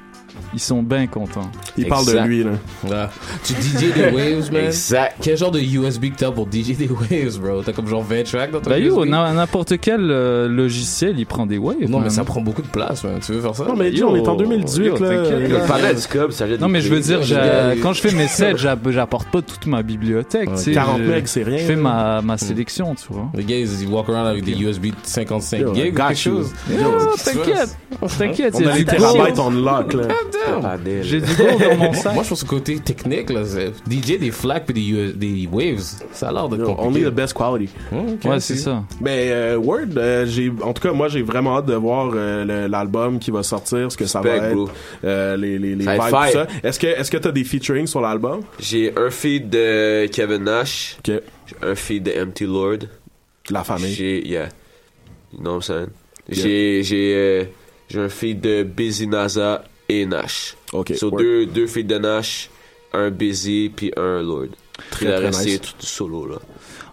ils 0.53 0.59
sont 0.59 0.81
bien 0.83 1.07
contents. 1.07 1.49
Il 1.77 1.87
parle 1.87 2.05
de 2.05 2.11
Exact. 2.11 2.25
lui, 2.27 2.43
là. 2.43 2.51
Ouais. 2.85 3.07
Tu 3.43 3.53
DJ 3.53 3.93
des 3.93 4.03
waves, 4.15 4.51
man? 4.51 4.65
Exact. 4.65 5.15
Quel 5.21 5.37
genre 5.37 5.51
de 5.51 5.59
USB 5.59 6.05
que 6.11 6.17
t'as 6.17 6.31
pour 6.31 6.47
DJ 6.47 6.75
des 6.77 6.87
waves, 6.89 7.39
bro? 7.39 7.61
T'as 7.63 7.71
comme 7.73 7.87
genre 7.87 8.03
20 8.03 8.23
tracks 8.23 8.51
dans 8.51 8.59
ton 8.61 8.69
Bah 8.69 8.79
yo, 8.79 9.05
n'importe 9.05 9.77
quel 9.79 10.09
euh, 10.11 10.47
logiciel, 10.47 11.15
il 11.19 11.25
prend 11.25 11.45
des 11.45 11.57
waves. 11.57 11.77
Non, 11.89 11.99
mais 11.99 12.09
ça 12.09 12.23
prend 12.23 12.41
beaucoup 12.41 12.61
de 12.61 12.67
place, 12.67 13.03
man. 13.03 13.19
Tu 13.25 13.31
veux 13.33 13.41
faire 13.41 13.55
ça? 13.55 13.65
Non, 13.65 13.75
mais 13.75 13.91
dis, 13.91 13.99
Yo, 13.99 14.09
on 14.09 14.15
est 14.15 14.27
en 14.27 14.35
2018, 14.35 14.85
yo, 14.85 14.97
là. 14.97 15.09
Le 15.11 15.67
panel 15.67 15.95
du 15.95 16.01
ça 16.31 16.47
jette 16.47 16.59
Non, 16.61 16.67
des 16.67 16.73
mais 16.73 16.81
je 16.81 16.89
veux 16.93 16.99
dire, 16.99 17.19
quand 17.81 17.93
je 17.93 18.01
fais 18.01 18.11
mes 18.15 18.27
sets, 18.27 18.57
j'a- 18.57 18.77
j'apporte 18.89 19.29
pas 19.29 19.41
toute 19.41 19.65
ma 19.67 19.83
bibliothèque. 19.83 20.49
tu 20.55 20.57
sais, 20.61 20.71
40 20.71 20.99
je- 20.99 21.03
megs, 21.09 21.27
c'est 21.27 21.43
rien, 21.43 21.57
Je 21.59 21.63
fais 21.63 21.75
ma, 21.75 22.21
ma 22.21 22.37
sélection, 22.37 22.95
tu 22.95 23.11
vois. 23.13 23.29
Les 23.33 23.43
gars, 23.43 23.57
ils, 23.57 23.81
ils 23.83 23.87
walk 23.87 24.09
around 24.09 24.27
avec 24.27 24.43
des 24.43 24.53
USB 24.53 24.85
de 24.87 24.93
55 25.03 25.59
Yo, 25.59 25.73
gigs 25.75 25.93
ou 25.93 25.97
quelque 25.97 26.15
chose. 26.15 26.51
T'inquiète, 27.23 27.77
t'inquiète, 28.17 28.55
On 28.57 28.67
a 28.67 28.77
du 28.77 28.85
terabytes 28.85 29.39
on 29.39 29.49
lock, 29.51 29.93
là. 29.93 30.03
J'ai 31.03 31.21
du 31.21 31.33
gold 31.35 31.59
dans 31.59 31.75
mon 31.77 31.93
sac. 31.93 32.13
Moi, 32.13 32.23
je 32.23 32.29
pense 32.29 32.43
au 32.43 32.45
côté 32.47 32.79
technique, 32.79 33.29
là, 33.29 33.43
DJ 33.43 34.19
des 34.19 34.31
flags 34.31 34.63
puis 34.65 34.73
des, 34.73 35.13
des 35.13 35.49
waves. 35.51 35.81
Ça 36.11 36.29
a 36.29 36.31
l'air 36.31 36.49
de 36.49 36.57
compliqué. 36.57 36.87
Only 36.87 37.03
the 37.03 37.13
best 37.13 37.33
quality. 37.33 37.69
ok, 37.91 38.25
Ouais, 38.29 38.39
c'est 38.39 38.55
ça. 38.57 38.83
Mais 39.01 39.29
euh, 39.31 39.57
Word, 39.57 39.97
euh, 39.97 40.25
j'ai, 40.25 40.51
en 40.61 40.73
tout 40.73 40.81
cas, 40.81 40.93
moi, 40.93 41.07
j'ai 41.07 41.21
vraiment 41.21 41.57
hâte 41.57 41.65
de 41.65 41.75
voir 41.75 42.11
euh, 42.13 42.67
l'album 42.67 43.19
qui 43.19 43.31
va 43.31 43.43
sortir, 43.43 43.91
ce 43.91 43.97
que 43.97 44.05
ça 44.05 44.19
Spec, 44.19 44.39
va 44.41 44.47
être, 44.49 44.71
euh, 45.03 45.37
les, 45.37 45.57
les, 45.59 45.75
les 45.75 45.85
Ça 45.85 45.93
vibes, 45.93 46.03
tout 46.03 46.31
ça. 46.33 46.47
Est-ce 46.63 46.79
que, 46.79 46.87
est-ce 46.87 47.11
que 47.11 47.17
t'as 47.17 47.31
des 47.31 47.43
featuring 47.43 47.87
sur 47.87 48.01
l'album? 48.01 48.41
J'ai 48.59 48.93
un 48.97 49.09
feed 49.09 49.49
de 49.49 50.07
Kevin 50.07 50.43
Nash. 50.43 50.97
Ok. 50.99 51.21
J'ai 51.47 51.67
un 51.67 51.75
feed 51.75 52.03
de 52.03 52.11
Empty 52.21 52.45
Lord. 52.45 52.77
La 53.49 53.63
famille. 53.63 53.93
J'ai, 53.93 54.27
yeah. 54.27 54.49
You 55.33 55.39
know 55.41 55.51
what 55.51 55.55
I'm 55.57 55.61
saying? 55.61 55.87
Yeah. 56.27 56.43
J'ai, 56.43 56.83
j'ai, 56.83 57.13
euh, 57.15 57.43
j'ai 57.89 57.99
un 57.99 58.09
feed 58.09 58.41
de 58.41 58.63
Busy 58.63 59.07
Naza 59.07 59.63
et 59.89 60.05
Nash. 60.05 60.55
Ok. 60.71 60.93
So, 60.95 61.11
deux, 61.11 61.45
deux 61.45 61.65
de 61.65 61.97
Nash, 61.97 62.49
un 62.93 63.09
Busy 63.09 63.71
puis 63.75 63.91
un 63.97 64.21
Lord. 64.21 64.47
Très, 64.91 65.07
très 65.07 65.17
reste, 65.25 65.45
nice. 65.45 65.59
tout 65.61 65.85
solo, 65.85 66.25
là. 66.25 66.35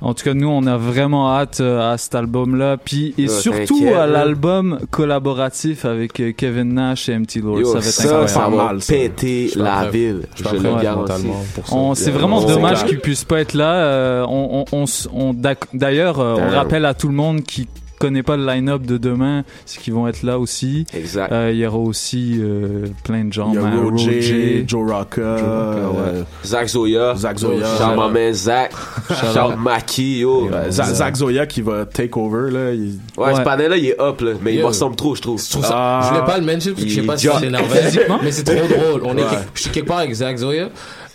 En 0.01 0.13
tout 0.13 0.25
cas, 0.25 0.35
nous, 0.35 0.49
on 0.49 0.67
a 0.67 0.77
vraiment 0.77 1.33
hâte 1.33 1.61
euh, 1.61 1.93
à 1.93 1.97
cet 1.97 2.15
album-là. 2.15 2.77
Puis, 2.77 3.15
et 3.17 3.29
surtout 3.29 3.87
à 3.95 4.03
hein. 4.03 4.07
l'album 4.07 4.81
collaboratif 4.91 5.85
avec 5.85 6.21
euh, 6.21 6.33
Kevin 6.37 6.75
Nash 6.75 7.09
et 7.09 7.19
MT 7.19 7.37
Lord. 7.37 7.61
Yo, 7.61 7.67
ça 7.67 7.79
va 7.79 7.79
être 7.79 7.85
ça, 7.85 8.03
incroyable. 8.03 8.29
ça 8.29 8.41
va 8.41 8.51
mal, 8.51 8.83
ça. 8.83 8.93
péter 8.93 9.51
Je 9.55 9.59
la 9.59 9.89
ville. 9.89 10.23
Je 10.35 10.45
Je 10.45 10.55
le 10.55 10.61
mentalement. 10.61 11.45
On- 11.73 11.95
C'est 11.95 12.11
vraiment 12.11 12.39
On- 12.39 12.47
dommage 12.47 12.85
qu'il 12.85 12.99
puisse 13.01 13.25
pas 13.25 13.41
être 13.41 13.55
là. 13.55 13.75
Euh, 13.75 14.27
on, 14.29 14.65
on, 14.73 14.85
on 14.85 15.31
on- 15.31 15.57
D'ailleurs, 15.73 16.21
euh, 16.21 16.37
on 16.39 16.51
rappelle 16.51 16.85
à 16.85 16.93
tout 16.93 17.09
le 17.09 17.15
monde 17.15 17.43
qui 17.43 17.67
connaît 17.99 18.23
pas 18.23 18.37
le 18.37 18.47
line-up 18.47 18.83
de 18.83 18.97
demain, 18.99 19.45
c'est 19.65 19.81
qu'ils 19.81 19.95
vont 19.95 20.07
être 20.09 20.23
là 20.23 20.39
aussi. 20.39 20.87
Exact. 20.95 21.33
Euh, 21.33 21.51
Il 21.53 21.59
y 21.59 21.67
aura 21.67 21.79
aussi 21.79 22.37
euh, 22.41 22.87
plein 23.05 23.25
de 23.25 23.33
gens. 23.33 23.51
Il 23.53 23.55
y 23.55 23.59
a 23.59 23.63
Roger, 23.63 24.07
Roger. 24.17 24.65
Joe 24.67 24.91
Rocca, 24.91 25.21
euh, 25.21 26.23
Zach 26.45 26.69
Zoya. 26.69 27.15
Zach 27.17 27.39
Zoya. 27.39 27.67
Shout 27.79 27.97
ma 27.97 28.09
man 28.09 28.33
Zach. 28.33 28.73
Shout 29.09 29.57
Maki, 29.59 30.19
yo. 30.21 30.49
euh, 30.53 30.71
Za- 30.71 30.93
Zach 30.95 31.17
Zoya 31.17 31.47
qui 31.47 31.63
va 31.63 31.85
take 31.87 32.17
over, 32.19 32.51
là. 32.51 32.73
il- 32.73 32.99
Ouais, 33.17 33.35
ce 33.35 33.41
panel-là, 33.41 33.77
il 33.77 33.87
est 33.87 34.01
up, 34.01 34.21
là. 34.21 34.33
Mais 34.43 34.55
il 34.55 34.61
me 34.61 34.67
ressemble 34.67 34.97
trop, 34.97 35.15
je 35.15 35.23
trouve. 35.23 35.43
Je 35.43 35.51
trouve 35.51 35.65
ça. 35.65 35.73
Ah. 35.75 36.01
je 36.05 36.09
voulais 36.15 36.27
pas 36.27 36.39
le 36.39 36.45
mention 36.47 36.73
parce 36.73 36.85
que 36.85 36.91
je 36.91 36.95
sais 37.01 37.07
pas 37.07 37.17
si 37.17 37.29
c'est 37.41 37.47
énervé. 37.47 37.79
Physiquement? 37.81 38.19
Mais 38.23 38.33
c'est 38.33 38.45
trop 38.45 38.55
drôle. 38.67 39.03
On 39.05 39.17
est, 39.17 39.23
je 39.55 39.63
suis 39.63 39.71
quelque 39.71 39.87
part 39.89 39.99
avec 39.99 40.13
Zach 40.13 40.37
Zoya. 40.37 40.69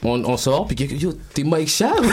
On, 0.03 0.23
on 0.25 0.35
sort, 0.35 0.65
puis 0.65 0.75
quelqu'un, 0.75 0.95
yo, 0.95 1.13
t'es 1.33 1.43
Mike 1.43 1.67
Schaab? 1.69 2.03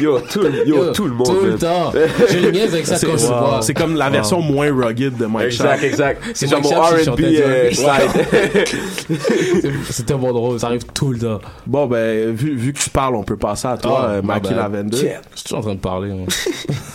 Yo, 0.00 0.20
tout, 0.20 0.42
yo, 0.64 0.92
tout 0.92 1.06
le 1.06 1.12
monde. 1.14 1.26
Tout 1.26 1.44
le 1.44 1.56
temps. 1.58 1.92
Je 2.30 2.38
le 2.38 2.50
niaise 2.52 2.72
avec 2.72 2.86
ça 2.86 2.96
C'est 2.96 3.06
comme 3.06 3.18
je 3.18 3.24
wow. 3.24 3.28
vois. 3.30 3.58
C'est 3.62 3.74
comme 3.74 3.96
la 3.96 4.10
version 4.10 4.40
moins 4.40 4.72
rugged 4.72 5.16
de 5.16 5.26
Mike 5.26 5.46
Exact, 5.46 5.74
Schaap. 5.80 5.82
exact. 5.84 6.22
C'est 6.34 6.48
genre 6.48 6.60
Mike 6.62 6.72
mon 7.06 7.12
R&B 7.12 7.20
euh, 7.20 7.68
du 7.68 7.74
slide. 7.74 8.66
C'est- 9.90 10.04
tellement 10.06 10.32
drôle. 10.32 10.58
Ça 10.60 10.68
arrive 10.68 10.84
tout 10.94 11.10
le 11.12 11.18
temps. 11.18 11.40
Bon, 11.66 11.86
ben, 11.86 12.30
vu, 12.32 12.54
vu 12.56 12.72
que 12.72 12.78
tu 12.78 12.90
parles, 12.90 13.14
on 13.16 13.22
peut 13.24 13.36
passer 13.36 13.68
à 13.68 13.76
toi, 13.76 14.02
Ah, 14.04 14.10
euh, 14.10 14.22
ma 14.22 14.34
Maki 14.34 14.48
bad. 14.50 14.56
Lavender. 14.56 14.96
Je 14.96 15.36
suis 15.36 15.44
toujours 15.44 15.58
en 15.58 15.62
train 15.62 15.74
de 15.74 15.80
parler. 15.80 16.08
moi. 16.10 16.26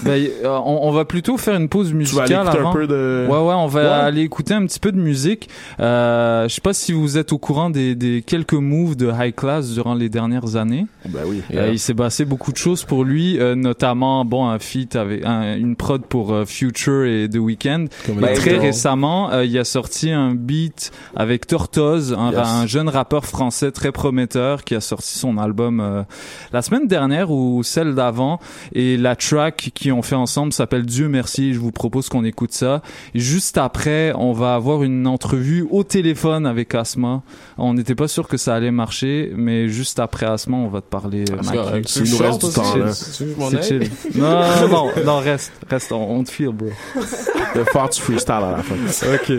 Ben, 0.04 0.12
euh, 0.46 0.58
on, 0.64 0.80
on 0.88 0.92
va 0.92 1.06
plutôt 1.06 1.38
faire 1.38 1.56
une 1.56 1.68
pause 1.68 1.88
Tu 1.88 1.94
vas 1.94 2.24
aller 2.24 2.34
musicale 2.36 2.44
écouter 2.46 2.58
avant. 2.60 2.70
un 2.70 2.74
peu 2.74 2.88
de... 2.88 3.26
Ouais, 3.28 3.34
ouais, 3.40 3.54
on 3.56 3.68
va 3.68 3.82
Ouais. 3.82 3.88
aller 3.88 4.22
écouter 4.22 4.54
un 4.54 4.66
petit 4.66 4.80
peu 4.80 4.92
de 4.92 4.98
musique. 5.00 5.50
Euh, 5.80 6.48
je 6.48 6.54
sais 6.54 6.62
pas 6.62 6.74
si 6.74 6.94
vous 6.94 7.18
êtes 7.18 7.34
au 7.34 7.38
courant 7.40 7.70
des, 7.70 7.96
des 7.96 8.22
quelques 8.26 8.54
moves 8.54 8.96
de 8.96 9.12
High 9.12 9.36
Class 9.36 9.70
durant 9.72 9.96
les 9.96 10.08
dernières 10.08 10.37
années. 10.56 10.86
Ben 11.10 11.22
oui. 11.26 11.42
Euh, 11.54 11.70
il 11.72 11.80
s'est 11.80 11.94
passé 11.94 12.24
beaucoup 12.26 12.52
de 12.52 12.58
choses 12.58 12.84
pour 12.84 13.04
lui, 13.04 13.40
euh, 13.40 13.56
notamment 13.56 14.24
bon 14.26 14.48
un 14.48 14.60
feat 14.60 14.96
avec 14.96 15.26
un- 15.26 15.58
une 15.58 15.76
prod 15.76 16.06
pour 16.06 16.34
euh, 16.34 16.46
Future 16.46 17.06
et 17.06 17.28
The 17.30 17.38
Weeknd. 17.38 17.86
Comme 18.06 18.22
très 18.36 18.58
récemment, 18.58 19.42
il 19.42 19.58
a 19.58 19.64
sorti 19.64 20.12
un 20.12 20.36
beat 20.36 20.92
avec 21.16 21.48
Tortoise, 21.48 22.14
un, 22.18 22.32
Yes. 22.32 22.40
un 22.48 22.68
jeune 22.68 22.90
rappeur 22.90 23.26
français 23.26 23.72
très 23.72 23.92
prometteur 23.92 24.64
qui 24.64 24.76
a 24.76 24.82
sorti 24.82 25.18
son 25.18 25.38
album 25.38 26.06
la 26.54 26.62
semaine 26.62 26.88
dernière 26.88 27.32
ou 27.32 27.64
celle 27.64 27.96
d'avant. 27.96 28.40
Et 28.74 28.98
la 28.98 29.16
track 29.16 29.72
qu'ils 29.74 29.94
ont 29.94 30.02
fait 30.02 30.16
ensemble 30.16 30.54
s'appelle 30.54 30.86
Dieu 30.86 31.08
merci. 31.10 31.54
Je 31.54 31.60
vous 31.60 31.72
propose 31.72 32.10
qu'on 32.10 32.24
écoute 32.26 32.52
ça. 32.54 32.82
Et 33.16 33.20
juste 33.20 33.58
après, 33.58 34.14
on 34.16 34.34
va 34.34 34.54
avoir 34.56 34.84
une 34.84 35.08
entrevue 35.08 35.66
au 35.72 35.84
téléphone 35.84 36.46
avec 36.46 36.76
Asma. 36.76 37.24
On 37.58 37.74
n'était 37.74 37.96
pas 37.96 38.08
sûr 38.08 38.28
que 38.28 38.38
ça 38.38 38.54
allait 38.56 38.72
marcher, 38.72 39.32
mais 39.36 39.68
juste 39.70 40.00
après 40.00 40.26
Asma, 40.34 40.58
on 40.58 40.68
va 40.68 40.82
te 40.82 40.88
parler. 40.90 41.26
euh, 41.30 41.82
que, 41.82 42.04
Il 42.04 42.12
nous 42.12 42.18
reste 42.18 42.46
du 42.46 42.54
temps, 42.54 42.76
là. 42.76 42.92
C'est 42.94 43.64
chill. 43.64 43.90
Non, 44.16 44.42
non, 44.70 44.90
non, 45.06 45.20
reste, 45.20 45.52
reste, 45.70 45.92
on, 45.92 46.18
on 46.18 46.24
te 46.24 46.32
feel, 46.32 46.50
bro. 46.50 46.70
Le 47.56 47.64
Fox 47.66 47.98
Freestyle 48.00 48.34
à 48.36 48.52
la 48.58 48.64
fin. 48.64 48.76
Ok. 49.14 49.32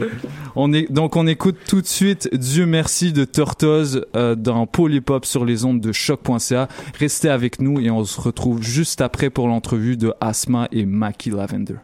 On 0.56 0.72
est, 0.72 0.90
donc 0.90 1.14
on 1.16 1.26
écoute 1.26 1.56
tout 1.68 1.80
de 1.80 1.86
suite 1.86 2.28
Dieu 2.34 2.66
merci 2.66 3.12
de 3.12 3.24
Tortoise 3.24 4.04
euh, 4.16 4.34
dans 4.34 4.66
Polypop 4.66 5.24
sur 5.24 5.44
les 5.44 5.64
ondes 5.64 5.80
de 5.80 5.92
choc.ca. 5.92 6.68
Restez 6.98 7.28
avec 7.28 7.60
nous 7.60 7.78
et 7.80 7.90
on 7.90 8.04
se 8.04 8.20
retrouve 8.20 8.62
juste 8.62 9.00
après 9.00 9.30
pour 9.30 9.46
l'entrevue 9.46 9.96
de 9.96 10.12
Asma 10.20 10.66
et 10.72 10.84
Maki 10.84 11.30
Lavender. 11.30 11.76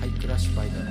Comprendre 0.00 0.74
en 0.80 0.83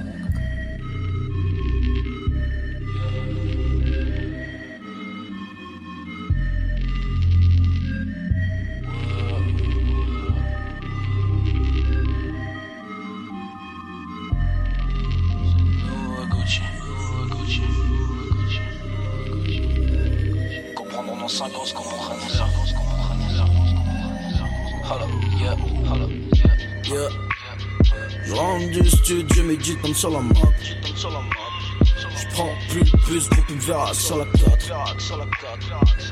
Je 28.25 28.33
rentre 28.33 28.71
du 28.71 28.89
studio, 28.89 29.43
médite 29.43 29.81
comme 29.81 29.93
sur 29.93 30.09
la 30.09 30.19
map. 30.19 30.33
Je 30.61 32.27
prends 32.33 32.49
plus 32.69 32.79
le 32.79 33.07
bus, 33.07 33.29
groupe 33.29 33.49
une 33.49 33.59
verra 33.59 33.93
sur 33.93 34.17
la 34.17 34.25
4. 34.25 34.71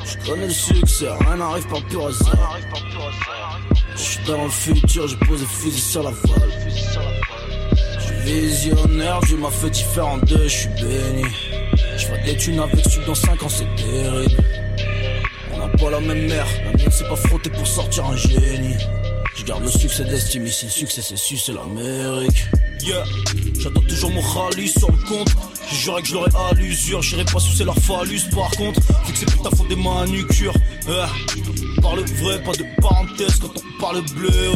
Je 0.05 0.29
connais 0.29 0.47
le 0.47 0.53
succès, 0.53 1.09
rien 1.09 1.37
n'arrive 1.37 1.67
par 1.67 1.83
pur 1.85 2.07
hasard. 2.07 2.57
Je 3.95 4.01
suis 4.01 4.23
dans 4.25 4.43
le 4.43 4.49
futur, 4.49 5.07
j'ai 5.07 5.17
posé 5.17 5.45
fusil 5.45 5.81
sur 5.81 6.03
la 6.03 6.11
voile. 6.11 6.51
Je 8.23 8.31
visionnaire, 8.31 9.19
Dieu 9.21 9.37
m'a 9.37 9.49
fait 9.49 9.69
différent 9.69 10.17
d'eux, 10.17 10.43
je 10.43 10.49
suis 10.49 10.69
béni. 10.69 11.23
Je 11.97 12.05
ferai 12.05 12.23
des 12.23 12.37
thunes 12.37 12.59
avec 12.59 12.85
celui 12.85 13.05
dans 13.05 13.15
5 13.15 13.43
ans, 13.43 13.49
c'est 13.49 13.75
terrible. 13.75 14.43
On 15.53 15.57
n'a 15.59 15.67
pas 15.67 15.89
la 15.89 15.99
même 15.99 16.27
mère, 16.27 16.47
la 16.65 16.77
mienne 16.77 16.91
s'est 16.91 17.07
pas 17.07 17.15
frottée 17.15 17.49
pour 17.49 17.65
sortir 17.65 18.05
un 18.05 18.15
génie. 18.15 18.75
Je 19.35 19.43
garde 19.43 19.63
le 19.63 19.71
succès 19.71 20.03
d'estime, 20.03 20.45
ici 20.45 20.65
le 20.65 20.71
succès 20.71 21.01
c'est 21.01 21.17
su, 21.17 21.37
c'est 21.37 21.53
l'Amérique. 21.53 22.45
Yeah, 22.81 23.03
j'attends 23.59 23.81
toujours 23.81 24.11
mon 24.11 24.21
rallye 24.21 24.67
sur 24.67 24.91
le 24.91 24.97
compte. 25.07 25.29
J'ai 25.69 25.75
juré 25.75 26.01
que 26.01 26.07
je 26.07 26.17
à 26.17 26.53
l'usure, 26.55 27.01
j'irai 27.01 27.25
pas 27.25 27.39
sucer 27.39 27.63
leur 27.63 27.77
phallus 27.77 28.21
par 28.35 28.49
contre. 28.51 28.79
Vu 29.05 29.13
que 29.13 29.19
c'est 29.19 29.31
putain 29.31 29.49
font 29.55 29.65
des 29.65 29.75
manucures. 29.75 30.53
Ouais, 30.87 31.81
parle 31.81 32.01
vrai, 32.01 32.43
pas 32.43 32.53
de 32.53 32.65
parenthèse 32.81 33.37
quand 33.39 33.51
on 33.55 33.81
parle 33.81 34.01
bleu. 34.15 34.51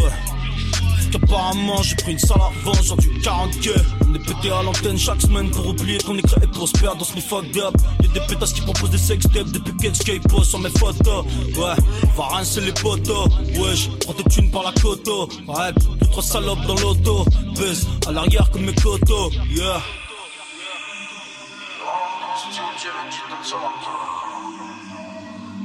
Apparemment 1.16 1.82
j'ai 1.82 1.96
pris 1.96 2.12
une 2.12 2.20
sale 2.20 2.38
avance 2.42 2.86
genre 2.86 2.98
du 2.98 3.10
40 3.20 3.60
que 3.62 3.70
On 4.08 4.14
est 4.16 4.20
pété 4.20 4.52
à 4.52 4.62
l'antenne 4.64 4.98
chaque 4.98 5.22
semaine 5.22 5.50
pour 5.50 5.68
oublier 5.68 5.98
qu'on 6.00 6.18
est 6.18 6.22
créé 6.22 6.48
pour 6.48 6.68
se 6.68 6.74
dans 6.74 7.04
ce 7.04 7.20
fucked 7.20 7.58
up 7.58 7.74
Y'a 8.02 8.08
des 8.10 8.20
pétasses 8.28 8.54
qui 8.54 8.62
proposent 8.62 8.90
des 8.90 8.98
sextapes 8.98 9.52
depuis 9.52 9.76
qu'Escape 9.78 10.28
pose 10.28 10.48
sur 10.48 10.60
mes 10.60 10.70
photos. 10.70 11.26
Ouais, 11.58 11.76
va 12.16 12.24
rincer 12.28 12.62
les 12.62 12.74
potos 12.74 13.30
Wesh, 13.58 13.90
prends 14.02 14.14
tes 14.14 14.24
thunes 14.26 14.52
par 14.52 14.64
la 14.64 14.72
coto. 14.74 15.30
Ouais, 15.48 15.72
deux 16.00 16.08
trois 16.08 16.24
salopes 16.24 16.66
dans 16.66 16.76
l'auto. 16.76 17.26
Baisse 17.58 17.88
à 18.08 18.12
l'arrière 18.12 18.50
comme 18.52 18.66
mes 18.66 18.76
cotos. 18.76 19.32
Yeah. 19.50 19.82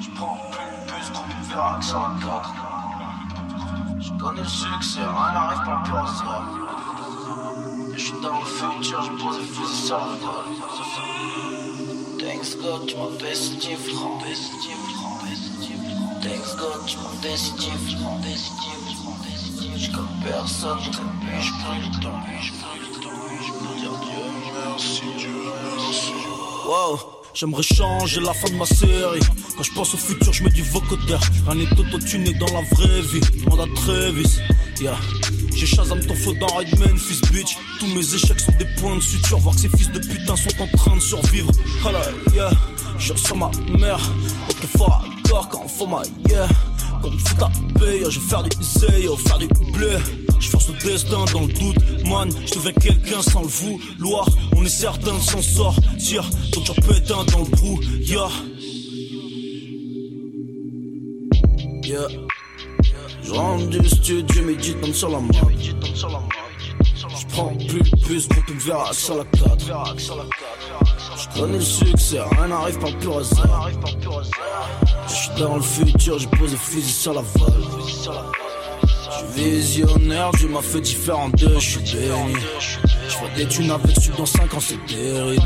Je 0.01 0.09
plus 1.11 1.55
la 1.55 1.81
4 2.21 2.70
je 4.01 4.13
connais 4.13 4.43
le 4.43 4.49
succès, 4.49 5.01
rien 5.01 5.33
n'arrive 5.33 5.65
par 5.65 5.83
pur 5.83 5.99
hasard. 5.99 6.45
Je 7.95 8.01
suis 8.01 8.21
dans 8.23 8.39
le 8.39 8.45
futur, 8.47 9.03
je 9.03 9.11
pose 9.23 9.39
le 9.39 9.45
fusil 9.45 9.87
sur 9.87 9.99
la 9.99 10.05
gueule. 10.05 10.51
Thanks 12.19 12.57
God, 12.63 12.87
tu 12.87 12.97
m'as 12.97 13.19
fait 13.19 13.35
si 13.35 13.57
différent. 13.57 14.19
Thanks 16.23 16.57
God, 16.57 16.87
tu 16.87 16.97
m'as 16.97 17.21
fait 17.23 17.37
si 17.37 17.53
différent. 17.53 18.21
Je 19.77 19.91
comme 19.93 20.09
personne, 20.25 20.79
je 20.81 20.91
puis 20.91 21.43
je 21.43 21.53
brûle 21.65 21.83
le 21.93 22.03
temps. 22.03 22.21
Je 22.41 23.53
peux 23.53 23.75
dire 23.81 23.93
Dieu 24.01 24.25
merci, 24.55 25.03
Dieu 25.19 25.35
merci. 25.77 26.13
Wow. 26.67 27.20
J'aimerais 27.35 27.63
changer 27.63 28.21
la 28.21 28.35
fin 28.35 28.49
de 28.49 28.57
ma 28.57 28.67
série. 28.67 29.21
Quand 29.57 29.63
je 29.63 29.73
pense 29.73 29.95
au 29.95 29.97
futur, 29.97 30.33
je 30.33 30.43
me 30.43 30.51
dis 30.51 30.63
vocoder. 30.63 31.17
Rien 31.47 31.55
n'est 31.55 31.81
autotuné 31.81 32.35
dans 32.35 32.53
la 32.53 32.63
vraie 32.73 33.03
vie. 33.03 33.21
Demande 33.45 33.61
à 33.61 33.75
Travis. 33.75 34.39
Yeah. 34.81 34.97
J'ai 35.55 35.67
Shazam 35.67 36.01
ton 36.01 36.15
faux 36.15 36.35
dans 36.35 36.47
Redman, 36.47 36.97
fils 36.99 37.21
bitch. 37.31 37.57
Tous 37.79 37.87
mes 37.87 38.15
échecs 38.15 38.41
sont 38.41 38.53
des 38.59 38.67
points 38.81 38.97
de 38.97 39.01
suture. 39.01 39.39
Voir 39.39 39.55
que 39.55 39.61
ces 39.61 39.69
fils 39.69 39.91
de 39.93 39.99
putain 40.01 40.37
sont 40.37 40.63
en 40.63 40.67
train 40.77 40.97
de 40.97 41.01
survivre. 41.01 41.51
Là, 41.85 42.01
yeah. 42.35 42.51
Je 42.99 43.15
sur 43.15 43.37
ma 43.37 43.51
mère. 43.79 44.01
Ok, 44.49 44.67
fort 44.77 45.05
corps 45.31 45.49
quand 45.49 45.69
faut 45.69 45.87
ma 45.87 46.03
yeah. 46.29 46.49
Comme 47.03 47.19
fout 47.19 47.39
taper, 47.39 48.11
je 48.11 48.21
vais 48.21 48.27
faire 48.27 48.43
du 48.43 48.51
zé, 48.61 48.87
faire 49.27 49.39
du 49.39 49.49
blé. 49.73 49.97
Je 50.39 50.49
force 50.49 50.69
le 50.69 50.75
destin 50.85 51.25
dans 51.33 51.41
le 51.41 51.53
doute, 51.53 52.07
man. 52.07 52.31
Je 52.47 52.55
devais 52.55 52.73
quelqu'un 52.75 53.23
sans 53.23 53.43
le 53.43 53.49
vouloir. 53.49 54.29
On 54.57 54.65
est 54.65 54.69
certain 54.69 55.15
de 55.15 55.21
s'en 55.21 55.41
sortir. 55.41 56.29
Donc 56.53 56.65
j'en 56.67 56.75
pétain 56.75 57.25
dans 57.33 57.39
le 57.39 57.51
brou, 57.51 57.81
yeah. 58.01 58.29
Yeah. 61.85 62.09
Je 63.23 63.33
rentre 63.33 63.67
du 63.69 63.89
studio, 63.89 64.43
médite 64.43 64.81
comme 64.81 64.95
sur 64.95 65.09
la 65.09 65.21
map. 65.21 65.33
Je 66.85 67.27
prends 67.29 67.55
plus 67.55 67.83
plus 68.07 68.27
pour 68.27 68.45
tout 68.45 68.59
verra 68.59 68.93
sur 68.93 69.17
la 69.17 69.25
4. 69.25 69.67
Je 71.17 71.41
connais 71.41 71.59
le 71.59 71.61
succès, 71.61 72.19
rien 72.21 72.49
n'arrive 72.49 72.79
par 72.79 72.97
pur 72.99 73.19
hasard. 73.19 73.71
Je 75.07 75.13
suis 75.13 75.31
dans 75.39 75.57
le 75.57 75.63
futur, 75.63 76.19
j'ai 76.19 76.27
posé 76.27 76.57
fusil 76.57 76.93
sur 76.93 77.15
la 77.15 77.21
voile. 77.21 77.53
Je 79.11 79.41
visionnaire, 79.41 80.31
Dieu 80.33 80.49
m'a 80.49 80.63
fait 80.63 80.81
différent 80.81 81.31
suis 81.59 81.81
béni. 81.81 82.35
Je 83.09 83.17
vois 83.19 83.29
des 83.37 83.47
thunes 83.47 83.71
avec 83.71 84.01
sud 84.01 84.15
dans 84.17 84.27
5 84.27 84.55
ans, 84.55 84.61
c'est 84.61 84.87
terrible. 84.87 85.43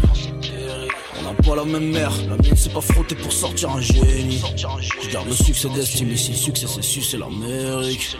On 1.18 1.22
n'a 1.22 1.34
pas 1.34 1.56
la 1.56 1.64
même 1.64 1.90
mère, 1.90 2.12
la 2.28 2.36
mienne 2.36 2.56
c'est 2.56 2.72
pas 2.72 2.80
frotter 2.80 3.14
pour 3.14 3.32
sortir 3.32 3.70
un 3.70 3.80
génie. 3.80 4.42
Je 5.02 5.10
garde 5.10 5.28
le 5.28 5.34
succès 5.34 5.68
d'estime, 5.68 6.16
si 6.16 6.30
le 6.32 6.36
succès 6.36 6.66
c'est 6.66 6.82
su, 6.82 7.02
c'est 7.02 7.18
l'Amérique. 7.18 8.16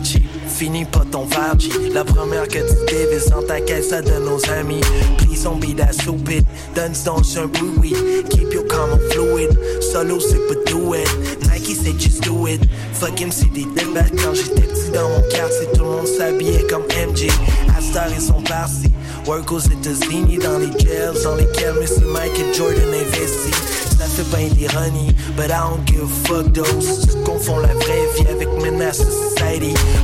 Biaggi. 0.00 0.22
Finis 0.48 0.84
pas 0.84 1.04
ton 1.10 1.24
Vargi. 1.24 1.70
La 1.92 2.04
première 2.04 2.48
que 2.48 2.58
tu 2.58 2.94
dévises 2.94 3.26
dans 3.30 3.42
ta 3.42 3.60
caisse, 3.60 3.90
ça 3.90 4.02
donne 4.02 4.24
nos 4.24 4.40
amis. 4.50 4.80
Please 5.18 5.42
don't 5.42 5.58
be 5.58 5.74
that 5.76 5.92
stupid. 5.92 6.44
Donne 6.74 6.92
donc 7.04 7.24
un 7.36 7.46
bruit. 7.46 7.94
Keep 8.30 8.52
your 8.52 8.66
calm 8.68 8.98
fluid. 9.10 9.56
Solo 9.80 10.18
c'est 10.20 10.38
pas 10.48 10.70
do 10.70 10.94
it. 10.94 11.08
Nike 11.42 11.76
c'est 11.82 11.98
just 12.00 12.22
do 12.22 12.46
it. 12.46 12.60
Fucking 12.94 13.30
c'est 13.30 13.52
des 13.52 13.64
débats 13.64 14.08
quand 14.22 14.34
j'étais 14.34 14.62
petit 14.62 14.90
dans 14.92 15.08
mon 15.08 15.22
quartier. 15.30 15.68
Tout 15.74 15.82
le 15.82 15.90
monde 15.90 16.06
s'habillait 16.06 16.66
comme 16.68 16.84
MJ. 16.84 17.28
Astar 17.76 18.08
ils 18.14 18.20
sont 18.20 18.42
partis. 18.42 18.92
Work 19.26 19.50
aux 19.50 19.58
États-Unis 19.58 20.38
dans 20.38 20.58
les 20.58 20.72
jails 20.78 21.22
dans 21.24 21.34
lesquels 21.34 21.74
Missy 21.80 22.04
Michael 22.04 22.54
Jordan 22.54 22.94
investit. 22.94 23.76
Ça 23.98 24.04
fait 24.04 24.36
bien 24.36 24.48
d'ironie, 24.48 25.14
but 25.36 25.46
I 25.46 25.58
don't 25.58 25.84
give 25.86 26.02
a 26.02 26.28
fuck 26.28 26.52
those. 26.52 27.06
Tu 27.06 27.16
confonds 27.24 27.58
la 27.58 27.74
vraie 27.74 28.06
vie 28.16 28.28
avec 28.28 28.48
menace 28.62 29.02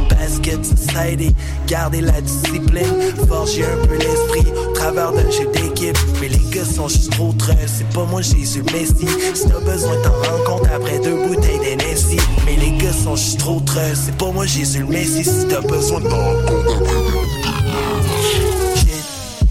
Basket 0.08 0.64
society, 0.64 1.34
garder 1.66 2.00
la 2.00 2.20
discipline, 2.20 3.12
forger 3.28 3.64
un 3.64 3.86
peu 3.86 3.96
l'esprit 3.96 4.44
travers 4.74 5.12
d'un 5.12 5.30
jeu 5.30 5.46
d'équipe. 5.52 5.98
Mais 6.20 6.28
les 6.28 6.50
gars 6.50 6.64
sont 6.64 6.88
juste 6.88 7.10
trop 7.10 7.32
treux, 7.32 7.54
c'est 7.66 7.88
pas 7.88 8.04
moi 8.04 8.22
Jésus 8.22 8.62
le 8.64 8.72
Messie. 8.72 9.08
Si 9.34 9.48
t'as 9.48 9.60
besoin 9.60 9.96
t'en 10.02 10.10
rends 10.10 10.44
compte 10.58 10.68
après 10.72 10.98
deux 11.00 11.26
bouteilles 11.26 11.58
d'NSI. 11.58 12.18
Mais 12.46 12.56
les 12.56 12.72
gars 12.78 12.92
sont 12.92 13.16
juste 13.16 13.40
trop 13.40 13.60
treux, 13.60 13.94
c'est 13.94 14.16
pas 14.16 14.30
moi 14.30 14.46
Jésus 14.46 14.80
le 14.80 14.86
Messie. 14.86 15.24
Si 15.24 15.48
t'as 15.48 15.60
besoin 15.60 16.00
t'en 16.00 16.16
rends 16.16 16.46
compte 16.46 16.62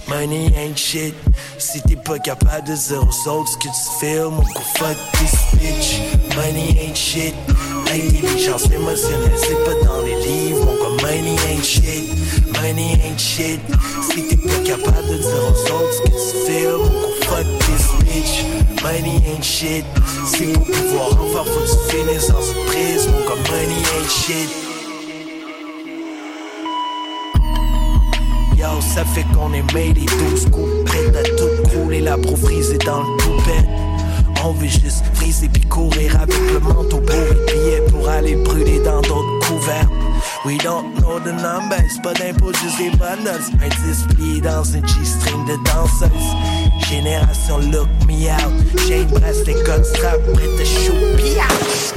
Money 0.08 0.52
ain't 0.58 0.78
shit. 0.78 1.16
Si 1.58 1.82
t'es 1.82 1.96
pas 1.96 2.20
capable 2.20 2.68
de 2.68 2.76
dire 2.76 3.02
aux 3.02 3.30
autres 3.30 3.50
ce 3.50 3.58
que 3.58 3.64
tu 3.64 4.30
mon 4.30 4.42
coup 4.42 4.64
fuck 4.78 4.98
this 5.14 5.36
bitch. 5.54 6.02
Money 6.36 6.78
ain't 6.82 6.96
shit. 6.96 7.34
L'intelligence 7.92 8.72
émotionnelle, 8.72 9.34
c'est 9.36 9.66
pas 9.66 9.86
dans 9.86 10.02
les 10.02 10.16
livres, 10.16 10.64
mon 10.64 10.76
gars. 10.76 11.04
Money 11.04 11.36
ain't 11.50 11.62
shit. 11.62 12.10
Money 12.54 12.98
ain't 13.04 13.20
shit. 13.20 13.60
Si 14.10 14.28
t'es 14.28 14.38
pas 14.38 14.60
capable 14.64 15.08
de 15.10 15.18
dire 15.18 15.44
aux 15.44 15.74
autres 15.74 15.94
ce 15.94 16.02
que 16.02 16.08
tu 16.08 16.38
fais, 16.46 16.68
mon 16.72 16.88
coup 16.88 17.16
fuck 17.24 17.46
this 17.60 17.86
bitch. 18.06 18.46
Money 18.82 19.22
ain't 19.28 19.44
shit. 19.44 19.86
Si 20.26 20.54
pour 20.54 20.64
pouvoir 20.64 21.22
en 21.22 21.28
faire, 21.34 21.46
faut 21.46 21.60
que 21.60 21.90
tu 21.90 21.98
finisses 21.98 22.28
dans 22.30 22.42
une 22.42 22.66
prise, 22.68 23.08
mon 23.10 23.20
gars. 23.28 23.42
Money 23.52 23.82
ain't 23.98 24.10
shit. 24.10 24.50
Yo, 28.58 28.80
ça 28.96 29.04
fait 29.04 29.26
qu'on 29.36 29.52
est 29.52 29.74
made 29.74 29.98
et 29.98 30.30
12 30.30 30.46
coups 30.50 30.86
prêts 30.86 31.12
à 31.20 31.24
tout 31.24 31.70
crouler, 31.70 32.00
la 32.00 32.18
pro 32.18 32.38
frisée 32.38 32.78
dans 32.78 33.02
le 33.02 33.18
poupette. 33.18 33.68
On 34.44 34.54
veut 34.54 34.68
juste 34.68 35.04
friser 35.22 35.50
puis 35.50 35.62
courir 35.64 36.16
avec 36.20 36.36
le 36.52 36.60
manteau 36.60 36.98
pour 36.98 37.16
les 37.16 37.54
billets 37.54 37.82
pour 37.92 38.10
aller 38.10 38.36
brûler 38.36 38.80
dans 38.80 39.02
d'autres 39.02 39.48
couverts. 39.48 39.90
We 40.46 40.58
don't 40.58 40.96
know 40.96 41.20
the 41.20 41.34
numbers, 41.34 42.00
pas 42.04 42.14
d'impôts, 42.14 42.54
juste 42.54 42.78
des 42.78 42.90
bundles. 42.98 43.44
Un 43.62 43.70
display 43.86 44.42
dans 44.42 44.64
une 44.64 44.86
G-string 44.88 45.46
de 45.46 45.58
danseuse. 45.66 46.10
Génération 46.90 47.60
look 47.72 47.88
me 48.08 48.30
out. 48.30 48.54
Chain 48.88 49.06
bracelet, 49.12 49.56
gun 49.64 49.84
strap, 49.84 50.20
prêt 50.34 50.50
à 50.60 50.66
shoot, 50.66 50.96
piaf. 51.18 51.94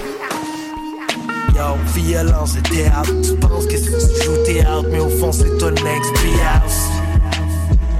Yo, 1.54 1.76
violence 1.94 2.56
et 2.56 2.62
théâtre. 2.62 3.12
Tu 3.22 3.34
penses 3.36 3.66
que 3.66 3.76
si 3.76 3.84
tu 3.84 4.24
joues 4.24 4.44
théâtre, 4.44 4.88
mais 4.90 5.00
au 5.00 5.08
fond 5.08 5.32
c'est 5.32 5.56
ton 5.58 5.70
next 5.70 6.12
house 6.54 6.90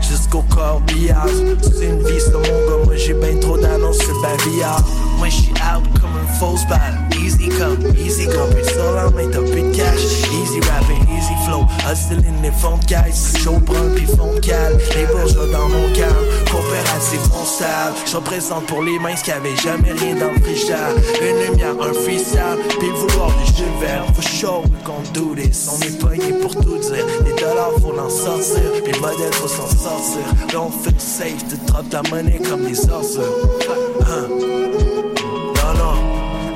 Jusqu'au 0.01 0.43
corbillard. 0.43 1.27
C'est 1.63 1.87
une 1.87 2.03
vie, 2.03 2.21
c'est 2.21 2.33
mon 2.33 2.41
gars. 2.43 2.85
Moi 2.85 2.97
j'ai 2.97 3.15
ben 3.15 3.39
trop 3.41 3.57
d'annonces 3.57 3.99
sur 3.99 4.21
bavillard. 4.21 4.85
Moi 5.25 5.31
j'suis 5.31 5.53
out 5.53 5.85
une 6.21 6.37
fausse 6.39 6.67
balle. 6.69 7.01
Easy 7.25 7.49
come, 7.49 7.79
easy 7.97 8.27
come. 8.27 8.53
Seul 8.63 8.99
en 8.99 9.11
main, 9.13 9.31
t'as 9.31 9.41
plus 9.41 9.63
de 9.63 9.75
cash. 9.75 10.03
Easy 10.31 10.61
rapping, 10.69 11.03
easy 11.17 11.33
flow. 11.47 11.65
Hustling 11.89 12.43
les 12.43 12.51
de 12.51 12.85
caisse. 12.87 13.33
Chaud 13.43 13.59
brun 13.61 13.89
puis 13.95 14.05
fond 14.05 14.35
de 14.35 14.41
cale. 14.41 14.77
Les 14.95 15.07
bourgeois 15.07 15.47
dans 15.47 15.69
mon 15.69 15.89
calme. 15.95 16.27
Coopératif, 16.51 17.21
mon 17.33 17.45
sale. 17.45 17.95
Je 18.05 18.17
représente 18.17 18.67
pour 18.67 18.83
les 18.83 18.99
mains 18.99 19.15
qui 19.15 19.33
avaient 19.33 19.57
jamais 19.57 19.93
rien 19.93 20.15
dans 20.17 20.31
le 20.31 20.41
frichard. 20.43 20.93
Une 21.23 21.53
lumière, 21.53 21.75
un 21.81 21.95
freestyle. 21.95 22.59
Puis 22.79 22.91
vouloir 22.91 23.31
du 23.39 23.47
jeu 23.57 23.71
vert. 23.81 24.05
For 24.15 24.23
sure 24.23 24.63
we 24.65 24.83
gon' 24.85 25.03
do 25.15 25.35
this. 25.35 25.69
On 25.73 25.81
est 25.81 25.99
pogné 25.99 26.35
pour 26.41 26.55
tout 26.55 26.77
dire. 26.77 27.07
Les 27.25 27.33
dollars, 27.41 27.73
faut 27.81 27.99
en 27.99 28.11
sortir. 28.11 28.71
Puis 28.85 28.93
le 28.93 29.01
modèle, 29.01 29.33
faut 29.33 29.49
s'en 29.49 29.69
sortir. 29.69 30.25
Don't 30.53 30.71
feel 30.71 31.01
safe. 31.01 31.49
Tu 31.49 31.57
drop 31.67 31.89
ta 31.89 32.03
monnaie 32.11 32.41
comme 32.47 32.67
des 32.67 32.79
ordures. 32.91 33.23
Hein? 34.03 34.94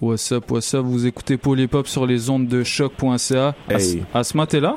What's 0.00 0.32
up, 0.32 0.50
what's 0.50 0.72
up, 0.74 0.84
vous 0.84 1.06
écoutez 1.06 1.36
Polypop 1.36 1.86
sur 1.86 2.06
les 2.06 2.30
ondes 2.30 2.46
de 2.48 2.62
choc.ca. 2.62 3.54
As- 3.68 3.94
Hey. 3.94 4.02
Asma, 4.14 4.46
t'es 4.46 4.60
là? 4.60 4.76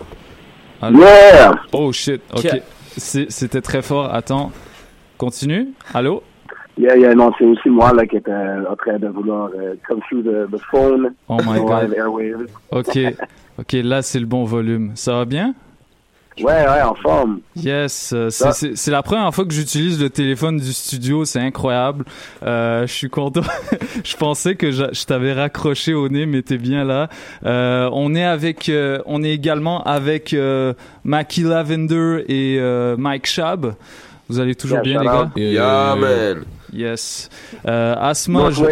Yeah. 0.81 1.53
Oh 1.71 1.91
shit, 1.93 2.21
ok. 2.33 2.43
Yeah. 2.43 2.59
C'était 2.97 3.61
très 3.61 3.81
fort, 3.81 4.13
attends. 4.13 4.51
Continue, 5.17 5.69
allô? 5.93 6.23
Yeah, 6.77 6.97
yeah, 6.97 7.13
non, 7.15 7.31
c'est 7.37 7.45
aussi 7.45 7.69
moi 7.69 7.93
là 7.93 8.05
qui 8.05 8.17
était 8.17 8.31
en 8.33 8.75
train 8.75 8.97
de 8.99 9.07
vouloir 9.07 9.49
euh, 9.55 9.75
come 9.87 9.99
through 10.09 10.23
the, 10.23 10.51
the 10.51 10.59
phone. 10.71 11.13
Oh 11.29 11.37
my 11.45 11.59
God. 11.59 11.93
airwaves. 11.95 12.47
Ok, 12.71 12.99
ok, 13.59 13.71
là 13.83 14.01
c'est 14.01 14.19
le 14.19 14.25
bon 14.25 14.43
volume. 14.43 14.91
Ça 14.95 15.13
va 15.13 15.25
bien? 15.25 15.53
Ouais, 16.39 16.45
ouais, 16.67 16.81
en 16.81 16.95
forme. 16.95 17.39
Yes, 17.55 18.11
euh, 18.13 18.29
c'est- 18.29 18.87
la 18.91 19.03
première 19.03 19.33
fois 19.33 19.45
que 19.45 19.53
j'utilise 19.53 20.01
le 20.01 20.09
téléphone 20.09 20.57
du 20.57 20.73
studio, 20.73 21.25
c'est 21.25 21.39
incroyable. 21.39 22.05
Euh, 22.41 22.87
je 22.87 22.91
suis 22.93 23.09
content. 23.09 23.41
je 24.03 24.15
pensais 24.17 24.55
que 24.55 24.71
je, 24.71 24.85
je 24.93 25.05
t'avais 25.05 25.33
raccroché 25.33 25.93
au 25.93 26.09
nez, 26.09 26.25
mais 26.25 26.41
t'es 26.41 26.57
bien 26.57 26.85
là. 26.85 27.07
Euh, 27.45 27.89
on 27.93 28.15
est 28.15 28.23
avec, 28.25 28.69
euh, 28.69 28.99
on 29.05 29.23
est 29.23 29.31
également 29.31 29.83
avec 29.83 30.33
euh, 30.33 30.73
Mackie 31.03 31.43
Lavender 31.43 32.23
et 32.27 32.57
euh, 32.59 32.95
Mike 32.97 33.27
Shab. 33.27 33.75
Vous 34.33 34.39
allez 34.39 34.55
toujours 34.55 34.79
Yeah, 34.83 34.99
bien, 34.99 34.99
les 35.01 35.05
gars? 35.05 35.29
Yeah, 35.35 35.95
man. 35.95 36.43
Yes. 36.73 37.29
Euh, 37.67 37.93
Asma, 37.99 38.49
je-. 38.49 38.63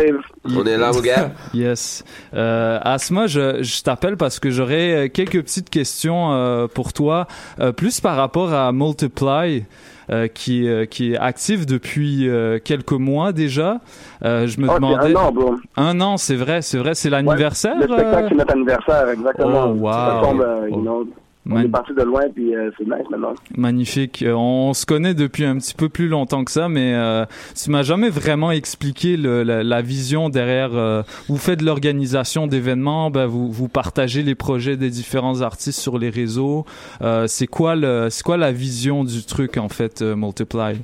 On 0.57 0.65
est 0.65 0.75
là, 0.75 0.91
mon 0.91 1.01
gars. 1.01 1.29
Yes. 1.53 2.03
Euh, 2.33 2.79
Asma, 2.81 3.27
je, 3.27 3.61
je 3.61 3.83
t'appelle 3.83 4.17
parce 4.17 4.39
que 4.39 4.49
j'aurais 4.49 5.05
euh, 5.05 5.07
quelques 5.07 5.39
petites 5.43 5.69
questions 5.69 6.33
euh, 6.33 6.65
pour 6.67 6.93
toi, 6.93 7.27
euh, 7.59 7.71
plus 7.71 8.01
par 8.01 8.15
rapport 8.15 8.51
à 8.53 8.71
Multiply. 8.71 9.65
euh, 10.11 10.27
qui, 10.27 10.67
euh, 10.67 10.85
qui 10.85 11.13
est 11.13 11.17
actif 11.17 11.65
depuis 11.65 12.27
euh, 12.27 12.57
quelques 12.61 12.91
mois 12.91 13.31
déjà. 13.31 13.79
Euh, 14.25 14.45
je 14.47 14.59
me 14.59 14.67
Oh, 14.69 14.73
demandais. 14.75 15.15
un 15.15 15.15
an, 15.15 15.31
bro. 15.31 15.55
Un 15.77 16.01
an, 16.01 16.17
c'est 16.17 16.35
vrai, 16.35 16.61
c'est 16.63 16.79
vrai, 16.79 16.95
c'est 16.95 17.09
l'anniversaire. 17.09 17.75
Le 17.77 17.83
spectacle, 17.83 18.23
euh? 18.25 18.27
c'est 18.29 18.35
notre 18.35 18.51
anniversaire, 18.53 19.07
exactement. 19.09 19.67
Oh, 19.69 19.73
wow. 19.79 19.91
Ça 19.93 20.21
tombe, 20.23 20.41
euh, 20.41 20.69
you 20.69 20.81
know, 20.81 21.07
on 21.49 21.55
Man- 21.55 21.65
est 21.65 21.69
parti 21.69 21.93
de 21.93 22.03
loin, 22.03 22.21
puis 22.33 22.55
euh, 22.55 22.69
c'est 22.77 22.83
nice 22.83 23.09
maintenant. 23.09 23.33
Magnifique. 23.57 24.21
Euh, 24.21 24.33
On 24.35 24.73
se 24.73 24.85
connaît 24.85 25.13
depuis 25.15 25.43
un 25.45 25.57
petit 25.57 25.73
peu 25.73 25.89
plus 25.89 26.07
longtemps 26.07 26.43
que 26.43 26.51
ça, 26.51 26.69
mais 26.69 26.93
euh, 26.93 27.25
tu 27.55 27.71
m'as 27.71 27.81
jamais 27.81 28.09
vraiment 28.09 28.51
expliqué 28.51 29.17
le- 29.17 29.43
la, 29.43 29.63
la 29.63 29.81
vision 29.81 30.29
derrière. 30.29 30.69
euh, 30.75 31.01
vous 31.27 31.37
faites 31.37 31.59
de 31.59 31.65
l'organisation 31.65 32.45
d'événements, 32.47 33.09
ben 33.09 33.25
vous, 33.25 33.51
vous 33.51 33.67
partagez 33.69 34.21
les 34.23 34.35
projets 34.35 34.77
des 34.77 34.89
différents 34.91 35.41
artistes 35.41 35.79
sur 35.79 35.97
les 35.97 36.09
réseaux. 36.11 36.65
Euh, 37.01 37.25
c'est 37.27 37.47
quoi 37.47 37.75
le, 37.75 38.07
c'est 38.11 38.23
quoi 38.23 38.37
la 38.37 38.51
vision 38.51 39.03
du 39.03 39.23
truc 39.25 39.57
en 39.57 39.69
fait, 39.69 40.01
euh, 40.03 40.15
Multiply? 40.15 40.75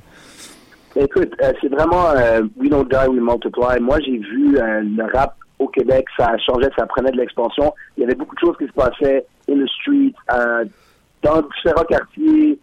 Écoute, 0.96 1.30
euh, 1.42 1.52
c'est 1.60 1.68
vraiment 1.68 2.10
euh, 2.16 2.42
We 2.56 2.68
Don't 2.70 2.88
Die, 2.88 3.08
We 3.08 3.20
Multiply. 3.20 3.78
Moi, 3.80 3.98
j'ai 4.04 4.18
vu 4.18 4.56
euh, 4.58 4.80
le 4.82 5.04
rap 5.14 5.36
au 5.58 5.68
Québec, 5.68 6.06
ça 6.16 6.36
changeait, 6.38 6.70
ça 6.76 6.86
prenait 6.86 7.10
de 7.10 7.16
l'expansion. 7.16 7.72
Il 7.96 8.02
y 8.02 8.04
avait 8.04 8.14
beaucoup 8.14 8.34
de 8.34 8.40
choses 8.40 8.56
qui 8.58 8.66
se 8.66 8.72
passaient 8.72 9.26
in 9.50 9.64
the 9.64 9.68
street, 9.68 10.14
euh, 10.32 10.64
dans 11.22 11.42
différents 11.42 11.84
quartiers. 11.84 12.58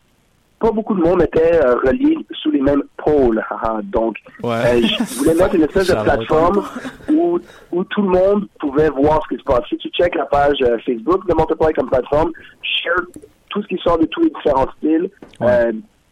Pas 0.59 0.71
beaucoup 0.71 0.95
de 0.95 1.01
monde 1.01 1.21
était 1.21 1.55
euh, 1.55 1.75
relié 1.75 2.17
sous 2.41 2.49
les 2.51 2.61
mêmes 2.61 2.83
pôles. 2.97 3.43
haha. 3.49 3.81
Donc, 3.83 4.15
euh, 4.43 4.81
je 4.81 5.15
voulais 5.17 5.35
mettre 5.35 5.55
une 5.55 5.63
espèce 5.63 5.89
de 5.89 6.01
plateforme 6.01 6.63
où, 7.11 7.39
où 7.71 7.83
tout 7.83 8.01
le 8.01 8.09
monde 8.09 8.47
pouvait 8.59 8.89
voir 8.89 9.21
ce 9.23 9.35
qui 9.35 9.41
se 9.41 9.45
passe. 9.45 9.63
Si 9.67 9.77
tu 9.77 9.89
checkes 9.89 10.15
la 10.15 10.25
page 10.25 10.57
Facebook 10.85 11.27
de 11.27 11.33
Multiply 11.35 11.73
comme 11.73 11.89
plateforme, 11.89 12.31
share 12.61 13.05
tout 13.49 13.61
ce 13.61 13.67
qui 13.67 13.77
sort 13.83 13.99
de 13.99 14.05
tous 14.05 14.21
les 14.21 14.29
différents 14.29 14.67
styles. 14.77 15.09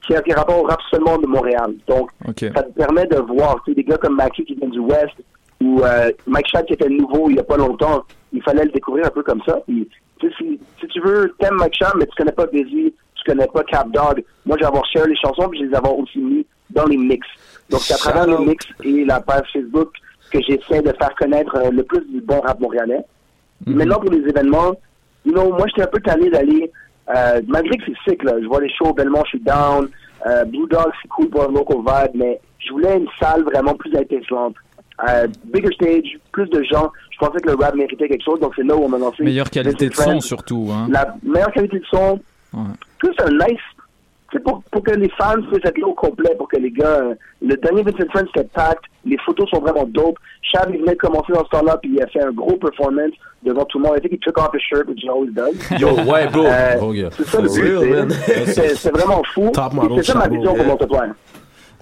Qui 0.06 0.14
a 0.14 0.22
qui 0.22 0.34
a 0.34 0.36
rapport 0.36 0.62
au 0.62 0.68
rap 0.68 0.82
seulement 0.92 1.18
de 1.18 1.26
Montréal. 1.26 1.76
Donc, 1.88 2.10
ça 2.26 2.62
te 2.62 2.74
permet 2.74 3.06
de 3.06 3.20
voir, 3.20 3.56
tu 3.64 3.72
sais, 3.72 3.76
des 3.76 3.86
gars 3.86 3.96
comme 3.96 4.18
Mackie 4.18 4.44
qui 4.44 4.54
viennent 4.54 4.72
du 4.72 4.80
West, 4.80 5.16
ou 5.64 5.82
euh, 5.84 6.12
Mike 6.28 6.48
Shad 6.48 6.66
qui 6.66 6.74
était 6.74 6.90
nouveau 6.90 7.30
il 7.30 7.38
y 7.38 7.40
a 7.40 7.44
pas 7.44 7.58
longtemps, 7.58 8.04
il 8.34 8.44
fallait 8.44 8.66
le 8.66 8.72
découvrir 8.72 9.06
un 9.06 9.12
peu 9.12 9.24
comme 9.24 9.42
ça. 9.46 9.60
Puis, 9.68 9.88
si, 10.38 10.60
si 10.80 10.88
tu 10.88 11.02
veux, 11.02 11.34
t'aimes 11.40 11.56
Mike 11.56 11.76
Shad, 11.76 11.94
mais 11.98 12.06
tu 12.06 12.16
connais 12.18 12.32
pas 12.32 12.46
Busy, 12.48 12.94
tu 13.16 13.24
connais 13.26 13.48
pas 13.48 13.64
Cap 13.64 13.90
Dog, 13.92 14.24
moi 14.46 14.58
j'ai 14.60 14.66
avoir 14.66 14.86
share 14.86 15.08
les 15.08 15.16
chansons, 15.16 15.50
puis 15.50 15.60
je 15.60 15.66
les 15.66 15.76
avoir 15.76 15.98
aussi 15.98 16.20
mis 16.20 16.46
dans 16.70 16.86
les 16.86 16.98
mix. 16.98 17.28
Donc, 17.70 17.82
c'est 17.82 17.94
à 17.94 17.98
travers 17.98 18.28
les 18.28 18.46
mix 18.46 18.66
et 18.84 19.06
la 19.06 19.20
page 19.22 19.48
Facebook 19.54 19.94
que 20.32 20.40
j'essaie 20.42 20.82
de 20.82 20.94
faire 21.00 21.14
connaître 21.18 21.56
euh, 21.56 21.70
le 21.70 21.84
plus 21.84 22.02
du 22.08 22.22
bon 22.22 22.40
rap 22.42 22.60
montréalais. 22.60 23.06
Puis 23.66 23.76
Maintenant, 23.76 24.00
pour 24.00 24.12
les 24.12 24.28
événements, 24.28 24.74
you 25.26 25.32
know, 25.32 25.52
moi, 25.52 25.68
j'étais 25.68 25.84
un 25.84 25.92
peu 25.92 26.00
tanné 26.02 26.30
d'aller, 26.30 26.72
euh, 27.16 27.42
malgré 27.48 27.78
que 27.78 27.84
c'est 27.86 28.12
sick, 28.12 28.24
là, 28.24 28.34
je 28.42 28.48
vois 28.48 28.62
les 28.62 28.74
shows 28.74 28.94
Belmont, 28.94 29.24
je 29.26 29.30
suis 29.30 29.40
down, 29.40 29.88
euh, 30.26 30.46
Blue 30.46 30.68
Dog, 30.68 30.92
c'est 31.02 31.08
cool 31.10 31.30
pour 31.30 31.44
un 31.44 31.52
local 31.52 31.78
vibe, 31.78 32.16
mais 32.16 32.40
je 32.60 32.72
voulais 32.72 32.98
une 32.98 33.08
salle 33.20 33.44
vraiment 33.44 33.74
plus 33.76 33.94
étincelante. 33.96 34.56
Euh, 35.10 35.28
bigger 35.46 35.74
stage, 35.74 36.20
plus 36.32 36.48
de 36.50 36.62
gens. 36.64 36.92
Je 37.12 37.18
pensais 37.18 37.40
que 37.40 37.50
le 37.50 37.56
rap 37.56 37.74
méritait 37.76 38.08
quelque 38.08 38.24
chose, 38.24 38.40
donc 38.40 38.54
c'est 38.56 38.64
là 38.64 38.76
où 38.76 38.84
on 38.84 38.90
m'a 38.90 38.98
lancé. 39.00 39.24
Meilleure 39.24 39.50
qualité 39.50 39.90
de 39.90 39.94
son 39.96 40.20
surtout. 40.20 40.70
Hein. 40.72 40.88
La 40.92 41.16
meilleure 41.24 41.52
qualité 41.52 41.80
de 41.80 41.86
son, 41.90 42.20
plus 43.00 43.14
un 43.26 43.32
nice. 43.32 43.60
C'est 44.32 44.40
pour, 44.44 44.64
pour 44.72 44.82
que 44.84 44.92
les 44.92 45.10
fans 45.10 45.36
puissent 45.52 45.64
être 45.64 45.78
là 45.78 45.88
au 45.88 45.94
complet, 45.94 46.34
pour 46.38 46.48
que 46.48 46.58
les 46.58 46.72
gars. 46.72 46.86
euh, 46.88 47.14
le 47.42 47.56
dernier 47.58 47.84
Vincent 47.84 48.06
Friends 48.12 48.26
c'était 48.34 48.48
packed, 48.52 48.80
les 49.06 49.18
photos 49.26 49.48
sont 49.50 49.60
vraiment 49.60 49.86
dope. 49.86 50.18
Chab, 50.42 50.70
il 50.74 50.80
venait 50.80 50.94
de 50.94 50.98
commencer 50.98 51.34
dans 51.34 51.44
ce 51.46 51.50
temps-là, 51.52 51.78
puis 51.82 51.92
il 51.96 52.02
a 52.02 52.08
fait 52.08 52.24
un 52.24 52.32
gros 52.32 52.56
performance 52.58 53.12
devant 53.44 53.64
tout 53.66 53.78
le 53.78 53.86
monde. 53.86 53.98
I 53.98 54.02
think 54.02 54.14
he 54.14 54.20
took 54.20 54.38
off 54.40 54.50
his 54.56 54.62
shirt, 54.62 54.88
which 54.88 55.02
he 55.04 55.10
always 55.10 55.32
does. 55.34 55.54
Yo, 55.80 55.90
ouais, 56.12 56.28
bro. 56.32 56.46
Euh, 56.46 56.78
Gros 56.78 56.94
gars. 56.94 57.10
c'est 57.16 57.26
ça 57.28 57.42
le 57.42 57.48
For 57.48 57.58
but. 57.58 57.64
real, 57.64 57.80
c'est- 57.80 57.90
man. 57.92 58.10
C'est 58.48 58.76
c'est 58.76 58.92
vraiment 58.92 59.22
fou. 59.34 59.52
C'est 59.54 60.04
ça 60.04 60.16
ma 60.16 60.28
vision 60.28 60.54
pour 60.56 60.66
Yeah. 60.66 61.14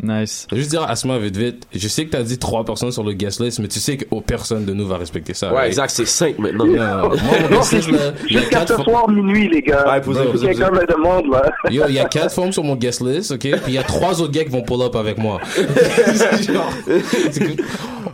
Nice. 0.04 0.47
Je 0.49 0.56
veux 0.56 0.62
juste 0.62 0.72
dire, 0.72 0.84
Asma, 0.84 1.20
vite, 1.20 1.38
vite. 1.38 1.68
Je 1.74 1.88
sais 1.88 2.06
que 2.06 2.12
t'as 2.12 2.24
dit 2.24 2.39
trois 2.39 2.66
personnes 2.66 2.91
sur 2.91 3.04
le 3.04 3.14
guest 3.14 3.39
list, 3.39 3.60
mais 3.60 3.68
tu 3.68 3.80
sais 3.80 3.97
que 3.97 4.06
oh, 4.10 4.22
personne 4.22 4.66
de 4.66 4.74
nous 4.74 4.88
va 4.88 4.97
respecter 4.97 5.34
ça. 5.36 5.49
Ouais, 5.49 5.56
right? 5.58 5.68
exact, 5.68 5.89
c'est 5.91 6.08
5 6.08 6.39
maintenant. 6.39 6.66
Non, 6.66 6.74
moi, 7.10 7.18
y 7.18 7.76
a 7.76 8.14
Jusqu'à 8.28 8.49
quatre 8.49 8.78
ce 8.78 8.84
soir 8.84 9.08
minuit, 9.10 9.47
les 9.49 9.62
gars. 9.62 9.86
Ouais, 9.88 10.02
posez, 10.02 10.24
posez, 10.26 10.47
quelqu'un 10.47 10.72
me 10.72 10.86
demande, 10.88 11.28
là. 11.32 11.43
Yo, 11.70 11.84
il 11.88 11.93
y 11.95 11.99
a 11.99 12.06
quatre 12.06 12.34
femmes 12.34 12.52
sur 12.52 12.64
mon 12.64 12.76
guest 12.76 13.02
list, 13.02 13.32
ok? 13.32 13.39
Puis 13.39 13.60
il 13.68 13.74
y 13.74 13.78
a 13.78 13.84
trois 13.84 14.20
autres 14.22 14.32
gars 14.32 14.43
qui 14.43 14.49
vont 14.49 14.64
pull 14.64 14.82
up 14.82 14.95
avec 14.95 15.18
moi. 15.20 15.39
Genre, 16.52 16.72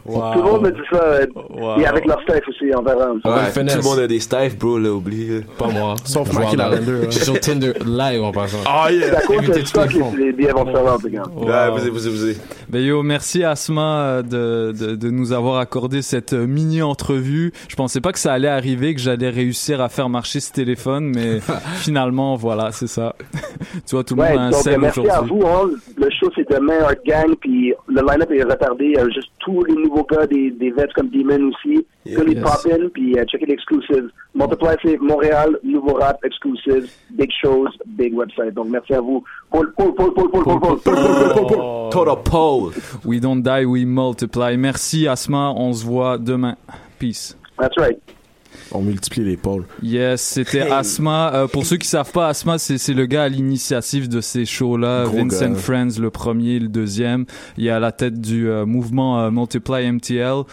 Tout 0.06 0.40
le 0.40 0.44
monde 0.44 0.62
me 0.64 0.72
dit 0.72 0.80
ça. 0.92 1.02
euh, 1.04 1.78
Et 1.80 1.86
avec 1.86 2.06
leur 2.06 2.22
staff 2.24 2.42
aussi, 2.48 2.66
on 2.78 2.82
verra. 2.82 3.08
On 3.24 3.30
va 3.30 3.36
le 3.44 3.62
Ouais, 3.62 3.74
tout 3.74 3.78
le 3.78 3.84
monde 3.84 4.00
a 4.00 4.08
des 4.08 4.20
staffs, 4.20 4.58
bro, 4.58 4.78
là, 4.78 4.92
oublie. 4.92 5.42
Pas 5.58 5.68
moi. 5.68 5.96
Sauf 6.04 6.28
Voilà. 6.30 6.46
Mackie 6.46 6.58
Lavender, 6.58 7.06
Je 7.06 7.12
suis 7.12 7.24
sur 7.26 7.40
Tinder 7.40 7.74
live 7.86 8.24
en 8.24 8.32
passant. 8.32 8.58
Ah, 8.66 8.88
C'est 8.90 9.16
à 9.16 9.22
cause 9.22 9.46
de 9.48 9.66
ça 9.66 9.88
tout 9.88 10.00
que 10.12 10.18
les 10.18 10.34
billets 10.34 10.52
vont 10.52 10.66
se 10.66 10.72
faire 10.72 10.98
les 11.04 11.12
gars. 11.12 11.24
Ben 12.70 12.80
yo, 12.84 13.04
merci 13.04 13.44
Asma 13.44 14.02
euh, 14.02 14.22
de, 14.22 14.72
de, 14.78 14.96
de 14.96 15.10
nous 15.10 15.32
avoir 15.32 15.60
accordé 15.60 16.02
cette 16.02 16.34
euh, 16.34 16.46
mini 16.48 16.82
entrevue. 16.82 17.52
Je 17.70 17.76
pensais 17.76 18.02
pas 18.02 18.12
que 18.12 18.20
ça 18.20 18.34
allait 18.34 18.48
arriver, 18.48 18.94
que 18.94 19.00
j'allais 19.02 19.30
réussir 19.30 19.82
à 19.82 19.90
faire 19.90 20.10
marcher 20.10 20.40
ce 20.40 20.52
téléphone, 20.52 21.12
mais 21.16 21.40
finalement, 21.78 22.36
voilà, 22.36 22.72
c'est 22.72 22.88
ça. 22.88 23.16
tu 23.86 23.92
vois, 23.96 24.04
tout 24.04 24.16
le 24.16 24.22
Ouais, 24.22 24.30
monde 24.32 24.40
a 24.40 24.42
un 24.44 24.50
donc 24.52 24.62
sel 24.62 24.80
merci 24.80 25.00
à 25.00 25.04
aujourd'hui. 25.24 25.36
vous. 25.40 25.48
Hein. 25.48 25.70
Le 25.98 26.10
show, 26.10 26.30
c'est 26.36 26.50
demain, 26.50 26.80
Art 26.84 26.94
Gang, 27.06 27.36
puis 27.40 27.74
le 27.88 28.02
line-up 28.02 28.32
est 28.32 28.44
retardé. 28.44 28.86
Il 28.86 28.94
y 28.94 28.98
a 28.98 29.06
juste 29.10 29.30
tous 29.40 29.64
les 29.64 29.76
nouveaux 29.76 30.06
gars, 30.10 30.28
des, 30.28 30.52
des 30.52 30.72
vets 30.72 30.88
comme 30.96 31.10
Demon 31.10 31.50
aussi. 31.52 31.86
Yeah. 32.08 32.24
Yes. 32.24 32.92
puis 32.94 33.18
euh, 33.18 33.26
checker 33.26 33.46
l'exclusive. 33.46 34.10
Multiply, 34.34 34.76
c'est 34.84 34.98
Montréal, 35.00 35.58
nouveau 35.64 35.94
rap, 35.96 36.18
exclusive, 36.24 36.90
big 37.12 37.30
shows, 37.42 37.70
big 37.86 38.14
website. 38.14 38.54
Donc 38.54 38.68
merci 38.70 38.94
à 38.94 39.02
vous. 39.02 39.24
Paul, 39.52 39.74
Paul, 39.78 39.94
Paul, 39.96 40.14
Paul, 40.14 40.30
Paul, 40.32 40.44
Paul, 40.44 40.60
Paul, 40.60 40.80
Paul, 40.80 40.96
Paul, 40.96 41.34
Paul, 41.34 41.48
Paul. 41.48 41.90
Total 41.92 42.18
pole. 42.24 42.74
We 43.06 43.20
don't 43.20 43.42
die, 43.42 43.66
we 43.66 43.86
multiply. 43.86 44.56
Merci 44.58 45.08
Asma, 45.08 45.52
on 45.56 45.74
se 45.74 45.86
voit 45.86 46.18
demain. 46.18 46.56
Peace. 47.00 47.36
That's 47.58 47.78
right. 47.78 48.00
On 48.72 48.82
multiplie 48.82 49.24
les 49.24 49.38
pôles. 49.38 49.66
Yes, 49.82 50.22
c'était 50.22 50.60
Hey. 50.60 50.72
Asma. 50.72 51.32
Euh, 51.34 51.48
pour 51.48 51.66
ceux 51.66 51.78
qui 51.78 51.88
savent 51.88 52.12
pas, 52.12 52.28
Asma, 52.28 52.58
c'est 52.58 52.78
c'est 52.78 52.94
le 52.94 53.06
gars 53.06 53.24
à 53.24 53.30
l'initiative 53.30 54.10
de 54.10 54.22
ces 54.22 54.46
shows-là. 54.46 55.06
Vincent 55.06 55.50
gars. 55.52 55.56
Friends, 55.56 56.00
le 56.00 56.10
premier, 56.10 56.60
le 56.60 56.68
deuxième. 56.68 57.26
Il 57.58 57.68
est 57.68 57.70
à 57.70 57.80
la 57.80 57.92
tête 57.92 58.20
du 58.20 58.50
euh, 58.50 58.66
mouvement 58.66 59.20
euh, 59.22 59.32
Multiply 59.32 59.92
MTL, 59.92 60.44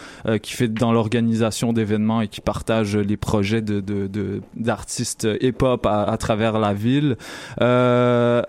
qui 0.41 0.53
fait 0.53 0.67
dans 0.67 0.91
l'organisation 0.93 1.73
d'événements 1.73 2.21
et 2.21 2.27
qui 2.27 2.41
partage 2.41 2.95
les 2.97 3.17
projets 3.17 3.61
de 3.61 3.79
de- 3.79 4.07
de- 4.07 4.41
d'artistes 4.55 5.27
hip-hop 5.41 5.85
à, 5.85 6.03
à 6.03 6.17
travers 6.17 6.59
la 6.59 6.73
ville. 6.73 7.17
Euh, 7.61 8.41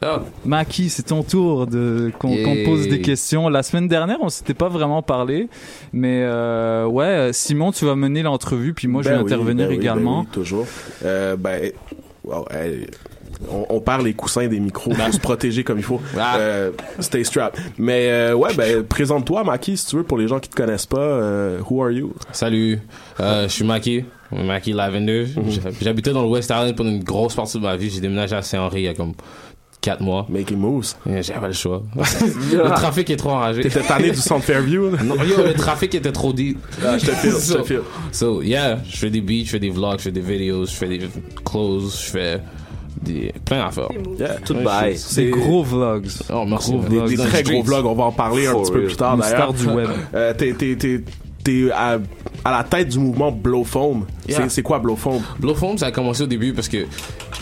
Maki. 0.00 0.24
Maki, 0.44 0.88
c'est 0.90 1.02
ton 1.04 1.22
tour 1.22 1.66
de 1.66 2.10
qu'on 2.18 2.34
pose 2.64 2.88
des 2.88 3.00
questions. 3.00 3.48
La 3.48 3.62
semaine 3.62 3.88
dernière, 3.88 4.18
on 4.20 4.28
s'était 4.28 4.54
pas 4.54 4.68
vraiment 4.68 5.02
parlé, 5.02 5.48
mais 5.92 6.22
euh, 6.24 6.86
ouais, 6.86 7.30
Simon, 7.32 7.72
tu 7.72 7.84
vas 7.84 7.94
mener 7.94 8.22
l'entrevue, 8.22 8.74
puis 8.74 8.88
moi 8.88 9.02
je 9.02 9.08
Ben 9.08 9.16
vais 9.18 9.22
oui, 9.24 9.32
intervenir 9.32 9.66
ben 9.66 9.70
oui, 9.70 9.76
ben 9.76 9.82
également. 9.82 10.20
oui, 10.20 10.26
toujours. 10.32 10.66
Euh, 11.04 11.36
ben, 11.36 11.70
wow, 12.24 12.46
on, 13.50 13.66
on 13.70 13.80
perd 13.80 14.02
les 14.02 14.14
coussins 14.14 14.46
des 14.48 14.60
micros 14.60 14.90
pour 14.92 15.04
se 15.12 15.18
protéger 15.20 15.64
comme 15.64 15.78
il 15.78 15.84
faut. 15.84 16.00
Euh, 16.16 16.70
stay 17.00 17.24
strapped. 17.24 17.60
Mais 17.78 18.08
euh, 18.10 18.34
ouais, 18.34 18.54
ben 18.54 18.82
présente-toi, 18.84 19.44
Maki, 19.44 19.76
si 19.76 19.86
tu 19.86 19.96
veux, 19.96 20.04
pour 20.04 20.18
les 20.18 20.28
gens 20.28 20.38
qui 20.40 20.48
te 20.48 20.56
connaissent 20.56 20.86
pas. 20.86 20.98
euh, 21.00 21.60
who 21.68 21.82
are 21.82 21.90
you? 21.90 22.12
Salut, 22.32 22.78
euh, 23.20 23.44
je 23.44 23.52
suis 23.52 23.64
Maki, 23.64 24.04
Maki 24.30 24.72
Lavender. 24.72 25.26
J'hab- 25.48 25.74
J'habitais 25.80 26.12
dans 26.12 26.22
le 26.22 26.28
West 26.28 26.50
Island 26.50 26.74
pendant 26.76 26.90
une 26.90 27.02
grosse 27.04 27.34
partie 27.34 27.58
de 27.58 27.62
ma 27.62 27.76
vie. 27.76 27.90
J'ai 27.90 28.00
déménagé 28.00 28.34
à 28.36 28.42
Saint-Henri 28.42 28.80
il 28.82 28.84
y 28.84 28.88
a 28.88 28.94
comme 28.94 29.12
4 29.82 30.00
mois. 30.00 30.24
Making 30.30 30.56
moves. 30.58 30.94
J'avais 31.20 31.48
le 31.48 31.52
choix. 31.52 31.82
le 31.96 32.74
trafic 32.74 33.10
est 33.10 33.16
trop 33.16 33.30
enragé. 33.30 33.62
T'étais 33.62 33.80
tanné 33.82 34.10
du 34.10 34.16
centre 34.16 34.44
Fairview? 34.44 34.90
Non, 35.04 35.16
yo, 35.24 35.44
le 35.44 35.52
trafic 35.54 35.94
était 35.94 36.12
trop 36.12 36.32
deep. 36.32 36.58
Ah, 36.82 36.96
je 36.98 37.06
te 37.06 37.10
file, 37.10 37.30
je 37.32 37.36
te 37.36 37.40
So- 37.40 37.64
file. 37.64 37.80
So, 38.12 38.42
yeah, 38.42 38.78
je 38.88 38.96
fais 38.96 39.10
des 39.10 39.20
beats, 39.20 39.44
je 39.44 39.50
fais 39.50 39.58
des 39.58 39.70
vlogs, 39.70 39.98
je 39.98 40.04
fais 40.04 40.12
des 40.12 40.20
vidéos, 40.20 40.64
je 40.66 40.70
fais 40.70 40.86
des 40.88 41.00
clothes, 41.44 41.90
je 41.90 42.10
fais 42.10 42.40
des, 43.02 43.34
plein 43.44 43.64
d'affaires. 43.64 43.88
Yeah, 44.18 44.36
tout 44.44 44.54
Ouais, 44.54 44.62
bail. 44.64 44.96
c'est- 44.96 45.24
Des 45.24 45.30
gros 45.30 45.64
vlogs. 45.64 46.06
Oh, 46.32 46.44
merci. 46.46 46.70
Gros 46.70 46.82
des, 46.82 46.96
vlogs 46.96 47.08
des 47.08 47.16
dans 47.16 47.24
très 47.26 47.42
gros 47.42 47.62
vlogs. 47.64 47.86
On 47.86 47.94
va 47.94 48.04
en 48.04 48.12
parler 48.12 48.46
un 48.46 48.54
petit 48.54 48.70
peu 48.72 48.84
plus 48.84 48.96
tard 48.96 49.16
d'ailleurs. 49.16 49.36
star 49.36 49.52
du 49.52 49.66
web. 49.66 49.88
Euh, 50.14 50.32
t'es, 50.32 50.52
t'es, 50.52 50.76
t'es, 50.76 51.02
t'es 51.42 51.70
à, 51.72 51.98
à 52.44 52.50
la 52.58 52.62
tête 52.62 52.88
du 52.90 53.00
mouvement 53.00 53.32
Blow 53.32 53.64
Foam. 53.64 54.04
Yeah. 54.28 54.42
C'est, 54.42 54.48
c'est 54.50 54.62
quoi 54.62 54.78
Blow 54.78 54.94
Foam? 54.94 55.20
Blow 55.40 55.56
Foam, 55.56 55.76
ça 55.76 55.86
a 55.86 55.90
commencé 55.90 56.22
au 56.22 56.26
début 56.28 56.52
parce 56.52 56.68
que 56.68 56.86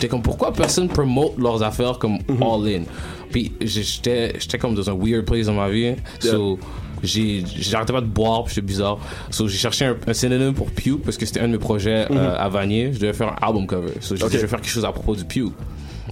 j'étais 0.01 0.09
comme 0.09 0.23
pourquoi 0.23 0.51
personne 0.51 0.87
promote 0.87 1.37
leurs 1.37 1.61
affaires 1.61 1.99
comme 1.99 2.17
Mhm. 2.27 2.41
all 2.43 2.67
in? 2.67 2.83
Puis 3.31 3.51
j'étais 3.61 4.33
j'étais 4.39 4.57
comme 4.57 4.73
dans 4.75 4.89
un 4.89 4.95
weird 4.95 5.25
place 5.25 5.45
dans 5.45 5.53
ma 5.53 5.69
vie. 5.69 5.93
So 6.19 6.57
j'ai 7.03 7.43
j'arrêtais 7.45 7.93
pas 7.93 8.01
de 8.01 8.05
boire, 8.07 8.43
puis 8.45 8.55
j'étais 8.55 8.65
bizarre. 8.67 8.97
So 9.29 9.47
j'ai 9.47 9.57
cherché 9.57 9.85
un, 9.85 9.95
un 10.07 10.13
synonyme 10.13 10.53
pour 10.53 10.71
Pew 10.71 10.97
parce 11.03 11.17
que 11.17 11.25
c'était 11.25 11.39
un 11.39 11.47
de 11.47 11.53
mes 11.53 11.57
projets 11.59 12.07
Mhm. 12.09 12.17
euh, 12.17 12.35
à 12.37 12.49
Vanier. 12.49 12.91
Je 12.93 12.99
devais 12.99 13.13
faire 13.13 13.29
un 13.29 13.45
album 13.47 13.67
cover. 13.67 13.93
So 14.01 14.15
je 14.15 14.25
vais 14.25 14.37
faire 14.47 14.59
quelque 14.59 14.67
chose 14.69 14.85
à 14.85 14.91
propos 14.91 15.15
du 15.15 15.23
Pew. 15.25 15.51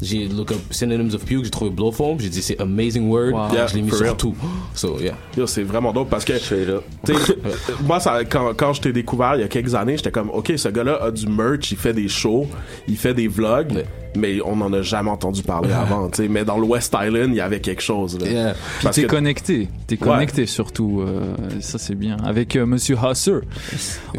J'ai 0.01 0.27
look 0.29 0.51
up 0.51 0.57
synonyms 0.71 1.13
of 1.13 1.25
Pew, 1.25 1.43
j'ai 1.43 1.49
trouvé 1.49 1.71
Blow 1.71 1.91
Foam, 1.91 2.19
j'ai 2.19 2.29
dit 2.29 2.41
c'est 2.41 2.59
amazing 2.61 3.09
word, 3.09 3.33
Wow. 3.33 3.53
Yeah, 3.53 3.67
je 3.67 3.75
l'ai 3.75 3.81
mis 3.81 3.89
sur 3.91 3.99
real. 3.99 4.15
tout. 4.15 4.33
So 4.73 4.97
yeah. 4.99 5.15
Yo, 5.37 5.45
c'est 5.45 5.63
vraiment 5.63 5.91
dope 5.91 6.09
parce 6.09 6.23
que 6.25 6.33
moi 7.85 7.99
ça, 7.99 8.23
quand, 8.25 8.53
quand 8.55 8.73
je 8.73 8.81
t'ai 8.81 8.93
découvert 8.93 9.35
il 9.35 9.41
y 9.41 9.43
a 9.43 9.47
quelques 9.47 9.75
années 9.75 9.97
j'étais 9.97 10.11
comme 10.11 10.29
ok 10.29 10.53
ce 10.55 10.69
gars-là 10.69 10.99
a 11.03 11.11
du 11.11 11.27
merch 11.27 11.71
il 11.71 11.77
fait 11.77 11.93
des 11.93 12.07
shows 12.07 12.47
il 12.87 12.97
fait 12.97 13.13
des 13.13 13.27
vlogs 13.27 13.83
mais 14.15 14.39
on 14.45 14.55
n'en 14.57 14.71
a 14.73 14.81
jamais 14.81 15.09
entendu 15.09 15.43
parler 15.43 15.71
avant 15.73 16.09
t'sais. 16.09 16.27
mais 16.27 16.45
dans 16.45 16.57
le 16.57 16.65
West 16.65 16.95
Island 16.99 17.29
il 17.31 17.35
y 17.37 17.41
avait 17.41 17.59
quelque 17.59 17.81
chose 17.81 18.17
là. 18.19 18.27
Yeah. 18.29 18.53
Puis 18.53 18.83
Parce 18.83 18.95
t'es 18.95 19.03
que- 19.03 19.07
connecté, 19.07 19.67
t'es 19.87 19.95
Ouais. 20.01 20.07
connecté 20.07 20.45
surtout, 20.45 21.01
euh, 21.05 21.21
ça 21.59 21.77
c'est 21.77 21.95
bien. 21.95 22.17
Avec 22.25 22.55
euh, 22.55 22.65
Monsieur 22.65 22.95
Husser, 22.95 23.39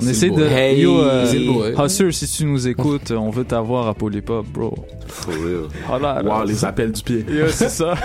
on 0.01 0.07
essaie 0.07 0.31
de. 0.31 0.43
Hey, 0.45 0.81
Yo, 0.83 1.01
euh, 1.01 1.73
boy. 1.75 1.87
Husser, 1.87 2.13
si 2.13 2.27
tu 2.29 2.45
nous 2.45 2.69
écoutes, 2.69 3.11
on 3.11 3.31
veut 3.31 3.45
t'avoir 3.45 3.89
à 3.89 3.95
Polypop, 3.95 4.47
bro. 4.47 4.75
For 5.09 5.35
real. 5.35 5.65
Voilà, 5.89 6.23
Wow, 6.23 6.45
les 6.45 6.65
appels 6.65 6.93
du 6.93 7.03
pied. 7.03 7.25
C'est 7.51 7.69
ça. 7.69 7.95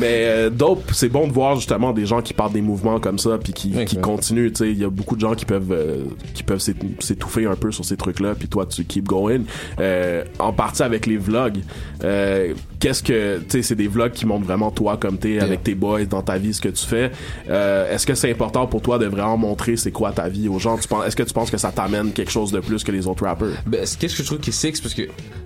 Mais 0.00 0.24
euh, 0.26 0.50
dope, 0.50 0.90
c'est 0.92 1.08
bon 1.08 1.26
de 1.26 1.32
voir 1.32 1.56
justement 1.56 1.92
des 1.92 2.06
gens 2.06 2.20
qui 2.22 2.32
partent 2.34 2.52
des 2.52 2.60
mouvements 2.60 3.00
comme 3.00 3.18
ça 3.18 3.38
puis 3.42 3.52
qui, 3.52 3.72
qui 3.84 3.96
continuent. 3.96 4.48
Tu 4.52 4.56
sais, 4.64 4.70
il 4.70 4.78
y 4.78 4.84
a 4.84 4.90
beaucoup 4.90 5.16
de 5.16 5.20
gens 5.20 5.34
qui 5.34 5.44
peuvent 5.44 5.72
euh, 5.72 6.04
qui 6.34 6.42
peuvent 6.42 6.60
s'ét- 6.60 6.76
s'étouffer 7.00 7.46
un 7.46 7.56
peu 7.56 7.72
sur 7.72 7.84
ces 7.84 7.96
trucs-là. 7.96 8.34
Puis 8.38 8.48
toi, 8.48 8.66
tu 8.66 8.84
keep 8.84 9.06
going. 9.06 9.40
Euh, 9.80 10.24
en 10.38 10.52
partie 10.52 10.82
avec 10.88 11.06
les 11.06 11.16
vlogs. 11.16 11.58
euh, 12.04 12.54
Qu'est-ce 12.80 13.02
que 13.02 13.38
tu 13.38 13.44
sais, 13.48 13.62
c'est 13.62 13.74
des 13.74 13.88
vlogs 13.88 14.12
qui 14.12 14.24
montrent 14.26 14.44
vraiment 14.46 14.70
toi 14.70 14.96
comme 14.96 15.18
t'es 15.18 15.38
avec 15.40 15.62
tes 15.64 15.74
boys 15.74 16.04
dans 16.04 16.22
ta 16.22 16.38
vie, 16.38 16.54
ce 16.54 16.60
que 16.60 16.68
tu 16.68 16.84
fais. 16.86 17.10
Euh, 17.48 17.92
Est-ce 17.92 18.06
que 18.06 18.14
c'est 18.14 18.30
important 18.30 18.66
pour 18.66 18.80
toi 18.82 18.98
de 18.98 19.06
vraiment 19.06 19.36
montrer 19.36 19.76
c'est 19.76 19.90
quoi 19.92 20.12
ta 20.12 20.28
vie 20.28 20.48
aux 20.48 20.58
gens? 20.58 20.76
Est-ce 20.78 21.16
que 21.16 21.22
tu 21.24 21.32
penses 21.32 21.50
que 21.50 21.58
ça 21.58 21.72
t'amène 21.72 22.12
quelque 22.12 22.30
chose 22.30 22.52
de 22.52 22.60
plus 22.60 22.84
que 22.84 22.92
les 22.92 23.06
autres 23.06 23.24
rappers? 23.24 23.62
Ben, 23.66 23.80
qu'est-ce 23.80 24.16
que 24.16 24.22
je 24.22 24.26
trouve 24.26 24.38
qui 24.38 24.52
c'est 24.52 24.72
parce 24.80 24.94
que, 24.94 25.02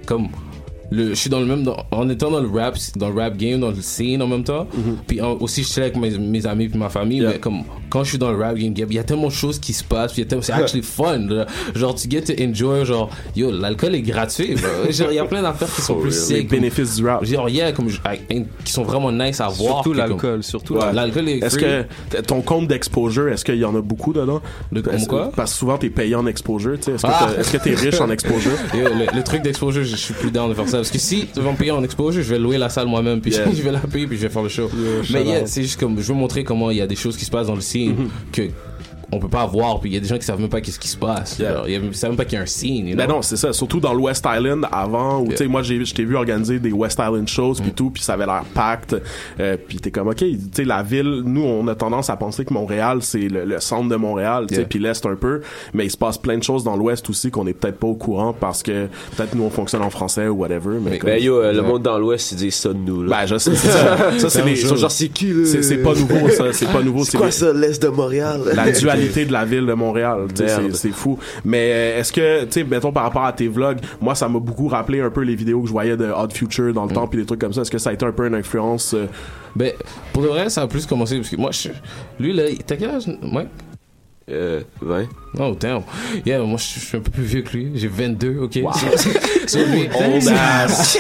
comme, 0.07 0.29
le, 0.93 1.09
je 1.11 1.15
suis 1.15 1.31
dans 1.31 1.41
le 1.41 1.47
même, 1.47 1.63
dans- 1.65 1.77
en 1.91 2.09
étant 2.09 2.31
dans 2.31 2.41
le 2.41 2.49
rap, 2.49 2.77
dans 2.97 3.09
le 3.11 3.21
rap 3.21 3.37
game, 3.37 3.59
dans 3.61 3.71
le 3.71 3.81
scene 3.81 4.21
en 4.23 4.27
même 4.27 4.45
temps, 4.45 4.67
puis 5.07 5.21
en- 5.21 5.33
aussi 5.39 5.63
je 5.63 5.69
suis 5.69 5.81
avec 5.81 5.97
mes, 5.97 6.11
mes 6.19 6.47
amis 6.47 6.69
puis 6.69 6.79
ma 6.79 6.89
famille, 6.91 7.21
mais 7.23 7.39
comme, 7.39 7.63
quand 7.91 8.05
je 8.05 8.11
suis 8.11 8.19
dans 8.19 8.31
le 8.31 8.39
rap 8.39 8.57
game, 8.57 8.75
il 8.77 8.93
y 8.95 8.99
a- 8.99 9.05
tellement 9.05 9.29
de 9.29 9.33
choses 9.33 9.59
qui 9.59 9.73
se 9.73 9.83
passent, 9.85 10.13
c'est 10.15 10.53
actually 10.53 10.83
fun, 10.99 11.19
là. 11.29 11.47
genre, 11.75 11.95
tu 11.95 12.09
get 12.11 12.23
to 12.23 12.33
enjoy, 12.43 12.85
genre, 12.85 13.11
yo, 13.35 13.51
l'alcool 13.51 13.95
est 13.95 14.03
gratuit, 14.03 14.55
il 14.91 15.15
y 15.15 15.19
a 15.19 15.25
plein 15.25 15.43
d'affaires 15.43 15.75
qui 15.75 15.81
sont 15.83 15.95
plus 15.97 16.13
sick. 16.17 16.37
Les 16.37 16.43
bénéfices 16.45 16.97
du 16.97 17.07
rap. 17.07 17.25
Genre, 17.25 17.49
yeah, 17.49 17.73
comme, 17.73 17.89
qui 18.65 18.73
sont 18.73 18.83
vraiment 18.85 19.11
nice 19.11 19.41
à 19.41 19.49
voir. 19.49 19.77
Surtout 19.83 19.93
l'alcool, 19.95 20.43
surtout 20.43 20.75
Ouais. 20.75 20.93
L'alcool 20.93 21.29
est 21.29 21.39
Est-ce 21.39 21.57
que 21.59 21.85
ton 22.23 22.41
compte 22.43 22.69
d'exposure, 22.69 23.29
est-ce 23.29 23.45
qu'il 23.45 23.57
y 23.57 23.65
en 23.65 23.75
a 23.77 23.81
beaucoup 23.81 24.13
dedans? 24.13 24.41
De 24.71 24.81
quoi? 25.07 25.31
Parce 25.35 25.53
que 25.53 25.59
souvent 25.59 25.79
t'es 25.79 25.91
payé 25.91 26.15
en 26.15 26.27
exposure. 26.27 26.75
Est-ce 26.75 27.03
que 27.53 27.57
Ah! 27.57 27.61
t'es 27.63 27.75
riche 27.75 28.01
en 28.01 28.11
exposure? 28.17 28.53
Yo, 28.75 28.81
le, 28.85 29.17
le 29.17 29.23
truc 29.23 29.43
d'exposure, 29.43 29.85
je 29.85 29.97
suis 29.97 30.15
plus 30.15 30.31
down 30.31 30.49
de 30.49 30.55
faire 30.55 30.69
ça. 30.69 30.82
Parce 30.83 30.91
que 30.91 30.99
si 30.99 31.27
tu 31.33 31.41
vas 31.41 31.53
me 31.53 31.57
payer 31.57 31.71
en 31.71 31.85
exposure, 31.85 32.23
je 32.25 32.29
vais 32.29 32.41
louer 32.41 32.59
la 32.59 32.69
salle 32.69 32.89
moi-même, 32.89 33.21
puis 33.21 33.31
Yeah. 33.33 33.47
je 33.55 33.63
vais 33.63 33.71
la 33.71 33.79
payer, 33.79 34.07
puis 34.09 34.17
je 34.17 34.23
vais 34.23 34.29
faire 34.29 34.43
le 34.43 34.49
show. 34.49 34.69
shout 34.69 35.13
Mais 35.13 35.25
yeah, 35.25 35.47
c'est 35.47 35.63
juste 35.63 35.79
comme, 35.79 35.97
je 36.01 36.09
veux 36.13 36.15
montrer 36.19 36.43
comment 36.43 36.71
il 36.73 36.77
y 36.79 36.81
a 36.81 36.87
des 36.89 36.97
choses 36.97 37.17
qui 37.17 37.25
se 37.25 37.31
passent 37.31 37.47
dans 37.47 37.55
le 37.55 37.61
scene 37.61 37.93
Mm-hmm. 37.93 38.33
que 38.33 38.43
on 39.13 39.19
peut 39.19 39.29
pas 39.29 39.45
voir, 39.47 39.79
puis 39.81 39.91
il 39.91 39.95
y 39.95 39.97
a 39.97 40.01
des 40.01 40.09
gens 40.09 40.17
qui 40.19 40.25
savent 40.25 40.41
même 40.41 40.49
pas 40.49 40.61
qu'est-ce 40.61 40.79
qui 40.79 40.89
se 40.89 40.97
passe. 40.97 41.39
Yeah. 41.39 41.63
Ils 41.69 41.95
savent 41.95 42.11
même 42.11 42.17
pas 42.17 42.25
qu'il 42.25 42.35
y 42.35 42.39
a 42.39 42.43
un 42.43 42.47
scene. 42.47 42.89
you 42.89 42.97
Ben 42.97 43.07
non, 43.07 43.21
c'est 43.23 43.37
ça. 43.37 43.53
Surtout 43.53 43.79
dans 43.79 43.93
le 43.93 44.01
West 44.01 44.27
Island 44.27 44.67
avant, 44.73 45.21
où 45.21 45.29
tu 45.29 45.37
sais, 45.37 45.47
moi 45.49 45.63
j'ai, 45.63 45.85
je 45.85 45.95
t'ai 45.95 46.05
vu 46.05 46.17
organiser 46.17 46.59
des 46.59 46.73
West 46.73 46.99
Island 46.99 47.29
shows 47.29 47.53
Mm. 47.53 47.63
puis 47.63 47.73
tout, 47.73 47.91
puis 47.91 48.03
ça 48.03 48.15
avait 48.15 48.27
l'air 48.27 48.45
pacte. 48.55 48.97
Euh, 49.39 49.57
puis 49.69 49.79
t'es 49.79 49.91
comme 49.91 50.09
ok, 50.09 50.17
tu 50.17 50.39
sais 50.55 50.65
la 50.65 50.83
ville, 50.83 51.23
nous 51.25 51.43
on 51.43 51.67
a 51.69 51.75
tendance 51.75 52.09
à 52.11 52.17
penser 52.17 52.45
que 52.45 52.55
Montréal 52.55 52.99
c'est 53.03 53.29
le, 53.29 53.45
le 53.45 53.61
centre 53.61 53.89
de 53.89 53.97
Montréal, 53.97 54.47
tu 54.49 54.55
sais, 54.55 54.61
Yeah. 54.63 54.69
puis 54.69 54.79
l'est 54.79 55.05
un 55.07 55.17
peu, 55.17 55.41
mais 55.75 55.85
il 55.87 55.91
se 55.91 55.97
passe 55.97 56.17
plein 56.19 56.39
de 56.39 56.43
choses 56.43 56.65
dans 56.65 56.77
l'Ouest 56.77 57.09
aussi 57.11 57.31
qu'on 57.31 57.47
est 57.47 57.53
peut-être 57.53 57.79
pas 57.79 57.87
au 57.89 57.95
courant 57.95 58.33
parce 58.33 58.63
que 58.63 58.87
peut-être 59.17 59.35
nous 59.35 59.43
on 59.45 59.51
fonctionne 59.51 59.83
en 59.83 59.91
français 59.91 60.29
ou 60.29 60.37
whatever. 60.37 60.79
Mais 60.83 60.99
comme- 60.99 61.11
Ben 61.11 61.23
yo, 61.23 61.37
euh, 61.41 61.53
le 61.53 61.63
monde 61.63 61.83
dans 61.83 61.99
l'Ouest, 61.99 62.33
ils 62.33 62.37
disent 62.37 62.55
ça 62.55 62.71
de 62.71 62.79
nous. 62.79 63.03
Là. 63.03 63.21
Ben, 63.21 63.27
je 63.27 63.37
sais, 63.39 63.55
c'est 63.55 63.69
ça. 63.69 63.97
Ça, 64.19 64.31
c'est 64.31 64.45
les- 64.45 64.53
Ils 64.53 64.67
sont 64.67 64.77
genre, 64.77 64.91
c'est 64.91 65.09
qui, 65.09 65.33
là? 65.33 65.45
C'est, 65.45 65.79
pas 65.79 65.95
nouveau, 65.95 66.29
ça. 66.31 66.53
C'est 66.53 66.71
pas 66.71 66.83
nouveau. 66.83 67.05
C'est 67.05 67.19
quoi 67.19 67.31
ça, 67.31 67.53
l'Est 67.53 67.83
de 67.83 67.89
Montréal? 67.89 68.41
La 68.55 68.71
dualité 68.71 69.02
de 69.09 69.33
la 69.33 69.45
ville 69.45 69.67
de 69.67 69.73
Montréal. 69.73 70.27
C'est, 70.35 70.91
fou. 70.93 71.19
Mais 71.45 71.71
euh, 71.73 72.01
est-ce 72.01 72.13
que, 72.13 72.45
tu 72.45 72.53
sais, 72.53 72.65
mettons 72.65 72.93
par 72.93 73.05
rapport 73.05 73.25
à 73.25 73.33
tes 73.33 73.49
vlogs, 73.49 73.79
moi, 74.01 74.15
ça 74.15 74.29
m'a 74.29 74.39
beaucoup 74.39 74.69
rappelé 74.69 75.01
un 75.01 75.11
peu 75.11 75.23
les 75.23 75.35
vidéos 75.35 75.61
que 75.61 75.67
je 75.69 75.73
voyais 75.73 75.97
de 75.97 76.07
Odd 76.07 76.33
Future 76.33 76.73
dans 76.73 76.87
le 76.87 76.93
temps 76.93 77.07
puis 77.07 77.21
des 77.21 77.27
trucs 77.27 77.41
comme 77.41 77.53
ça. 77.53 77.63
Est-ce 77.63 77.71
que 77.71 77.79
ça 77.79 77.91
a 77.91 77.93
été 77.93 78.05
un 78.05 78.13
peu 78.13 78.27
une 78.27 78.35
influence? 78.35 78.95
euh, 78.95 79.07
Ben, 79.57 79.73
pour 80.13 80.23
de 80.23 80.29
vrai, 80.29 80.49
ça 80.51 80.63
a 80.63 80.67
plus 80.67 80.87
commencé 80.87 81.17
parce 81.17 81.29
que 81.29 81.37
moi, 81.37 81.51
je, 81.53 81.69
lui, 82.19 82.33
là, 82.33 82.45
t'as 82.67 82.77
quel 82.77 82.91
âge, 82.91 83.05
Mike? 83.23 83.49
Euh, 84.31 84.61
20. 84.81 85.07
Oh, 85.41 85.57
damn. 85.59 85.83
Yeah, 86.25 86.41
moi, 86.43 86.57
je 86.59 86.79
suis 86.81 86.97
un 86.97 87.01
peu 87.01 87.11
plus 87.11 87.25
vieux 87.25 87.43
que 87.43 87.57
lui. 87.57 87.73
J'ai 87.75 87.89
22, 87.89 88.39
ok? 88.43 88.59
Wow. 88.63 88.71
So, 89.47 89.59
lui, 89.59 89.89
Old 89.95 90.29
ass. 90.29 90.97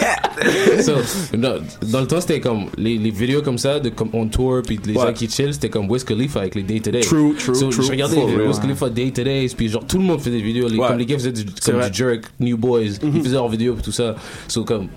So, 0.84 0.92
no, 1.36 1.50
dans 1.90 2.00
le 2.00 2.06
temps, 2.06 2.20
c'était 2.20 2.40
comme 2.40 2.66
les, 2.76 2.98
les 2.98 3.10
vidéos 3.10 3.42
comme 3.42 3.58
ça, 3.58 3.78
de 3.78 3.90
comme 3.90 4.08
on 4.12 4.26
tour, 4.26 4.60
puis 4.66 4.80
les 4.84 4.94
Ouais. 4.96 5.06
gens 5.06 5.12
qui 5.12 5.28
chill, 5.30 5.52
c'était 5.54 5.68
comme 5.70 5.88
Wiz 5.88 6.02
Khalifa 6.02 6.40
avec 6.40 6.54
les 6.56 6.62
Day 6.64 6.80
to 6.80 6.90
Day. 6.90 7.00
True, 7.00 7.34
true, 7.38 7.54
so, 7.54 7.68
true. 7.70 7.82
Je 7.84 7.90
regardais 7.90 8.16
les. 8.16 8.46
Wiz 8.46 8.58
Khalifa 8.58 8.90
Day 8.90 9.10
to 9.12 9.22
Day, 9.22 9.46
puis 9.56 9.68
genre 9.68 9.86
tout 9.86 9.98
le 9.98 10.04
monde 10.04 10.18
faisait 10.18 10.32
des 10.36 10.42
vidéos. 10.42 10.68
Les, 10.68 10.78
Ouais. 10.78 10.88
Comme 10.88 10.98
les 10.98 11.06
gars 11.06 11.16
faisaient 11.16 11.30
du, 11.32 11.44
comme 11.44 11.80
du 11.80 11.94
jerk, 11.94 12.24
New 12.40 12.56
Boys, 12.56 12.80
ils 13.02 13.08
Mhm. 13.08 13.22
faisaient 13.22 13.34
leurs 13.34 13.48
vidéos, 13.48 13.76
tout 13.82 13.92
ça. 13.92 14.16
So, 14.48 14.64
comme 14.64 14.88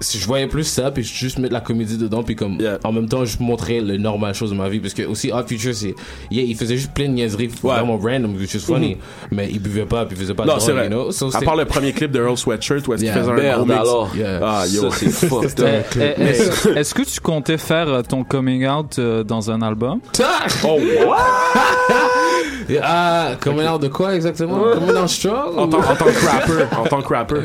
si 0.00 0.18
je 0.18 0.26
voyais 0.26 0.46
plus 0.46 0.64
ça 0.64 0.90
puis 0.90 1.02
je 1.02 1.12
juste 1.14 1.38
mettre 1.38 1.54
la 1.54 1.60
comédie 1.60 1.96
dedans 1.98 2.22
puis 2.22 2.36
comme 2.36 2.58
en 2.84 2.92
même 2.92 3.08
temps 3.08 3.24
je 3.24 3.36
montrais 3.40 3.80
le 3.80 3.96
normal 3.96 4.34
chose 4.34 4.50
de 4.50 4.56
ma 4.56 4.68
vie 4.68 4.80
parce 4.80 4.94
que 4.94 5.02
aussi 5.04 5.30
Hot 5.32 5.46
Future 5.46 5.74
c'est 5.74 5.94
yeah, 6.30 6.42
il 6.44 6.56
faisait 6.56 6.76
juste 6.76 6.92
plein 6.92 7.06
de 7.06 7.12
niaiseries 7.12 7.48
vraiment 7.62 7.96
random 7.98 8.34
which 8.36 8.54
is 8.54 8.60
funny 8.60 8.96
mais 9.30 9.48
il 9.50 9.60
buvait 9.60 9.86
pas 9.86 10.04
puis 10.04 10.16
il 10.16 10.20
faisait 10.20 10.34
pas 10.34 10.44
de 10.44 10.48
Non, 10.48 10.58
c'est 10.58 10.72
drogue 10.72 10.76
vrai. 10.76 10.84
you 10.86 10.90
know? 11.04 11.12
So, 11.12 11.34
à 11.36 11.40
part 11.40 11.56
le 11.56 11.64
premier 11.64 11.92
clip 11.92 12.10
de 12.12 12.20
Earl 12.20 12.36
Sweatshirt 12.36 12.86
où 12.88 12.94
est-ce 12.94 13.04
Yeah. 13.04 13.12
qu'il 13.14 13.22
faisait 13.22 13.32
un 13.32 13.36
Merde, 13.64 13.70
alors. 13.70 14.10
Yeah. 14.16 14.40
Ah, 14.42 14.64
yo. 14.66 14.90
Ça, 14.90 14.96
c'est 14.98 15.10
fucked 15.28 15.60
Est-ce 16.76 16.94
que 16.94 17.02
tu 17.02 17.20
comptais 17.20 17.58
faire 17.58 17.88
euh, 17.88 18.02
ton 18.02 18.24
coming 18.24 18.66
out 18.66 18.98
euh, 18.98 19.22
dans 19.22 19.50
un 19.50 19.62
album? 19.62 20.00
Oh, 20.64 20.78
ah 22.82 23.30
coming 23.40 23.66
out 23.66 23.80
de 23.80 23.88
quoi 23.88 24.14
exactement? 24.14 24.58
Coming 24.74 24.96
out 24.96 25.08
strong 25.08 25.56
En 25.58 25.68
tant, 25.68 25.78
en 25.78 25.94
tant 25.94 26.04
que 26.06 26.26
rapper, 26.26 26.76
en 26.76 26.84
tant 26.84 27.02
que 27.02 27.14
rapper, 27.14 27.36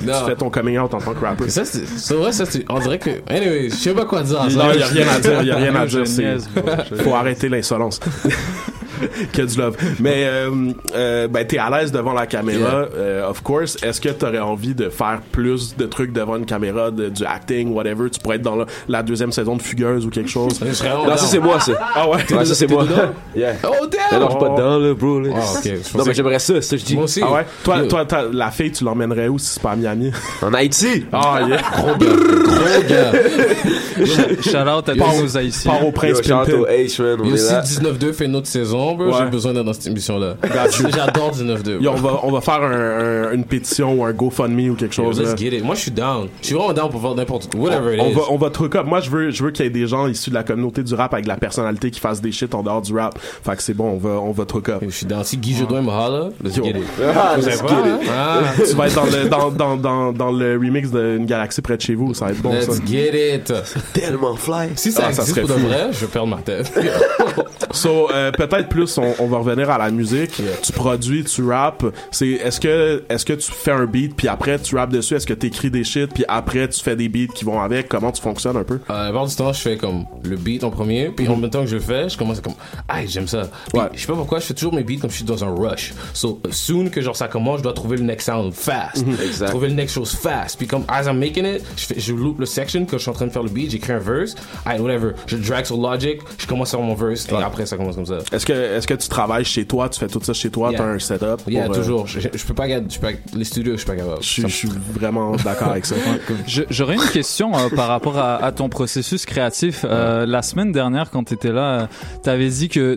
tu 0.00 0.06
fais 0.26 0.36
ton 0.36 0.50
coming 0.50 0.78
out 0.78 0.94
en 0.94 1.00
tant 1.00 1.12
que 1.12 1.24
rapper. 1.24 1.48
ça 1.50 1.64
c'est 1.64 1.84
c'est 1.96 2.14
vrai 2.14 2.32
ça 2.32 2.44
on 2.68 2.78
dirait 2.78 2.98
que 2.98 3.10
anyway 3.28 3.70
je 3.70 3.74
sais 3.74 3.94
pas 3.94 4.04
quoi 4.04 4.22
dire 4.22 4.40
à 4.40 4.50
ça. 4.50 4.56
Non, 4.56 4.72
il 4.72 4.80
y 4.80 4.82
a 4.82 4.86
rien 4.86 5.08
à 5.08 5.20
dire, 5.20 5.42
il 5.42 5.48
y 5.48 5.50
a 5.50 5.56
rien 5.56 5.74
à 5.74 5.86
dire. 5.86 6.04
Faut 7.02 7.14
arrêter 7.14 7.48
l'insolence. 7.48 8.00
que 9.32 9.42
du 9.42 9.56
love. 9.58 9.76
Mais 10.00 10.24
euh, 10.26 10.50
euh, 10.94 11.28
ben 11.28 11.46
t'es 11.46 11.58
à 11.58 11.70
l'aise 11.70 11.92
devant 11.92 12.12
la 12.12 12.26
caméra, 12.26 12.86
euh, 12.94 13.28
of 13.28 13.42
course. 13.42 13.76
Est-ce 13.82 14.00
que 14.00 14.08
t'aurais 14.10 14.38
envie 14.38 14.74
de 14.74 14.88
faire 14.88 15.20
plus 15.32 15.76
de 15.76 15.86
trucs 15.86 16.12
devant 16.12 16.36
une 16.36 16.46
caméra, 16.46 16.90
de, 16.90 17.08
du 17.08 17.24
acting, 17.24 17.72
whatever? 17.72 18.10
Tu 18.10 18.20
pourrais 18.20 18.36
être 18.36 18.42
dans 18.42 18.56
la, 18.56 18.66
la 18.88 19.02
deuxième 19.02 19.32
saison 19.32 19.56
de 19.56 19.62
Fugueuse 19.62 20.06
ou 20.06 20.10
quelque 20.10 20.30
chose. 20.30 20.60
Non, 20.60 20.72
ça, 21.16 21.26
c'est 21.26 21.38
moi, 21.38 21.60
ça. 21.60 21.72
Ah 21.94 22.08
ouais? 22.08 22.16
Ouais, 22.32 22.44
ça, 22.44 22.54
c'est 22.54 22.66
moi. 22.70 22.84
Yeah. 23.34 23.54
oh 23.64 23.86
damn 23.86 24.20
non, 24.20 24.26
je 24.26 24.30
suis 24.32 24.40
pas 24.40 24.48
dedans, 24.50 24.78
là, 24.78 24.94
bro. 24.94 25.20
Là. 25.20 25.30
Ah, 25.34 25.68
Non, 25.96 26.04
mais 26.06 26.14
j'aimerais 26.14 26.38
ça, 26.38 26.54
c'est 26.54 26.62
ça 26.62 26.76
que 26.76 26.80
je 26.82 26.86
dis. 26.86 26.94
Moi 26.94 27.04
aussi. 27.04 27.20
Ah 27.22 27.32
ouais? 27.32 27.46
Toi, 27.64 28.04
toi, 28.04 28.06
la 28.32 28.50
fille, 28.50 28.70
tu 28.72 28.84
l'emmènerais 28.84 29.28
où 29.28 29.38
si 29.38 29.46
c'est 29.54 29.62
pas 29.62 29.70
à 29.72 29.76
Miami? 29.76 30.10
En 30.42 30.52
Haïti. 30.52 31.06
Ah 31.12 31.40
yeah. 31.48 31.60
gros 31.76 31.96
gars 31.96 32.06
gros 32.06 32.88
gars 32.88 33.12
Shout 34.42 34.68
out 34.68 34.88
à 34.88 34.94
tous 34.94 35.00
au- 35.18 35.22
nos 35.22 35.36
Haïtiens. 35.36 35.70
Part 35.72 35.82
au 35.82 35.86
Yo, 35.86 35.92
Prince 35.92 36.22
shout 36.22 36.32
out 36.32 36.46
Pimpin. 36.46 36.58
au 36.58 36.66
H, 36.66 37.02
man. 37.02 37.16
On 37.20 37.24
Et 37.24 37.28
est 37.28 37.32
aussi 37.32 37.52
là. 37.52 37.62
19-2 37.92 38.12
fait 38.12 38.24
une 38.26 38.36
autre 38.36 38.46
saison, 38.46 38.91
bro. 38.94 39.06
Ouais. 39.06 39.12
J'ai 39.18 39.30
besoin 39.30 39.52
d'être 39.52 39.64
dans 39.64 39.72
cette 39.72 39.86
émission-là. 39.88 40.34
J'adore 40.94 41.32
19-2. 41.32 41.80
Yo, 41.80 41.92
bro. 41.92 41.98
on 41.98 42.00
va, 42.00 42.20
on 42.24 42.30
va 42.32 42.40
faire 42.40 42.62
un- 42.62 43.28
un- 43.28 43.32
une 43.32 43.44
pétition 43.44 43.94
ou 43.94 44.04
un 44.04 44.12
GoFundMe 44.12 44.70
ou 44.70 44.74
quelque 44.74 44.96
Yo, 44.96 45.04
chose. 45.04 45.20
let's 45.20 45.30
là. 45.30 45.36
get 45.36 45.56
it. 45.56 45.64
Moi, 45.64 45.74
je 45.74 45.80
suis 45.80 45.90
down. 45.90 46.28
Je 46.40 46.46
suis 46.46 46.54
vraiment 46.54 46.72
down 46.72 46.90
pour 46.90 47.00
faire 47.00 47.14
n'importe 47.14 47.50
quoi. 47.54 47.60
Whatever 47.70 48.00
on 48.00 48.06
it 48.06 48.12
is. 48.12 48.14
va, 48.14 48.22
on 48.30 48.36
va 48.38 48.46
hook 48.46 48.74
up. 48.76 48.86
Moi, 48.86 49.00
je 49.00 49.10
veux, 49.10 49.30
je 49.30 49.42
veux 49.44 49.50
qu'il 49.50 49.64
y 49.64 49.68
ait 49.68 49.70
des 49.70 49.86
gens 49.86 50.06
issus 50.06 50.30
de 50.30 50.34
la 50.34 50.42
communauté 50.42 50.82
du 50.82 50.94
rap 50.94 51.12
avec 51.12 51.24
de 51.24 51.28
la 51.30 51.36
personnalité 51.36 51.90
qui 51.90 52.00
fassent 52.00 52.20
des 52.20 52.32
shit 52.32 52.54
en 52.54 52.62
dehors 52.62 52.82
du 52.82 52.96
rap. 52.96 53.18
Fait 53.18 53.56
que 53.56 53.62
c'est 53.62 53.74
bon, 53.74 53.90
on 53.90 53.96
va, 53.98 54.10
on 54.20 54.32
va 54.32 54.44
hook 54.44 54.68
up. 54.68 54.82
Je 54.82 54.90
suis 54.90 55.06
down. 55.06 55.24
Si 55.24 55.36
Guy 55.36 55.54
Jodoin 55.56 55.82
me 55.82 55.90
holla, 55.90 56.28
let's 56.42 56.56
Yo. 56.56 56.64
get 56.64 56.70
it. 56.78 56.84
Ah, 57.14 57.34
let's 57.36 57.46
get 57.46 57.52
it. 57.64 58.08
Ah. 58.10 58.40
tu 58.56 58.74
vas 58.74 58.86
être 58.86 58.94
dans 58.94 59.04
le, 59.04 59.28
dans, 59.28 59.50
dans, 59.50 59.76
dans, 59.76 60.12
dans 60.12 60.32
le 60.32 60.54
remix 60.54 60.90
d'une 60.90 61.26
galaxie 61.26 61.62
près 61.62 61.76
de 61.76 61.82
chez 61.82 61.94
vous. 61.94 62.14
Ça 62.14 62.26
va 62.26 62.30
être 62.32 62.42
bon, 62.42 62.52
ça. 62.60 62.72
Let's 62.72 62.82
get 62.86 63.34
it. 63.36 63.52
Tellement 63.92 64.34
fly. 64.36 64.70
Si 64.76 64.92
ça 64.92 65.04
Ah, 65.08 65.12
ça 65.12 65.22
existe 65.22 65.34
serait 65.36 65.46
pour 65.46 65.56
de 65.56 65.60
vrai, 65.68 65.88
je 65.92 66.00
vais 66.00 66.06
perdre 66.06 66.28
ma 66.28 66.42
tête. 66.42 66.72
So, 67.70 68.10
euh, 68.12 68.30
peut-être 68.32 68.68
plus, 68.72 68.96
on, 68.96 69.14
on 69.18 69.26
va 69.26 69.38
revenir 69.38 69.68
à 69.70 69.76
la 69.76 69.90
musique. 69.90 70.40
Tu 70.62 70.72
produis, 70.72 71.24
tu 71.24 71.44
rappes. 71.44 71.84
C'est, 72.10 72.28
est-ce 72.28 72.58
que, 72.58 73.04
est-ce 73.08 73.26
que 73.26 73.34
tu 73.34 73.52
fais 73.52 73.70
un 73.70 73.84
beat 73.84 74.16
puis 74.16 74.28
après 74.28 74.58
tu 74.58 74.76
rappes 74.76 74.90
dessus? 74.90 75.14
Est-ce 75.14 75.26
que 75.26 75.34
tu 75.34 75.48
écris 75.48 75.70
des 75.70 75.84
shit 75.84 76.12
puis 76.12 76.24
après 76.26 76.68
tu 76.68 76.80
fais 76.80 76.96
des 76.96 77.10
beats 77.10 77.32
qui 77.34 77.44
vont 77.44 77.60
avec? 77.60 77.88
Comment 77.88 78.10
tu 78.12 78.22
fonctionnes 78.22 78.56
un 78.56 78.64
peu? 78.64 78.74
Euh, 78.74 78.78
la 78.88 79.04
plupart 79.04 79.26
du 79.26 79.36
temps, 79.36 79.52
je 79.52 79.60
fais 79.60 79.76
comme 79.76 80.06
le 80.24 80.36
beat 80.36 80.64
en 80.64 80.70
premier, 80.70 81.10
puis 81.10 81.28
en 81.28 81.36
même 81.36 81.50
temps 81.50 81.60
que 81.60 81.66
je 81.66 81.76
le 81.76 81.82
fais, 81.82 82.08
je 82.08 82.16
commence 82.16 82.38
à 82.38 82.40
comme, 82.40 82.54
ah, 82.88 83.04
j'aime 83.06 83.28
ça. 83.28 83.50
Puis, 83.72 83.80
Je 83.92 84.00
sais 84.00 84.06
pas 84.06 84.14
pourquoi, 84.14 84.38
je 84.38 84.46
fais 84.46 84.54
toujours 84.54 84.72
mes 84.72 84.84
beats 84.84 85.00
comme 85.00 85.10
je 85.10 85.16
suis 85.16 85.24
dans 85.24 85.44
un 85.44 85.54
rush. 85.54 85.92
So, 86.14 86.40
soon 86.50 86.88
que 86.88 87.02
genre 87.02 87.16
ça 87.16 87.28
commence, 87.28 87.58
je 87.58 87.64
dois 87.64 87.74
trouver 87.74 87.98
le 87.98 88.04
next 88.04 88.26
sound 88.26 88.54
fast. 88.54 89.06
Mhm. 89.06 89.48
Trouver 89.48 89.68
le 89.68 89.74
next 89.74 89.94
chose 89.94 90.12
fast. 90.14 90.56
Puis 90.56 90.66
comme, 90.66 90.84
as 90.88 91.04
I'm 91.04 91.18
making 91.18 91.44
it, 91.44 91.62
je, 91.76 91.84
fais, 91.84 92.00
je 92.00 92.14
loop 92.14 92.38
le 92.40 92.46
section 92.46 92.86
que 92.86 92.96
je 92.96 93.02
suis 93.02 93.10
en 93.10 93.14
train 93.14 93.26
de 93.26 93.32
faire 93.32 93.42
le 93.42 93.50
beat, 93.50 93.70
j'écris 93.70 93.92
un 93.92 93.98
verse, 93.98 94.34
ah, 94.64 94.76
whatever. 94.80 95.10
Je 95.26 95.36
drag 95.36 95.66
sur 95.66 95.76
Logic, 95.76 96.20
je 96.38 96.46
commence 96.46 96.70
sur 96.70 96.80
mon 96.80 96.94
verse, 96.94 97.26
et 97.30 97.34
après 97.34 97.66
ça 97.66 97.76
commence 97.76 97.96
comme 97.96 98.06
ça. 98.06 98.18
Est-ce 98.32 98.46
que, 98.46 98.52
est-ce 98.62 98.86
que 98.86 98.94
tu 98.94 99.08
travailles 99.08 99.44
chez 99.44 99.64
toi? 99.64 99.88
Tu 99.88 99.98
fais 99.98 100.06
tout 100.08 100.20
ça 100.22 100.32
chez 100.32 100.50
toi? 100.50 100.70
Yeah. 100.70 100.78
T'as 100.78 100.84
un 100.86 100.98
setup? 100.98 101.40
Yeah, 101.46 101.66
pour, 101.66 101.74
euh, 101.74 101.78
toujours. 101.78 102.06
Je, 102.06 102.20
je 102.20 102.44
peux 102.44 102.54
pas 102.54 102.68
garder, 102.68 102.86
je 102.90 102.98
peux 102.98 103.08
les 103.34 103.44
studios, 103.44 103.72
je 103.72 103.78
suis 103.78 103.86
pas 103.86 103.96
capable. 103.96 104.22
Je, 104.22 104.42
je 104.42 104.46
suis 104.46 104.68
vraiment 104.92 105.36
d'accord 105.36 105.68
avec 105.68 105.86
ça. 105.86 105.96
J'aurais 106.70 106.94
une 106.94 107.10
question 107.12 107.56
euh, 107.56 107.68
par 107.74 107.88
rapport 107.88 108.18
à, 108.18 108.36
à 108.36 108.52
ton 108.52 108.68
processus 108.68 109.26
créatif. 109.26 109.84
Euh, 109.88 110.26
la 110.26 110.42
semaine 110.42 110.72
dernière, 110.72 111.10
quand 111.10 111.24
tu 111.24 111.34
étais 111.34 111.52
là, 111.52 111.88
tu 112.22 112.30
avais 112.30 112.48
dit 112.48 112.68
que 112.68 112.96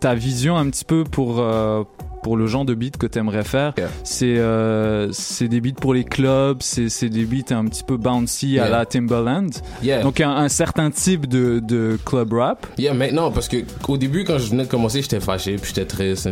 ta 0.00 0.14
vision 0.14 0.56
un 0.56 0.68
petit 0.70 0.84
peu 0.84 1.04
pour, 1.04 1.40
euh, 1.40 1.84
pour 2.22 2.36
le 2.36 2.46
genre 2.46 2.64
de 2.64 2.74
beat 2.74 2.96
que 2.96 3.06
tu 3.06 3.18
aimerais 3.18 3.44
faire, 3.44 3.74
c'est 4.04 4.38
euh, 4.38 5.08
c'est 5.12 5.48
des 5.48 5.60
beats 5.60 5.80
pour 5.80 5.94
les 5.94 6.04
clubs, 6.04 6.58
c'est 6.60 6.88
c'est 6.88 7.08
des 7.08 7.24
beats 7.24 7.54
un 7.54 7.64
petit 7.66 7.82
peu 7.84 7.96
bouncy 7.96 8.58
à 8.58 8.68
la 8.68 8.86
Timbaland. 8.86 9.48
Yeah. 9.82 10.02
Donc 10.02 10.20
un, 10.20 10.30
un 10.30 10.48
certain 10.48 10.90
type 10.90 11.26
de, 11.26 11.58
de 11.60 11.98
club 12.04 12.32
rap. 12.32 12.66
Yeah, 12.78 12.94
maintenant, 12.94 13.30
parce 13.30 13.48
que 13.48 13.56
au 13.88 13.96
début, 13.96 14.24
quand 14.24 14.38
je 14.38 14.50
venais 14.50 14.64
de 14.64 14.68
commencer, 14.68 15.02
j'étais 15.02 15.20
fâché, 15.20 15.56
puis 15.56 15.72
j'étais 15.74 15.86
triste. 15.86 16.28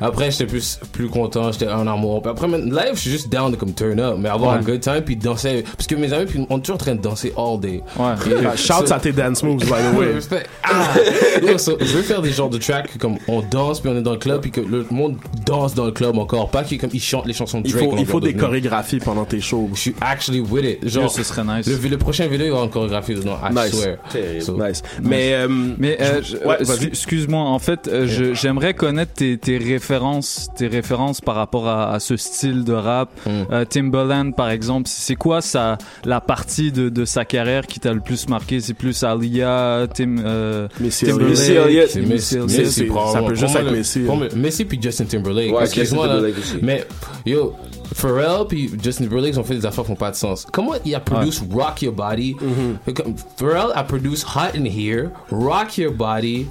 Après, 0.00 0.30
j'étais 0.30 0.46
plus, 0.46 0.78
plus 0.92 1.08
content, 1.08 1.50
j'étais 1.52 1.68
en 1.68 1.86
amour. 1.86 2.22
Puis 2.22 2.30
après, 2.30 2.46
maintenant, 2.48 2.76
live, 2.76 2.94
je 2.94 3.00
suis 3.00 3.10
juste 3.10 3.30
down 3.30 3.50
de 3.50 3.56
comme 3.56 3.72
turn 3.72 3.98
up, 4.00 4.16
mais 4.18 4.28
avoir 4.28 4.52
Ouais. 4.52 4.58
un 4.58 4.62
good 4.62 4.80
time, 4.80 5.00
puis 5.04 5.16
danser. 5.16 5.64
Parce 5.76 5.86
que 5.86 5.94
mes 5.94 6.12
amis, 6.12 6.26
puis 6.26 6.46
on 6.50 6.58
est 6.58 6.60
toujours 6.60 6.74
en 6.74 6.78
train 6.78 6.94
de 6.94 7.00
danser 7.00 7.32
all 7.36 7.58
day. 7.58 7.82
Ouais. 7.98 8.12
Ah, 8.46 8.56
Shout 8.56 8.90
à 8.92 8.98
tes 9.00 9.12
dance 9.12 9.42
moves, 9.42 9.60
by 9.64 9.70
the 9.70 9.98
way. 9.98 10.40
Ah! 10.62 10.94
So, 11.58 11.76
je 11.80 11.96
veux 11.96 12.02
faire 12.02 12.20
des 12.20 12.30
genres 12.32 12.50
de 12.50 12.58
tracks 12.58 12.98
comme 12.98 13.16
on 13.28 13.40
danse, 13.40 13.80
puis 13.80 13.88
on 13.90 13.96
est 13.96 14.02
dans 14.02 14.12
le 14.12 14.18
club, 14.18 14.40
puis 14.42 14.50
que 14.50 14.60
le 14.60 14.84
monde 14.90 15.13
danse 15.46 15.74
dans 15.74 15.86
le 15.86 15.92
club 15.92 16.18
encore. 16.18 16.50
Pas 16.50 16.64
qu'ils 16.64 16.78
comme 16.78 16.90
ils 16.92 17.00
chantent 17.02 17.26
les 17.26 17.32
chansons 17.32 17.60
de 17.60 17.66
Il 17.66 17.72
Drake. 17.72 17.84
faut, 17.84 17.92
en 17.94 17.98
il 17.98 18.06
faut 18.06 18.20
des 18.20 18.34
chorégraphies 18.34 18.98
pendant 18.98 19.24
tes 19.24 19.40
shows. 19.40 19.70
Je 19.74 19.80
suis 19.80 19.94
actually 20.00 20.40
with 20.40 20.64
it. 20.64 20.88
Genre, 20.88 21.04
Yo, 21.04 21.08
ce 21.08 21.22
serait 21.22 21.44
nice. 21.44 21.66
Le, 21.66 21.88
le 21.88 21.98
prochain 21.98 22.26
vidéo, 22.26 22.46
il 22.46 22.48
y 22.48 22.52
aura 22.52 22.64
une 22.64 22.70
chorégraphie 22.70 23.14
dedans. 23.14 23.38
I 23.42 23.52
Nice. 23.54 23.72
swear. 23.74 23.96
So- 24.42 24.56
Nice. 24.62 24.82
Mais, 25.02 25.34
euh, 25.34 25.48
Mais 25.78 25.96
euh, 26.00 26.20
ouais, 26.46 26.56
excuse-moi, 26.86 27.40
en 27.40 27.58
fait, 27.58 27.88
euh, 27.88 28.06
j'aimerais 28.34 28.74
connaître 28.74 29.12
tes, 29.14 29.36
tes 29.38 29.58
références, 29.58 30.48
tes 30.56 30.66
références 30.66 31.20
par 31.20 31.34
rapport 31.36 31.68
à, 31.68 31.92
à 31.92 32.00
ce 32.00 32.16
style 32.16 32.64
de 32.64 32.72
rap. 32.72 33.10
Hmm. 33.26 33.30
Euh, 33.52 33.64
Timbaland, 33.64 34.32
par 34.32 34.50
exemple, 34.50 34.88
c'est 34.90 35.16
quoi 35.16 35.40
sa 35.40 35.78
la 36.04 36.20
partie 36.20 36.72
de, 36.72 36.88
de 36.88 37.04
sa 37.04 37.24
carrière 37.24 37.66
qui 37.66 37.80
t'a 37.80 37.92
le 37.92 38.00
plus 38.00 38.28
marqué? 38.28 38.60
C'est 38.60 38.74
plus 38.74 39.02
Alia, 39.04 39.86
Tim, 39.92 40.16
euh, 40.18 40.68
Missy 40.80 41.06
Timberlake, 41.06 41.38
Elliott. 41.38 41.38
Missy 41.38 41.52
Elliott. 41.52 41.88
C'est 41.90 42.00
Missy 42.00 42.12
Messi, 42.14 42.34
Elliott. 42.34 42.50
Messi, 42.50 42.88
ça 43.12 43.22
peut 43.22 43.34
juste 43.34 43.56
être 43.56 43.70
Messi, 43.72 44.00
hein. 44.08 44.28
Messi 44.36 44.64
puis 44.64 44.78
Justin 44.80 45.03
Timberlake. 45.06 45.52
Ouais, 45.52 45.66
Justin. 45.66 45.96
Timberlake 45.96 46.38
aussi. 46.38 46.56
Mais, 46.62 46.84
yo, 47.26 47.54
Pharrell 47.94 48.46
puis 48.48 48.70
Justin 48.82 49.04
Timberlake 49.04 49.38
ont 49.38 49.44
fait 49.44 49.54
des 49.54 49.64
affaires 49.64 49.84
qui 49.84 49.88
font 49.90 49.94
pas 49.96 50.10
de 50.10 50.16
sens. 50.16 50.44
Comment 50.52 50.72
il 50.84 50.94
a 50.96 51.00
produit 51.00 51.30
Rock 51.52 51.80
Your 51.82 51.94
Body? 51.94 52.34
Mm-hmm. 52.34 53.14
Pharrell 53.38 53.70
a 53.74 53.84
produit 53.84 54.24
Hot 54.34 54.56
in 54.58 54.64
Here, 54.64 55.10
Rock 55.30 55.78
Your 55.78 55.92
Body. 55.92 56.46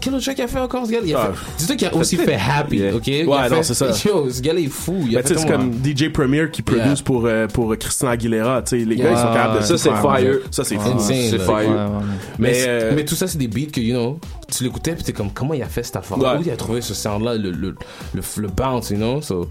Quel 0.00 0.14
autre 0.14 0.22
track 0.24 0.38
il 0.38 0.42
a 0.42 0.46
fait 0.48 0.58
encore, 0.60 0.86
ce 0.86 0.92
gars? 0.92 0.98
Il 1.04 1.14
a 1.14 1.20
Ah. 1.20 1.32
fait- 1.34 1.50
Dis-toi 1.58 1.76
qu'il 1.76 1.88
a 1.88 1.94
aussi 1.96 2.16
fait 2.16 2.34
Happy, 2.36 2.76
Yeah. 2.76 2.94
ok? 2.94 3.06
Il 3.08 3.26
Ouais, 3.28 3.36
a 3.36 3.48
non, 3.48 3.62
c'est 3.62 3.74
ça. 3.74 3.86
Yo, 4.04 4.30
ce 4.30 4.40
gars-là 4.40 4.60
est 4.60 4.68
fou. 4.68 4.96
Il 5.08 5.18
a 5.18 5.22
fait 5.22 5.36
c'est 5.36 5.48
comme 5.48 5.72
DJ 5.84 6.08
Premier 6.12 6.48
qui 6.50 6.62
produit 6.62 6.84
Yeah. 6.84 6.94
pour, 7.04 7.26
euh, 7.26 7.46
pour 7.48 7.76
Christina 7.76 8.12
Aguilera. 8.12 8.62
Tu 8.62 8.78
sais, 8.80 8.84
les 8.84 8.96
gars, 8.96 9.10
ils 9.10 9.16
sont 9.16 9.22
capables 9.24 9.58
de 9.60 9.64
Ça, 9.64 9.76
c'est 9.76 9.90
fire. 9.90 10.34
Ça, 10.50 10.64
c'est 10.64 10.76
fou. 10.76 10.98
C'est 11.00 11.38
fire. 11.40 11.90
Mais, 12.38 12.92
Mais, 12.94 13.04
tout 13.04 13.14
ça, 13.16 13.26
c'est 13.26 13.38
des 13.38 13.48
beats 13.48 13.70
que, 13.72 13.80
you 13.80 13.92
know, 13.94 14.18
tu 14.50 14.64
l'écoutais, 14.64 14.92
puis 14.94 15.02
t'es 15.04 15.12
comme, 15.12 15.30
comment 15.32 15.54
il 15.54 15.62
a 15.62 15.66
fait 15.66 15.82
cette 15.82 15.96
affaire? 15.96 16.16
Où 16.18 16.42
il 16.44 16.50
a 16.50 16.56
trouvé 16.56 16.80
ce 16.80 16.94
sound-là, 16.94 17.34
le, 17.34 17.50
le, 17.50 17.74
le, 18.14 18.22
le 18.36 18.48
bounce, 18.48 18.90
you 18.90 18.96
know? 18.96 19.20
So, 19.20 19.48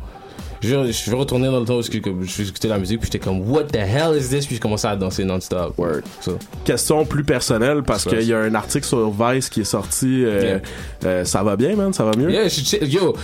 je, 0.61 0.91
je 0.91 1.09
vais 1.11 1.17
retourner 1.17 1.47
dans 1.47 1.59
le 1.59 1.65
temps 1.65 1.77
où 1.77 1.81
je, 1.81 1.89
je 1.91 2.43
écoutais 2.49 2.67
la 2.67 2.77
musique, 2.77 2.99
puis 2.99 3.09
j'étais 3.11 3.23
comme, 3.23 3.49
what 3.49 3.63
the 3.65 3.77
hell 3.77 4.17
is 4.17 4.27
this? 4.29 4.45
Puis 4.45 4.55
je 4.57 4.61
commençais 4.61 4.87
à 4.87 4.95
danser 4.95 5.23
non-stop. 5.23 5.73
Word. 5.77 6.01
So, 6.21 6.37
Question 6.65 7.05
plus 7.05 7.23
personnelle 7.23 7.83
parce 7.83 8.05
qu'il 8.05 8.23
y 8.23 8.33
a 8.33 8.39
un 8.39 8.55
article 8.55 8.85
sur 8.85 9.11
Vice 9.11 9.49
qui 9.49 9.61
est 9.61 9.65
sorti. 9.65 10.25
euh, 10.25 10.39
Yeah. 10.39 10.61
euh, 11.05 11.25
ça 11.25 11.43
va 11.43 11.55
bien, 11.55 11.75
man? 11.75 11.93
Ça 11.93 12.03
va 12.03 12.11
mieux? 12.17 12.29
yeah, 12.31 12.43
je 12.45 12.49
suis 12.49 12.63
chill- 12.63 12.85
yo, 12.87 13.15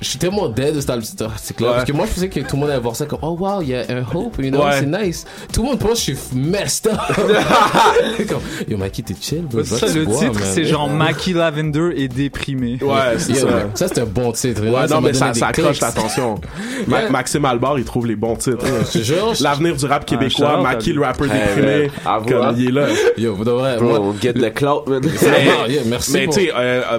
je 0.00 0.08
suis 0.08 0.18
tellement 0.18 0.48
dead 0.48 0.74
de 0.74 0.80
cet 0.80 0.90
article-là. 0.90 1.68
Ouais. 1.68 1.74
Parce 1.76 1.84
que 1.86 1.92
moi, 1.92 2.06
je 2.06 2.14
pensais 2.14 2.28
que 2.28 2.40
tout 2.40 2.56
le 2.56 2.60
monde 2.60 2.70
allait 2.70 2.80
voir 2.80 2.96
ça 2.96 3.06
comme, 3.06 3.18
oh 3.22 3.36
wow, 3.38 3.60
il 3.62 3.68
y 3.68 3.74
a 3.74 3.80
un 3.90 4.04
hope, 4.14 4.36
you 4.38 4.50
know, 4.50 4.60
Ouais. 4.64 4.80
c'est 4.80 4.86
nice. 4.86 5.26
Tout 5.52 5.62
le 5.62 5.68
monde 5.68 5.78
pense 5.78 6.04
que 6.04 6.12
je 6.12 6.16
suis 6.18 6.36
messed 6.36 6.86
up. 6.92 6.98
comme, 8.28 8.40
yo, 8.68 8.76
Mikey, 8.76 9.02
t'es 9.02 9.14
chill, 9.20 9.42
bro. 9.42 9.64
Ça, 9.64 9.86
le 9.86 10.04
boire, 10.04 10.20
titre, 10.20 10.40
c'est 10.44 10.64
genre 10.64 10.88
Mackie 10.88 11.32
Lavender 11.32 11.90
est 11.96 12.08
déprimé. 12.08 12.78
Ouais, 12.82 13.18
c'est 13.18 13.34
ça. 13.34 13.48
Ça, 13.74 13.88
c'est 13.88 14.00
un 14.00 14.06
bon 14.06 14.32
titre. 14.32 14.62
Ouais, 14.62 14.70
là, 14.70 14.86
non, 14.88 15.00
m'a 15.00 15.08
mais 15.08 15.14
ça, 15.14 15.32
ça 15.34 15.48
accroche 15.48 15.80
l'attention. 15.80 16.36
Ma- 16.86 17.00
Yeah. 17.00 17.10
Maxime 17.10 17.44
Albar, 17.46 17.78
il 17.78 17.84
trouve 17.84 18.06
les 18.06 18.16
bons 18.16 18.36
titres. 18.36 18.64
L'avenir 19.42 19.74
du 19.76 19.86
rap 19.86 20.04
québécois, 20.04 20.58
à 20.58 20.62
Maki, 20.62 20.92
le 20.92 21.00
rappeur 21.02 21.32
Hey, 21.32 21.40
déprimé, 21.48 21.90
comme 22.28 22.54
il 22.58 22.68
est 22.68 22.72
là. 22.72 22.86
Yo, 23.16 23.34
vous 23.34 23.44
devrez. 23.44 23.76
Bro, 23.76 24.02
moi- 24.02 24.14
get 24.20 24.34
the 24.34 24.52
clout, 24.52 24.84
man. 24.86 25.00
Ah, 25.04 25.68
yeah, 25.68 25.82
merci 25.86 26.12
Mais 26.12 26.26
tu 26.26 26.32
sais, 26.32 26.52
euh, 26.54 26.82
euh, 26.92 26.98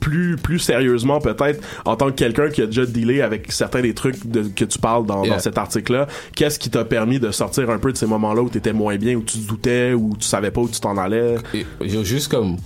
plus 0.00 0.36
plus 0.36 0.58
sérieusement 0.58 1.18
peut-être, 1.18 1.62
en 1.84 1.96
tant 1.96 2.06
que 2.06 2.12
quelqu'un 2.16 2.48
qui 2.50 2.62
a 2.62 2.66
déjà 2.66 2.84
dealé 2.86 3.22
avec 3.22 3.50
certains 3.52 3.80
des 3.82 3.94
trucs 3.94 4.26
de- 4.26 4.42
que 4.54 4.64
tu 4.64 4.78
parles 4.78 5.06
dans, 5.06 5.24
Yeah. 5.24 5.34
dans 5.34 5.38
cet 5.40 5.56
article-là, 5.58 6.06
qu'est-ce 6.34 6.58
qui 6.58 6.70
t'a 6.70 6.84
permis 6.84 7.18
de 7.20 7.30
sortir 7.30 7.70
un 7.70 7.78
peu 7.78 7.92
de 7.92 7.96
ces 7.96 8.06
moments-là 8.06 8.42
où 8.42 8.48
t'étais 8.48 8.72
moins 8.72 8.96
bien, 8.96 9.14
où 9.16 9.22
tu 9.22 9.38
te 9.38 9.48
doutais, 9.48 9.92
où 9.92 10.12
tu 10.18 10.26
savais 10.26 10.50
pas 10.50 10.60
où 10.60 10.68
tu 10.68 10.80
t'en 10.80 10.96
allais? 10.98 11.36
Et, 11.54 11.64
juste 12.04 12.30
comme 12.30 12.56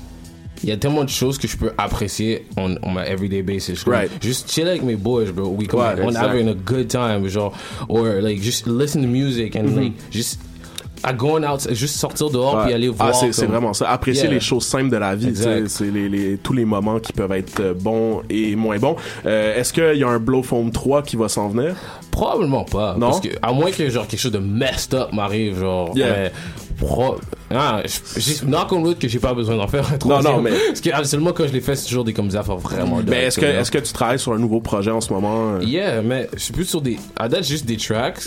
il 0.62 0.68
y 0.68 0.72
a 0.72 0.76
tellement 0.76 1.04
de 1.04 1.08
choses 1.08 1.38
que 1.38 1.46
je 1.46 1.56
peux 1.56 1.70
apprécier 1.78 2.46
on, 2.56 2.76
on 2.82 2.90
my 2.92 3.02
everyday 3.06 3.42
basis 3.42 3.84
Right. 3.86 4.10
juste 4.22 4.50
chill 4.50 4.66
avec 4.68 4.82
mes 4.82 4.96
boys 4.96 5.26
bro 5.32 5.48
we 5.48 5.66
come 5.68 5.80
on 5.80 6.08
exact. 6.08 6.26
having 6.26 6.48
a 6.48 6.54
good 6.54 6.88
time 6.88 7.26
genre 7.28 7.52
or 7.88 8.06
like 8.20 8.40
just 8.42 8.66
listen 8.66 9.02
to 9.02 9.08
music 9.08 9.54
and 9.56 9.76
like 9.76 9.92
just 10.10 10.40
à 11.04 11.12
going 11.12 11.44
out 11.44 11.60
juste 11.74 11.94
sortir 11.96 12.28
dehors 12.28 12.56
Ouais. 12.56 12.64
puis 12.64 12.74
aller 12.74 12.88
voir 12.88 13.10
ah, 13.10 13.12
c'est, 13.14 13.32
c'est 13.32 13.42
comme- 13.42 13.52
vraiment 13.52 13.72
ça. 13.72 13.88
Apprécier 13.88 14.24
Yeah. 14.24 14.34
les 14.34 14.40
choses 14.40 14.64
simples 14.66 14.90
de 14.90 14.96
la 14.96 15.14
vie. 15.14 15.32
C'est 15.68 15.90
les, 15.92 16.08
les, 16.08 16.38
tous 16.38 16.52
les 16.54 16.64
moments 16.64 16.98
qui 16.98 17.12
peuvent 17.12 17.30
être 17.30 17.60
euh, 17.60 17.72
bons 17.72 18.22
et 18.28 18.56
moins 18.56 18.78
bons. 18.78 18.96
Euh, 19.24 19.56
est-ce 19.56 19.72
qu'il 19.72 19.94
y 19.96 20.02
a 20.02 20.08
un 20.08 20.18
Blow 20.18 20.42
Foam 20.42 20.72
3 20.72 21.02
qui 21.02 21.14
va 21.14 21.28
s'en 21.28 21.48
venir? 21.50 21.76
probablement 22.10 22.64
pas 22.64 22.94
Non? 22.98 23.10
parce 23.10 23.20
que 23.20 23.28
à 23.42 23.52
moins 23.52 23.70
que 23.70 23.88
genre 23.88 24.08
quelque 24.08 24.18
chose 24.18 24.32
de 24.32 24.40
messed 24.40 24.92
up 24.92 25.12
m'arrive 25.12 25.60
genre 25.60 25.92
Yeah. 25.96 26.10
mais 26.10 26.32
pro 26.84 27.14
ah, 27.50 27.82
je- 27.86 28.44
knock 28.44 28.72
on 28.72 28.82
wood 28.82 28.98
que 28.98 29.08
j'ai 29.08 29.18
pas 29.18 29.32
besoin 29.34 29.56
d'en 29.56 29.66
faire 29.68 29.86
un 29.88 29.92
Non, 29.92 29.98
troisième. 29.98 30.32
non, 30.36 30.42
mais- 30.42 30.50
parce 30.68 30.80
que 30.80 30.90
absolument 30.90 31.32
quand 31.32 31.46
je 31.46 31.52
l'ai 31.52 31.60
fait 31.60 31.76
c'est 31.76 31.86
toujours 31.86 32.04
des 32.04 32.12
comme 32.12 32.28
affaires 32.28 32.56
vraiment 32.56 33.00
Mais 33.06 33.24
est-ce 33.24 33.38
que, 33.40 33.46
est-ce 33.46 33.70
que 33.70 33.78
tu 33.78 33.92
travailles 33.92 34.18
sur 34.18 34.32
un 34.32 34.38
nouveau 34.38 34.60
projet 34.60 34.90
en 34.90 35.00
ce 35.00 35.12
moment? 35.12 35.54
euh? 35.56 35.62
Yeah, 35.64 36.02
mais 36.02 36.28
je 36.34 36.40
suis 36.40 36.52
plus 36.52 36.64
sur 36.66 36.80
des. 36.80 36.98
À 37.16 37.28
date, 37.28 37.44
juste 37.46 37.64
des 37.66 37.76
tracks, 37.76 38.22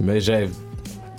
mais 0.00 0.20
j'ai. 0.20 0.48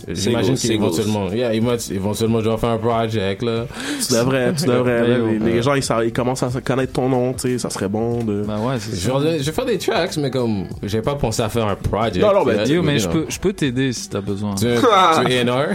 J'imagine 0.08 0.56
qu'éventuellement, 0.58 1.30
yeah, 1.32 1.54
éventu- 1.54 1.94
éventuellement, 1.94 2.40
je 2.42 2.50
vais 2.50 2.58
faire 2.58 2.70
un 2.70 2.78
project, 2.78 3.42
là. 3.42 3.66
Tu 4.08 4.14
devrais, 4.14 4.54
tu 4.54 4.66
devrais. 4.68 5.08
Là, 5.08 5.18
les, 5.44 5.62
gens, 5.62 5.74
ils, 5.74 6.14
commencent 6.14 6.44
à 6.44 6.50
connaître 6.62 6.94
ton 6.94 7.10
nom, 7.10 7.34
tu 7.34 7.40
sais, 7.50 7.58
ça 7.58 7.70
serait 7.70 7.90
bon 7.90 8.24
de... 8.24 8.44
Ben 8.44 8.58
ouais, 8.60 8.76
c'est 8.80 8.96
Je 8.98 9.12
vais, 9.12 9.40
je 9.40 9.44
vais 9.44 9.52
faire 9.52 9.66
des 9.66 9.78
tracks, 9.78 10.16
mais 10.18 10.32
comme, 10.32 10.66
j'ai 10.84 11.02
pas 11.02 11.16
pensé 11.16 11.42
à 11.42 11.50
faire 11.50 11.68
un 11.68 11.76
project. 11.76 12.18
Non, 12.26 12.34
non, 12.34 12.46
ben, 12.46 12.66
Yo, 12.68 12.82
mais 12.82 12.96
you 12.96 13.00
je 13.00 13.08
peux, 13.10 13.26
je 13.28 13.40
peux 13.40 13.54
t'aider 13.54 13.92
si 13.92 14.10
t'as 14.10 14.22
besoin. 14.22 14.56
Tu 14.56 14.66
veux, 14.66 14.76
tu 14.80 15.30
veux 15.34 15.50
A&R? 15.50 15.68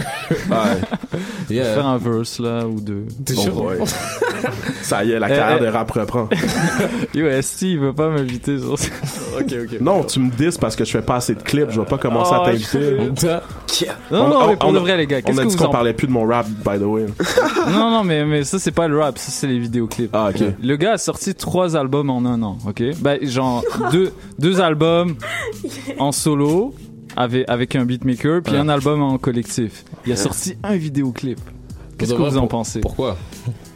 Yeah. 1.49 1.75
Faire 1.75 1.85
un 1.85 1.97
verse 1.97 2.39
là 2.39 2.65
ou 2.65 2.79
deux. 2.79 3.05
T'es 3.25 3.33
Oh 3.37 3.41
sûr? 3.41 3.85
ça 4.81 5.03
y 5.03 5.11
est, 5.11 5.19
la 5.19 5.27
carrière 5.27 5.59
de 5.59 5.67
rap 5.67 5.91
reprend. 5.91 6.27
Yo, 7.13 7.27
Esti, 7.27 7.73
il 7.73 7.79
veut 7.79 7.93
pas 7.93 8.09
m'inviter 8.09 8.57
sur 8.57 8.79
ça. 8.79 8.89
ok, 9.39 9.53
ok. 9.63 9.81
Non, 9.81 10.03
tu 10.03 10.19
me 10.19 10.31
dis 10.31 10.57
parce 10.59 10.75
que 10.75 10.85
je 10.85 10.91
fais 10.91 11.01
pas 11.01 11.17
assez 11.17 11.35
de 11.35 11.41
clips, 11.43 11.69
je 11.69 11.79
vais 11.79 11.85
pas 11.85 11.97
commencer 11.97 12.33
à 12.33 12.41
Oh, 12.41 12.45
t'inviter. 12.45 12.97
Non, 14.27 14.39
non, 14.41 14.47
mais 14.47 14.55
pour 14.55 14.69
on 14.69 14.73
de 14.73 14.77
a- 14.77 14.81
vrai, 14.81 14.97
les 14.97 15.07
gars, 15.07 15.17
On 15.17 15.21
qu'est-ce 15.21 15.39
a 15.39 15.43
que 15.43 15.47
dit 15.49 15.55
vous 15.55 15.61
qu'on 15.63 15.69
en 15.69 15.71
parlait 15.71 15.93
plus 15.93 16.07
de 16.07 16.11
mon 16.11 16.25
rap, 16.27 16.47
by 16.47 16.79
the 16.79 16.83
way. 16.83 17.05
Non, 17.71 17.89
non, 17.91 18.03
mais, 18.03 18.25
mais 18.25 18.43
ça, 18.43 18.59
c'est 18.59 18.71
pas 18.71 18.87
le 18.87 18.99
rap, 18.99 19.17
ça, 19.17 19.31
c'est 19.31 19.47
les 19.47 19.59
vidéoclips. 19.59 20.09
Ah, 20.13 20.29
ok. 20.29 20.43
Le 20.61 20.75
gars 20.75 20.93
a 20.93 20.97
sorti 20.97 21.33
trois 21.35 21.75
albums 21.75 22.09
en 22.09 22.25
un 22.25 22.41
an, 22.43 22.57
ok? 22.67 22.83
Ben, 22.99 23.19
genre, 23.25 23.63
deux, 23.91 24.11
deux 24.39 24.59
albums 24.61 25.15
en 25.99 26.11
solo 26.11 26.73
avec, 27.15 27.49
avec 27.49 27.75
un 27.75 27.85
beatmaker, 27.85 28.41
puis 28.41 28.53
Ouais. 28.53 28.59
un 28.59 28.69
album 28.69 29.01
en 29.01 29.17
collectif. 29.17 29.85
Il 30.05 30.11
a 30.11 30.15
sorti 30.15 30.55
un 30.63 30.75
vidéoclip. 30.75 31.39
Qu'est-ce 31.97 32.13
que 32.13 32.21
vous 32.21 32.37
en 32.37 32.47
pensez? 32.47 32.79
Pourquoi? 32.81 33.15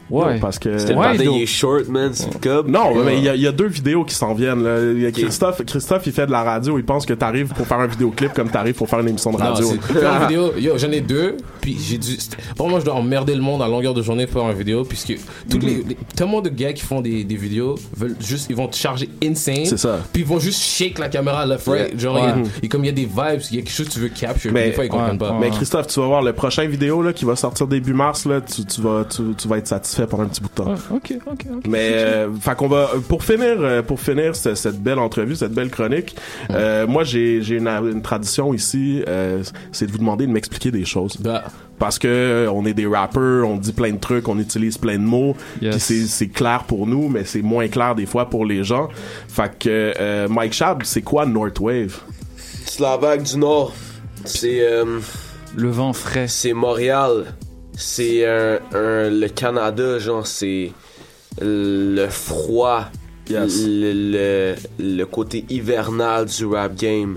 Non, 0.10 0.40
parce 0.40 0.58
que 0.60 0.78
C'était 0.78 0.94
le 0.94 1.00
Ouais, 1.00 1.16
il 1.18 1.42
est 1.42 1.46
short, 1.46 1.88
man. 1.90 2.12
C'est. 2.14 2.28
Non, 2.68 2.96
mais 3.04 3.18
il 3.18 3.24
y, 3.24 3.30
a- 3.30 3.36
il 3.36 3.42
y 3.42 3.48
a 3.48 3.52
deux 3.52 3.68
vidéos 3.68 4.04
qui 4.06 4.16
s'en 4.16 4.34
viennent. 4.34 4.64
là. 4.64 4.78
Il 4.94 5.02
y 5.02 5.06
a 5.06 5.12
Christophe, 5.12 5.64
Christophe, 5.66 6.04
il 6.06 6.12
fait 6.14 6.26
de 6.26 6.32
la 6.32 6.44
radio. 6.44 6.78
Il 6.78 6.86
pense 6.86 7.06
que 7.06 7.14
t'arrives 7.14 7.50
pour 7.54 7.68
faire 7.68 7.80
un 7.80 7.88
vidéoclip 7.88 8.34
comme 8.34 8.50
t'arrives 8.50 8.76
pour 8.76 8.88
faire 8.90 9.00
une 9.00 9.10
émission 9.10 9.32
de 9.32 9.38
Non, 9.38 9.46
radio. 9.54 9.68
c'est- 9.68 9.94
faire 10.00 10.14
une 10.22 10.22
vidéo, 10.28 10.52
yo, 10.58 10.78
j'en 10.78 10.92
ai 10.92 11.02
deux, 11.02 11.36
puis 11.62 11.78
j'ai 11.80 11.98
dû. 11.98 12.18
Pour 12.56 12.70
moi, 12.70 12.80
je 12.80 12.86
dois 12.86 12.94
emmerder 12.96 13.36
le 13.36 13.42
monde 13.42 13.62
à 13.62 13.68
longueur 13.68 13.94
de 13.94 14.02
journée 14.02 14.28
pour 14.28 14.42
faire 14.42 14.52
une 14.52 14.58
vidéo, 14.58 14.84
puisque 14.84 15.16
toutes 15.50 15.64
les, 15.64 15.84
les- 15.84 15.98
tellement 16.16 16.42
de 16.42 16.50
gars 16.50 16.74
qui 16.74 16.84
font 16.84 17.02
des, 17.02 17.24
des 17.24 17.36
vidéos 17.36 17.76
veulent 17.96 18.16
juste, 18.22 18.48
ils 18.50 18.56
vont 18.56 18.68
te 18.68 18.76
charger 18.76 19.10
insane. 19.24 19.66
C'est 19.66 19.78
ça. 19.78 20.00
Puis 20.14 20.22
ils 20.24 20.28
vont 20.28 20.40
juste 20.40 20.62
shake 20.62 21.00
la 21.00 21.10
caméra 21.10 21.46
left, 21.46 21.68
right. 21.68 22.00
Genre, 22.00 22.18
il 22.20 22.24
y 22.24 22.28
a- 22.28 22.36
Ouais. 22.38 22.44
et 22.64 22.68
comme 22.70 22.84
il 22.84 22.88
y 22.88 22.92
a 22.92 22.94
des 22.94 23.06
vibes, 23.06 23.42
il 23.52 23.56
y 23.58 23.60
a 23.60 23.62
quelque 23.64 23.72
chose 23.72 23.88
que 23.88 23.94
tu 23.94 24.00
veux 24.00 24.10
capture, 24.10 24.52
mais 24.54 24.68
des 24.68 24.72
fois, 24.72 24.86
ils 24.86 24.90
comprennent 24.90 25.18
pas. 25.18 25.36
mais 25.40 25.50
Christophe, 25.50 25.88
tu 25.88 26.00
vas 26.00 26.06
voir 26.08 26.22
le 26.22 26.34
prochain 26.34 26.66
vidéo 26.66 27.02
là, 27.02 27.12
qui 27.14 27.26
va 27.26 27.36
sortir 27.36 27.68
début 27.68 27.94
mars. 27.94 28.26
Là, 28.26 28.42
tu, 28.42 28.64
tu 28.66 28.82
vas, 28.82 29.04
tu, 29.06 29.22
tu 29.38 29.48
vas 29.48 29.58
être 29.58 29.68
satisfait 29.68 29.97
pendant 30.06 30.24
un 30.24 30.28
petit 30.28 30.41
bout 30.41 30.49
de 30.49 30.53
temps. 30.53 30.74
Ok, 30.94 31.14
ok, 31.26 31.45
ok. 31.57 31.64
Mais 31.68 31.91
euh, 31.94 32.30
fait 32.40 32.56
qu'on 32.56 32.68
va 32.68 32.91
pour 33.07 33.24
finir 33.24 33.56
euh, 33.60 33.82
pour 33.82 33.99
finir 33.99 34.36
ce- 34.36 34.53
cette 34.56 34.80
belle 34.82 34.99
entrevue, 34.99 35.36
cette 35.36 35.53
belle 35.53 35.69
chronique. 35.72 36.15
euh, 36.52 36.86
moi 36.86 37.03
j'ai 37.03 37.41
j'ai 37.41 37.56
une, 37.56 37.68
une 37.68 38.02
tradition 38.02 38.53
ici, 38.53 39.03
euh, 39.07 39.41
c'est 39.72 39.88
de 39.88 39.91
vous 39.91 39.98
demander 39.98 40.28
de 40.28 40.32
m'expliquer 40.32 40.69
des 40.72 40.86
choses. 40.86 41.18
Bah. 41.19 41.45
Parce 41.80 41.99
que 41.99 42.07
euh, 42.07 42.52
on 42.52 42.65
est 42.65 42.74
des 42.74 42.88
rappers, 42.88 43.48
on 43.48 43.56
dit 43.57 43.72
plein 43.72 43.91
de 43.91 43.99
trucs, 43.99 44.28
on 44.28 44.40
utilise 44.40 44.78
plein 44.78 44.95
de 44.98 45.03
mots, 45.03 45.36
Yes. 45.61 45.72
puis 45.76 45.80
c'est 45.80 46.06
c'est 46.07 46.28
clair 46.28 46.64
pour 46.68 46.86
nous, 46.88 47.07
mais 47.07 47.24
c'est 47.24 47.41
moins 47.44 47.68
clair 47.68 47.95
des 47.95 48.06
fois 48.06 48.30
pour 48.30 48.45
les 48.45 48.64
gens. 48.64 48.90
Fait 49.28 49.52
que 49.57 49.94
euh, 49.99 50.28
Mike 50.28 50.53
Shab, 50.53 50.84
c'est 50.84 51.03
quoi 51.03 51.26
Northwave 51.26 51.99
C'est 52.65 52.80
la 52.82 52.98
vague 52.98 53.24
du 53.24 53.38
Nord. 53.38 53.74
C'est. 54.26 54.60
euh, 54.61 54.99
le 55.56 55.69
vent 55.69 55.94
frais. 55.94 56.28
C'est 56.28 56.53
Montréal. 56.53 57.26
C'est 57.80 58.26
un, 58.26 58.60
un- 58.74 59.10
le 59.10 59.28
Canada, 59.28 59.99
genre, 59.99 60.26
c'est 60.26 60.72
le 61.40 62.08
froid. 62.10 62.86
Le, 63.30 63.94
le, 63.94 64.56
le 64.80 65.04
côté 65.06 65.45
hivernal 65.49 66.26
du 66.26 66.45
rap 66.45 66.76
game. 66.76 67.16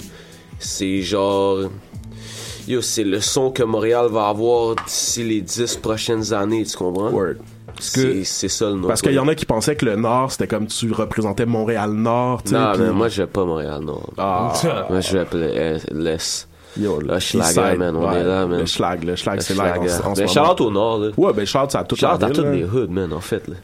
C'est 0.58 1.02
genre. 1.02 1.60
Yo, 2.68 2.82
c'est 2.82 3.04
le 3.04 3.20
son 3.20 3.50
que 3.50 3.62
Montréal 3.62 4.08
va 4.10 4.28
avoir 4.28 4.76
d'ici 4.84 5.24
les 5.24 5.40
10 5.40 5.76
prochaines 5.76 6.32
années, 6.32 6.64
tu 6.64 6.76
comprends? 6.76 7.10
C'est 7.78 8.24
c'est 8.24 8.48
ça 8.48 8.66
le 8.68 8.74
Nord. 8.74 8.88
Parce 8.88 9.00
qu'il 9.00 9.12
y 9.12 9.18
en 9.18 9.26
a 9.28 9.34
qui 9.34 9.46
pensaient 9.46 9.74
que 9.76 9.86
le 9.86 9.96
Nord 9.96 10.32
c'était 10.32 10.46
comme 10.48 10.66
tu 10.66 10.92
représentais 10.92 11.46
Montréal 11.46 11.92
Nord. 11.92 12.42
tu 12.42 12.50
sais, 12.50 12.56
Non, 12.56 12.72
mais 12.76 12.90
moi, 12.90 13.08
je 13.08 13.22
vais 13.22 13.28
pas 13.28 13.44
Montréal 13.44 13.80
Nord. 13.82 14.12
Ah. 14.18 14.52
Moi, 14.90 15.00
je 15.00 15.12
vais 15.14 15.18
appeler 15.20 15.78
l'Est. 15.92 16.48
Yo, 16.76 17.00
le 17.00 17.18
Schlager, 17.18 17.76
man, 17.76 17.96
on 17.96 18.08
ouais, 18.08 18.20
est 18.20 18.24
là, 18.24 18.46
man. 18.46 18.60
Le 18.60 18.66
schlag, 18.66 19.02
le 19.04 19.16
schlag, 19.16 19.40
c'est 19.40 19.54
là 19.56 19.76
en, 19.78 19.82
en 19.84 20.14
ce 20.14 20.20
Mais 20.20 20.26
moment. 20.26 20.46
shout-out 20.46 20.60
au 20.60 20.70
Nord, 20.70 20.98
là. 20.98 21.08
Ouais, 21.16 21.32
ben 21.32 21.44
shout 21.46 21.58
à 21.58 21.84
toute 21.84 22.00
la 22.00 22.10
Shout-out 22.10 22.22
à 22.22 22.26
ville, 22.26 22.36
toutes 22.36 22.46
les 22.46 22.64
hoods, 22.64 22.88
man, 22.90 23.12
en 23.12 23.20
fait, 23.20 23.48
là. 23.48 23.54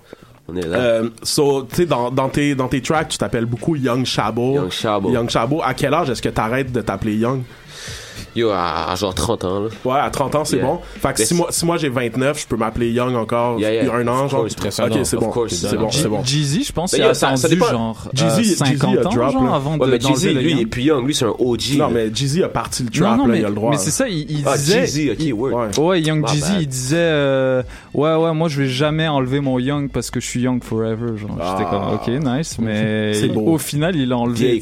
On 0.49 0.57
est 0.57 0.67
là. 0.67 0.77
Euh, 0.79 1.09
so, 1.23 1.63
tu 1.65 1.77
sais, 1.77 1.87
dans, 1.87 2.11
dans, 2.11 2.29
tes, 2.29 2.55
dans 2.55 2.69
tes 2.69 2.81
tracks, 2.81 3.09
tu 3.09 3.19
t'appelles 3.19 3.47
beaucoup 3.47 3.75
Young 3.77 4.05
Shabo. 4.05 4.55
Young 4.55 4.71
Shabo. 4.71 5.11
Young 5.11 5.29
Shabo. 5.29 5.61
À 5.63 5.75
quel 5.75 5.93
âge 5.95 6.11
est-ce 6.11 6.23
que 6.23 6.29
t'arrêtes 6.29 6.71
de 6.73 6.81
t'appeler 6.81 7.17
Young? 7.17 7.43
Yo, 8.35 8.51
à, 8.51 8.91
à 8.93 8.95
genre 8.97 9.15
30 9.15 9.45
ans, 9.45 9.61
là. 9.61 9.69
Ouais, 9.85 9.99
à 10.01 10.11
30 10.11 10.35
ans, 10.35 10.45
c'est 10.45 10.57
Yeah. 10.57 10.67
bon. 10.67 10.81
Fait 11.01 11.13
que 11.15 11.25
si 11.25 11.35
moi, 11.35 11.49
si 11.51 11.65
moi 11.67 11.77
j'ai 11.77 11.89
29, 11.89 12.41
je 12.41 12.47
peux 12.47 12.57
m'appeler 12.57 12.91
Young 12.91 13.15
encore 13.17 13.59
Yeah, 13.59 13.73
yeah. 13.85 13.95
un 13.95 14.07
an, 14.09 14.29
genre. 14.29 14.43
ok, 14.43 14.51
c'est 14.71 14.87
bon. 14.89 15.05
C'est 15.05 15.77
bon, 15.77 15.91
c'est 15.91 16.09
bon. 16.09 16.23
Jeezy, 16.25 16.65
je 16.65 16.73
pense, 16.73 16.93
il 16.95 17.03
a 17.03 17.11
attendu 17.11 17.49
dépend. 17.49 17.67
genre 17.71 18.09
Jeezy- 18.15 18.25
euh, 18.25 18.37
Jeezy 18.39 18.57
50 18.57 18.97
a 18.99 19.07
ans 19.09 19.11
genre, 19.11 19.55
avant 19.55 19.77
Ouais, 19.79 19.99
de 19.99 20.01
Jeezy, 20.01 20.35
lui, 20.35 20.43
il 20.45 20.51
young. 20.51 20.61
est 20.61 20.67
plus 20.67 20.83
young. 20.83 21.07
Lui, 21.07 21.15
c'est 21.15 21.25
un 21.25 21.35
OG. 21.39 21.77
Non, 21.79 21.89
mais 21.91 22.11
Jeezy 22.15 22.43
a 22.43 22.49
parti 22.49 22.83
le 22.85 22.91
trap, 22.91 23.11
Non, 23.13 23.17
non, 23.17 23.27
là, 23.27 23.33
mais, 23.33 23.39
il 23.41 23.45
a 23.45 23.49
le 23.49 23.55
droit. 23.55 23.71
mais 23.71 23.77
c'est 23.79 23.91
ça, 23.91 24.09
il, 24.09 24.31
il 24.31 24.43
Ah, 24.47 24.57
disait. 24.57 24.87
Jeezy, 24.87 25.11
ok. 25.11 25.19
Ouais, 25.79 26.01
Young 26.01 26.23
My 26.23 26.29
Jeezy, 26.29 26.53
bad. 26.53 26.61
il 26.63 26.67
disait 26.69 26.97
euh, 26.99 27.63
Ouais, 27.95 28.15
ouais, 28.15 28.33
moi 28.35 28.49
je 28.49 28.63
vais 28.63 28.69
jamais 28.69 29.09
enlever 29.09 29.41
mon 29.41 29.59
Young 29.59 29.89
parce 29.91 30.11
que 30.11 30.21
je 30.21 30.27
suis 30.27 30.41
Young 30.43 30.63
forever. 30.63 31.17
Genre, 31.17 31.31
j'étais 31.31 31.69
Ah. 31.71 31.99
comme, 32.05 32.15
ok, 32.17 32.25
nice, 32.37 32.57
mais 32.59 33.21
au 33.37 33.59
final, 33.59 33.97
il 33.97 34.09
l'a 34.09 34.17
enlevé. 34.17 34.61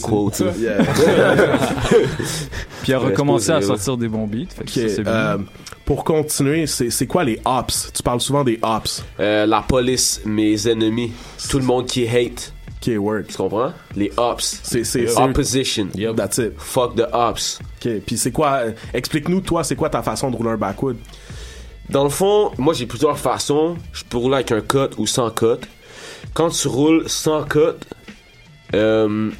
Puis 2.82 2.92
il 2.92 2.94
a 2.94 3.00
Ouais, 3.00 3.12
à 3.52 3.62
sortir 3.62 3.96
des 3.96 4.08
bons 4.08 4.26
beats. 4.26 4.54
Fait 4.56 4.64
que 4.64 4.88
ça, 4.88 5.02
euh, 5.06 5.38
pour 5.84 6.04
continuer, 6.04 6.66
c'est 6.66 6.90
c'est 6.90 7.06
quoi 7.06 7.24
les 7.24 7.40
ops? 7.44 7.90
Tu 7.94 8.02
parles 8.02 8.20
souvent 8.20 8.44
des 8.44 8.58
ops. 8.62 9.04
Euh, 9.20 9.46
la 9.46 9.62
police, 9.62 10.20
mes 10.24 10.68
ennemis, 10.68 11.12
tout 11.48 11.58
le 11.58 11.64
monde 11.64 11.86
qui 11.86 12.06
hate. 12.06 12.52
Ok, 12.86 12.92
word. 12.98 13.24
Tu 13.28 13.36
comprends? 13.36 13.72
Les 13.96 14.12
ops. 14.16 14.60
C'est, 14.62 15.16
Opposition. 15.16 15.88
That's 16.16 16.38
it. 16.38 16.52
Fuck 16.58 16.96
the 16.96 17.06
ops. 17.12 17.60
Ok, 17.76 17.90
puis 18.06 18.18
c'est 18.18 18.30
quoi, 18.32 18.64
euh, 18.64 18.72
explique-nous, 18.92 19.40
toi, 19.40 19.64
c'est 19.64 19.76
quoi 19.76 19.88
ta 19.88 20.02
façon 20.02 20.30
de 20.30 20.36
rouler 20.36 20.50
un 20.50 20.56
backwood? 20.56 20.96
Dans 21.90 22.04
le 22.04 22.10
fond, 22.10 22.50
moi 22.58 22.72
j'ai 22.74 22.86
plusieurs 22.86 23.18
façons. 23.18 23.76
Je 23.92 24.04
peux 24.04 24.16
rouler 24.16 24.36
avec 24.36 24.52
un 24.52 24.60
cut 24.60 24.94
ou 24.98 25.06
sans 25.06 25.30
cut. 25.30 25.66
Quand 26.32 26.48
tu 26.48 26.68
roules 26.68 27.08
sans 27.08 27.44
cut, 27.44 27.76
euh, 28.74 29.30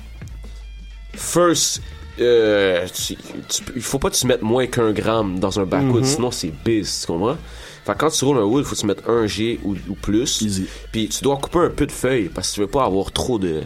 first, 1.14 1.82
euh, 2.20 2.86
tu- 2.94 3.16
tu- 3.48 3.62
il 3.76 3.82
faut 3.82 3.98
pas 3.98 4.10
que 4.10 4.16
tu 4.16 4.26
mettes 4.26 4.42
moins 4.42 4.66
qu'un 4.66 4.92
gramme 4.92 5.38
dans 5.38 5.58
un 5.60 5.64
backwood, 5.64 6.02
Mhm. 6.02 6.08
sinon 6.08 6.30
c'est 6.30 6.52
biz, 6.64 7.00
tu 7.00 7.06
comprends? 7.06 7.36
Fait 7.84 7.92
que 7.92 7.98
quand 7.98 8.10
tu 8.10 8.24
roules 8.24 8.38
un 8.38 8.44
wood, 8.44 8.64
il 8.64 8.66
faut 8.66 8.74
que 8.74 8.80
tu 8.80 8.86
mettes 8.86 9.02
un 9.08 9.26
G 9.26 9.60
ou, 9.62 9.74
ou 9.88 9.94
plus. 9.94 10.40
Easy. 10.42 10.66
Puis 10.92 11.08
tu 11.08 11.22
dois 11.22 11.36
couper 11.36 11.58
un 11.58 11.70
peu 11.70 11.86
de 11.86 11.92
feuilles 11.92 12.30
parce 12.34 12.50
que 12.50 12.54
tu 12.54 12.60
veux 12.60 12.66
pas 12.66 12.84
avoir 12.84 13.12
trop 13.12 13.38
de 13.38 13.62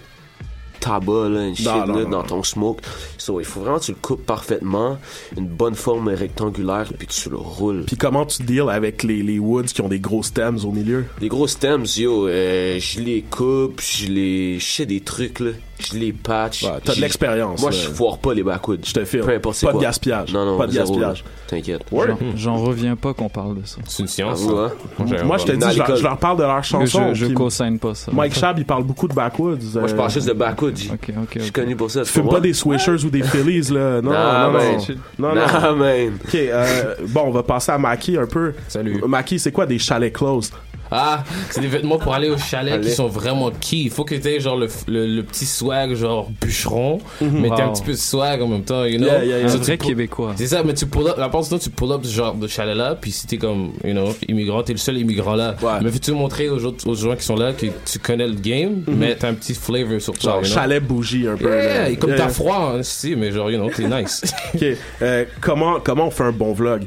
tabac 0.81 1.29
là, 1.29 1.47
une 1.47 1.57
shit, 1.57 1.67
là, 1.67 2.05
dans 2.05 2.23
ton 2.23 2.43
smoke. 2.43 2.81
So, 3.19 3.41
il 3.41 3.45
faut 3.45 3.61
vraiment 3.61 3.79
que 3.79 3.85
tu 3.85 3.91
le 3.93 3.99
coupes 4.01 4.25
parfaitement, 4.25 4.97
une 5.37 5.47
bonne 5.47 5.75
forme 5.75 6.09
rectangulaire, 6.09 6.87
puis 6.99 7.07
tu 7.09 7.31
le 7.31 7.37
roules. 7.37 7.85
Puis 7.87 7.97
comment 7.97 8.25
tu 8.25 8.43
deals 8.45 8.71
avec 8.71 9.03
les, 9.03 9.23
les 9.23 9.39
woods 9.39 9.65
qui 9.65 9.81
ont 9.81 9.89
des 9.89 10.01
gros 10.01 10.23
stems 10.23 10.59
au 10.65 10.71
milieu? 10.73 11.05
Les 11.21 11.29
gros 11.29 11.47
stems, 11.47 11.85
yo, 11.97 12.27
euh, 12.29 12.79
je 12.79 13.01
les 13.01 13.23
coupe, 13.23 13.81
je 13.81 14.07
les. 14.07 14.59
Je 14.59 14.65
sais 14.65 14.87
des 14.87 15.01
trucs, 15.01 15.41
là. 15.41 15.51
Je 15.81 15.97
les 15.97 16.13
patch. 16.13 16.65
Ouais, 16.65 16.71
t'as 16.83 16.97
de 16.97 17.01
l'expérience, 17.01 17.61
Moi, 17.61 17.71
je 17.71 17.87
foire 17.89 18.19
pas 18.19 18.35
les 18.35 18.43
backwoods. 18.43 18.79
Je 18.85 18.93
te 18.93 19.05
filme. 19.05 19.25
Peu 19.25 19.33
importe 19.35 19.61
Pas 19.61 19.73
de 19.73 19.79
gaspillage. 19.79 20.33
Non, 20.33 20.45
non, 20.45 20.59
Pas 20.59 20.67
de 20.67 20.73
zéro, 20.73 20.87
gaspillage. 20.87 21.25
T'inquiète. 21.47 21.83
J'en- 21.93 22.19
J'en 22.35 22.57
reviens 22.57 22.97
pas 22.97 23.15
qu'on 23.15 23.29
parle 23.29 23.61
de 23.61 23.65
ça. 23.67 23.77
C'est 23.87 24.03
une 24.03 24.09
science. 24.09 24.45
Ah, 24.49 24.71
ouais. 25.05 25.23
Moi, 25.23 25.39
je 25.39 25.45
te 25.45 25.53
dis, 25.53 25.59
je 25.61 25.65
leur, 25.67 25.71
l'école. 25.87 25.97
je 25.97 26.03
leur 26.03 26.19
parle 26.19 26.39
de 26.39 26.43
leur 26.43 26.65
chanson. 26.65 27.15
je 27.15 27.27
je 27.29 27.33
co-signe 27.33 27.79
pas 27.79 27.95
ça. 27.95 28.11
Mike 28.13 28.35
Shab, 28.35 28.59
il 28.59 28.65
parle 28.65 28.83
beaucoup 28.83 29.07
de 29.07 29.15
backwoods. 29.15 29.59
Moi, 29.75 29.87
je 29.87 29.93
euh, 29.95 29.97
parle 29.97 30.11
juste 30.11 30.27
de 30.27 30.33
backwoods. 30.33 30.73
Ok, 30.93 31.11
ok. 31.17 31.29
Je 31.37 31.41
suis 31.43 31.53
connu 31.53 31.77
pour 31.77 31.91
ça. 31.93 32.03
tu 32.03 32.11
Fume 32.11 32.23
comprends? 32.23 32.37
pas 32.39 32.41
des 32.43 32.55
swishers 32.55 33.05
ou 33.09 33.11
des 33.11 33.23
Phillies, 33.23 33.73
là. 33.73 34.01
Non, 34.01 34.11
Nah, 34.13 34.47
non, 34.47 34.53
man. 34.53 34.77
non. 35.19 35.29
Non, 35.29 35.35
Nah, 35.35 35.61
non. 35.71 35.77
man. 35.77 36.19
Ok, 36.25 36.35
euh, 36.35 36.95
bon, 37.09 37.23
on 37.27 37.31
va 37.31 37.43
passer 37.43 37.73
à 37.73 37.79
Maki 37.79 38.17
un 38.17 38.27
peu. 38.27 38.53
Salut. 38.69 39.03
Maki, 39.07 39.39
c'est 39.39 39.53
quoi 39.53 39.67
des 39.67 39.79
chalets 39.79 40.13
closed? 40.13 40.53
Ah, 40.91 41.25
c'est 41.51 41.61
des 41.61 41.67
vêtements 41.69 41.99
pour 41.99 42.15
aller 42.15 42.31
au 42.31 42.39
chalet 42.39 42.75
Allez. 42.75 42.85
qui 42.89 42.91
sont 42.95 43.09
vraiment 43.09 43.51
key. 43.51 43.77
Il 43.85 43.91
faut 43.91 44.05
que 44.05 44.15
t'aies 44.15 44.41
genre 44.41 44.57
le, 44.57 44.69
le, 44.87 45.07
le 45.07 45.23
petit 45.23 45.45
swag 45.47 45.95
genre 45.95 46.29
bûcheron, 46.41 46.99
mais 47.21 47.49
t'as 47.49 47.65
un 47.65 47.67
Wow. 47.69 47.73
petit 47.75 47.83
peu 47.83 47.93
de 47.93 47.97
swag 47.97 48.41
en 48.43 48.47
même 48.49 48.63
temps, 48.65 48.85
you 48.85 48.99
know? 48.99 49.07
Yeah, 49.07 49.25
yeah, 49.25 49.39
yeah. 49.41 49.49
Un 49.49 49.53
tu 49.53 49.59
vrai 49.59 49.77
pull- 49.77 49.87
québécois. 49.89 50.33
C'est 50.37 50.47
ça, 50.47 50.63
mais 50.63 50.75
tu 50.75 50.87
pull 50.87 51.07
up, 51.09 51.17
la 51.19 51.29
part 51.29 51.43
du 51.43 51.49
temps 51.51 51.59
tu 51.59 51.71
pull 51.71 51.93
up 51.93 52.01
ce 52.05 52.13
genre 52.15 52.35
de 52.35 52.47
chalet 52.47 52.77
là, 52.77 52.95
puis 53.01 53.11
si 53.13 53.27
t'es 53.27 53.37
comme, 53.37 53.73
you 53.85 53.93
know, 53.93 54.15
immigrant, 54.29 54.63
t'es 54.63 54.73
le 54.73 54.79
seul 54.79 54.99
immigrant 54.99 55.35
là. 55.35 55.55
Ouais. 55.63 55.73
Mais 55.83 55.91
faut-tu 55.91 56.13
montrer 56.13 56.49
aux 56.49 56.65
autres 56.65 56.89
aux 56.89 56.95
gens 56.95 57.15
qui 57.17 57.25
sont 57.25 57.37
là 57.37 57.53
que 57.53 57.67
tu 57.67 57.99
connais 57.99 58.27
le 58.27 58.35
game, 58.35 58.83
mais 58.87 59.15
t'as 59.17 59.29
un 59.29 59.35
petit 59.35 59.55
flavor 59.55 60.01
sur 60.01 60.15
toi. 60.19 60.33
Genre 60.33 60.41
you 60.43 60.47
know? 60.47 60.55
chalet 60.55 60.83
bougie 60.83 61.27
un 61.29 61.37
peu. 61.37 61.49
Yeah, 61.55 61.95
comme 61.97 62.11
Yeah, 62.11 62.19
t'as 62.19 62.25
yeah. 62.25 62.29
froid, 62.33 62.75
hein, 62.77 62.83
si, 62.83 63.15
mais 63.17 63.31
genre, 63.33 63.51
you 63.51 63.59
know, 63.59 63.71
t'es 63.71 63.87
nice. 63.89 64.23
Ok, 64.55 64.65
euh, 65.03 65.25
comment, 65.41 65.79
comment 65.81 66.07
on 66.07 66.11
fait 66.11 66.25
un 66.25 66.33
bon 66.33 66.53
vlog? 66.53 66.85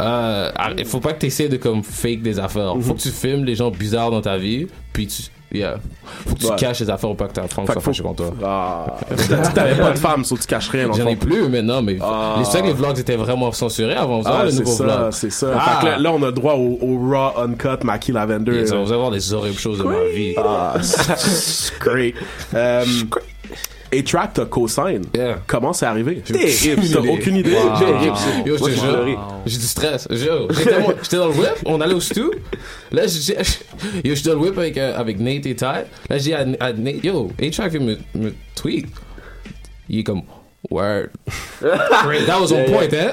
Euh, 0.00 0.50
arrête, 0.56 0.86
faut 0.86 1.00
pas 1.00 1.12
que 1.12 1.20
tu 1.20 1.26
essaies 1.26 1.48
de 1.48 1.56
comme 1.56 1.82
fake 1.82 2.22
des 2.22 2.38
affaires. 2.38 2.74
Mhm. 2.76 2.82
Faut 2.82 2.94
que 2.94 3.00
tu 3.00 3.10
filmes 3.10 3.44
les 3.44 3.54
gens 3.54 3.70
bizarres 3.70 4.10
dans 4.10 4.20
ta 4.22 4.36
vie, 4.38 4.66
puis 4.92 5.06
tu 5.06 5.22
yeah. 5.52 5.76
Faut 6.26 6.34
que 6.36 6.40
tu 6.40 6.46
Ouais. 6.46 6.56
caches 6.56 6.80
les 6.80 6.88
affaires 6.88 7.08
pour 7.10 7.16
pas 7.16 7.26
que 7.26 7.32
ta 7.34 7.48
femme 7.48 7.66
Fait 7.66 7.72
soit 7.72 7.82
fâchée 7.82 8.02
contre 8.02 8.24
toi. 8.30 8.34
Ah, 8.44 8.96
t'avais 9.54 9.74
pas 9.76 9.90
de 9.92 9.98
femme, 9.98 10.24
sauf 10.24 10.38
que 10.38 10.44
tu 10.44 10.48
caches 10.48 10.68
rien. 10.68 10.88
J'en 10.96 11.06
ai 11.08 11.16
plus 11.16 11.48
maintenant, 11.48 11.82
mais 11.82 11.98
Ah. 12.00 12.36
les 12.38 12.44
seuls 12.44 12.64
les 12.64 12.72
vlogs 12.72 12.98
étaient 12.98 13.16
vraiment 13.16 13.50
censurés 13.52 13.94
avant. 13.96 14.22
Ah, 14.24 14.44
le 14.44 14.50
c'est 14.52 14.60
nouveau 14.60 14.72
ça, 14.72 14.84
vlog. 14.84 15.10
c'est 15.12 15.30
ça. 15.32 15.48
Ah. 15.54 15.60
Fait 15.80 15.86
que 15.86 15.90
là, 15.92 15.98
là, 15.98 16.12
on 16.12 16.22
a 16.22 16.30
droit 16.32 16.54
au, 16.54 16.78
au 16.80 17.10
raw 17.10 17.32
uncut 17.42 17.82
Maki 17.84 18.12
Lavender. 18.12 18.52
Yeah, 18.52 18.66
ça, 18.66 18.74
là. 18.76 18.82
vous 18.82 18.88
allez 18.92 19.00
voir 19.00 19.10
des 19.10 19.34
horribles 19.34 19.58
choses 19.58 19.78
de 19.78 19.84
ma 19.84 20.04
vie. 20.14 20.34
Ah, 20.38 20.74
c'est 20.82 21.78
great. 21.80 22.14
Euh, 23.92 23.98
A-Track, 23.98 24.30
t'as 24.34 24.44
co-sign. 24.46 25.02
Yeah. 25.14 25.40
Comment 25.46 25.72
c'est 25.72 25.86
arrivé? 25.86 26.16
Terrible, 26.20 26.82
T'as 26.92 27.00
aucune 27.00 27.36
idée? 27.36 27.54
Wow. 27.54 28.14
J'ai 29.46 29.56
du 29.58 29.64
stress. 29.64 30.06
J'étais 30.10 31.16
dans 31.16 31.26
le 31.28 31.32
whip, 31.32 31.48
on 31.66 31.80
allait 31.80 31.94
au 31.94 32.00
stew. 32.00 32.30
Là, 32.92 33.02
j'ai- 33.06 33.34
yo, 34.04 34.14
j'étais 34.14 34.30
dans 34.30 34.36
le 34.36 34.42
whip 34.42 34.58
avec, 34.58 34.76
euh, 34.78 34.96
avec 34.96 35.18
Nate 35.18 35.46
et 35.46 35.56
Ty. 35.56 35.64
Là, 35.64 35.84
j'ai 36.10 36.18
dit 36.18 36.34
à, 36.34 36.46
à 36.60 36.72
Nate, 36.72 37.02
yo, 37.04 37.30
A-Track 37.42 37.72
vient 37.72 37.80
me, 37.80 37.96
me 38.14 38.32
tweet. 38.54 38.86
Il 39.88 39.98
est 40.00 40.04
comme, 40.04 40.22
Word. 40.70 41.08
That 41.62 42.38
was 42.40 42.52
on 42.52 42.64
point, 42.66 42.92
hein? 42.92 43.10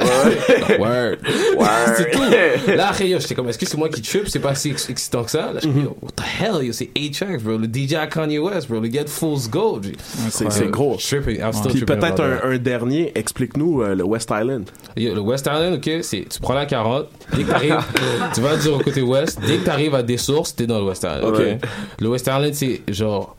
Word. 0.79 1.19
Word. 1.57 1.95
c'est 1.95 2.11
tout. 2.11 2.71
Là, 2.75 2.89
après, 2.89 3.07
yo, 3.07 3.19
j'étais 3.19 3.35
comme, 3.35 3.47
est-ce 3.47 3.57
que 3.57 3.65
c'est 3.65 3.77
moi 3.77 3.87
qui 3.87 4.01
trip? 4.01 4.27
C'est 4.27 4.39
pas 4.39 4.53
si 4.53 4.71
ex- 4.71 4.89
excitant 4.89 5.23
que 5.23 5.31
ça? 5.31 5.53
Là, 5.53 5.59
je 5.63 5.67
me 5.69 5.73
dis, 5.73 5.79
yo, 5.81 5.97
what 6.01 6.09
the 6.17 6.23
hell, 6.41 6.63
yo, 6.65 6.73
c'est 6.73 6.89
8 6.95 7.11
tracks, 7.11 7.41
bro. 7.41 7.57
Le 7.57 7.67
DJ 7.67 7.93
à 7.93 8.07
Kanye 8.07 8.37
West, 8.39 8.67
bro. 8.69 8.81
Le 8.81 8.91
Get 8.91 9.05
Fool's 9.07 9.49
Gold. 9.49 9.85
C'est 10.29 10.69
gros. 10.69 10.97
Tripping. 10.97 11.39
I'm 11.39 11.53
still 11.53 11.71
Puis 11.71 11.85
peut-être 11.85 12.21
un, 12.21 12.51
un 12.51 12.57
dernier, 12.57 13.13
explique-nous 13.15 13.81
euh, 13.81 13.95
le 13.95 14.03
West 14.03 14.29
Island. 14.31 14.69
Yo, 14.97 15.15
le 15.15 15.21
West 15.21 15.45
Island, 15.45 15.75
ok, 15.75 15.89
c'est 16.03 16.25
tu 16.29 16.39
prends 16.41 16.53
la 16.53 16.65
40, 16.65 17.07
dès 17.33 17.43
que 17.43 17.49
t'arrives, 17.49 17.77
tu 18.35 18.41
vas 18.41 18.57
dire 18.57 18.73
au 18.75 18.79
côté 18.79 19.01
ouest, 19.01 19.39
dès 19.47 19.57
que 19.57 19.63
t'arrives 19.63 19.95
à 19.95 20.03
des 20.03 20.17
sources, 20.17 20.53
t'es 20.55 20.67
dans 20.67 20.79
le 20.79 20.85
West 20.87 21.03
Island. 21.03 21.23
ok? 21.23 21.37
Ouais. 21.39 21.57
Le 21.99 22.09
West 22.09 22.27
Island, 22.27 22.53
c'est 22.53 22.81
genre 22.89 23.35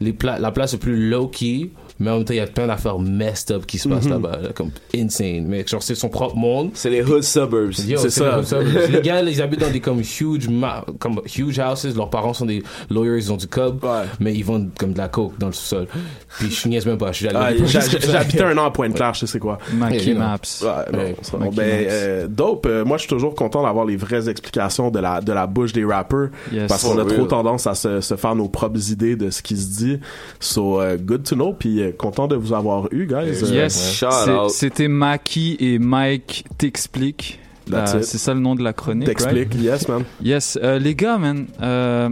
les 0.00 0.12
pla- 0.12 0.38
la 0.40 0.50
place 0.50 0.72
la 0.72 0.78
plus 0.78 1.08
low 1.10 1.28
key, 1.28 1.70
mais 2.00 2.10
en 2.10 2.16
même 2.16 2.24
temps, 2.24 2.34
il 2.34 2.38
y 2.38 2.40
a 2.40 2.46
plein 2.46 2.66
d'affaires 2.66 2.98
messed 2.98 3.50
up 3.54 3.66
qui 3.66 3.78
se 3.78 3.88
passent 3.88 4.04
Mhm. 4.04 4.10
là-bas, 4.12 4.38
là, 4.42 4.48
comme 4.54 4.70
insane. 4.94 5.44
Mais 5.46 5.64
genre, 5.66 5.82
c'est 5.82 5.94
son 5.94 6.08
propre 6.08 6.36
monde. 6.36 6.70
C'est 6.74 6.90
les 6.90 7.02
hood 7.02 7.22
suburbs. 7.22 7.72
Yo, 7.86 7.98
C'est 7.98 8.10
ça. 8.10 8.38
les 8.38 8.44
suburbs. 8.44 8.90
les 8.92 9.00
gars, 9.00 9.22
ils 9.22 9.42
habitent 9.42 9.60
dans 9.60 9.70
des 9.70 9.80
comme 9.80 10.00
huge, 10.00 10.48
ma- 10.48 10.84
comme 10.98 11.20
huge 11.36 11.58
houses. 11.58 11.96
Leurs 11.96 12.10
parents 12.10 12.34
sont 12.34 12.46
des 12.46 12.62
lawyers, 12.90 13.18
ils 13.18 13.32
ont 13.32 13.36
du 13.36 13.46
cob, 13.46 13.84
mais 14.20 14.34
ils 14.34 14.44
vendent 14.44 14.70
comme 14.78 14.92
de 14.92 14.98
la 14.98 15.08
coke 15.08 15.38
dans 15.38 15.48
le 15.48 15.52
sous-sol. 15.52 15.86
Puis 16.38 16.50
je 16.50 16.68
niaise 16.68 16.86
même 16.86 16.98
pas. 16.98 17.10
Ah, 17.10 17.12
j'ha- 17.12 17.80
J'habitais 18.00 18.42
un 18.42 18.56
an 18.58 18.64
à 18.66 18.70
Pointe-Claire, 18.70 19.14
je 19.14 19.20
sais 19.20 19.26
c'est 19.26 19.38
quoi. 19.38 19.58
Know. 19.72 19.86
Maps. 20.18 20.38
Ouais, 20.62 20.68
non, 20.92 21.40
Ouais. 21.40 21.50
ben, 21.52 21.86
euh, 21.88 22.26
dope. 22.28 22.66
Euh, 22.66 22.84
moi, 22.84 22.96
je 22.96 23.02
suis 23.02 23.08
toujours 23.08 23.34
content 23.34 23.62
d'avoir 23.62 23.84
les 23.84 23.96
vraies 23.96 24.28
explications 24.28 24.90
de 24.90 24.98
la, 24.98 25.20
de 25.20 25.32
la 25.32 25.46
bouche 25.46 25.72
des 25.72 25.84
rappers. 25.84 26.28
Yes. 26.52 26.68
Parce 26.68 26.82
qu'on 26.84 26.98
a 26.98 27.04
trop 27.04 27.26
tendance 27.26 27.66
à 27.66 27.74
se, 27.74 28.00
se 28.00 28.16
faire 28.16 28.34
nos 28.34 28.48
propres 28.48 28.90
idées 28.90 29.16
de 29.16 29.30
ce 29.30 29.42
qui 29.42 29.56
se 29.56 29.68
dit. 29.78 30.00
So, 30.40 30.80
euh, 30.80 30.96
good 30.96 31.24
to 31.24 31.34
know. 31.34 31.52
Puis, 31.52 31.81
euh, 31.82 31.92
content 31.92 32.26
de 32.28 32.36
vous 32.36 32.52
avoir 32.52 32.88
eu, 32.92 33.06
guys. 33.06 33.30
Yes, 33.52 33.74
C'est- 34.00 34.06
out. 34.30 34.50
c'était 34.50 34.88
Maki 34.88 35.56
et 35.60 35.78
Mike 35.78 36.44
t'explique. 36.58 37.38
That's 37.70 37.94
it. 37.94 38.04
c'est 38.04 38.18
ça 38.18 38.34
le 38.34 38.40
nom 38.40 38.54
de 38.54 38.62
la 38.64 38.72
chronique. 38.72 39.06
right? 39.08 39.18
T'expliques, 39.18 39.54
yes, 39.62 39.88
man. 39.88 40.04
Yes, 40.22 40.58
euh, 40.62 40.78
les 40.78 40.94
gars, 40.94 41.16
man. 41.18 41.46
euh, 41.62 42.08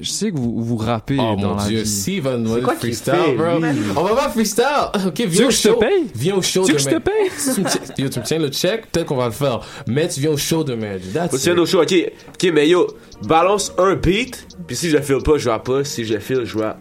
je 0.00 0.10
sais 0.10 0.30
que 0.30 0.36
vous, 0.36 0.62
vous 0.62 0.76
rappez 0.76 1.16
Oh 1.18 1.36
dans 1.40 1.50
mon 1.50 1.56
la 1.56 1.66
dieu, 1.66 1.82
vie. 1.82 2.20
va 2.20 2.36
nous 2.36 2.60
quoi 2.60 2.74
freestyle, 2.74 3.14
fait, 3.14 3.34
bro. 3.36 3.58
lui? 3.60 3.68
On 3.96 4.02
va 4.02 4.14
pas 4.14 4.28
freestyle. 4.28 4.64
Ok, 5.06 5.14
Tu 5.14 5.26
viens 5.26 5.40
veux 5.40 5.44
au 5.46 5.48
que 5.48 5.54
je 5.54 5.62
te 5.62 5.68
show. 5.68 5.76
paye? 5.78 6.04
Viens 6.14 6.34
au 6.36 6.42
show 6.42 6.64
Tu 6.64 6.72
veux 6.72 6.76
que 6.76 6.82
je 6.82 6.88
te 6.90 6.98
paye? 6.98 7.30
Si 7.36 7.54
tu 7.54 7.60
me 7.62 7.68
tiens- 7.68 7.80
yo, 7.98 8.08
tu 8.08 8.18
me 8.20 8.24
tiens 8.24 8.38
le 8.40 8.48
check, 8.48 8.90
peut-être 8.90 9.06
qu'on 9.06 9.16
va 9.16 9.26
le 9.26 9.32
faire. 9.32 9.60
Mais 9.86 10.06
tu 10.08 10.20
viens 10.20 10.30
au 10.32 10.36
show 10.36 10.64
demain. 10.64 10.96
That's 11.14 11.32
it. 11.34 11.40
tirer 11.40 11.56
nos 11.56 11.66
shows, 11.66 11.82
ok. 11.82 11.94
Ok, 12.28 12.50
mais 12.52 12.68
yo, 12.68 12.86
balance 13.26 13.72
un 13.78 13.94
beat, 13.94 14.46
puis 14.66 14.76
si 14.76 14.90
je 14.90 14.96
le 14.96 15.02
file 15.02 15.22
pas, 15.24 15.38
je 15.38 15.48
rappe 15.48 15.64
pas. 15.66 15.84
Si 15.84 16.04
je 16.04 16.14
le 16.14 16.20
file, 16.20 16.42
je 16.44 16.58
rappe. 16.58 16.78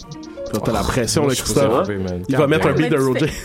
Là, 0.53 0.59
T'as 0.63 0.71
la 0.71 0.81
pression, 0.81 1.23
Moi, 1.23 1.31
là, 1.31 1.35
Christophe. 1.35 1.89
Il 2.29 2.37
va 2.37 2.47
mettre 2.47 2.67
un 2.67 2.73
beat 2.73 2.91
de 2.91 2.97
Roger. 2.97 3.31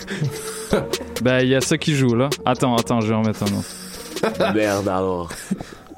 Ben, 1.22 1.40
il 1.40 1.48
y 1.48 1.54
a 1.54 1.62
ça 1.62 1.78
qui 1.78 1.96
joue 1.96 2.14
là. 2.14 2.28
Attends, 2.44 2.76
attends, 2.76 3.00
je 3.00 3.08
vais 3.08 3.14
en 3.14 3.22
mettre 3.22 3.42
un 3.42 3.46
autre. 3.46 4.54
Merde 4.54 4.86
alors. 4.86 5.30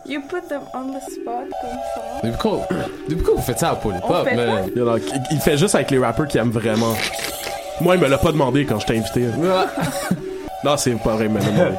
You 0.07 0.21
put 0.29 0.49
them 0.49 0.63
on 0.75 0.93
the 0.93 1.03
spot 1.03 1.49
comme 1.61 1.71
ça. 1.95 2.87
Depuis 3.09 3.23
quand 3.25 3.35
vous 3.35 3.43
faites 3.43 3.59
ça 3.59 3.75
pour 3.75 3.91
les 3.91 3.99
On 4.05 4.09
pop, 4.09 4.25
fait 4.25 4.37
man? 4.37 4.71
Il, 5.33 5.41
fait 5.41 5.59
juste 5.59 5.75
avec 5.75 5.91
les 5.91 5.99
rappers 5.99 6.29
qu'il 6.29 6.41
aime 6.41 6.51
vraiment. 6.51 6.95
Moi, 7.81 7.97
il 7.97 8.01
me 8.01 8.09
l'a 8.09 8.19
pas 8.19 8.31
demandé 8.31 8.65
quand 8.65 8.79
je 8.79 8.87
t'ai 8.87 8.99
invité. 8.99 9.27
Non, 10.63 10.77
c'est 10.77 10.93
pas 11.03 11.17
vrai, 11.17 11.25
il 11.25 11.31
me 11.31 11.39
l'a 11.39 11.47
demandé. 11.47 11.77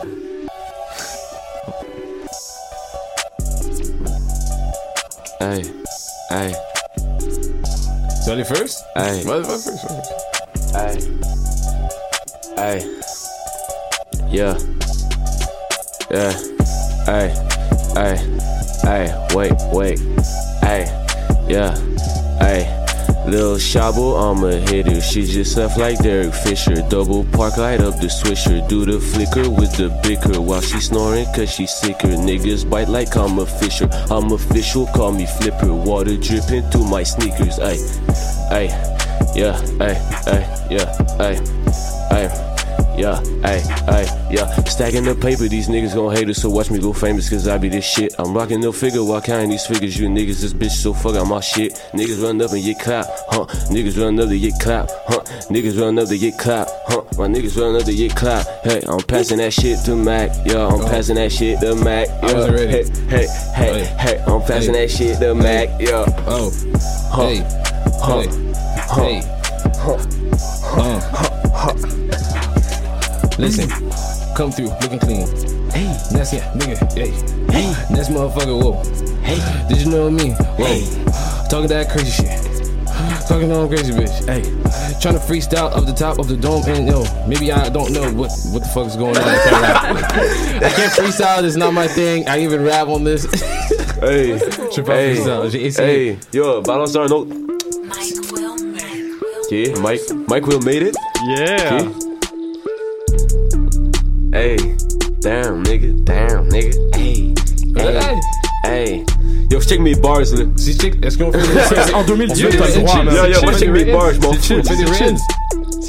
Hey, 5.40 5.62
hey, 6.32 6.56
Aller 8.28 8.46
first? 8.46 8.86
hey, 8.96 9.24
first. 9.24 9.50
vas 9.50 9.66
first. 9.66 9.86
hey. 10.76 11.22
Hey. 12.56 12.80
Yeah. 14.30 14.58
Yeah. 16.10 16.32
Hey. 17.06 17.34
Hey. 17.96 18.18
Hey. 18.84 19.28
Wait, 19.34 19.54
wait. 19.74 20.00
Hey. 20.62 20.86
Yeah. 21.50 21.76
Hey. 22.40 22.81
Lil 23.26 23.58
Shabo, 23.58 24.18
I'm 24.20 24.44
a 24.44 24.56
hitter. 24.58 25.00
She 25.00 25.26
just 25.26 25.56
left 25.56 25.78
like 25.78 26.00
Derek 26.00 26.34
Fisher. 26.34 26.76
Double 26.90 27.24
park 27.26 27.58
light 27.58 27.80
up 27.80 27.96
the 28.00 28.08
swisher. 28.08 28.68
Do 28.68 28.86
the 28.86 29.00
flicker 29.00 29.50
with 29.50 29.76
the 29.78 29.90
bicker 30.02 30.42
while 30.42 30.62
she 30.62 30.80
snoring 30.80 31.26
cause 31.36 31.52
she 31.52 31.68
sicker. 31.68 32.08
Niggas 32.08 32.70
bite 32.70 32.90
like 32.90 33.16
I'm 33.16 33.40
a 33.40 33.46
fisher. 33.46 33.88
I'm 34.10 34.32
official, 34.32 34.88
call 34.88 35.12
me 35.12 35.28
flipper. 35.28 35.74
Water 35.74 36.18
dripping 36.18 36.64
through 36.72 36.86
my 36.86 37.04
sneakers. 37.04 37.60
Ay, 37.60 37.78
ay, 38.50 38.68
yeah, 39.36 39.60
ay, 39.80 39.96
ay, 40.28 40.68
yeah, 40.70 41.18
ay, 41.20 41.40
ay. 42.12 42.51
Yeah, 42.98 43.20
ay, 43.44 43.64
ay, 43.88 44.28
yeah. 44.30 44.46
Stacking 44.66 45.04
the 45.06 45.16
paper, 45.16 45.48
these 45.48 45.70
niggas 45.70 45.96
gon' 45.96 46.14
hate 46.16 46.30
us, 46.30 46.40
so 46.42 46.50
watch 46.50 46.70
me 46.70 46.78
go 46.80 46.94
famous, 46.94 47.30
cause 47.30 47.48
I 47.48 47.58
be 47.58 47.70
this 47.70 47.86
shit. 47.86 48.14
I'm 48.20 48.34
rocking 48.34 48.62
no 48.62 48.72
figure 48.72 49.04
while 49.04 49.22
counting 49.22 49.50
these 49.50 49.66
figures. 49.66 49.98
You 49.98 50.08
niggas, 50.08 50.42
this 50.42 50.54
bitch, 50.54 50.72
so 50.72 50.94
fuck 50.94 51.16
out 51.16 51.26
my 51.26 51.40
shit. 51.40 51.74
Niggas 51.94 52.22
run 52.22 52.42
up 52.42 52.52
and 52.52 52.64
get 52.64 52.80
clap, 52.80 53.06
huh? 53.30 53.46
Niggas 53.72 54.00
run 54.00 54.20
up 54.20 54.30
to 54.30 54.38
get 54.38 54.54
clap, 54.60 54.88
huh? 55.08 55.22
Niggas 55.50 55.80
run 55.80 55.98
up 56.00 56.10
to 56.10 56.18
get 56.18 56.38
clap, 56.38 56.68
huh? 56.88 57.02
My 57.18 57.28
niggas 57.28 57.58
run 57.60 57.76
up 57.76 57.84
to 57.86 57.94
get 57.96 58.16
clap. 58.16 58.46
Hey, 58.64 58.82
I'm 58.88 59.00
passing 59.02 59.38
that 59.38 59.54
shit 59.54 59.80
to 59.86 59.96
Mac, 59.96 60.30
yeah. 60.46 60.68
I'm 60.68 60.82
passing 60.82 61.16
that 61.16 61.32
shit 61.32 61.60
to 61.62 61.76
Mac, 61.76 62.08
yeah. 62.24 62.48
Hey, 62.52 62.84
hey, 63.10 63.28
hey, 63.56 63.84
hey, 63.98 64.24
I'm 64.28 64.42
passing 64.42 64.74
Hey. 64.76 64.86
that 64.86 64.92
shit 64.92 65.20
to 65.20 65.34
Mac, 65.34 65.70
yeah. 65.80 66.06
Oh. 66.28 66.52
Huh. 67.10 67.28
Hey. 67.28 67.44
Huh. 68.00 68.22
Hey. 68.96 69.22
Hey. 69.22 69.22
Uh. 70.74 71.38
Listen. 73.42 73.68
Come 74.36 74.52
through, 74.52 74.70
looking 74.82 75.00
clean. 75.00 75.28
Hey. 75.72 75.90
That's 76.14 76.32
it, 76.32 76.44
nigga. 76.54 76.78
Hey. 76.94 77.10
Hey. 77.52 77.74
That's 77.90 78.08
motherfucker. 78.08 78.54
Whoa. 78.62 78.84
Hey. 79.24 79.42
Did 79.68 79.82
you 79.82 79.90
know 79.90 80.12
me? 80.12 80.34
Whoa. 80.60 81.48
Talking 81.50 81.68
that 81.70 81.90
crazy 81.90 82.12
shit. 82.12 82.40
Talking 83.28 83.52
on 83.52 83.68
crazy 83.68 83.94
bitch. 83.94 84.14
Hey. 84.30 84.44
Trying 85.02 85.16
to 85.16 85.20
freestyle 85.20 85.76
up 85.76 85.88
the 85.88 85.92
top 85.92 86.20
of 86.20 86.28
the 86.28 86.38
dome 86.38 86.64
and 86.68 86.88
yo, 86.88 87.04
maybe 87.28 87.52
I 87.52 87.70
don't 87.70 87.92
know 87.92 88.04
what 88.14 88.30
what 88.52 88.62
the 88.62 88.70
fuck 88.72 88.86
is 88.86 88.96
going 88.96 89.18
on. 89.18 89.24
I 89.24 89.38
can't 89.44 89.62
rap. 89.64 89.84
I 90.62 90.70
can't 90.70 90.94
freestyle. 90.94 91.44
It's 91.44 91.56
not 91.56 91.74
my 91.74 91.88
thing. 91.88 92.28
I 92.28 92.44
even 92.44 92.64
rap 92.64 92.90
on 92.90 93.04
this. 93.04 93.26
Hey, 94.02 94.38
Je 94.38 94.76
sais 94.76 94.84
pas 94.84 94.98
hey, 94.98 95.16
freestyle. 95.16 95.50
J'ai 95.50 95.66
essayé. 95.66 96.12
hey, 96.12 96.18
yo, 96.32 96.62
balance 96.62 96.96
un 96.96 97.10
autre. 97.12 97.34
Ok, 99.46 99.80
Mike, 99.80 100.02
Mike 100.28 100.46
Will 100.46 100.62
made 100.62 100.84
it. 100.84 100.96
Yeah. 101.26 101.82
Ok. 101.82 102.11
Hey, 104.34 104.56
damn, 105.20 105.62
nigga, 105.64 105.92
damn, 106.06 106.48
nigga. 106.48 106.96
Hey, 106.96 107.34
hey, 107.76 108.20
hey. 108.64 109.06
Yo, 109.50 109.60
check 109.60 109.82
mes 109.82 109.94
bars 109.94 110.20
là. 110.20 110.46
Si 110.56 110.74
check, 110.78 110.94
est-ce 111.04 111.18
qu'on 111.18 111.34
fait 111.34 111.94
En 111.94 112.04
2018, 112.06 112.42
Yo, 112.42 112.50
t'as 112.58 112.68
le 112.68 112.74
droit. 112.76 113.04
Yo, 113.04 113.26
yo, 113.26 113.42
moi, 113.44 113.54
check 113.54 113.70
mes 113.70 113.92
bars, 113.92 114.14
je 114.14 114.22
m'en 114.22 114.32
fous. 114.32 114.62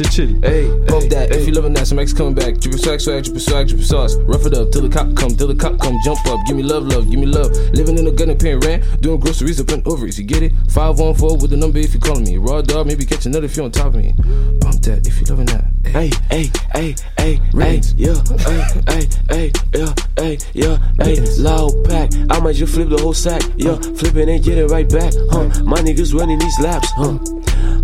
C'est 0.02 0.10
C'est 0.10 0.12
chill. 0.12 0.28
chill. 0.28 0.40
C'est 0.42 0.48
chill. 0.48 0.52
Hey, 0.52 0.68
Bump 0.86 1.02
hey, 1.02 1.08
that. 1.08 1.30
If 1.30 1.36
hey. 1.36 1.46
you 1.46 1.52
loving 1.52 1.74
that, 1.74 1.86
some 1.86 1.98
X 1.98 2.12
coming 2.12 2.34
back. 2.34 2.58
Drip 2.58 2.78
swag, 2.78 3.00
swag, 3.00 3.24
drip 3.24 3.40
swag, 3.40 3.68
drip 3.68 3.82
sauce. 3.82 4.16
Rough 4.16 4.46
it 4.46 4.54
up 4.54 4.70
till 4.70 4.82
the 4.82 4.88
cop 4.88 5.14
come, 5.14 5.34
till 5.34 5.48
the 5.48 5.54
cop 5.54 5.78
come. 5.78 5.98
Jump 6.04 6.24
up, 6.26 6.40
give 6.46 6.56
me 6.56 6.62
love, 6.62 6.84
love, 6.84 7.10
give 7.10 7.20
me 7.20 7.26
love. 7.26 7.50
Living 7.72 7.98
in 7.98 8.06
a 8.06 8.10
gun 8.10 8.30
and 8.30 8.40
paying 8.40 8.60
rent, 8.60 8.84
doing 9.00 9.20
groceries 9.20 9.60
up 9.60 9.68
and 9.70 9.86
ovaries. 9.86 10.18
You 10.18 10.24
get 10.24 10.42
it? 10.42 10.52
Five 10.70 10.98
one 10.98 11.14
four 11.14 11.36
with 11.36 11.50
the 11.50 11.56
number 11.56 11.78
if 11.78 11.94
you 11.94 12.00
calling 12.00 12.24
me. 12.24 12.38
Raw 12.38 12.62
dog, 12.62 12.86
maybe 12.86 13.04
catch 13.04 13.26
another 13.26 13.46
if 13.46 13.56
you 13.56 13.64
on 13.64 13.70
top 13.70 13.88
of 13.88 13.96
me. 13.96 14.12
Bump 14.60 14.82
that 14.82 15.06
if 15.06 15.20
you 15.20 15.26
loving 15.26 15.46
that. 15.46 15.66
Hey, 15.84 16.10
hey, 16.30 16.50
hey, 16.72 16.94
hey, 17.18 17.40
hey, 17.52 17.80
yeah, 17.96 18.14
hey, 18.38 18.62
hey, 18.88 19.08
hey, 19.28 19.52
yeah, 19.74 19.94
hey, 20.16 20.38
yeah, 20.54 20.78
hey, 20.98 21.20
loud 21.38 21.72
pack. 21.84 22.10
I 22.30 22.40
might 22.40 22.54
just 22.54 22.74
flip 22.74 22.88
the 22.88 22.98
whole 22.98 23.12
sack, 23.12 23.42
yeah, 23.56 23.76
flip 23.76 24.16
it 24.16 24.28
and 24.28 24.42
get 24.42 24.58
it 24.58 24.70
right 24.70 24.88
back, 24.88 25.12
huh? 25.30 25.48
My 25.64 25.78
niggas 25.78 26.14
running 26.14 26.38
these 26.38 26.58
laps, 26.60 26.88
huh? 26.92 27.18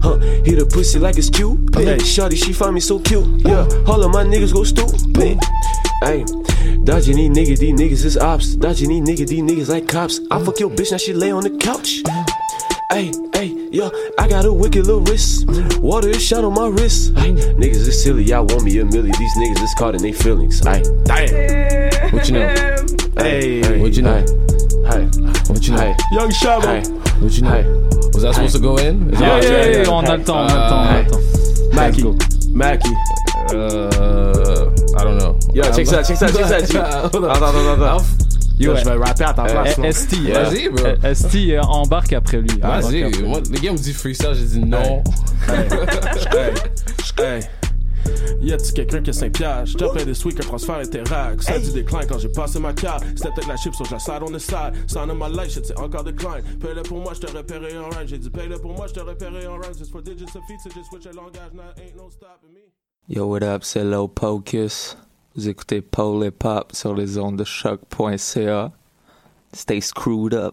Huh, 0.03 0.19
hit 0.19 0.59
a 0.59 0.67
pussy 0.67 0.99
like 0.99 1.17
it's 1.19 1.31
cute. 1.31 1.59
Hey, 1.75 1.99
shorty, 1.99 2.37
she 2.37 2.53
find 2.53 2.75
me 2.75 2.81
so 2.81 2.99
cute. 2.99 3.27
Yeah, 3.45 3.67
all 3.87 4.03
of 4.03 4.13
my 4.13 4.25
niggas 4.25 4.53
go 4.53 4.65
stupid. 4.65 5.39
Hey, 6.03 6.25
dodging 6.85 7.17
these 7.17 7.31
niggas, 7.31 7.59
these 7.59 7.79
niggas 7.79 8.05
is 8.05 8.17
ops. 8.17 8.55
Dodging 8.55 8.89
these 8.89 9.03
niggas, 9.03 9.29
these 9.29 9.43
niggas 9.43 9.69
like 9.69 9.89
cops. 9.89 10.21
I 10.31 10.43
fuck 10.45 10.61
your 10.61 10.71
bitch, 10.71 10.93
now 10.93 10.99
she 10.99 11.13
lay 11.13 11.33
on 11.33 11.43
the 11.43 11.51
couch. 11.59 12.03
Hey, 12.91 13.13
hey, 13.35 13.69
yo, 13.71 13.91
I 14.19 14.27
got 14.29 14.47
a 14.47 14.53
wicked 14.53 14.87
little 14.87 15.03
wrist. 15.03 15.45
Water 15.81 16.09
is 16.09 16.23
shot 16.25 16.43
on 16.43 16.55
my 16.55 16.69
wrist. 16.69 17.13
Ay, 17.17 17.33
niggas 17.33 17.87
is 17.87 18.03
silly, 18.03 18.25
y'all 18.25 18.47
want 18.47 18.65
me 18.65 18.79
a 18.79 18.85
milli. 18.85 19.15
These 19.19 19.37
niggas 19.37 19.63
is 19.63 19.75
caught 19.75 19.95
in 19.95 20.01
their 20.03 20.15
feelings. 20.15 20.65
Ay, 20.67 20.83
damn. 21.05 22.13
What 22.13 22.27
you 22.29 22.39
know? 22.39 22.49
Hey, 23.19 23.79
What 23.81 23.93
you 23.95 24.03
know? 24.03 24.17
Hey, 24.89 25.05
What 25.49 25.67
you 25.69 25.75
know? 25.75 25.81
hey, 25.81 25.95
Young 26.13 26.31
Shadow. 26.31 26.67
hey, 26.67 26.81
What 27.21 27.33
you 27.37 27.43
know? 27.43 27.51
hey. 27.51 27.65
Was 28.15 28.25
I 28.25 28.33
supposed 28.33 28.57
to 28.57 28.63
go 28.63 28.77
in? 28.79 29.13
Is 29.13 29.21
Yeah, 29.21 29.41
that- 29.41 29.45
yeah, 29.75 29.83
yeah, 29.83 29.91
on 29.91 30.05
a 30.07 30.17
le 30.17 30.25
temps, 30.25 30.37
on 30.37 30.51
a 30.51 30.55
le 30.55 30.61
on 30.73 30.87
a 30.87 31.11
le. 31.11 31.75
Mackie. 31.75 32.53
Mackie. 32.55 32.95
Uh, 33.51 34.71
I 34.99 35.05
don't 35.05 35.19
know. 35.19 35.39
Yo, 35.53 35.63
check 35.75 35.87
ça, 35.87 36.03
check 36.03 36.17
ça, 36.17 36.29
check 36.33 36.47
ça. 36.47 36.59
G. 36.65 36.79
Hold 37.13 37.25
on. 37.25 37.31
Attends, 37.31 37.49
attends, 37.49 37.83
attends. 37.83 38.05
Yo, 38.59 38.73
Ouais. 38.73 38.81
je 38.81 38.85
vais 38.85 38.97
rapper 38.97 39.25
à 39.25 39.33
ta 39.33 39.45
place. 39.45 39.75
Eh, 39.79 39.81
non? 39.81 39.93
ST, 39.93 40.17
Yeah. 40.17 40.43
Vas-y, 40.45 40.69
bro. 40.69 40.87
eh, 41.05 41.15
ST 41.15 41.35
euh, 41.53 41.61
embarque 41.63 42.13
après 42.13 42.39
lui? 42.39 42.59
Vas-y, 42.61 43.03
après. 43.05 43.23
moi, 43.23 43.41
les 43.51 43.61
gars 43.61 43.73
me 43.73 43.77
disent 43.79 43.97
freestyle, 43.97 44.35
j'ai 44.35 44.45
dit 44.47 44.59
non. 44.61 45.03
Hey, 45.49 46.53
hey. 47.19 47.41
Y 48.41 48.53
a-t-il 48.53 48.73
quelqu'un 48.73 49.03
qui 49.03 49.11
a 49.11 49.13
5 49.13 49.33
piastres? 49.33 49.77
J't'ai 49.79 49.89
plein 49.91 50.05
des 50.05 50.25
week 50.25 50.39
un 50.41 50.47
transfert 50.47 50.77
interact. 50.77 51.43
Ça 51.43 51.55
a 51.55 51.59
du 51.59 51.71
déclin 51.73 52.01
quand 52.09 52.19
j'ai 52.19 52.29
passé 52.31 52.59
ma 52.59 52.73
carte. 52.73 53.05
C'était 53.17 53.31
peut-être 53.33 53.49
la 53.49 53.57
chip 53.57 53.75
sur 53.75 53.87
la 53.93 53.99
side 53.99 54.23
on 54.23 54.31
the 54.31 54.39
side. 54.39 54.73
Sign 54.87 55.11
of 55.11 55.17
my 55.19 55.29
life, 55.31 55.53
shit, 55.53 55.67
c'est 55.67 55.79
encore 55.79 56.05
décline. 56.05 56.43
Paye-le 56.61 56.83
pour 56.83 56.99
moi, 57.01 57.13
j'te 57.15 57.31
repéré 57.31 57.77
en 57.77 57.85
range. 57.85 58.07
J'ai 58.07 58.19
dit 58.19 58.31
paye-le 58.31 58.59
pour 58.59 58.73
moi, 58.75 58.87
j'te 58.87 59.01
repéré 59.01 59.47
en 59.47 59.55
range. 59.57 59.77
Just 59.79 59.91
for 59.93 60.01
digits 60.03 60.25
of 60.25 60.43
feet, 60.49 60.59
c'est 60.63 60.73
just 60.73 60.87
switch 60.91 61.07
a 61.07 61.13
langage. 61.13 61.53
Now 61.55 61.63
ain't 61.77 61.97
no 61.97 62.09
stopping 62.11 62.51
me. 62.55 62.61
Yo, 63.15 63.27
what 63.27 63.43
up, 63.43 63.63
c'est 63.65 63.85
Low 63.85 64.09
Pocus. 64.09 64.97
Vous 65.39 65.49
écoutez 65.49 65.83
Paul 65.83 66.25
et 66.25 66.33
Pop 66.33 66.73
sur 66.75 66.97
les 66.97 67.17
ondes 67.17 67.37
de 67.37 67.45
choc.ca. 67.45 68.73
Stay 69.53 69.81
screwed 69.81 70.35
up. 70.35 70.47